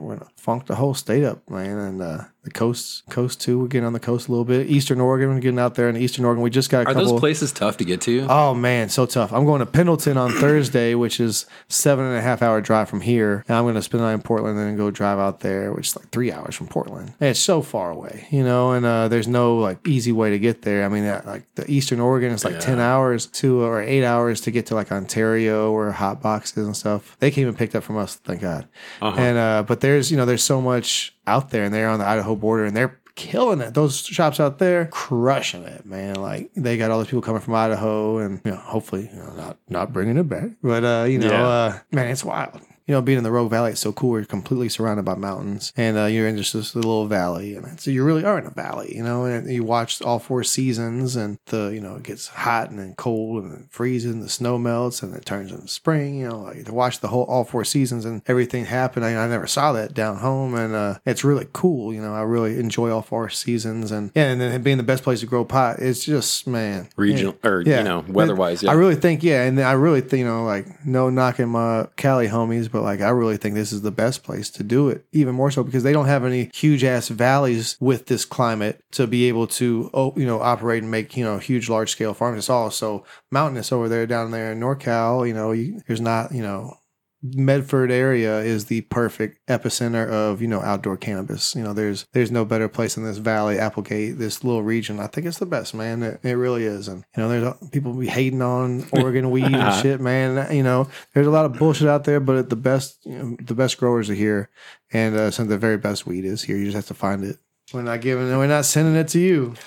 funk 0.42 0.66
the 0.66 0.74
whole 0.74 0.94
state 0.94 1.22
up 1.22 1.48
man 1.48 1.78
and 1.78 2.02
uh 2.02 2.24
the 2.42 2.50
coast 2.50 3.04
coast 3.08 3.40
too 3.40 3.60
we're 3.60 3.68
getting 3.68 3.86
on 3.86 3.92
the 3.92 4.00
coast 4.00 4.26
a 4.26 4.30
little 4.32 4.44
bit 4.44 4.68
eastern 4.68 5.00
oregon 5.00 5.28
we're 5.28 5.38
getting 5.38 5.60
out 5.60 5.76
there 5.76 5.88
in 5.88 5.96
eastern 5.96 6.24
oregon 6.24 6.42
we 6.42 6.50
just 6.50 6.68
got 6.68 6.78
a 6.78 6.80
Are 6.90 6.94
couple 6.94 7.12
those 7.12 7.20
places 7.20 7.52
tough 7.52 7.76
to 7.76 7.84
get 7.84 8.00
to? 8.02 8.26
Oh 8.28 8.52
man, 8.54 8.88
so 8.88 9.06
tough. 9.06 9.32
I'm 9.32 9.44
going 9.44 9.60
to 9.60 9.66
Pendleton 9.66 10.16
on 10.16 10.32
Thursday, 10.32 10.94
which 10.94 11.20
is 11.20 11.46
seven 11.68 12.04
and 12.04 12.16
a 12.16 12.20
half 12.20 12.42
hour 12.42 12.60
drive 12.60 12.88
from 12.88 13.00
here. 13.00 13.44
And 13.46 13.56
I'm 13.56 13.64
going 13.64 13.76
to 13.76 13.82
spend 13.82 14.00
the 14.00 14.06
night 14.06 14.14
in 14.14 14.22
Portland 14.22 14.58
and 14.58 14.66
then 14.66 14.76
go 14.76 14.90
drive 14.90 15.18
out 15.18 15.40
there, 15.40 15.72
which 15.72 15.88
is 15.88 15.96
like 15.96 16.08
three 16.10 16.32
hours 16.32 16.54
from 16.56 16.66
Portland. 16.66 17.14
And 17.20 17.30
it's 17.30 17.40
so 17.40 17.62
far 17.62 17.90
away, 17.90 18.26
you 18.30 18.42
know. 18.42 18.72
And 18.72 18.84
uh, 18.84 19.06
there's 19.08 19.28
no 19.28 19.56
like 19.56 19.86
easy 19.86 20.10
way 20.10 20.30
to 20.30 20.38
get 20.38 20.62
there. 20.62 20.84
I 20.84 20.88
mean, 20.88 21.04
uh, 21.04 21.22
like 21.24 21.44
the 21.54 21.70
Eastern 21.70 22.00
Oregon 22.00 22.32
is 22.32 22.44
like 22.44 22.58
ten 22.58 22.80
hours 22.80 23.26
to 23.26 23.62
or 23.62 23.80
eight 23.80 24.04
hours 24.04 24.40
to 24.42 24.50
get 24.50 24.66
to 24.66 24.74
like 24.74 24.90
Ontario 24.90 25.70
or 25.70 25.92
hot 25.92 26.20
boxes 26.20 26.66
and 26.66 26.76
stuff. 26.76 27.16
They 27.20 27.30
came 27.30 27.46
and 27.46 27.56
picked 27.56 27.76
up 27.76 27.84
from 27.84 27.96
us, 27.98 28.16
thank 28.16 28.40
God. 28.40 28.66
And 29.00 29.38
uh, 29.38 29.62
but 29.66 29.80
there's 29.80 30.10
you 30.10 30.16
know 30.16 30.24
there's 30.24 30.31
so 30.38 30.60
much 30.60 31.14
out 31.26 31.50
there, 31.50 31.64
and 31.64 31.72
they're 31.74 31.88
on 31.88 31.98
the 31.98 32.06
Idaho 32.06 32.34
border, 32.36 32.64
and 32.64 32.76
they're 32.76 32.98
killing 33.14 33.60
it. 33.60 33.74
Those 33.74 34.00
shops 34.04 34.40
out 34.40 34.58
there, 34.58 34.86
crushing 34.86 35.64
it, 35.64 35.84
man. 35.84 36.14
Like 36.16 36.50
they 36.56 36.76
got 36.76 36.90
all 36.90 36.98
those 36.98 37.06
people 37.08 37.22
coming 37.22 37.40
from 37.42 37.54
Idaho, 37.54 38.18
and 38.18 38.40
you 38.44 38.50
know, 38.52 38.56
hopefully, 38.56 39.10
you 39.12 39.18
know, 39.18 39.32
not 39.34 39.58
not 39.68 39.92
bringing 39.92 40.16
it 40.16 40.28
back, 40.28 40.50
but 40.62 40.84
uh, 40.84 41.04
you 41.04 41.18
know, 41.18 41.28
Yeah. 41.30 41.46
uh, 41.46 41.78
man, 41.90 42.08
it's 42.08 42.24
wild. 42.24 42.60
You 42.86 42.94
know, 42.94 43.02
being 43.02 43.18
in 43.18 43.24
the 43.24 43.30
Rogue 43.30 43.50
Valley, 43.50 43.72
it's 43.72 43.80
so 43.80 43.92
cool. 43.92 44.18
You're 44.18 44.26
completely 44.26 44.68
surrounded 44.68 45.04
by 45.04 45.14
mountains, 45.14 45.72
and 45.76 45.96
uh, 45.96 46.06
you're 46.06 46.26
in 46.26 46.36
just 46.36 46.52
this 46.52 46.74
little 46.74 47.06
valley, 47.06 47.54
and 47.54 47.80
so 47.80 47.90
you 47.90 48.04
really 48.04 48.24
are 48.24 48.38
in 48.38 48.46
a 48.46 48.50
valley. 48.50 48.94
You 48.94 49.02
know, 49.02 49.24
and 49.24 49.50
you 49.50 49.64
watch 49.64 50.02
all 50.02 50.18
four 50.18 50.44
seasons, 50.44 51.16
and 51.16 51.38
the 51.46 51.68
you 51.68 51.80
know 51.80 51.96
it 51.96 52.02
gets 52.02 52.28
hot 52.28 52.70
and 52.70 52.78
then 52.78 52.94
cold 52.94 53.44
and 53.44 53.52
then 53.52 53.68
freezes, 53.70 54.12
and 54.12 54.22
the 54.22 54.28
snow 54.28 54.58
melts, 54.58 55.02
and 55.02 55.14
it 55.14 55.24
turns 55.24 55.52
into 55.52 55.68
spring. 55.68 56.18
You 56.20 56.28
know, 56.28 56.38
like 56.40 56.64
to 56.64 56.74
watch 56.74 57.00
the 57.00 57.08
whole 57.08 57.24
all 57.24 57.44
four 57.44 57.64
seasons 57.64 58.04
and 58.04 58.22
everything 58.26 58.64
happen. 58.64 59.02
I, 59.02 59.16
I 59.16 59.28
never 59.28 59.46
saw 59.46 59.72
that 59.72 59.94
down 59.94 60.16
home, 60.16 60.54
and 60.54 60.74
uh, 60.74 60.98
it's 61.06 61.24
really 61.24 61.46
cool. 61.52 61.92
You 61.92 62.00
know, 62.00 62.14
I 62.14 62.22
really 62.22 62.58
enjoy 62.58 62.90
all 62.90 63.02
four 63.02 63.28
seasons, 63.30 63.90
and 63.92 64.10
yeah, 64.14 64.30
and 64.30 64.40
then 64.40 64.62
being 64.62 64.76
the 64.76 64.82
best 64.82 65.02
place 65.02 65.20
to 65.20 65.26
grow 65.26 65.44
pot, 65.44 65.78
it's 65.78 66.04
just 66.04 66.46
man, 66.46 66.88
Regional 66.96 67.36
or 67.44 67.62
you 67.62 67.82
know, 67.82 68.04
weather-wise, 68.08 68.62
yeah. 68.62 68.70
I 68.70 68.74
really 68.74 68.96
think, 68.96 69.22
yeah, 69.22 69.44
and 69.44 69.60
I 69.60 69.72
really 69.72 70.00
think, 70.00 70.20
you 70.20 70.26
know, 70.26 70.44
like 70.44 70.84
no 70.84 71.10
knocking 71.10 71.48
my 71.48 71.86
Cali 71.96 72.28
homies, 72.28 72.71
but 72.72 72.82
like 72.82 73.00
I 73.00 73.10
really 73.10 73.36
think 73.36 73.54
this 73.54 73.72
is 73.72 73.82
the 73.82 73.90
best 73.90 74.24
place 74.24 74.50
to 74.50 74.62
do 74.62 74.88
it. 74.88 75.04
Even 75.12 75.34
more 75.34 75.50
so 75.50 75.62
because 75.62 75.82
they 75.82 75.92
don't 75.92 76.06
have 76.06 76.24
any 76.24 76.50
huge 76.54 76.82
ass 76.82 77.08
valleys 77.08 77.76
with 77.78 78.06
this 78.06 78.24
climate 78.24 78.82
to 78.92 79.06
be 79.06 79.28
able 79.28 79.46
to, 79.48 79.90
oh, 79.94 80.12
you 80.16 80.26
know, 80.26 80.40
operate 80.40 80.82
and 80.82 80.90
make 80.90 81.16
you 81.16 81.24
know 81.24 81.38
huge 81.38 81.68
large 81.68 81.90
scale 81.90 82.14
farms. 82.14 82.38
It's 82.38 82.50
all 82.50 82.70
so 82.70 83.04
mountainous 83.30 83.70
over 83.70 83.88
there, 83.88 84.06
down 84.06 84.30
there 84.30 84.52
in 84.52 84.60
NorCal. 84.60 85.26
You 85.28 85.34
know, 85.34 85.52
you, 85.52 85.80
there's 85.86 86.00
not, 86.00 86.32
you 86.32 86.42
know. 86.42 86.78
Medford 87.22 87.92
area 87.92 88.40
is 88.40 88.64
the 88.64 88.80
perfect 88.82 89.38
epicenter 89.46 90.08
of 90.08 90.42
you 90.42 90.48
know 90.48 90.60
outdoor 90.60 90.96
cannabis. 90.96 91.54
You 91.54 91.62
know, 91.62 91.72
there's 91.72 92.06
there's 92.12 92.30
no 92.30 92.44
better 92.44 92.68
place 92.68 92.96
in 92.96 93.04
this 93.04 93.18
valley, 93.18 93.58
Applegate, 93.58 94.18
this 94.18 94.42
little 94.42 94.62
region. 94.62 94.98
I 94.98 95.06
think 95.06 95.26
it's 95.26 95.38
the 95.38 95.46
best, 95.46 95.74
man. 95.74 96.02
It, 96.02 96.20
it 96.22 96.32
really 96.32 96.64
is. 96.64 96.88
And 96.88 97.04
you 97.16 97.22
know, 97.22 97.28
there's 97.28 97.70
people 97.70 97.92
be 97.92 98.08
hating 98.08 98.42
on 98.42 98.86
Oregon 98.92 99.30
weed 99.30 99.44
and 99.44 99.82
shit, 99.82 100.00
man. 100.00 100.54
You 100.54 100.64
know, 100.64 100.88
there's 101.14 101.26
a 101.26 101.30
lot 101.30 101.46
of 101.46 101.54
bullshit 101.54 101.88
out 101.88 102.04
there, 102.04 102.20
but 102.20 102.50
the 102.50 102.56
best 102.56 102.98
you 103.04 103.18
know, 103.18 103.36
the 103.40 103.54
best 103.54 103.78
growers 103.78 104.10
are 104.10 104.14
here, 104.14 104.50
and 104.92 105.14
uh, 105.14 105.30
some 105.30 105.44
of 105.44 105.50
the 105.50 105.58
very 105.58 105.78
best 105.78 106.06
weed 106.06 106.24
is 106.24 106.42
here. 106.42 106.56
You 106.56 106.64
just 106.64 106.76
have 106.76 106.86
to 106.86 106.94
find 106.94 107.22
it. 107.22 107.38
We're 107.72 107.82
not 107.82 108.02
giving, 108.02 108.30
it. 108.30 108.36
we're 108.36 108.46
not 108.46 108.66
sending 108.66 108.96
it 108.96 109.08
to 109.08 109.18
you. 109.18 109.54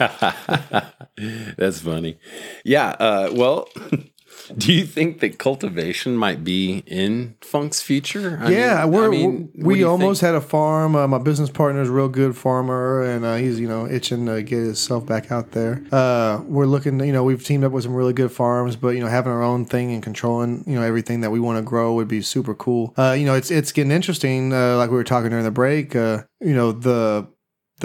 That's 1.57 1.79
funny. 1.79 2.19
Yeah. 2.63 2.89
Uh, 2.89 3.29
well, 3.33 3.67
Do 4.57 4.73
you 4.73 4.85
think 4.85 5.19
that 5.19 5.37
cultivation 5.39 6.15
might 6.15 6.43
be 6.43 6.83
in 6.87 7.35
Funk's 7.41 7.81
future? 7.81 8.39
I 8.41 8.51
yeah, 8.51 8.83
mean- 8.83 8.91
we're, 8.91 9.05
I 9.05 9.09
mean, 9.09 9.51
we 9.55 9.83
almost 9.83 10.21
think? 10.21 10.33
had 10.33 10.35
a 10.35 10.45
farm. 10.45 10.95
Uh, 10.95 11.07
my 11.07 11.17
business 11.17 11.49
partner 11.49 11.81
is 11.81 11.89
a 11.89 11.91
real 11.91 12.09
good 12.09 12.35
farmer, 12.37 13.03
and 13.03 13.25
uh, 13.25 13.35
he's 13.35 13.59
you 13.59 13.67
know 13.67 13.87
itching 13.87 14.25
to 14.27 14.41
get 14.43 14.59
himself 14.59 15.05
back 15.05 15.31
out 15.31 15.51
there. 15.51 15.83
Uh, 15.91 16.41
we're 16.45 16.65
looking, 16.65 16.99
you 16.99 17.13
know, 17.13 17.23
we've 17.23 17.43
teamed 17.43 17.63
up 17.63 17.71
with 17.71 17.83
some 17.83 17.93
really 17.95 18.13
good 18.13 18.31
farms, 18.31 18.75
but 18.75 18.89
you 18.89 18.99
know, 18.99 19.07
having 19.07 19.31
our 19.31 19.43
own 19.43 19.65
thing 19.65 19.91
and 19.93 20.03
controlling 20.03 20.63
you 20.67 20.75
know 20.75 20.81
everything 20.83 21.21
that 21.21 21.31
we 21.31 21.39
want 21.39 21.57
to 21.57 21.61
grow 21.63 21.93
would 21.93 22.07
be 22.07 22.21
super 22.21 22.53
cool. 22.53 22.93
Uh, 22.97 23.15
you 23.17 23.25
know, 23.25 23.33
it's 23.35 23.51
it's 23.51 23.71
getting 23.71 23.91
interesting. 23.91 24.53
Uh, 24.53 24.77
like 24.77 24.89
we 24.89 24.95
were 24.95 25.03
talking 25.03 25.29
during 25.29 25.45
the 25.45 25.51
break. 25.51 25.95
Uh, 25.95 26.23
you 26.39 26.53
know, 26.53 26.71
the 26.71 27.27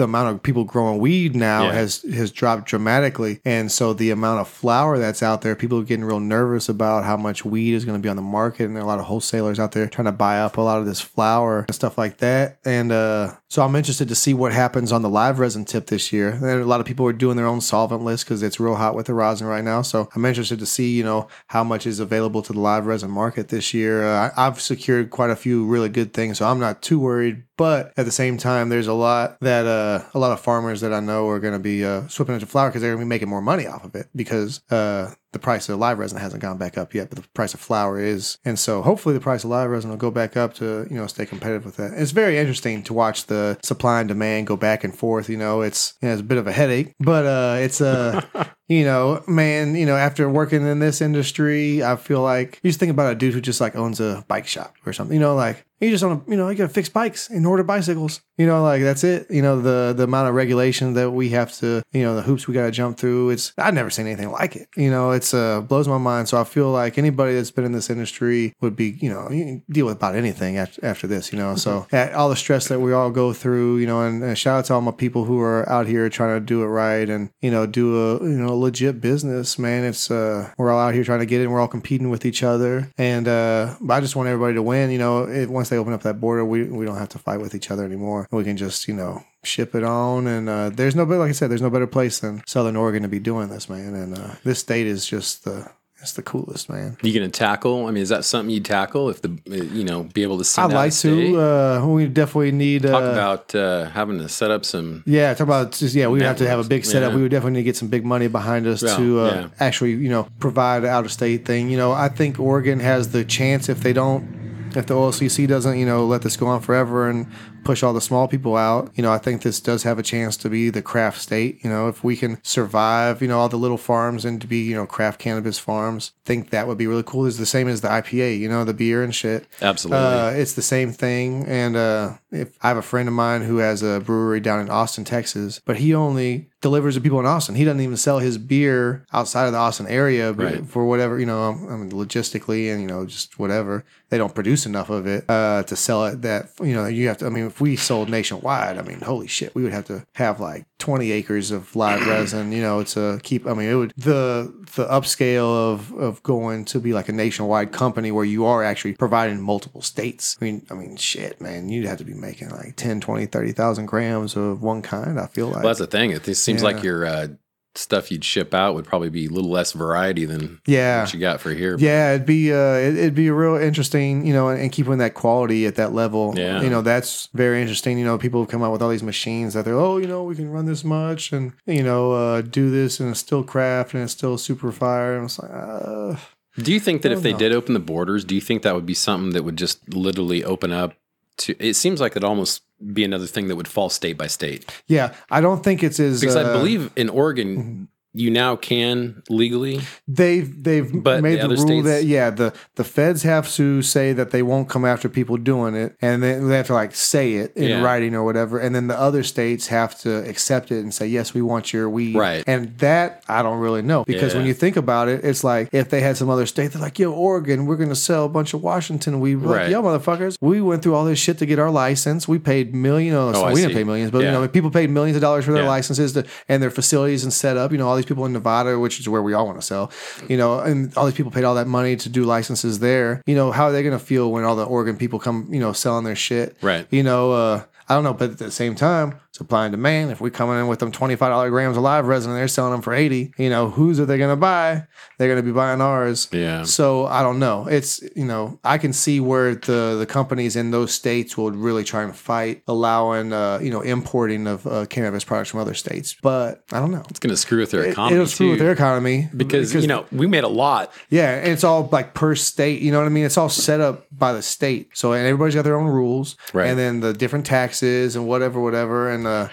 the 0.01 0.05
amount 0.05 0.33
of 0.35 0.41
people 0.43 0.63
growing 0.63 0.99
weed 0.99 1.35
now 1.35 1.65
Yeah. 1.65 1.73
has 1.73 2.01
has 2.13 2.31
dropped 2.31 2.65
dramatically, 2.67 3.39
and 3.45 3.71
so 3.71 3.93
the 3.93 4.09
amount 4.11 4.41
of 4.41 4.47
flower 4.47 4.97
that's 4.97 5.21
out 5.21 5.41
there, 5.43 5.55
people 5.55 5.79
are 5.79 5.83
getting 5.83 6.03
real 6.05 6.19
nervous 6.19 6.67
about 6.69 7.03
how 7.03 7.17
much 7.17 7.45
weed 7.45 7.73
is 7.73 7.85
going 7.85 7.97
to 7.97 8.01
be 8.01 8.09
on 8.09 8.15
the 8.15 8.21
market, 8.21 8.65
and 8.65 8.75
there 8.75 8.81
are 8.81 8.85
a 8.85 8.87
lot 8.87 8.99
of 8.99 9.05
wholesalers 9.05 9.59
out 9.59 9.71
there 9.73 9.87
trying 9.87 10.05
to 10.05 10.11
buy 10.11 10.39
up 10.39 10.57
a 10.57 10.61
lot 10.61 10.79
of 10.79 10.85
this 10.85 10.99
flower 10.99 11.65
and 11.67 11.75
stuff 11.75 11.97
like 11.97 12.17
that. 12.17 12.57
And 12.65 12.91
uh, 12.91 13.33
so 13.47 13.63
I'm 13.63 13.75
interested 13.75 14.07
to 14.09 14.15
see 14.15 14.33
what 14.33 14.51
happens 14.53 14.91
on 14.91 15.01
the 15.03 15.09
live 15.09 15.39
resin 15.39 15.65
tip 15.65 15.87
this 15.87 16.11
year. 16.11 16.29
And 16.31 16.45
a 16.61 16.65
lot 16.65 16.79
of 16.79 16.85
people 16.87 17.05
are 17.05 17.13
doing 17.13 17.37
their 17.37 17.45
own 17.47 17.59
solventless 17.59 18.23
because 18.25 18.41
it's 18.43 18.59
real 18.59 18.75
hot 18.75 18.95
with 18.95 19.05
the 19.05 19.13
rosin 19.13 19.45
right 19.47 19.63
now. 19.63 19.81
So 19.83 20.09
I'm 20.15 20.25
interested 20.25 20.59
to 20.59 20.65
see 20.65 20.91
you 20.95 21.03
know 21.03 21.27
how 21.47 21.63
much 21.63 21.85
is 21.85 21.99
available 21.99 22.41
to 22.43 22.53
the 22.53 22.59
live 22.59 22.87
resin 22.87 23.11
market 23.11 23.49
this 23.49 23.73
year. 23.73 24.03
Uh, 24.03 24.31
I've 24.35 24.59
secured 24.59 25.09
quite 25.11 25.29
a 25.29 25.35
few 25.35 25.65
really 25.65 25.89
good 25.89 26.13
things, 26.13 26.37
so 26.39 26.47
I'm 26.47 26.59
not 26.59 26.81
too 26.81 26.99
worried. 26.99 27.43
But 27.61 27.93
at 27.95 28.05
the 28.05 28.11
same 28.11 28.37
time, 28.37 28.69
there's 28.69 28.87
a 28.87 28.93
lot 28.93 29.37
that 29.41 29.67
uh, 29.67 30.03
a 30.15 30.17
lot 30.17 30.31
of 30.31 30.39
farmers 30.39 30.81
that 30.81 30.91
I 30.91 30.99
know 30.99 31.27
are 31.27 31.39
going 31.39 31.53
to 31.53 31.59
be 31.59 31.85
uh, 31.85 32.07
swapping 32.07 32.33
into 32.33 32.47
flower 32.47 32.69
because 32.69 32.81
they're 32.81 32.93
going 32.95 33.01
to 33.01 33.05
be 33.05 33.09
making 33.09 33.29
more 33.29 33.39
money 33.39 33.67
off 33.67 33.85
of 33.85 33.93
it 33.93 34.07
because 34.15 34.63
uh, 34.71 35.13
the 35.31 35.37
price 35.37 35.69
of 35.69 35.77
live 35.77 35.99
resin 35.99 36.17
hasn't 36.17 36.41
gone 36.41 36.57
back 36.57 36.75
up 36.75 36.95
yet, 36.95 37.11
but 37.11 37.21
the 37.21 37.29
price 37.35 37.53
of 37.53 37.59
flower 37.59 37.99
is, 37.99 38.39
and 38.43 38.57
so 38.57 38.81
hopefully 38.81 39.13
the 39.13 39.21
price 39.21 39.43
of 39.43 39.51
live 39.51 39.69
resin 39.69 39.91
will 39.91 39.97
go 39.97 40.09
back 40.09 40.35
up 40.35 40.55
to 40.55 40.87
you 40.89 40.95
know 40.95 41.05
stay 41.05 41.23
competitive 41.23 41.63
with 41.63 41.75
that. 41.77 41.93
It's 41.93 42.09
very 42.09 42.39
interesting 42.39 42.81
to 42.81 42.95
watch 42.95 43.27
the 43.27 43.59
supply 43.61 43.99
and 43.99 44.07
demand 44.07 44.47
go 44.47 44.57
back 44.57 44.83
and 44.83 44.97
forth. 44.97 45.29
You 45.29 45.37
know, 45.37 45.61
it's 45.61 45.93
you 46.01 46.07
know, 46.07 46.13
it's 46.13 46.21
a 46.21 46.25
bit 46.25 46.39
of 46.39 46.47
a 46.47 46.51
headache, 46.51 46.95
but 46.99 47.27
uh, 47.27 47.57
it's 47.59 47.79
uh, 47.79 48.21
you 48.69 48.85
know, 48.85 49.23
man, 49.27 49.75
you 49.75 49.85
know, 49.85 49.97
after 49.97 50.27
working 50.27 50.65
in 50.65 50.79
this 50.79 50.99
industry, 50.99 51.83
I 51.83 51.95
feel 51.95 52.23
like 52.23 52.59
you 52.63 52.71
just 52.71 52.79
think 52.79 52.91
about 52.91 53.11
a 53.11 53.15
dude 53.15 53.35
who 53.35 53.41
just 53.41 53.61
like 53.61 53.75
owns 53.75 53.99
a 53.99 54.25
bike 54.27 54.47
shop 54.47 54.73
or 54.83 54.93
something. 54.93 55.13
You 55.13 55.21
know, 55.21 55.35
like 55.35 55.63
you 55.81 55.89
just 55.89 56.03
own 56.03 56.23
a, 56.25 56.31
you 56.31 56.37
know, 56.37 56.47
you 56.49 56.55
got 56.55 56.67
to 56.67 56.73
fix 56.73 56.89
bikes 56.89 57.29
and 57.29 57.45
order 57.45 57.63
bicycles. 57.63 58.21
You 58.37 58.47
know, 58.47 58.63
like 58.63 58.81
that's 58.81 59.03
it. 59.03 59.29
You 59.29 59.41
know, 59.41 59.61
the 59.61 59.93
the 59.95 60.03
amount 60.03 60.29
of 60.29 60.35
regulation 60.35 60.93
that 60.93 61.11
we 61.11 61.29
have 61.29 61.51
to, 61.57 61.83
you 61.91 62.03
know, 62.03 62.15
the 62.15 62.21
hoops 62.21 62.47
we 62.47 62.53
got 62.53 62.65
to 62.65 62.71
jump 62.71 62.97
through. 62.97 63.31
It's 63.31 63.53
I've 63.57 63.73
never 63.73 63.89
seen 63.89 64.07
anything 64.07 64.31
like 64.31 64.55
it. 64.55 64.67
You 64.75 64.89
know, 64.89 65.11
it's 65.11 65.33
uh 65.33 65.61
blows 65.61 65.87
my 65.87 65.97
mind. 65.97 66.29
So 66.29 66.39
I 66.39 66.43
feel 66.43 66.71
like 66.71 66.97
anybody 66.97 67.33
that's 67.33 67.51
been 67.51 67.65
in 67.65 67.71
this 67.71 67.89
industry 67.89 68.53
would 68.61 68.75
be, 68.75 68.97
you 69.01 69.09
know, 69.09 69.29
you 69.29 69.43
can 69.43 69.63
deal 69.69 69.85
with 69.85 69.97
about 69.97 70.15
anything 70.15 70.57
after, 70.57 70.83
after 70.85 71.07
this. 71.07 71.31
You 71.31 71.39
know, 71.39 71.55
so 71.55 71.87
uh, 71.91 72.09
all 72.15 72.29
the 72.29 72.35
stress 72.35 72.67
that 72.67 72.79
we 72.79 72.93
all 72.93 73.11
go 73.11 73.33
through. 73.33 73.77
You 73.77 73.87
know, 73.87 74.01
and, 74.01 74.23
and 74.23 74.37
shout 74.37 74.59
out 74.59 74.65
to 74.65 74.73
all 74.75 74.81
my 74.81 74.91
people 74.91 75.25
who 75.25 75.39
are 75.39 75.67
out 75.69 75.87
here 75.87 76.09
trying 76.09 76.39
to 76.39 76.45
do 76.45 76.63
it 76.63 76.67
right 76.67 77.09
and 77.09 77.29
you 77.41 77.51
know 77.51 77.65
do 77.65 77.99
a 77.99 78.23
you 78.23 78.37
know 78.37 78.55
legit 78.55 79.01
business. 79.01 79.57
Man, 79.57 79.83
it's 79.83 80.11
uh 80.11 80.51
we're 80.57 80.71
all 80.71 80.79
out 80.79 80.93
here 80.93 81.03
trying 81.03 81.19
to 81.19 81.25
get 81.25 81.41
it. 81.41 81.45
and 81.45 81.53
We're 81.53 81.61
all 81.61 81.67
competing 81.67 82.09
with 82.09 82.25
each 82.25 82.43
other, 82.43 82.91
and 82.97 83.27
uh 83.27 83.75
but 83.81 83.95
I 83.95 83.99
just 83.99 84.15
want 84.15 84.29
everybody 84.29 84.55
to 84.55 84.63
win. 84.63 84.91
You 84.91 84.99
know, 84.99 85.23
it, 85.27 85.49
once 85.49 85.70
they 85.71 85.77
open 85.77 85.93
up 85.93 86.03
that 86.03 86.21
border, 86.21 86.45
we 86.45 86.65
we 86.65 86.85
don't 86.85 86.97
have 86.97 87.09
to 87.09 87.17
fight 87.19 87.41
with 87.41 87.55
each 87.55 87.71
other 87.71 87.83
anymore. 87.83 88.27
We 88.31 88.43
can 88.43 88.57
just 88.57 88.87
you 88.87 88.93
know 88.93 89.23
ship 89.43 89.73
it 89.73 89.83
on 89.83 90.27
and 90.27 90.47
uh, 90.47 90.69
there's 90.69 90.95
no 90.95 91.03
like 91.03 91.29
i 91.29 91.31
said 91.31 91.49
there's 91.49 91.63
no 91.63 91.69
better 91.71 91.87
place 91.87 92.19
than 92.19 92.43
southern 92.45 92.75
oregon 92.75 93.01
to 93.01 93.07
be 93.09 93.17
doing 93.17 93.49
this 93.49 93.67
man 93.67 93.95
and 93.95 94.15
uh, 94.15 94.35
this 94.43 94.59
state 94.59 94.85
is 94.85 95.03
just 95.03 95.45
the 95.45 95.67
it's 95.99 96.13
the 96.13 96.21
coolest 96.21 96.69
man 96.69 96.95
You 97.01 97.13
gonna 97.13 97.29
tackle? 97.29 97.85
I 97.87 97.91
mean, 97.91 98.01
is 98.03 98.09
that 98.09 98.23
something 98.25 98.49
you 98.53 98.59
tackle 98.59 99.09
if 99.09 99.21
the 99.21 99.39
you 99.45 99.83
know 99.83 100.03
be 100.03 100.21
able 100.23 100.37
to 100.39 100.43
see? 100.43 100.59
i'd 100.61 100.65
out 100.65 100.73
like 100.73 100.93
to 100.93 101.39
uh, 101.39 101.85
we 101.87 102.07
definitely 102.07 102.51
need 102.51 102.83
Talk 102.83 103.03
uh, 103.03 103.11
about 103.11 103.53
uh, 103.55 103.85
having 103.89 104.17
to 104.19 104.27
set 104.29 104.49
up 104.51 104.65
some. 104.65 105.03
Yeah, 105.05 105.33
talk 105.33 105.45
about 105.47 105.71
just 105.73 105.93
yeah, 105.95 106.07
we 106.07 106.13
would 106.13 106.21
have 106.23 106.37
to 106.37 106.47
have 106.47 106.59
a 106.59 106.67
big 106.67 106.85
setup. 106.85 107.11
Yeah. 107.11 107.15
We 107.17 107.21
would 107.23 107.31
definitely 107.31 107.53
need 107.53 107.65
to 107.65 107.69
get 107.71 107.77
some 107.77 107.87
big 107.89 108.03
money 108.03 108.27
behind 108.27 108.65
us 108.65 108.81
Yeah, 108.81 108.97
to 108.97 109.19
uh, 109.19 109.25
yeah. 109.33 109.47
actually, 109.59 109.91
you 109.91 110.09
know, 110.09 110.27
provide 110.39 110.85
out 110.85 111.05
of 111.05 111.11
state 111.11 111.45
thing. 111.45 111.69
You 111.69 111.77
know, 111.77 111.91
I 111.91 112.09
think 112.09 112.39
Oregon 112.39 112.79
has 112.79 113.11
the 113.11 113.23
chance 113.23 113.69
if 113.69 113.81
they 113.81 113.93
don't, 113.93 114.50
if 114.75 114.87
the 114.87 114.93
OLCC 114.93 115.47
doesn't, 115.47 115.77
you 115.77 115.85
know, 115.85 116.05
let 116.05 116.21
this 116.21 116.37
go 116.37 116.47
on 116.47 116.61
forever 116.61 117.09
and 117.09 117.27
push 117.63 117.83
all 117.83 117.93
the 117.93 118.01
small 118.01 118.27
people 118.27 118.55
out. 118.55 118.91
You 118.95 119.03
know, 119.03 119.11
I 119.11 119.17
think 119.17 119.41
this 119.41 119.59
does 119.59 119.83
have 119.83 119.99
a 119.99 120.03
chance 120.03 120.37
to 120.37 120.49
be 120.49 120.69
the 120.69 120.81
craft 120.81 121.19
state. 121.21 121.63
You 121.63 121.69
know, 121.69 121.87
if 121.87 122.03
we 122.03 122.15
can 122.15 122.39
survive, 122.43 123.21
you 123.21 123.27
know, 123.27 123.39
all 123.39 123.49
the 123.49 123.57
little 123.57 123.77
farms 123.77 124.25
and 124.25 124.39
to 124.41 124.47
be, 124.47 124.61
you 124.63 124.75
know, 124.75 124.85
craft 124.85 125.19
cannabis 125.19 125.59
farms, 125.59 126.11
I 126.25 126.27
think 126.27 126.49
that 126.51 126.67
would 126.67 126.77
be 126.77 126.87
really 126.87 127.03
cool. 127.03 127.25
It's 127.25 127.37
the 127.37 127.45
same 127.45 127.67
as 127.67 127.81
the 127.81 127.87
IPA, 127.89 128.39
you 128.39 128.49
know, 128.49 128.63
the 128.63 128.73
beer 128.73 129.03
and 129.03 129.13
shit. 129.13 129.47
Absolutely. 129.61 130.03
Uh, 130.05 130.29
it's 130.31 130.53
the 130.53 130.61
same 130.61 130.91
thing. 130.91 131.45
And 131.47 131.75
uh, 131.75 132.13
if 132.31 132.49
I 132.61 132.67
have 132.69 132.77
a 132.77 132.81
friend 132.81 133.07
of 133.07 133.13
mine 133.13 133.41
who 133.43 133.57
has 133.57 133.83
a 133.83 133.99
brewery 133.99 134.39
down 134.39 134.59
in 134.59 134.69
Austin, 134.69 135.03
Texas, 135.03 135.61
but 135.65 135.77
he 135.77 135.93
only 135.93 136.47
delivers 136.61 136.93
to 136.93 137.01
people 137.01 137.19
in 137.19 137.25
Austin. 137.25 137.55
He 137.55 137.65
doesn't 137.65 137.81
even 137.81 137.97
sell 137.97 138.19
his 138.19 138.37
beer 138.37 139.03
outside 139.11 139.47
of 139.47 139.51
the 139.51 139.57
Austin 139.57 139.87
area 139.87 140.31
but 140.31 140.43
Right. 140.45 140.65
for 140.67 140.85
whatever, 140.85 141.19
you 141.19 141.25
know, 141.25 141.49
I 141.49 141.75
mean, 141.75 141.89
logistically 141.91 142.71
and, 142.71 142.79
you 142.81 142.87
know, 142.87 143.05
just 143.07 143.39
whatever. 143.39 143.83
They 144.09 144.17
don't 144.19 144.35
produce 144.35 144.65
enough 144.67 144.89
of 144.91 145.07
it 145.07 145.25
uh, 145.27 145.63
to 145.63 145.75
sell 145.75 146.05
it 146.05 146.21
that, 146.21 146.49
you 146.61 146.73
know, 146.75 146.85
you 146.85 147.07
have 147.07 147.17
to, 147.19 147.25
I 147.25 147.29
mean, 147.29 147.49
if 147.51 147.59
we 147.59 147.75
sold 147.75 148.09
nationwide, 148.09 148.77
I 148.77 148.81
mean, 148.81 149.01
holy 149.01 149.27
shit, 149.27 149.53
we 149.53 149.63
would 149.63 149.73
have 149.73 149.83
to 149.85 150.05
have 150.15 150.39
like 150.39 150.65
20 150.79 151.11
acres 151.11 151.51
of 151.51 151.75
live 151.75 152.07
resin, 152.07 152.53
you 152.53 152.61
know, 152.61 152.81
to 152.83 153.19
keep, 153.23 153.45
I 153.45 153.53
mean, 153.53 153.69
it 153.69 153.75
would, 153.75 153.93
the, 153.97 154.53
the 154.75 154.85
upscale 154.85 155.73
of, 155.73 155.91
of 155.93 156.23
going 156.23 156.63
to 156.65 156.79
be 156.79 156.93
like 156.93 157.09
a 157.09 157.11
nationwide 157.11 157.73
company 157.73 158.09
where 158.09 158.23
you 158.23 158.45
are 158.45 158.63
actually 158.63 158.93
providing 158.93 159.41
multiple 159.41 159.81
states. 159.81 160.37
I 160.39 160.45
mean, 160.45 160.65
I 160.71 160.75
mean, 160.75 160.95
shit, 160.95 161.41
man, 161.41 161.67
you'd 161.67 161.85
have 161.87 161.97
to 161.97 162.05
be 162.05 162.13
making 162.13 162.51
like 162.51 162.77
10, 162.77 163.01
20, 163.01 163.25
30,000 163.25 163.85
grams 163.85 164.37
of 164.37 164.61
one 164.61 164.81
kind, 164.81 165.19
I 165.19 165.27
feel 165.27 165.47
like. 165.47 165.57
well, 165.57 165.65
that's 165.65 165.79
the 165.79 165.87
thing. 165.87 166.11
It 166.11 166.23
seems 166.37 166.63
like 166.63 166.81
you're 166.83 167.05
uh, 167.05 167.27
stuff 167.75 168.11
you'd 168.11 168.25
ship 168.25 168.53
out 168.53 168.75
would 168.75 168.85
probably 168.85 169.09
be 169.09 169.27
a 169.27 169.29
little 169.29 169.49
less 169.49 169.71
variety 169.71 170.25
than 170.25 170.59
yeah. 170.65 171.01
what 171.01 171.13
you 171.13 171.19
got 171.19 171.39
for 171.39 171.53
here. 171.53 171.77
Yeah, 171.79 172.13
it'd 172.13 172.25
be 172.25 172.51
uh, 172.51 172.75
it, 172.75 172.97
it'd 172.97 173.15
be 173.15 173.27
a 173.27 173.33
real 173.33 173.55
interesting, 173.55 174.25
you 174.25 174.33
know, 174.33 174.49
and, 174.49 174.61
and 174.61 174.71
keeping 174.71 174.97
that 174.97 175.13
quality 175.13 175.65
at 175.65 175.75
that 175.75 175.93
level. 175.93 176.33
Yeah. 176.35 176.61
you 176.61 176.69
know, 176.69 176.81
that's 176.81 177.29
very 177.33 177.61
interesting. 177.61 177.97
You 177.97 178.05
know, 178.05 178.17
people 178.17 178.41
have 178.41 178.49
come 178.49 178.63
out 178.63 178.71
with 178.71 178.81
all 178.81 178.89
these 178.89 179.03
machines 179.03 179.53
that 179.53 179.65
they're, 179.65 179.77
oh, 179.77 179.97
you 179.97 180.07
know, 180.07 180.23
we 180.23 180.35
can 180.35 180.51
run 180.51 180.65
this 180.65 180.83
much 180.83 181.31
and 181.31 181.53
you 181.65 181.83
know, 181.83 182.11
uh, 182.11 182.41
do 182.41 182.69
this 182.69 182.99
and 182.99 183.11
it's 183.11 183.19
still 183.19 183.43
craft 183.43 183.93
and 183.93 184.03
it's 184.03 184.13
still 184.13 184.37
super 184.37 184.71
fire. 184.71 185.15
And 185.15 185.25
it's 185.25 185.39
like, 185.39 185.51
uh, 185.51 186.15
Do 186.57 186.73
you 186.73 186.79
think 186.79 187.03
that 187.03 187.11
if 187.11 187.21
they 187.21 187.31
know. 187.31 187.39
did 187.39 187.53
open 187.53 187.73
the 187.73 187.79
borders, 187.79 188.25
do 188.25 188.35
you 188.35 188.41
think 188.41 188.63
that 188.63 188.75
would 188.75 188.85
be 188.85 188.93
something 188.93 189.31
that 189.31 189.43
would 189.43 189.57
just 189.57 189.93
literally 189.93 190.43
open 190.43 190.71
up 190.71 190.93
to? 191.37 191.55
It 191.59 191.75
seems 191.75 192.01
like 192.01 192.13
it'd 192.13 192.23
almost 192.23 192.63
be 192.93 193.03
another 193.03 193.27
thing 193.27 193.47
that 193.47 193.55
would 193.55 193.67
fall 193.67 193.89
state 193.89 194.17
by 194.17 194.27
state. 194.27 194.69
yeah, 194.87 195.13
I 195.29 195.41
don't 195.41 195.63
think 195.63 195.83
it's 195.83 195.99
as 195.99 196.19
Because 196.19 196.35
I 196.35 196.43
uh, 196.43 196.53
believe 196.53 196.91
in 196.95 197.09
Oregon, 197.09 197.87
you 198.13 198.29
now 198.29 198.55
can 198.55 199.23
legally. 199.29 199.79
they've 200.07 200.63
they've 200.63 200.91
But 201.03 201.21
made 201.23 201.39
the 201.41 201.47
the, 201.47 201.55
rule 201.55 201.65
states- 201.65 201.85
that 201.87 202.03
yeah 202.05 202.29
the 202.29 202.53
the 202.75 202.83
feds 202.83 203.23
have 203.23 203.49
to 203.53 203.81
say 203.81 204.11
that 204.13 204.31
they 204.31 204.43
won't 204.43 204.67
come 204.69 204.83
after 204.85 205.07
people 205.07 205.37
doing 205.37 205.75
it 205.75 205.95
and 206.01 206.21
then 206.21 206.47
they 206.49 206.57
have 206.57 206.67
to 206.67 206.73
like 206.73 206.93
say 206.93 207.35
it 207.35 207.55
in 207.55 207.69
Yeah. 207.69 207.81
writing 207.81 208.13
or 208.13 208.23
whatever 208.23 208.59
and 208.59 208.75
then 208.75 208.87
the 208.87 208.99
other 208.99 209.23
states 209.23 209.67
have 209.67 209.97
to 210.01 210.27
accept 210.29 210.71
it 210.71 210.79
and 210.79 210.93
say 210.93 211.07
yes 211.07 211.33
we 211.33 211.41
want 211.41 211.71
your 211.71 211.89
weed 211.89 212.15
Right. 212.15 212.43
and 212.47 212.77
that 212.79 213.23
I 213.29 213.41
don't 213.43 213.59
really 213.59 213.81
know 213.81 214.03
because 214.05 214.35
when 214.35 214.45
you 214.45 214.53
think 214.53 214.75
about 214.75 215.07
it 215.07 215.23
it's 215.23 215.43
like 215.43 215.69
if 215.71 215.89
they 215.89 216.01
had 216.01 216.17
some 216.17 216.29
other 216.29 216.45
state 216.45 216.71
they're 216.73 216.81
like 216.81 216.99
yo 216.99 217.11
Oregon 217.13 217.65
we're 217.65 217.77
gonna 217.77 217.95
sell 217.95 218.25
a 218.25 218.29
bunch 218.29 218.53
of 218.53 218.61
Washington 218.61 219.19
weed 219.21 219.35
We're 219.35 219.53
Right. 219.55 219.61
like 219.63 219.71
yo 219.71 219.81
motherfuckers 219.81 220.35
we 220.41 220.59
went 220.61 220.83
through 220.83 220.95
all 220.95 221.05
this 221.05 221.19
shit 221.19 221.37
to 221.37 221.45
get 221.45 221.59
our 221.59 221.71
license 221.71 222.27
we 222.27 222.39
paid 222.39 222.75
million 222.75 223.15
oh, 223.15 223.31
Oh, 223.33 223.43
I 223.45 223.53
we 223.53 223.61
didn't 223.61 223.75
pay 223.75 223.83
millions 223.85 224.11
but 224.11 224.19
you 224.23 224.31
know 224.31 224.45
people 224.49 224.69
paid 224.69 224.89
millions 224.89 225.15
of 225.15 225.21
dollars 225.21 225.45
for 225.45 225.53
their 225.53 225.63
Yeah. 225.63 225.69
licenses 225.69 226.11
to, 226.13 226.25
and 226.49 226.61
their 226.61 226.71
facilities 226.71 227.23
and 227.23 227.31
set 227.31 227.55
up. 227.57 227.71
You 227.71 227.77
know, 227.77 227.87
all 227.87 227.95
these 228.01 228.07
people 228.07 228.25
in 228.25 228.33
Nevada, 228.33 228.79
which 228.79 228.99
is 228.99 229.07
where 229.07 229.21
we 229.21 229.33
all 229.33 229.45
want 229.45 229.59
to 229.59 229.65
sell. 229.65 229.91
You 230.27 230.37
know, 230.37 230.59
and 230.59 230.95
all 230.97 231.05
these 231.05 231.15
people 231.15 231.31
paid 231.31 231.43
all 231.43 231.55
that 231.55 231.67
money 231.67 231.95
to 231.95 232.09
do 232.09 232.23
licenses 232.23 232.79
there. 232.79 233.21
You 233.25 233.35
know, 233.35 233.51
how 233.51 233.65
are 233.65 233.71
they 233.71 233.83
going 233.83 233.97
to 233.97 234.03
feel 234.03 234.31
when 234.31 234.43
all 234.43 234.55
the 234.55 234.65
Oregon 234.65 234.97
people 234.97 235.19
come, 235.19 235.47
you 235.51 235.59
know, 235.59 235.73
selling 235.73 236.03
their 236.03 236.15
shit? 236.15 236.55
Right. 236.61 236.87
You 236.89 237.03
know, 237.03 237.31
uh, 237.31 237.63
I 237.91 237.95
don't 237.95 238.03
know, 238.05 238.13
but 238.13 238.31
at 238.31 238.37
the 238.37 238.51
same 238.51 238.73
time, 238.75 239.19
supply 239.33 239.65
and 239.65 239.71
demand. 239.73 240.11
If 240.11 240.21
we 240.21 240.29
coming 240.31 240.57
in 240.59 240.67
with 240.67 240.79
them 240.79 240.91
twenty 240.93 241.15
five 241.17 241.29
dollar 241.31 241.49
grams 241.49 241.75
of 241.75 241.83
live 241.83 242.05
resin, 242.07 242.31
and 242.31 242.39
they're 242.39 242.47
selling 242.47 242.71
them 242.71 242.81
for 242.81 242.93
eighty. 242.93 243.33
You 243.37 243.49
know, 243.49 243.69
whose 243.69 243.99
are 243.99 244.05
they 244.05 244.17
going 244.17 244.29
to 244.31 244.35
buy? 244.39 244.87
They're 245.17 245.27
going 245.27 245.43
to 245.43 245.43
be 245.43 245.51
buying 245.51 245.81
ours. 245.81 246.29
Yeah. 246.31 246.63
So 246.63 247.05
I 247.05 247.21
don't 247.21 247.37
know. 247.39 247.67
It's 247.67 248.01
you 248.15 248.25
know 248.25 248.59
I 248.63 248.77
can 248.77 248.93
see 248.93 249.19
where 249.19 249.55
the 249.55 249.97
the 249.99 250.05
companies 250.05 250.55
in 250.55 250.71
those 250.71 250.93
states 250.93 251.37
would 251.37 251.55
really 251.55 251.83
try 251.83 252.03
and 252.03 252.15
fight 252.15 252.63
allowing 252.67 253.33
uh, 253.33 253.59
you 253.61 253.71
know 253.71 253.81
importing 253.81 254.47
of 254.47 254.65
uh, 254.65 254.85
cannabis 254.85 255.23
products 255.23 255.49
from 255.49 255.59
other 255.59 255.73
states, 255.73 256.15
but 256.21 256.63
I 256.71 256.79
don't 256.79 256.91
know. 256.91 257.03
It's 257.09 257.19
going 257.19 257.31
to 257.31 257.37
screw 257.37 257.59
with 257.59 257.71
their 257.71 257.83
It, 257.85 257.91
economy 257.91 258.15
it'll 258.15 258.27
screw 258.27 258.47
too. 258.47 258.51
with 258.51 258.59
their 258.59 258.71
economy 258.71 259.27
because, 259.35 259.73
you 259.75 259.87
know 259.87 260.05
we 260.11 260.27
made 260.27 260.43
a 260.45 260.47
lot. 260.47 260.91
yeah, 261.09 261.35
and 261.35 261.47
it's 261.51 261.63
all 261.65 261.89
like 261.91 262.13
per 262.13 262.35
state. 262.35 262.81
You 262.81 262.91
know 262.91 262.99
what 262.99 263.05
I 263.05 263.09
mean? 263.09 263.25
It's 263.25 263.37
all 263.37 263.49
set 263.49 263.81
up 263.81 264.05
by 264.11 264.31
the 264.33 264.41
state. 264.41 264.89
So 264.93 265.13
and 265.13 265.25
everybody's 265.25 265.55
got 265.55 265.63
their 265.63 265.77
own 265.79 265.87
rules, 265.87 266.35
Right. 266.53 266.67
And 266.69 266.77
then 266.79 266.99
the 267.01 267.13
different 267.13 267.45
taxes 267.81 268.15
and 268.15 268.27
whatever, 268.27 268.59
whatever. 268.59 269.09
And 269.09 269.27
uh, 269.27 269.49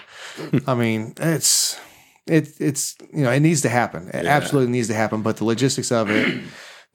I 0.67 0.75
mean, 0.75 1.13
it's 1.17 1.79
it 2.25 2.49
it's 2.59 2.95
you 3.13 3.23
know 3.23 3.31
it 3.31 3.39
needs 3.39 3.61
to 3.61 3.69
happen. 3.69 4.09
It 4.13 4.25
absolutely 4.25 4.71
needs 4.71 4.87
to 4.87 4.93
happen. 4.93 5.21
But 5.21 5.37
the 5.37 5.45
logistics 5.45 5.91
of 5.91 6.09
it, 6.09 6.41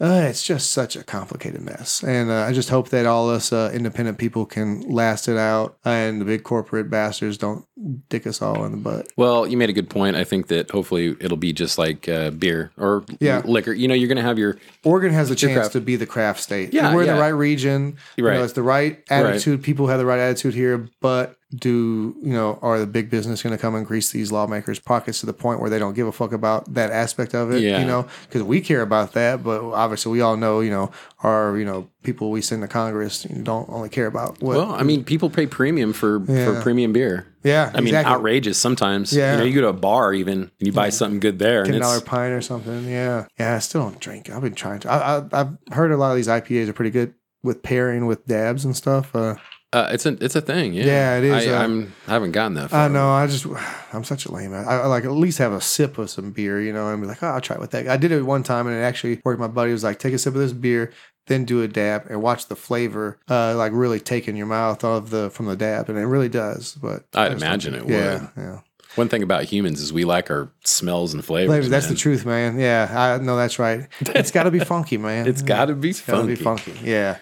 Uh, 0.01 0.27
it's 0.29 0.43
just 0.45 0.73
such 0.73 0.97
a 0.97 1.05
complicated 1.05 1.61
mess, 1.63 2.03
and 2.03 2.29
uh, 2.29 2.43
I 2.43 2.53
just 2.53 2.69
hope 2.69 2.89
that 2.89 3.07
all 3.07 3.31
us 3.31 3.53
uh, 3.53 3.71
independent 3.73 4.19
people 4.19 4.45
can 4.45 4.81
last 4.81 5.29
it 5.29 5.37
out, 5.37 5.77
and 5.85 6.21
the 6.21 6.25
big 6.25 6.43
corporate 6.43 6.91
bastards 6.91 7.39
don't 7.39 7.65
dick 8.09 8.27
us 8.27 8.43
all 8.43 8.65
in 8.65 8.73
the 8.73 8.79
butt. 8.79 9.07
Well, 9.17 9.47
you 9.47 9.57
made 9.57 9.71
a 9.71 9.73
good 9.73 9.89
point. 9.89 10.17
I 10.17 10.25
think 10.25 10.49
that 10.49 10.69
hopefully 10.73 11.17
it'll 11.21 11.37
be 11.37 11.53
just 11.53 11.79
like 11.79 12.09
uh, 12.09 12.31
beer 12.31 12.73
or 12.77 13.05
Yeah. 13.21 13.43
liquor. 13.45 13.73
You 13.73 13.87
know, 13.87 13.95
you're 13.95 14.09
going 14.09 14.17
to 14.17 14.23
have 14.23 14.39
your 14.39 14.59
Oregon 14.83 15.13
has 15.13 15.31
a 15.31 15.37
chance 15.37 15.55
craft. 15.55 15.73
to 15.75 15.81
be 15.81 15.95
the 15.95 16.07
craft 16.07 16.41
state. 16.41 16.75
Yeah, 16.75 16.87
And 16.89 16.97
we're 16.97 17.03
in 17.03 17.09
the 17.15 17.21
right 17.21 17.29
region. 17.29 17.97
You 18.17 18.27
Right. 18.27 18.35
know, 18.39 18.43
it's 18.45 18.53
the 18.55 18.63
right 18.65 19.01
attitude. 19.11 19.63
People 19.63 19.87
have 19.87 19.99
the 19.99 20.07
right 20.07 20.19
attitude 20.19 20.55
here, 20.55 20.89
but 21.01 21.37
do 21.55 22.17
you 22.23 22.33
know 22.33 22.59
are 22.63 22.79
the 22.79 22.87
big 22.87 23.11
business 23.11 23.43
going 23.43 23.55
to 23.55 23.61
come 23.61 23.75
and 23.75 23.87
grease 23.87 24.11
these 24.11 24.33
lawmakers' 24.33 24.79
pockets 24.79 25.21
to 25.21 25.27
the 25.27 25.33
point 25.33 25.61
where 25.61 25.71
they 25.71 25.79
don't 25.79 25.95
give 25.95 26.07
a 26.07 26.13
fuck 26.13 26.33
about 26.33 26.73
that 26.75 26.91
aspect 26.91 27.35
of 27.35 27.53
it? 27.53 27.63
Yeah. 27.63 27.81
You 27.81 27.87
know, 27.87 28.07
because 28.27 28.43
we 28.43 28.61
care 28.61 28.83
about 28.83 29.13
that, 29.13 29.43
but 29.43 29.63
obviously 29.63 30.13
we 30.13 30.21
all 30.21 30.37
know, 30.37 30.61
you 30.61 30.71
know, 30.71 30.91
our 31.23 31.57
you 31.59 31.65
know 31.65 31.89
people 32.03 32.31
we 32.31 32.41
send 32.41 32.63
to 32.63 32.69
Congress 32.69 33.23
don't 33.25 33.69
only 33.69 33.89
care 33.89 34.07
about 34.07 34.41
what. 34.43 34.57
Well, 34.57 34.73
I 34.73 34.83
mean, 34.83 35.05
people 35.05 35.31
pay 35.31 35.47
premium 35.47 35.93
for 35.93 36.25
for 36.25 36.61
premium 36.63 36.93
beer. 36.93 37.27
yeah, 37.43 37.71
I 37.75 37.79
mean, 37.79 37.89
exactly. 37.89 38.15
outrageous 38.15 38.59
sometimes. 38.59 39.13
Yeah. 39.13 39.33
You 39.33 39.39
know, 39.39 39.45
you 39.45 39.55
go 39.55 39.61
to 39.63 39.69
a 39.69 39.73
bar 39.73 40.15
even 40.15 40.43
and 40.43 40.53
you 40.61 40.73
buy 40.73 40.91
something 40.91 41.21
good 41.21 41.39
there, 41.39 41.63
and 41.63 41.73
ten 41.73 41.81
dollar 41.81 42.01
pint 42.01 42.33
or 42.33 42.41
something. 42.41 42.89
Yeah, 42.89 43.27
yeah. 43.39 43.57
I 43.57 43.59
still 43.59 43.83
don't 43.83 44.01
drink. 44.01 44.31
I've 44.31 44.43
been 44.43 44.55
trying 44.55 44.81
to. 44.81 44.91
I, 44.91 45.19
I, 45.19 45.25
I've 45.33 45.59
heard 45.73 45.93
a 45.93 45.97
lot 45.97 46.11
of 46.11 46.17
these 46.17 46.29
IPAs 46.29 46.69
are 46.69 46.73
pretty 46.73 46.91
good 46.91 47.15
with 47.43 47.63
pairing 47.63 48.07
with 48.07 48.27
dabs 48.27 48.65
and 48.65 48.75
stuff. 48.75 49.15
Uh, 49.15 49.37
uh, 49.75 49.89
it's 49.93 50.07
a 50.07 50.17
it's 50.25 50.37
a 50.37 50.41
thing. 50.41 50.73
Yeah, 50.75 50.85
Yeah, 50.85 51.19
it 51.19 51.25
is, 51.25 51.49
I, 51.49 51.53
uh, 51.53 51.63
I'm 51.63 51.93
I 52.07 52.13
haven't 52.13 52.33
gotten 52.33 52.55
that. 52.55 52.71
far. 52.71 52.85
I 52.87 52.89
know. 52.89 53.11
I 53.11 53.27
just, 53.27 53.47
I'm 53.93 54.05
such 54.05 54.27
a 54.27 54.33
lame. 54.33 54.55
I, 54.55 54.63
I 54.63 54.87
like 54.87 55.05
at 55.05 55.11
least 55.13 55.39
have 55.39 55.53
a 55.53 55.61
sip 55.61 55.99
of 55.99 56.09
some 56.11 56.31
beer, 56.31 56.61
you 56.61 56.73
know, 56.73 56.89
and 56.89 57.03
be 57.03 57.09
like, 57.09 57.23
oh, 57.23 57.29
I'll 57.29 57.41
try 57.41 57.57
it 57.57 57.61
with 57.61 57.73
that. 57.73 57.89
I 57.89 57.97
did 57.97 58.13
it 58.13 58.23
one 58.23 58.43
time, 58.43 58.67
and 58.67 58.77
it 58.77 58.81
actually 58.81 59.21
worked. 59.25 59.41
My 59.41 59.49
buddy 59.49 59.73
was 59.73 59.85
like, 59.85 59.99
take 59.99 60.15
a 60.15 60.19
sip 60.19 60.35
of 60.35 60.41
this 60.41 60.53
beer, 60.53 60.93
then 61.27 61.45
do 61.45 61.63
a 61.63 61.69
dab, 61.69 62.07
and 62.09 62.23
watch 62.23 62.47
the 62.49 62.57
flavor, 62.57 63.19
uh, 63.29 63.57
like 63.57 63.73
really 63.75 64.01
take 64.01 64.29
in 64.29 64.37
your 64.37 64.47
mouth 64.47 64.85
of 64.85 65.11
the 65.11 65.31
from 65.31 65.47
the 65.47 65.57
dab, 65.57 65.89
and 65.89 65.99
it 65.99 66.07
really 66.07 66.29
does. 66.29 66.75
But 66.81 67.05
I'd 67.15 67.33
imagine 67.33 67.75
it 67.75 67.89
Yeah, 67.89 68.21
would. 68.21 68.29
yeah. 68.37 68.61
One 68.97 69.09
thing 69.09 69.25
about 69.25 69.43
humans 69.43 69.81
is 69.81 69.93
we 69.93 70.05
like 70.05 70.31
our 70.31 70.51
smells 70.63 71.15
and 71.15 71.25
flavors. 71.25 71.49
Flavors, 71.51 71.69
that's 71.69 71.89
the 71.89 71.97
truth, 71.97 72.25
man. 72.25 72.61
Yeah, 72.61 73.17
I 73.19 73.21
know 73.21 73.37
that's 73.37 73.59
right. 73.59 73.89
It's 74.01 74.31
got 74.31 74.45
to 74.45 74.53
be 74.53 74.61
funky, 74.75 74.99
man. 74.99 75.27
It's 75.27 75.43
got 75.43 75.65
to 75.65 75.75
be 75.75 75.93
funky. 75.93 76.13
gotta 76.13 76.27
be 76.29 76.37
funky. 76.37 76.73
Yeah, 76.89 77.19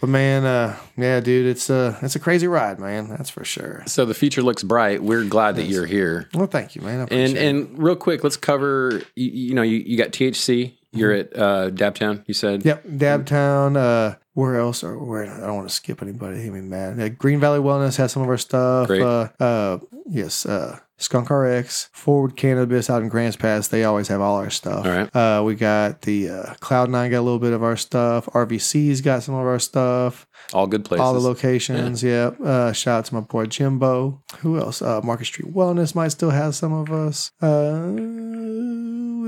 but 0.00 0.08
man, 0.08 0.44
uh, 0.44 0.76
yeah, 0.96 1.20
dude, 1.20 1.46
it's 1.46 1.70
uh, 1.70 1.98
it's 2.02 2.16
a 2.16 2.20
crazy 2.20 2.46
ride, 2.46 2.78
man. 2.78 3.08
That's 3.08 3.30
for 3.30 3.44
sure. 3.44 3.82
So 3.86 4.04
the 4.04 4.14
future 4.14 4.42
looks 4.42 4.62
bright. 4.62 5.02
We're 5.02 5.24
glad 5.24 5.56
that 5.56 5.64
you're 5.64 5.86
here. 5.86 6.28
Well, 6.34 6.46
thank 6.46 6.74
you, 6.76 6.82
man. 6.82 7.00
I 7.00 7.02
And 7.04 7.36
it. 7.36 7.38
and 7.38 7.78
real 7.82 7.96
quick, 7.96 8.22
let's 8.24 8.36
cover. 8.36 9.02
You, 9.14 9.30
you 9.30 9.54
know, 9.54 9.62
you, 9.62 9.78
you 9.78 9.96
got 9.96 10.10
THC. 10.10 10.74
You're 10.92 11.12
at 11.12 11.36
uh, 11.36 11.70
Dabtown. 11.70 12.24
You 12.26 12.32
said. 12.34 12.64
Yep, 12.64 12.86
Dabtown. 12.86 13.76
Uh, 13.76 14.16
where 14.32 14.56
else? 14.58 14.82
Or 14.82 14.98
where? 14.98 15.24
I 15.26 15.46
don't 15.46 15.56
want 15.56 15.68
to 15.68 15.74
skip 15.74 16.00
anybody. 16.02 16.42
He 16.42 16.48
mean 16.50 16.70
mad. 16.70 16.98
Uh, 16.98 17.08
Green 17.10 17.38
Valley 17.40 17.58
Wellness 17.58 17.96
has 17.96 18.12
some 18.12 18.22
of 18.22 18.28
our 18.28 18.38
stuff. 18.38 18.86
Great. 18.86 19.02
Uh, 19.02 19.28
uh, 19.38 19.78
yes. 20.08 20.46
Uh, 20.46 20.78
Skunk 20.98 21.28
RX, 21.30 21.90
Forward 21.92 22.36
Cannabis 22.36 22.88
out 22.88 23.02
in 23.02 23.08
Grants 23.08 23.36
Pass. 23.36 23.68
They 23.68 23.84
always 23.84 24.08
have 24.08 24.20
all 24.20 24.36
our 24.36 24.50
stuff. 24.50 24.86
All 24.86 24.92
right. 24.92 25.14
Uh, 25.14 25.42
we 25.44 25.54
got 25.54 26.02
the 26.02 26.30
uh, 26.30 26.54
Cloud 26.60 26.88
Nine 26.90 27.10
got 27.10 27.20
a 27.20 27.20
little 27.20 27.38
bit 27.38 27.52
of 27.52 27.62
our 27.62 27.76
stuff. 27.76 28.26
RVC's 28.26 29.02
got 29.02 29.22
some 29.22 29.34
of 29.34 29.46
our 29.46 29.58
stuff. 29.58 30.26
All 30.54 30.66
good 30.66 30.84
places. 30.84 31.02
All 31.02 31.12
the 31.12 31.20
locations. 31.20 32.02
Yep. 32.02 32.40
Uh, 32.40 32.72
shout 32.72 32.98
out 32.98 33.04
to 33.06 33.14
my 33.14 33.20
boy 33.20 33.46
Jimbo. 33.46 34.22
Who 34.38 34.58
else? 34.58 34.80
Uh, 34.80 35.00
Market 35.02 35.26
Street 35.26 35.52
Wellness 35.52 35.94
might 35.94 36.08
still 36.08 36.30
have 36.30 36.54
some 36.54 36.72
of 36.72 36.90
us. 36.90 37.30
Uh, 37.42 37.92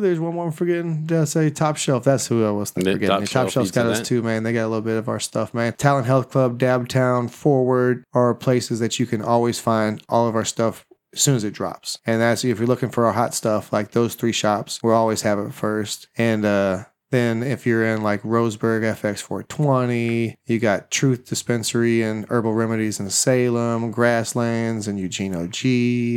there's 0.00 0.20
one 0.20 0.34
more 0.34 0.46
I'm 0.46 0.52
forgetting. 0.52 1.06
Did 1.06 1.18
I 1.18 1.24
say 1.24 1.50
Top 1.50 1.76
Shelf? 1.76 2.04
That's 2.04 2.26
who 2.26 2.46
I 2.46 2.50
was 2.50 2.70
forgetting. 2.70 3.08
Top 3.08 3.20
Top, 3.20 3.28
Shelf, 3.28 3.52
Shelf's 3.52 3.68
you 3.70 3.74
got 3.74 3.86
us 3.86 3.98
that. 3.98 4.04
too, 4.06 4.22
man. 4.22 4.42
They 4.42 4.52
got 4.52 4.64
a 4.64 4.68
little 4.68 4.80
bit 4.80 4.96
of 4.96 5.08
our 5.08 5.20
stuff, 5.20 5.52
man. 5.52 5.72
Talent 5.74 6.06
Health 6.06 6.30
Club, 6.30 6.58
Dabtown, 6.58 7.30
Forward 7.30 8.04
are 8.14 8.34
places 8.34 8.78
that 8.80 8.98
you 8.98 9.06
can 9.06 9.20
always 9.20 9.58
find 9.60 10.02
all 10.08 10.28
of 10.28 10.36
our 10.36 10.44
stuff 10.44 10.86
as 11.12 11.20
soon 11.20 11.36
as 11.36 11.44
it 11.44 11.54
drops. 11.54 11.98
And 12.06 12.20
that's 12.20 12.44
if 12.44 12.58
you're 12.58 12.66
looking 12.66 12.90
for 12.90 13.06
our 13.06 13.12
hot 13.12 13.34
stuff, 13.34 13.72
like 13.72 13.92
those 13.92 14.14
three 14.14 14.32
shops, 14.32 14.80
we'll 14.82 14.94
always 14.94 15.22
have 15.22 15.38
it 15.38 15.54
first. 15.54 16.08
And 16.16 16.44
uh 16.44 16.84
then 17.10 17.42
if 17.42 17.66
you're 17.66 17.86
in 17.86 18.02
like 18.02 18.20
Roseburg 18.20 18.82
FX 18.82 19.22
420, 19.22 20.36
you 20.44 20.58
got 20.58 20.90
Truth 20.90 21.26
Dispensary 21.26 22.02
and 22.02 22.26
Herbal 22.28 22.52
Remedies 22.52 23.00
in 23.00 23.08
Salem, 23.08 23.90
Grasslands 23.90 24.88
and 24.88 25.00
Eugene 25.00 25.34
OG 25.34 25.64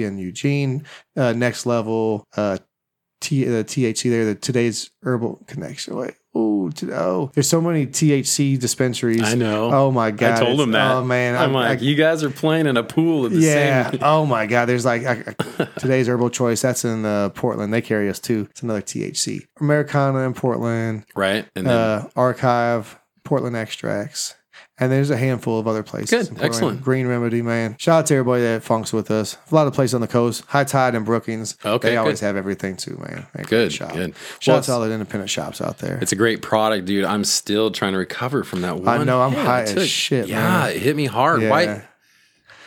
and 0.05 0.19
Eugene 0.19 0.85
uh, 1.15 1.31
Next 1.33 1.65
Level 1.65 2.25
uh 2.35 2.57
T 3.21 3.43
the 3.45 3.63
THC 3.63 4.09
there, 4.09 4.25
the 4.25 4.35
today's 4.35 4.89
herbal 5.03 5.43
connection. 5.47 5.95
Wait, 5.95 6.15
oh, 6.35 6.69
to, 6.71 6.91
oh, 6.93 7.31
there's 7.33 7.47
so 7.47 7.61
many 7.61 7.85
THC 7.87 8.59
dispensaries. 8.59 9.21
I 9.23 9.35
know. 9.35 9.71
Oh 9.71 9.91
my 9.91 10.11
god! 10.11 10.41
I 10.41 10.45
told 10.45 10.59
him 10.59 10.71
that. 10.71 10.91
Oh 10.95 11.05
man, 11.05 11.35
I'm 11.35 11.55
I- 11.55 11.69
like, 11.69 11.79
I- 11.79 11.83
you 11.83 11.95
guys 11.95 12.23
are 12.23 12.29
playing 12.31 12.65
in 12.67 12.75
a 12.77 12.83
pool 12.83 13.25
at 13.27 13.31
the 13.31 13.37
yeah. 13.39 13.91
same. 13.91 13.99
oh 14.03 14.25
my 14.25 14.47
God. 14.47 14.65
There's 14.65 14.83
like 14.85 15.05
I, 15.05 15.35
I- 15.59 15.65
today's 15.79 16.07
herbal 16.09 16.31
choice. 16.31 16.61
That's 16.61 16.83
in 16.83 17.05
uh, 17.05 17.29
Portland. 17.29 17.73
They 17.73 17.81
carry 17.81 18.09
us 18.09 18.19
too. 18.19 18.47
It's 18.51 18.63
another 18.63 18.81
THC. 18.81 19.45
Americana 19.59 20.19
in 20.19 20.33
Portland. 20.33 21.05
Right. 21.15 21.45
And 21.55 21.67
then 21.67 21.73
Uh, 21.77 22.09
Archive. 22.15 22.97
Portland 23.23 23.55
extracts. 23.55 24.33
And 24.81 24.91
there's 24.91 25.11
a 25.11 25.15
handful 25.17 25.59
of 25.59 25.67
other 25.67 25.83
places. 25.83 26.09
Good. 26.09 26.27
Portland. 26.29 26.45
Excellent. 26.45 26.81
Green 26.81 27.07
Remedy, 27.07 27.41
man. 27.41 27.75
Shout 27.77 27.99
out 27.99 28.05
to 28.07 28.15
everybody 28.15 28.41
that 28.41 28.63
funks 28.63 28.91
with 28.91 29.11
us. 29.11 29.37
A 29.51 29.55
lot 29.55 29.67
of 29.67 29.73
places 29.73 29.93
on 29.93 30.01
the 30.01 30.07
coast. 30.07 30.43
High 30.47 30.63
Tide 30.63 30.95
and 30.95 31.05
Brookings. 31.05 31.55
Okay, 31.63 31.91
They 31.91 31.97
always 31.97 32.19
good. 32.19 32.25
have 32.25 32.35
everything 32.35 32.75
too, 32.75 32.97
man. 32.97 33.27
They're 33.35 33.45
Good, 33.45 33.71
shop. 33.71 33.93
good. 33.93 34.15
Shout 34.39 34.47
Well, 34.53 34.57
out 34.57 34.63
to 34.63 34.71
all 34.73 34.79
the 34.81 34.91
independent 34.91 35.29
shops 35.29 35.61
out 35.61 35.77
there. 35.77 35.99
it's 36.01 36.11
a 36.11 36.15
great 36.15 36.41
product, 36.41 36.85
dude. 36.85 37.05
I'm 37.05 37.23
still 37.23 37.69
trying 37.71 37.93
to 37.93 37.99
recover 37.99 38.43
from 38.43 38.61
that 38.61 38.77
one. 38.79 38.87
I 38.87 39.03
know, 39.03 39.21
I'm 39.21 39.33
high 39.33 39.61
as 39.61 39.87
shit, 39.87 40.27
Yeah, 40.27 40.41
man. 40.41 40.69
it 40.71 40.77
hit 40.81 40.95
me 40.95 41.05
hard. 41.05 41.43
Yeah. 41.43 41.49
Why? 41.51 41.83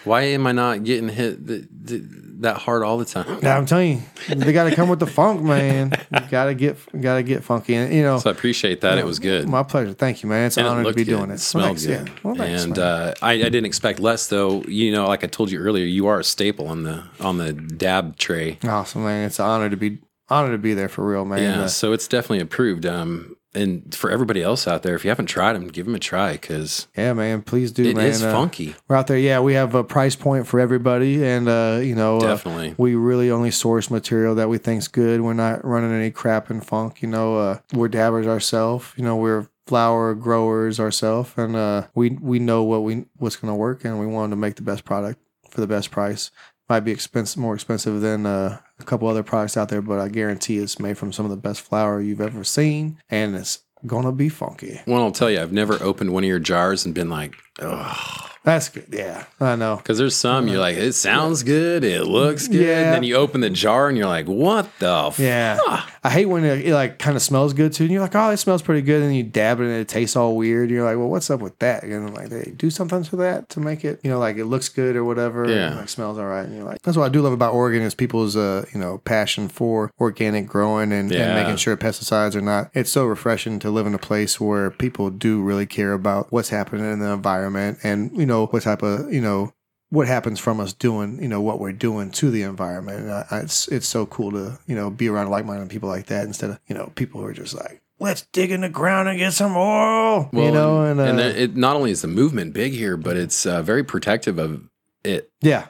Why 0.05 0.23
am 0.23 0.47
I 0.47 0.53
not 0.53 0.85
getting 0.85 1.09
hit 1.09 1.47
th- 1.47 1.65
th- 1.87 2.03
that 2.41 2.57
hard 2.59 2.83
all 2.83 2.99
the 2.99 3.05
time? 3.05 3.41
Now 3.41 3.57
I'm 3.57 3.65
telling 3.67 4.03
you, 4.29 4.35
they 4.35 4.53
got 4.53 4.65
to 4.69 4.75
come 4.77 4.89
with 4.89 4.99
the 5.01 5.07
funk, 5.07 5.43
man. 5.43 5.93
Got 6.31 6.47
to 6.47 6.55
get, 6.55 6.77
got 7.01 7.17
to 7.17 7.23
get 7.23 7.45
funky, 7.45 7.75
and 7.75 7.93
you 7.95 8.03
know, 8.03 8.19
So 8.19 8.29
I 8.29 8.33
appreciate 8.33 8.81
that. 8.81 8.99
It 8.99 9.05
was 9.05 9.19
good. 9.19 9.49
My 9.49 9.63
pleasure. 9.63 9.93
Thank 9.93 10.23
you, 10.23 10.29
man. 10.29 10.47
It's 10.47 10.57
an 10.57 10.67
And 10.67 10.75
it 10.75 10.79
honor 10.81 10.91
to 10.91 10.95
be 10.95 11.05
good. 11.05 11.19
doing 11.19 11.31
it. 11.31 11.35
It 11.35 11.41
smelled 11.41 11.65
Well, 11.65 11.75
thanks, 11.77 11.87
good. 11.87 12.09
Yeah. 12.09 12.15
Well, 12.23 12.35
thanks, 12.35 12.65
and 12.65 12.79
uh, 12.79 13.15
I, 13.23 13.33
I 13.33 13.37
didn't 13.45 13.67
expect 13.67 14.01
less, 14.01 14.27
though. 14.29 14.63
You 14.63 14.91
know, 14.93 15.07
like 15.07 15.23
I 15.25 15.27
told 15.29 15.51
you 15.51 15.59
earlier, 15.61 15.85
you 15.85 16.07
are 16.07 16.19
a 16.21 16.25
staple 16.25 16.67
on 16.69 16.83
the 16.83 17.05
on 17.21 17.39
the 17.39 17.53
dab 17.53 18.17
tray. 18.17 18.59
awesome, 18.65 19.05
man. 19.05 19.27
It's 19.27 19.39
an 19.39 19.47
honor 19.47 19.71
to 19.71 19.77
be 19.77 19.99
honor 20.29 20.53
to 20.53 20.59
be 20.59 20.75
there 20.75 20.89
for 20.89 21.07
real, 21.07 21.25
man. 21.25 21.43
Yeah, 21.43 21.63
Uh, 21.65 21.69
so 21.69 21.93
it's 21.93 22.09
definitely 22.09 22.41
approved. 22.41 22.85
Um, 22.87 23.37
and 23.55 23.95
for 23.95 24.11
everybody 24.11 24.43
else 24.43 24.67
out 24.67 24.83
there, 24.83 24.95
if 24.95 25.05
you 25.05 25.11
haven't 25.11 25.27
tried 25.27 25.53
them, 25.55 25.69
give 25.69 25.87
them 25.87 25.95
a 25.95 25.99
try 25.99 26.33
because 26.33 26.89
yeah, 26.97 27.13
man. 27.13 27.43
Please 27.43 27.73
do, 27.73 27.85
it 27.85 27.97
man. 27.97 28.07
is 28.07 28.23
Uh, 28.23 28.33
funky. 28.33 28.75
We're 28.89 28.97
out 28.97 29.07
there. 29.07 29.19
Yeah, 29.19 29.41
we 29.41 29.55
have 29.55 29.75
a 29.75 29.85
price 29.85 30.17
point 30.17 30.47
for 30.47 30.61
everybody, 30.61 31.25
and 31.25 31.49
uh, 31.49 31.81
you 31.83 31.95
know, 31.95 32.19
uh, 32.19 32.21
Definitely. 32.21 32.75
we 32.79 32.95
really 32.95 33.31
only 33.31 33.51
source 33.51 33.91
material 33.91 34.35
that 34.37 34.49
we 34.49 34.59
think's 34.59 34.89
good. 34.89 35.21
We're 35.21 35.35
not 35.35 35.65
running 35.65 35.93
any 35.93 36.11
crap 36.11 36.51
and 36.51 36.65
funk. 36.65 37.03
You 37.03 37.09
know, 37.09 37.37
uh, 37.39 37.59
we're 37.73 37.89
dabbers 37.89 38.27
ourselves. 38.27 38.93
You 38.97 39.05
know, 39.05 39.17
we're 39.17 39.49
flower 39.67 40.15
growers 40.15 40.79
ourselves, 40.79 41.33
and 41.37 41.57
uh, 41.57 41.87
we 41.95 42.11
we 42.11 42.39
know 42.39 42.63
what 42.65 42.83
we 42.83 43.07
what's 43.17 43.37
going 43.37 43.51
to 43.51 43.57
work, 43.57 43.85
and 43.85 43.99
we 43.99 44.07
want 44.07 44.33
to 44.33 44.37
make 44.37 44.57
the 44.57 44.63
best 44.63 44.85
product 44.85 45.21
for 45.49 45.61
the 45.61 45.67
best 45.67 45.91
price. 45.91 46.31
Might 46.69 46.81
be 46.81 46.93
expensive, 46.93 47.41
more 47.41 47.55
expensive 47.55 48.01
than 48.01 48.25
uh, 48.25 48.59
a 48.81 48.85
couple 48.85 49.07
other 49.07 49.23
products 49.23 49.57
out 49.57 49.69
there, 49.69 49.83
but 49.83 49.99
I 50.01 50.09
guarantee 50.09 50.59
it's 50.59 50.79
made 50.79 50.97
from 50.97 51.13
some 51.13 51.27
of 51.27 51.31
the 51.31 51.37
best 51.37 51.61
flower 51.61 52.01
you've 52.01 52.23
ever 52.23 52.43
seen, 52.43 52.99
and 53.11 53.37
it's 53.37 53.61
gonna 53.87 54.13
be 54.13 54.31
funky. 54.31 54.81
Well, 54.87 55.03
I'll 55.03 55.13
tell 55.13 55.31
you, 55.31 55.41
I've 55.41 55.53
never 55.53 55.83
opened 55.83 56.13
one 56.15 56.25
of 56.25 56.29
your 56.29 56.39
jars 56.39 56.87
and 56.87 56.95
been 56.95 57.11
like, 57.11 57.35
oh, 57.63 58.31
That's 58.43 58.69
good. 58.69 58.87
Yeah, 58.91 59.25
I 59.41 59.57
know. 59.57 59.77
because 59.77 59.97
there's 59.99 60.15
some 60.17 60.49
you're 60.49 60.59
like, 60.59 60.77
it 60.77 60.93
sounds 60.93 61.43
good, 61.43 61.83
it 61.83 62.05
looks 62.07 62.47
good, 62.49 62.67
Yeah. 62.67 62.79
and 62.85 62.95
then 62.95 63.03
you 63.03 63.17
open 63.17 63.41
the 63.41 63.49
jar 63.51 63.89
and 63.89 63.97
you're 63.97 64.07
like, 64.07 64.27
what 64.27 64.69
the? 64.81 65.07
F-? 65.07 65.19
Yeah, 65.19 65.59
I 66.03 66.11
hate 66.11 66.27
when 66.27 66.45
it, 66.45 66.67
it 66.67 66.75
like 66.75 66.99
kind 66.99 67.17
of 67.17 67.23
smells 67.23 67.55
good 67.55 67.73
too. 67.73 67.85
And 67.85 67.93
you're 67.93 68.03
like, 68.03 68.15
oh, 68.15 68.29
it 68.31 68.37
smells 68.37 68.61
pretty 68.61 68.83
good, 68.83 69.03
and 69.03 69.17
you 69.17 69.23
dab 69.23 69.61
it 69.61 69.65
and 69.65 69.73
it 69.73 69.89
tastes 69.89 70.15
all 70.15 70.37
weird. 70.37 70.69
You're 70.69 70.85
like, 70.85 70.99
well, 70.99 71.09
what's 71.09 71.31
up 71.31 71.41
with 71.41 71.59
that? 71.61 71.85
And 71.85 72.09
I'm 72.09 72.15
like, 72.15 72.29
they 72.29 72.53
do 72.55 72.69
something 72.69 73.03
to 73.05 73.17
that 73.17 73.49
to 73.51 73.61
make 73.61 73.83
it, 73.85 73.99
you 74.05 74.11
know, 74.11 74.19
like 74.19 74.37
it 74.37 74.45
looks 74.45 74.69
good 74.69 74.95
or 74.97 75.05
whatever. 75.05 75.49
Yeah. 75.49 75.69
and, 75.69 75.77
like 75.77 75.89
smells 75.89 76.19
all 76.19 76.27
right. 76.27 76.45
And 76.45 76.55
you're 76.55 76.65
like, 76.67 76.83
that's 76.83 76.97
what 76.99 77.05
I 77.05 77.09
do 77.09 77.23
love 77.23 77.33
about 77.33 77.55
Oregon 77.55 77.81
is 77.81 77.95
people's, 77.95 78.37
uh, 78.37 78.67
you 78.75 78.79
know, 78.81 78.99
passion 78.99 79.49
for 79.49 79.91
organic 79.99 80.47
growing 80.47 80.93
and, 80.93 81.11
Yeah. 81.11 81.29
and 81.29 81.35
making 81.43 81.57
sure 81.57 81.77
pesticides 81.79 82.35
are 82.35 82.43
not. 82.43 82.71
It's 82.75 82.91
so 82.93 83.07
refreshing 83.07 83.59
to 83.61 83.71
live 83.71 83.87
in 83.87 83.95
a 83.95 83.99
place 83.99 84.39
where 84.39 84.71
people 84.71 85.09
do 85.09 85.41
really 85.41 85.65
care 85.67 85.95
about 85.95 86.31
what's 86.31 86.51
happening 86.51 86.85
in 86.93 86.99
the 86.99 87.11
environment 87.11 87.44
and 87.83 88.17
you 88.17 88.27
know 88.27 88.47
what 88.47 88.63
type 88.63 88.83
of 88.83 89.13
you 89.13 89.21
know 89.21 89.53
what 89.91 90.09
happens 90.09 90.41
from 90.41 90.59
us 90.59 90.73
doing, 90.73 91.23
you 91.23 91.29
know, 91.29 91.41
what 91.41 91.61
we're 91.61 91.71
doing 91.71 92.11
to 92.11 92.29
the 92.31 92.43
environment. 92.43 93.01
And 93.03 93.13
I, 93.13 93.27
I- 93.31 93.39
it's 93.41 93.69
it's 93.69 93.87
so 93.87 94.07
cool 94.07 94.33
to 94.33 94.59
you 94.67 94.75
know 94.75 94.91
be 94.91 95.09
around 95.09 95.31
like-minded 95.31 95.69
people 95.71 95.89
like 95.89 96.07
that 96.07 96.27
instead 96.27 96.51
of 96.51 96.61
you 96.67 96.75
know 96.75 96.91
people 96.97 97.21
who 97.21 97.27
are 97.27 97.33
just 97.33 97.55
like, 97.55 97.81
let's 98.01 98.23
dig 98.33 98.51
in 98.51 98.63
the 98.63 98.69
ground 98.69 99.09
and 99.09 99.19
get 99.19 99.33
some 99.35 99.57
oil, 99.57 100.31
you 100.33 100.51
know. 100.51 100.83
And, 100.85 101.01
uh, 101.01 101.05
and 101.05 101.21
it 101.21 101.57
not 101.57 101.77
only 101.77 101.91
is 101.93 102.03
the 102.03 102.09
movement 102.09 102.53
big 102.55 102.73
here, 102.73 102.97
but 102.97 103.17
it's 103.17 103.47
uh, 103.47 103.63
very 103.63 103.85
protective 103.85 104.39
of 104.39 104.63
it. 105.05 105.31
yeah, 105.43 105.67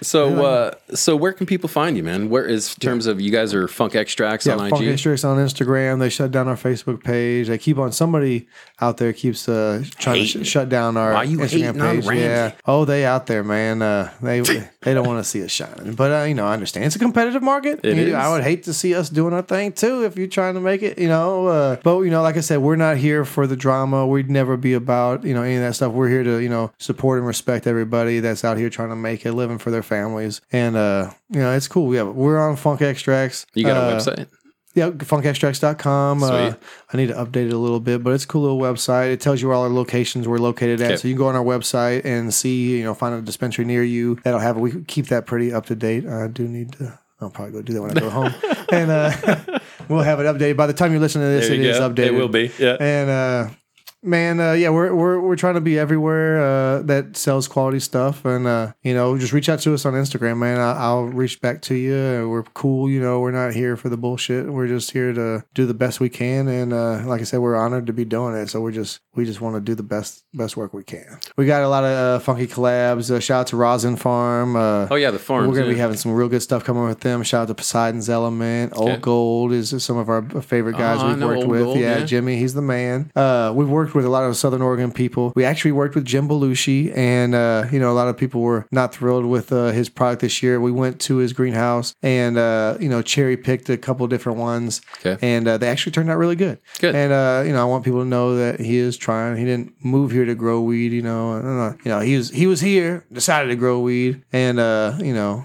So, 0.00 0.44
uh, 0.44 0.74
so 0.94 1.16
where 1.16 1.32
can 1.32 1.46
people 1.46 1.68
find 1.68 1.96
you, 1.96 2.02
man? 2.02 2.28
Where 2.30 2.44
is 2.44 2.74
in 2.74 2.80
terms 2.80 3.06
of 3.06 3.20
you 3.20 3.30
guys 3.30 3.52
are 3.54 3.66
Funk 3.68 3.94
Extracts 3.94 4.46
Yeah, 4.46 4.54
on 4.56 4.66
IG? 4.66 4.70
Funk 4.70 4.84
Extracts 4.84 5.24
on 5.24 5.36
Instagram. 5.38 5.98
They 5.98 6.08
shut 6.08 6.30
down 6.30 6.46
our 6.48 6.56
Facebook 6.56 7.02
page. 7.02 7.48
They 7.48 7.58
keep 7.58 7.78
on 7.78 7.92
somebody 7.92 8.46
out 8.80 8.98
there 8.98 9.12
keeps 9.12 9.48
uh, 9.48 9.82
trying 9.98 10.20
Hating. 10.22 10.40
to 10.40 10.44
sh- 10.44 10.48
shut 10.48 10.68
down 10.68 10.96
our 10.96 11.12
Why 11.14 11.22
you 11.24 11.38
Instagram 11.38 11.50
hating 11.74 11.80
on 11.80 12.02
page. 12.02 12.20
Yeah. 12.20 12.52
Oh, 12.66 12.84
they 12.84 13.04
out 13.04 13.26
there, 13.26 13.42
man. 13.42 13.82
Uh, 13.82 14.12
they 14.22 14.40
they 14.82 14.94
don't 14.94 15.06
want 15.06 15.18
to 15.18 15.28
see 15.28 15.42
us 15.42 15.50
shining. 15.50 15.94
But 15.94 16.12
uh, 16.12 16.24
you 16.24 16.34
know, 16.34 16.46
I 16.46 16.52
understand 16.52 16.86
it's 16.86 16.94
a 16.96 17.00
competitive 17.00 17.42
market. 17.42 17.80
It 17.82 17.96
You- 17.96 18.02
is. 18.08 18.14
I 18.14 18.30
would 18.30 18.44
hate 18.44 18.62
to 18.64 18.72
see 18.74 18.94
us 18.94 19.08
doing 19.10 19.32
our 19.34 19.42
thing 19.42 19.72
too 19.72 20.04
if 20.04 20.16
you're 20.16 20.28
trying 20.28 20.54
to 20.54 20.60
make 20.60 20.82
it. 20.82 20.98
You 20.98 21.08
know, 21.08 21.46
uh, 21.48 21.76
but 21.82 22.00
you 22.02 22.10
know, 22.10 22.22
like 22.22 22.36
I 22.36 22.40
said, 22.40 22.58
we're 22.58 22.76
not 22.76 22.96
here 22.96 23.24
for 23.24 23.46
the 23.46 23.56
drama. 23.56 24.06
We'd 24.06 24.30
never 24.30 24.56
be 24.56 24.74
about 24.74 25.24
you 25.24 25.34
know 25.34 25.42
any 25.42 25.56
of 25.56 25.62
that 25.62 25.74
stuff. 25.74 25.92
We're 25.92 26.08
here 26.08 26.22
to 26.22 26.38
you 26.38 26.48
know 26.48 26.70
support 26.78 27.18
and 27.18 27.26
respect 27.26 27.66
everybody 27.66 28.20
that's 28.20 28.44
out 28.44 28.56
here 28.56 28.70
trying 28.70 28.90
to 28.90 28.96
make 28.96 29.26
a 29.26 29.32
living 29.32 29.58
for 29.58 29.70
their 29.70 29.82
families. 29.82 30.40
And 30.52 30.76
uh, 30.76 31.10
you 31.30 31.40
know, 31.40 31.52
it's 31.54 31.68
cool. 31.68 31.92
Yeah, 31.94 32.04
we're 32.04 32.38
on 32.38 32.56
Funk 32.56 32.80
Extracts. 32.80 33.46
You 33.54 33.64
got 33.64 33.76
Uh, 33.76 33.80
a 33.80 33.96
website? 33.98 34.26
Yeah, 34.78 34.90
funkextracts.com. 34.90 36.22
Uh, 36.22 36.54
I 36.92 36.96
need 36.96 37.08
to 37.08 37.14
update 37.14 37.46
it 37.46 37.52
a 37.52 37.58
little 37.58 37.80
bit, 37.80 38.02
but 38.02 38.12
it's 38.12 38.24
a 38.24 38.26
cool 38.26 38.42
little 38.42 38.58
website. 38.60 39.12
It 39.12 39.20
tells 39.20 39.42
you 39.42 39.48
where 39.48 39.56
all 39.56 39.64
our 39.64 39.68
locations 39.68 40.26
we're 40.26 40.38
located 40.38 40.80
at. 40.80 41.00
So 41.00 41.08
you 41.08 41.14
can 41.14 41.18
go 41.18 41.28
on 41.28 41.36
our 41.36 41.44
website 41.44 42.04
and 42.04 42.32
see, 42.32 42.78
you 42.78 42.84
know, 42.84 42.94
find 42.94 43.14
a 43.14 43.20
dispensary 43.20 43.64
near 43.64 43.82
you 43.82 44.16
that'll 44.24 44.40
have 44.40 44.56
it. 44.56 44.60
We 44.60 44.82
keep 44.84 45.06
that 45.08 45.26
pretty 45.26 45.52
up 45.52 45.66
to 45.66 45.74
date. 45.74 46.06
I 46.06 46.28
do 46.28 46.46
need 46.48 46.72
to. 46.72 46.98
I'll 47.20 47.30
probably 47.30 47.52
go 47.52 47.62
do 47.62 47.72
that 47.72 47.82
when 47.82 47.90
I 47.96 48.00
go 48.00 48.10
home, 48.10 48.32
and 48.72 48.90
uh, 48.90 49.58
we'll 49.88 50.02
have 50.02 50.20
it 50.20 50.24
updated. 50.24 50.56
By 50.56 50.68
the 50.68 50.72
time 50.72 50.92
you 50.92 51.00
listen 51.00 51.20
to 51.20 51.26
this, 51.26 51.48
it 51.48 51.58
you 51.58 51.68
is 51.68 51.78
updated. 51.78 52.06
It 52.06 52.10
will 52.12 52.28
be. 52.28 52.52
Yeah. 52.58 52.76
And 52.78 53.10
uh, 53.10 53.48
man, 54.02 54.40
uh, 54.40 54.52
yeah, 54.52 54.70
we're 54.70 54.94
we're 54.94 55.20
we're 55.20 55.36
trying 55.36 55.54
to 55.54 55.60
be 55.60 55.78
everywhere 55.78 56.40
uh, 56.40 56.82
that 56.82 57.16
sells 57.16 57.48
quality 57.48 57.80
stuff, 57.80 58.24
and 58.24 58.46
uh, 58.46 58.72
you 58.82 58.94
know, 58.94 59.18
just 59.18 59.32
reach 59.32 59.48
out 59.48 59.60
to 59.60 59.74
us 59.74 59.84
on 59.84 59.94
Instagram, 59.94 60.38
man. 60.38 60.58
I, 60.58 60.72
I'll 60.72 61.04
reach 61.06 61.40
back 61.40 61.62
to 61.62 61.74
you. 61.74 62.28
We're 62.28 62.42
cool, 62.42 62.88
you 62.90 63.00
know. 63.00 63.20
We're 63.20 63.30
not 63.32 63.54
here 63.54 63.76
for 63.76 63.88
the 63.88 63.96
bullshit. 63.96 64.46
We're 64.52 64.68
just 64.68 64.90
here 64.92 65.12
to 65.12 65.44
do 65.54 65.66
the 65.66 65.74
best 65.74 66.00
we 66.00 66.08
can, 66.08 66.48
and 66.48 66.72
uh, 66.72 67.02
like 67.06 67.20
I 67.20 67.24
said, 67.24 67.40
we're 67.40 67.56
honored 67.56 67.86
to 67.86 67.92
be 67.92 68.04
doing 68.04 68.34
it. 68.34 68.48
So 68.48 68.60
we're 68.60 68.72
just 68.72 69.00
we 69.14 69.24
just 69.24 69.40
want 69.40 69.56
to 69.56 69.60
do 69.60 69.74
the 69.74 69.82
best 69.82 70.24
best 70.34 70.56
work 70.56 70.72
we 70.72 70.84
can. 70.84 71.18
We 71.36 71.46
got 71.46 71.62
a 71.62 71.68
lot 71.68 71.84
of 71.84 71.90
uh, 71.90 72.18
funky 72.24 72.46
collabs. 72.46 73.10
Uh, 73.10 73.20
shout 73.20 73.40
out 73.40 73.46
to 73.48 73.56
Rosin 73.56 73.96
Farm. 73.96 74.56
Uh, 74.56 74.86
Oh 74.90 74.94
yeah, 74.94 75.10
the 75.10 75.18
farm 75.18 75.48
we're 75.48 75.54
gonna 75.56 75.68
be 75.72 75.76
having 75.78 75.96
some 75.96 76.12
real 76.12 76.28
good 76.28 76.42
stuff 76.42 76.64
coming 76.64 76.84
with 76.84 77.00
them. 77.00 77.22
Shout 77.22 77.42
out 77.42 77.48
to 77.48 77.54
Poseidon's 77.54 78.08
Element. 78.08 78.72
Old 78.76 79.00
Gold 79.02 79.52
is 79.52 79.82
some 79.82 79.96
of 79.96 80.08
our 80.08 80.22
favorite 80.42 80.76
guys 80.76 80.98
Oh, 81.02 81.08
we've 81.08 81.22
worked 81.22 81.46
with. 81.46 81.62
Gold, 81.64 81.78
yeah, 81.78 81.98
yeah. 81.98 82.04
Jimmy, 82.04 82.36
he's 82.36 82.54
the 82.54 82.62
man. 82.62 83.10
Uh, 83.14 83.52
we've 83.54 83.68
worked 83.68 83.87
with 83.94 84.04
a 84.04 84.08
lot 84.08 84.24
of 84.24 84.36
Southern 84.36 84.62
Oregon 84.62 84.90
people. 84.92 85.32
We 85.36 85.44
actually 85.44 85.72
worked 85.72 85.94
with 85.94 86.04
Jim 86.04 86.28
Belushi, 86.28 86.96
and 86.96 87.34
uh, 87.34 87.64
you 87.72 87.78
know 87.78 87.90
a 87.90 87.96
lot 87.96 88.08
of 88.08 88.16
people 88.16 88.40
were 88.40 88.66
not 88.70 88.94
thrilled 88.94 89.26
with 89.26 89.52
uh, 89.52 89.68
his 89.68 89.88
product 89.88 90.20
this 90.22 90.42
year. 90.42 90.60
We 90.60 90.70
went 90.72 91.00
to 91.02 91.16
his 91.16 91.32
greenhouse 91.32 91.94
and 92.02 92.36
uh, 92.38 92.76
you 92.80 92.88
know 92.88 93.02
cherry 93.02 93.36
picked 93.36 93.68
a 93.70 93.76
couple 93.76 94.06
different 94.06 94.38
ones, 94.38 94.80
Okay. 95.04 95.16
and 95.26 95.46
uh, 95.48 95.58
they 95.58 95.68
actually 95.68 95.92
turned 95.92 96.10
out 96.10 96.18
really 96.18 96.36
good. 96.36 96.58
Good. 96.80 96.94
And 96.94 97.12
uh, 97.12 97.42
you 97.46 97.52
know 97.52 97.62
I 97.62 97.64
want 97.64 97.84
people 97.84 98.00
to 98.00 98.08
know 98.08 98.36
that 98.36 98.60
he 98.60 98.76
is 98.76 98.96
trying. 98.96 99.36
He 99.36 99.44
didn't 99.44 99.72
move 99.84 100.10
here 100.10 100.24
to 100.24 100.34
grow 100.34 100.60
weed. 100.60 100.92
You 100.92 101.02
know, 101.02 101.32
I 101.38 101.42
don't 101.42 101.56
know. 101.56 101.76
you 101.84 101.90
know 101.90 102.00
he 102.00 102.16
was 102.16 102.30
he 102.30 102.46
was 102.46 102.60
here, 102.60 103.04
decided 103.12 103.48
to 103.48 103.56
grow 103.56 103.80
weed, 103.80 104.22
and 104.32 104.58
uh, 104.58 104.94
you 105.00 105.14
know 105.14 105.44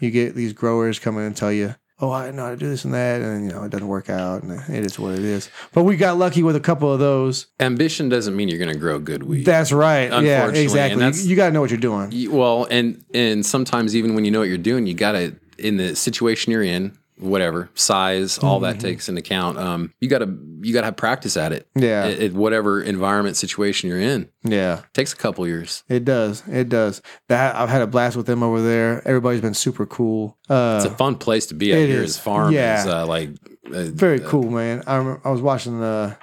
you 0.00 0.10
get 0.10 0.34
these 0.34 0.52
growers 0.52 0.98
coming 0.98 1.24
and 1.24 1.36
tell 1.36 1.52
you, 1.52 1.74
oh, 2.00 2.10
I 2.10 2.30
know 2.30 2.44
how 2.44 2.50
to 2.50 2.56
do 2.56 2.68
this 2.68 2.84
and 2.84 2.94
that, 2.94 3.22
and 3.22 3.44
you 3.44 3.52
know 3.52 3.62
it 3.64 3.70
doesn't 3.70 3.88
work 3.88 4.10
out, 4.10 4.42
and 4.42 4.52
it 4.68 4.84
is 4.84 4.98
what 4.98 5.14
it 5.14 5.24
is. 5.24 5.50
But 5.72 5.84
we 5.84 5.96
got 5.96 6.16
lucky 6.16 6.42
with 6.42 6.56
a 6.56 6.60
couple 6.60 6.92
of 6.92 6.98
those. 6.98 7.46
Ambition 7.60 8.08
doesn't 8.08 8.34
mean 8.34 8.48
you're 8.48 8.58
going 8.58 8.72
to 8.72 8.78
grow 8.78 8.98
good 8.98 9.22
weed. 9.22 9.44
That's 9.44 9.72
right. 9.72 10.10
Yeah, 10.22 10.48
exactly. 10.48 11.04
You, 11.04 11.30
you 11.30 11.36
got 11.36 11.46
to 11.46 11.52
know 11.52 11.60
what 11.60 11.70
you're 11.70 11.78
doing. 11.78 12.30
Well, 12.30 12.66
and 12.70 13.04
and 13.14 13.44
sometimes 13.44 13.94
even 13.96 14.14
when 14.14 14.24
you 14.24 14.30
know 14.30 14.40
what 14.40 14.48
you're 14.48 14.58
doing, 14.58 14.86
you 14.86 14.94
gotta 14.94 15.36
in 15.58 15.76
the 15.76 15.94
situation 15.94 16.52
you're 16.52 16.62
in, 16.62 16.96
whatever 17.18 17.70
size, 17.74 18.38
all 18.38 18.60
Mm-hmm. 18.60 18.78
that 18.78 18.80
takes 18.80 19.08
into 19.08 19.20
account. 19.20 19.58
Um, 19.58 19.92
you 20.00 20.08
gotta 20.08 20.26
you 20.62 20.72
gotta 20.72 20.86
have 20.86 20.96
practice 20.96 21.36
at 21.36 21.52
it. 21.52 21.68
Yeah. 21.74 22.06
At, 22.06 22.18
at 22.18 22.32
whatever 22.32 22.80
environment 22.82 23.36
situation 23.36 23.88
you're 23.88 24.00
in, 24.00 24.28
Yeah, 24.42 24.82
takes 24.94 25.12
a 25.12 25.16
couple 25.16 25.46
years. 25.46 25.84
it 25.88 26.04
does. 26.04 26.42
It 26.48 26.68
does. 26.68 27.02
That 27.28 27.54
I've 27.54 27.68
had 27.68 27.82
a 27.82 27.86
blast 27.86 28.16
with 28.16 28.26
them 28.26 28.42
over 28.42 28.60
there. 28.62 29.06
Everybody's 29.06 29.40
been 29.40 29.54
super 29.54 29.86
cool. 29.86 30.36
Uh, 30.48 30.80
It's 30.82 30.92
a 30.92 30.96
fun 30.96 31.16
place 31.16 31.46
to 31.46 31.54
be 31.54 31.70
It 31.72 31.88
here. 31.88 31.98
is. 32.02 32.14
His 32.14 32.18
farm 32.18 32.52
Yeah. 32.52 32.80
is 32.80 32.86
uh, 32.86 33.06
like 33.06 33.30
uh, 33.72 33.84
very 33.84 34.20
cool, 34.20 34.50
man. 34.50 34.82
I 34.86 34.96
remember, 34.96 35.20
I 35.24 35.30
was 35.30 35.40
watching 35.40 35.80
the 35.80 36.16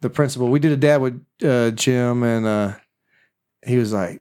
the 0.00 0.10
principal. 0.10 0.48
We 0.48 0.58
did 0.60 0.72
a 0.72 0.76
dab 0.76 1.00
with 1.02 1.24
uh, 1.42 1.70
Jim, 1.70 2.22
and 2.22 2.44
uh, 2.46 2.72
he 3.66 3.76
was 3.78 3.92
like, 3.92 4.20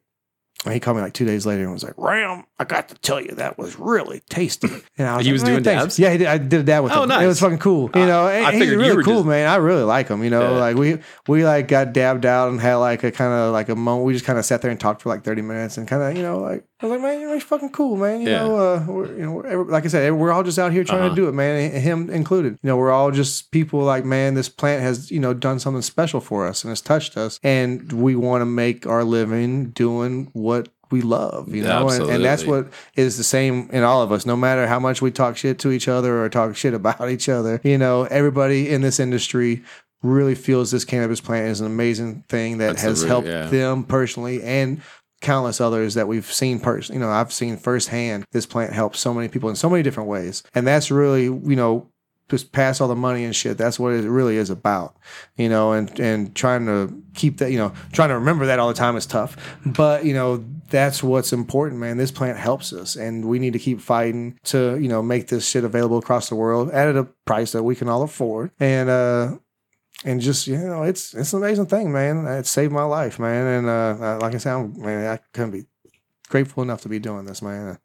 he 0.71 0.79
called 0.79 0.95
me 0.97 1.03
like 1.03 1.13
two 1.13 1.25
days 1.25 1.45
later 1.45 1.63
and 1.63 1.73
was 1.73 1.83
like, 1.83 1.95
"Ram, 1.97 2.45
I 2.63 2.65
got 2.65 2.89
to 2.89 2.95
tell 2.95 3.19
you 3.21 3.31
that 3.35 3.57
was 3.57 3.77
really 3.77 4.21
tasty." 4.29 4.69
And 4.97 5.07
I 5.07 5.17
was 5.17 5.25
He 5.25 5.31
like, 5.31 5.33
was 5.33 5.43
doing 5.43 5.63
thanks." 5.63 5.81
dabs? 5.83 5.99
Yeah, 5.99 6.11
he 6.11 6.17
did, 6.19 6.27
I 6.27 6.37
did 6.37 6.59
a 6.61 6.63
dab 6.63 6.83
with 6.83 6.93
Oh, 6.93 7.03
him. 7.03 7.09
nice. 7.09 7.23
It 7.23 7.27
was 7.27 7.39
fucking 7.39 7.57
cool. 7.57 7.89
You 7.95 8.05
know, 8.05 8.27
and 8.27 8.45
I 8.45 8.51
he's 8.51 8.69
really 8.69 8.95
were 8.95 9.03
cool, 9.03 9.15
just- 9.21 9.25
man. 9.27 9.47
I 9.49 9.55
really 9.55 9.83
like 9.83 10.07
him. 10.07 10.23
You 10.23 10.29
know, 10.29 10.41
Yeah. 10.53 10.59
like 10.59 10.75
we 10.77 10.99
we 11.27 11.43
like 11.45 11.67
got 11.67 11.93
dabbed 11.93 12.25
out 12.25 12.49
and 12.49 12.61
had 12.61 12.75
like 12.75 13.03
a 13.03 13.11
kind 13.11 13.33
of 13.33 13.51
like 13.53 13.69
a 13.69 13.75
moment. 13.75 14.05
We 14.05 14.13
just 14.13 14.25
kind 14.25 14.37
of 14.39 14.45
sat 14.45 14.61
there 14.61 14.71
and 14.71 14.79
talked 14.79 15.01
for 15.01 15.09
like 15.09 15.23
thirty 15.23 15.41
minutes 15.41 15.77
and 15.77 15.87
kind 15.87 16.01
of 16.03 16.15
you 16.15 16.23
know 16.23 16.39
like 16.39 16.63
I 16.81 16.85
was 16.87 16.91
like, 16.91 17.01
man, 17.01 17.21
you're 17.21 17.39
fucking 17.39 17.69
cool, 17.71 17.95
man. 17.95 18.21
You 18.21 18.29
Yeah. 18.29 18.39
know, 18.43 18.55
uh, 18.57 18.85
we're, 18.87 19.05
you 19.15 19.25
know, 19.25 19.39
every- 19.41 19.71
like 19.71 19.85
I 19.85 19.87
said, 19.87 20.11
we're 20.13 20.33
all 20.33 20.43
just 20.43 20.59
out 20.59 20.73
here 20.73 20.83
trying 20.83 20.99
Uh-huh. 20.99 21.09
to 21.09 21.15
do 21.15 21.27
it, 21.29 21.31
man. 21.33 21.71
Him 21.71 22.09
included. 22.09 22.57
You 22.61 22.67
know, 22.67 22.75
we're 22.77 22.91
all 22.91 23.09
just 23.11 23.51
people 23.51 23.79
like, 23.83 24.03
man, 24.03 24.33
this 24.33 24.49
plant 24.49 24.81
has 24.83 25.09
you 25.09 25.19
know 25.19 25.33
done 25.33 25.59
something 25.59 25.81
special 25.81 26.19
for 26.19 26.45
us 26.45 26.63
and 26.63 26.69
has 26.71 26.81
touched 26.81 27.15
us, 27.17 27.39
and 27.43 27.91
we 27.93 28.15
want 28.15 28.41
to 28.41 28.45
make 28.45 28.85
our 28.85 29.03
living 29.05 29.69
doing 29.71 30.29
what 30.33 30.67
we 30.91 31.01
love, 31.01 31.53
you 31.53 31.63
know, 31.63 31.89
and, 31.89 32.09
and 32.09 32.23
that's 32.23 32.45
what 32.45 32.71
is 32.95 33.17
the 33.17 33.23
same 33.23 33.69
in 33.71 33.83
all 33.83 34.01
of 34.01 34.11
us. 34.11 34.25
No 34.25 34.35
matter 34.35 34.67
how 34.67 34.79
much 34.79 35.01
we 35.01 35.11
talk 35.11 35.37
shit 35.37 35.59
to 35.59 35.71
each 35.71 35.87
other 35.87 36.23
or 36.23 36.29
talk 36.29 36.55
shit 36.55 36.73
about 36.73 37.09
each 37.09 37.29
other, 37.29 37.59
you 37.63 37.77
know, 37.77 38.03
everybody 38.03 38.69
in 38.69 38.81
this 38.81 38.99
industry 38.99 39.63
really 40.03 40.35
feels 40.35 40.69
this 40.71 40.85
cannabis 40.85 41.21
plant 41.21 41.47
is 41.47 41.61
an 41.61 41.65
amazing 41.65 42.23
thing 42.27 42.57
that 42.57 42.67
That's 42.67 42.81
the 42.81 42.87
has 42.89 43.01
root, 43.01 43.07
helped 43.07 43.27
yeah. 43.27 43.45
them 43.47 43.83
personally 43.83 44.43
and 44.43 44.81
countless 45.21 45.61
others 45.61 45.93
that 45.93 46.05
we've 46.05 46.25
seen 46.25 46.59
person 46.59 46.93
you 46.95 46.99
know 46.99 47.09
i've 47.09 47.31
seen 47.31 47.55
firsthand 47.55 48.25
this 48.33 48.45
plant 48.45 48.73
help 48.73 48.93
so 48.93 49.13
many 49.13 49.29
people 49.29 49.49
in 49.49 49.55
so 49.55 49.69
many 49.69 49.81
different 49.81 50.09
ways 50.09 50.43
and 50.53 50.67
that's 50.67 50.91
really 50.91 51.23
you 51.23 51.55
know 51.55 51.89
just 52.33 52.51
pass 52.51 52.81
all 52.81 52.87
the 52.87 52.95
money 52.95 53.23
and 53.23 53.35
shit 53.35 53.57
that's 53.57 53.79
what 53.79 53.93
it 53.93 54.09
really 54.09 54.37
is 54.37 54.49
about 54.49 54.97
you 55.37 55.47
know 55.47 55.71
and 55.71 55.99
and 55.99 56.35
trying 56.35 56.65
to 56.65 56.91
keep 57.13 57.37
that 57.37 57.51
you 57.51 57.57
know 57.57 57.71
trying 57.91 58.09
to 58.09 58.15
remember 58.15 58.45
that 58.47 58.59
all 58.59 58.67
the 58.67 58.73
time 58.73 58.95
is 58.95 59.05
tough 59.05 59.37
but 59.65 60.03
you 60.03 60.13
know 60.13 60.43
that's 60.69 61.03
what's 61.03 61.31
important 61.31 61.79
man 61.79 61.97
this 61.97 62.11
plant 62.11 62.37
helps 62.37 62.73
us 62.73 62.95
and 62.95 63.25
we 63.25 63.37
need 63.37 63.53
to 63.53 63.59
keep 63.59 63.79
fighting 63.79 64.37
to 64.43 64.77
you 64.79 64.87
know 64.87 65.01
make 65.01 65.27
this 65.27 65.47
shit 65.47 65.63
available 65.63 65.97
across 65.97 66.29
the 66.29 66.35
world 66.35 66.71
at 66.71 66.95
a 66.95 67.03
price 67.25 67.51
that 67.51 67.63
we 67.63 67.75
can 67.75 67.87
all 67.87 68.01
afford 68.01 68.51
and 68.59 68.89
uh 68.89 69.31
and 70.05 70.19
just 70.19 70.47
you 70.47 70.57
know, 70.57 70.83
it's 70.83 71.13
it's 71.13 71.31
an 71.31 71.41
amazing 71.41 71.67
thing, 71.67 71.91
man. 71.91 72.25
It 72.25 72.45
saved 72.45 72.73
my 72.73 72.83
life, 72.83 73.19
man. 73.19 73.47
And 73.47 73.69
uh, 73.69 74.17
like 74.21 74.35
I 74.35 74.37
said, 74.37 74.53
I'm, 74.53 74.81
man, 74.81 75.09
I 75.09 75.19
couldn't 75.31 75.51
be 75.51 75.65
grateful 76.27 76.63
enough 76.63 76.81
to 76.81 76.89
be 76.89 76.99
doing 76.99 77.25
this, 77.25 77.41
man. 77.41 77.77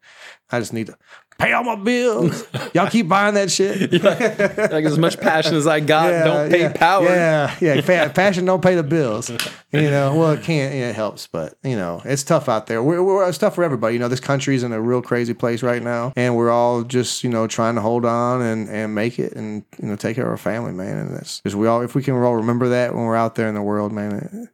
I 0.51 0.59
just 0.59 0.73
need 0.73 0.87
to 0.87 0.97
pay 1.39 1.53
all 1.53 1.63
my 1.63 1.75
bills. 1.75 2.45
Y'all 2.73 2.89
keep 2.89 3.07
buying 3.07 3.33
that 3.35 3.49
shit. 3.49 3.91
like 4.03 4.85
as 4.85 4.97
much 4.97 5.19
passion 5.19 5.55
as 5.55 5.65
I 5.65 5.79
got, 5.79 6.25
don't 6.25 6.51
pay 6.51 6.61
yeah, 6.61 6.73
power. 6.73 7.05
Yeah, 7.05 7.55
yeah. 7.61 8.09
Passion 8.19 8.45
don't 8.45 8.61
pay 8.61 8.75
the 8.75 8.83
bills. 8.83 9.29
You 9.29 9.89
know, 9.89 10.15
well, 10.15 10.31
it 10.31 10.43
can't. 10.43 10.73
Yeah, 10.73 10.89
it 10.89 10.95
helps, 10.95 11.27
but 11.27 11.55
you 11.63 11.75
know, 11.75 12.01
it's 12.05 12.23
tough 12.23 12.49
out 12.49 12.67
there. 12.67 12.83
We're, 12.83 13.01
we're 13.01 13.27
it's 13.27 13.37
tough 13.37 13.55
for 13.55 13.63
everybody. 13.63 13.93
You 13.93 13.99
know, 13.99 14.07
this 14.07 14.19
country's 14.19 14.63
in 14.63 14.73
a 14.73 14.81
real 14.81 15.01
crazy 15.01 15.33
place 15.33 15.63
right 15.63 15.81
now, 15.81 16.13
and 16.15 16.35
we're 16.35 16.51
all 16.51 16.83
just 16.83 17.23
you 17.23 17.29
know 17.29 17.47
trying 17.47 17.75
to 17.75 17.81
hold 17.81 18.05
on 18.05 18.41
and 18.41 18.69
and 18.69 18.93
make 18.93 19.19
it, 19.19 19.33
and 19.33 19.63
you 19.81 19.87
know 19.87 19.95
take 19.95 20.15
care 20.15 20.25
of 20.25 20.31
our 20.31 20.37
family, 20.37 20.73
man. 20.73 20.97
And 20.97 21.15
that's 21.15 21.41
just 21.41 21.55
we 21.55 21.67
all 21.67 21.81
if 21.81 21.95
we 21.95 22.03
can 22.03 22.15
all 22.15 22.35
remember 22.35 22.69
that 22.69 22.93
when 22.93 23.05
we're 23.05 23.15
out 23.15 23.35
there 23.35 23.47
in 23.47 23.55
the 23.55 23.61
world, 23.61 23.91
man. 23.91 24.13
eh, 24.33 24.45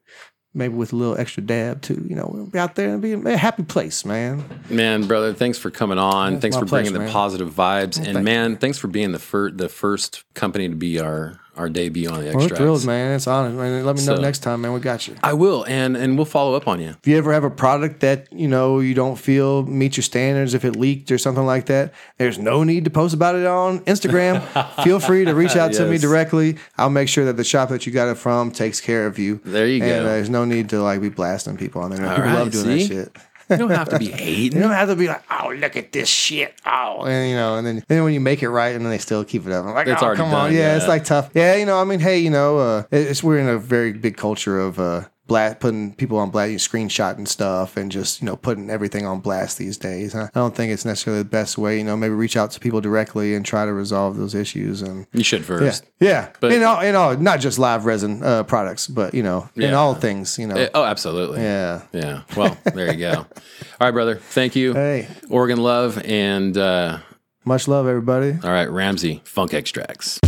Maybe 0.58 0.74
with 0.74 0.94
a 0.94 0.96
little 0.96 1.18
extra 1.18 1.44
dab 1.44 1.82
too, 1.82 2.06
you 2.10 2.16
know, 2.16 2.32
we'll 2.34 2.46
be 2.46 2.58
out 2.58 2.76
there 2.76 2.94
and 2.94 3.02
be 3.02 3.12
a 3.12 3.38
happy 3.38 3.64
place, 3.64 4.06
man. 4.06 4.44
Man, 4.70 5.06
brother, 5.06 5.34
thanks 5.34 5.58
for 5.58 5.70
coming 5.70 5.98
on. 5.98 6.40
thanks 6.40 6.56
for 6.56 6.66
bringing 6.66 6.94
the 6.94 7.00
man. 7.00 7.12
positive 7.12 7.52
vibes. 7.54 8.00
Oh, 8.00 8.04
and 8.04 8.14
thank 8.14 8.24
man, 8.24 8.56
thanks 8.56 8.78
for 8.78 8.88
being 8.88 9.12
the 9.12 9.20
first 9.20 9.58
the 9.58 9.68
first 9.68 10.24
company 10.34 10.70
to 10.70 10.76
be 10.76 11.00
our 11.00 11.40
our 11.56 11.70
debut 11.70 12.10
on 12.10 12.24
the 12.24 12.32
We're 12.34 12.50
thrilled, 12.50 12.86
man. 12.86 13.16
It's 13.16 13.28
honest, 13.28 13.56
man. 13.56 13.86
Let 13.86 13.96
me 13.96 14.06
know 14.06 14.16
So- 14.16 14.22
next 14.22 14.40
time, 14.40 14.62
man. 14.62 14.74
We 14.74 14.80
got 14.80 15.08
you. 15.08 15.16
I 15.24 15.34
will, 15.34 15.66
and 15.68 15.96
and 15.96 16.18
we'll 16.18 16.26
follow 16.26 16.56
up 16.56 16.68
on 16.68 16.82
you. 16.82 16.90
If 16.90 17.08
you 17.08 17.18
ever 17.18 17.32
have 17.34 17.44
a 17.44 17.50
product 17.50 18.02
that 18.02 18.28
you 18.32 18.48
know 18.48 18.80
you 18.80 18.94
don't 18.94 19.16
feel 19.18 19.64
meets 19.64 19.98
your 19.98 20.04
standards, 20.04 20.54
if 20.54 20.66
it 20.66 20.76
leaked 20.76 21.12
or 21.12 21.18
something 21.18 21.46
like 21.46 21.68
that, 21.68 21.94
there's 22.18 22.38
no 22.38 22.64
need 22.64 22.84
to 22.86 22.90
post 22.90 23.14
about 23.14 23.36
it 23.36 23.46
on 23.46 23.80
Instagram. 23.82 24.42
feel 24.84 25.00
free 25.00 25.26
to 25.26 25.34
reach 25.34 25.56
out 25.56 25.74
to 25.74 25.86
me 25.86 25.98
directly. 25.98 26.58
I'll 26.78 26.90
make 26.90 27.10
sure 27.10 27.26
that 27.26 27.38
the 27.38 27.44
shop 27.44 27.70
that 27.70 27.86
you 27.86 27.92
got 27.92 28.10
it 28.10 28.16
from 28.18 28.52
takes 28.52 28.82
care 28.82 29.08
of 29.08 29.18
you. 29.20 29.40
There 29.44 29.68
you 29.68 29.82
and, 29.84 29.90
go. 29.92 30.00
uh, 30.02 30.04
there's 30.04 30.30
no 30.30 30.46
need 30.46 30.70
to 30.70 30.82
like 30.82 31.02
be 31.02 31.10
blasting 31.10 31.58
people 31.58 31.82
on 31.82 31.92
there. 31.92 32.00
People 32.00 32.24
right, 32.24 32.34
love 32.34 32.52
doing 32.52 32.80
see? 32.80 32.88
that 32.88 32.94
shit. 32.94 33.18
You 33.50 33.58
don't 33.58 33.70
have 33.70 33.90
to 33.90 34.00
be 34.00 34.08
hating. 34.08 34.58
You 34.58 34.64
don't 34.64 34.72
have 34.72 34.90
to 34.90 34.96
be 34.96 35.08
like, 35.08 35.24
oh, 35.30 35.54
look 35.56 35.76
at 35.76 35.92
this 35.92 36.10
shit. 36.10 36.54
Oh, 36.66 37.04
and 37.06 37.30
you 37.30 37.36
know, 37.36 37.58
and 37.58 37.66
then, 37.66 37.84
then 37.88 38.04
when 38.04 38.14
you 38.14 38.20
make 38.20 38.42
it 38.42 38.50
right, 38.50 38.76
and 38.76 38.84
then 38.84 38.92
they 38.92 38.98
still 38.98 39.24
keep 39.24 39.46
it 39.46 39.52
up. 39.52 39.66
I'm 39.66 39.74
like, 39.74 39.88
It's 39.88 40.02
oh, 40.02 40.16
come 40.16 40.34
on, 40.34 40.52
yeah, 40.54 40.60
yeah. 40.60 40.78
it's 40.78 40.88
like 40.88 41.04
tough. 41.04 41.30
Yeah, 41.34 41.56
you 41.56 41.66
know, 41.66 41.80
I 41.80 41.84
mean, 41.84 42.00
hey, 42.00 42.20
you 42.20 42.30
know, 42.30 42.58
uh, 42.58 42.84
it's 42.92 43.24
we're 43.24 43.40
in 43.40 43.48
a 43.48 43.58
very 43.58 43.94
big 43.94 44.18
culture 44.18 44.60
of 44.60 44.80
uh, 44.80 45.06
blast, 45.28 45.60
putting 45.60 45.94
people 45.96 46.18
on 46.18 46.30
blast, 46.30 46.50
you 46.50 46.56
know, 46.56 46.60
screenshotting 46.88 47.28
stuff, 47.28 47.78
and 47.78 47.92
just 47.92 48.22
you 48.22 48.26
know 48.26 48.36
putting 48.36 48.70
everything 48.70 49.06
on 49.06 49.20
blast 49.20 49.58
these 49.58 49.78
days. 49.78 50.14
I 50.16 50.30
don't 50.34 50.56
think 50.56 50.72
it's 50.72 50.86
necessarily 50.86 51.24
the 51.24 51.30
best 51.30 51.58
way. 51.58 51.78
You 51.78 51.84
know, 51.84 51.98
maybe 51.98 52.14
reach 52.14 52.38
out 52.38 52.52
to 52.52 52.60
people 52.60 52.82
directly 52.82 53.34
and 53.36 53.46
try 53.46 53.66
to 53.66 53.74
resolve 53.74 54.18
those 54.18 54.36
issues. 54.36 54.82
And 54.82 55.08
You 55.14 55.24
should 55.24 55.42
yeah, 55.42 55.46
first. 55.48 55.84
yeah, 56.00 56.30
But- 56.40 56.52
in 56.52 56.64
all, 56.64 56.80
in 56.82 56.96
all, 56.96 57.18
not 57.18 57.40
just 57.40 57.58
live 57.60 57.86
resin 57.86 58.24
uh, 58.24 58.44
products, 58.44 58.88
but 58.88 59.14
you 59.14 59.24
know, 59.24 59.50
in 59.56 59.74
all 59.74 59.94
things. 59.96 60.38
You 60.38 60.48
know, 60.48 60.56
Eh, 60.56 60.70
Oh, 60.74 60.84
absolutely. 60.84 61.42
yeah. 61.42 61.82
Yeah. 61.92 62.22
Well, 62.36 62.58
there 62.74 62.92
you 62.94 63.00
go. 63.00 63.12
All 63.80 63.88
right, 63.88 63.92
brother. 63.92 64.16
Thank 64.16 64.56
you. 64.56 64.74
Hey, 64.74 65.08
Oregon 65.30 65.58
love 65.60 66.02
and 66.06 66.58
uh, 66.58 67.00
much 67.44 67.68
love, 67.68 67.88
everybody. 67.88 68.38
all 68.44 68.50
right, 68.52 68.70
Ramsey 68.70 69.22
Funk 69.26 69.54
Extracts. 69.54 70.20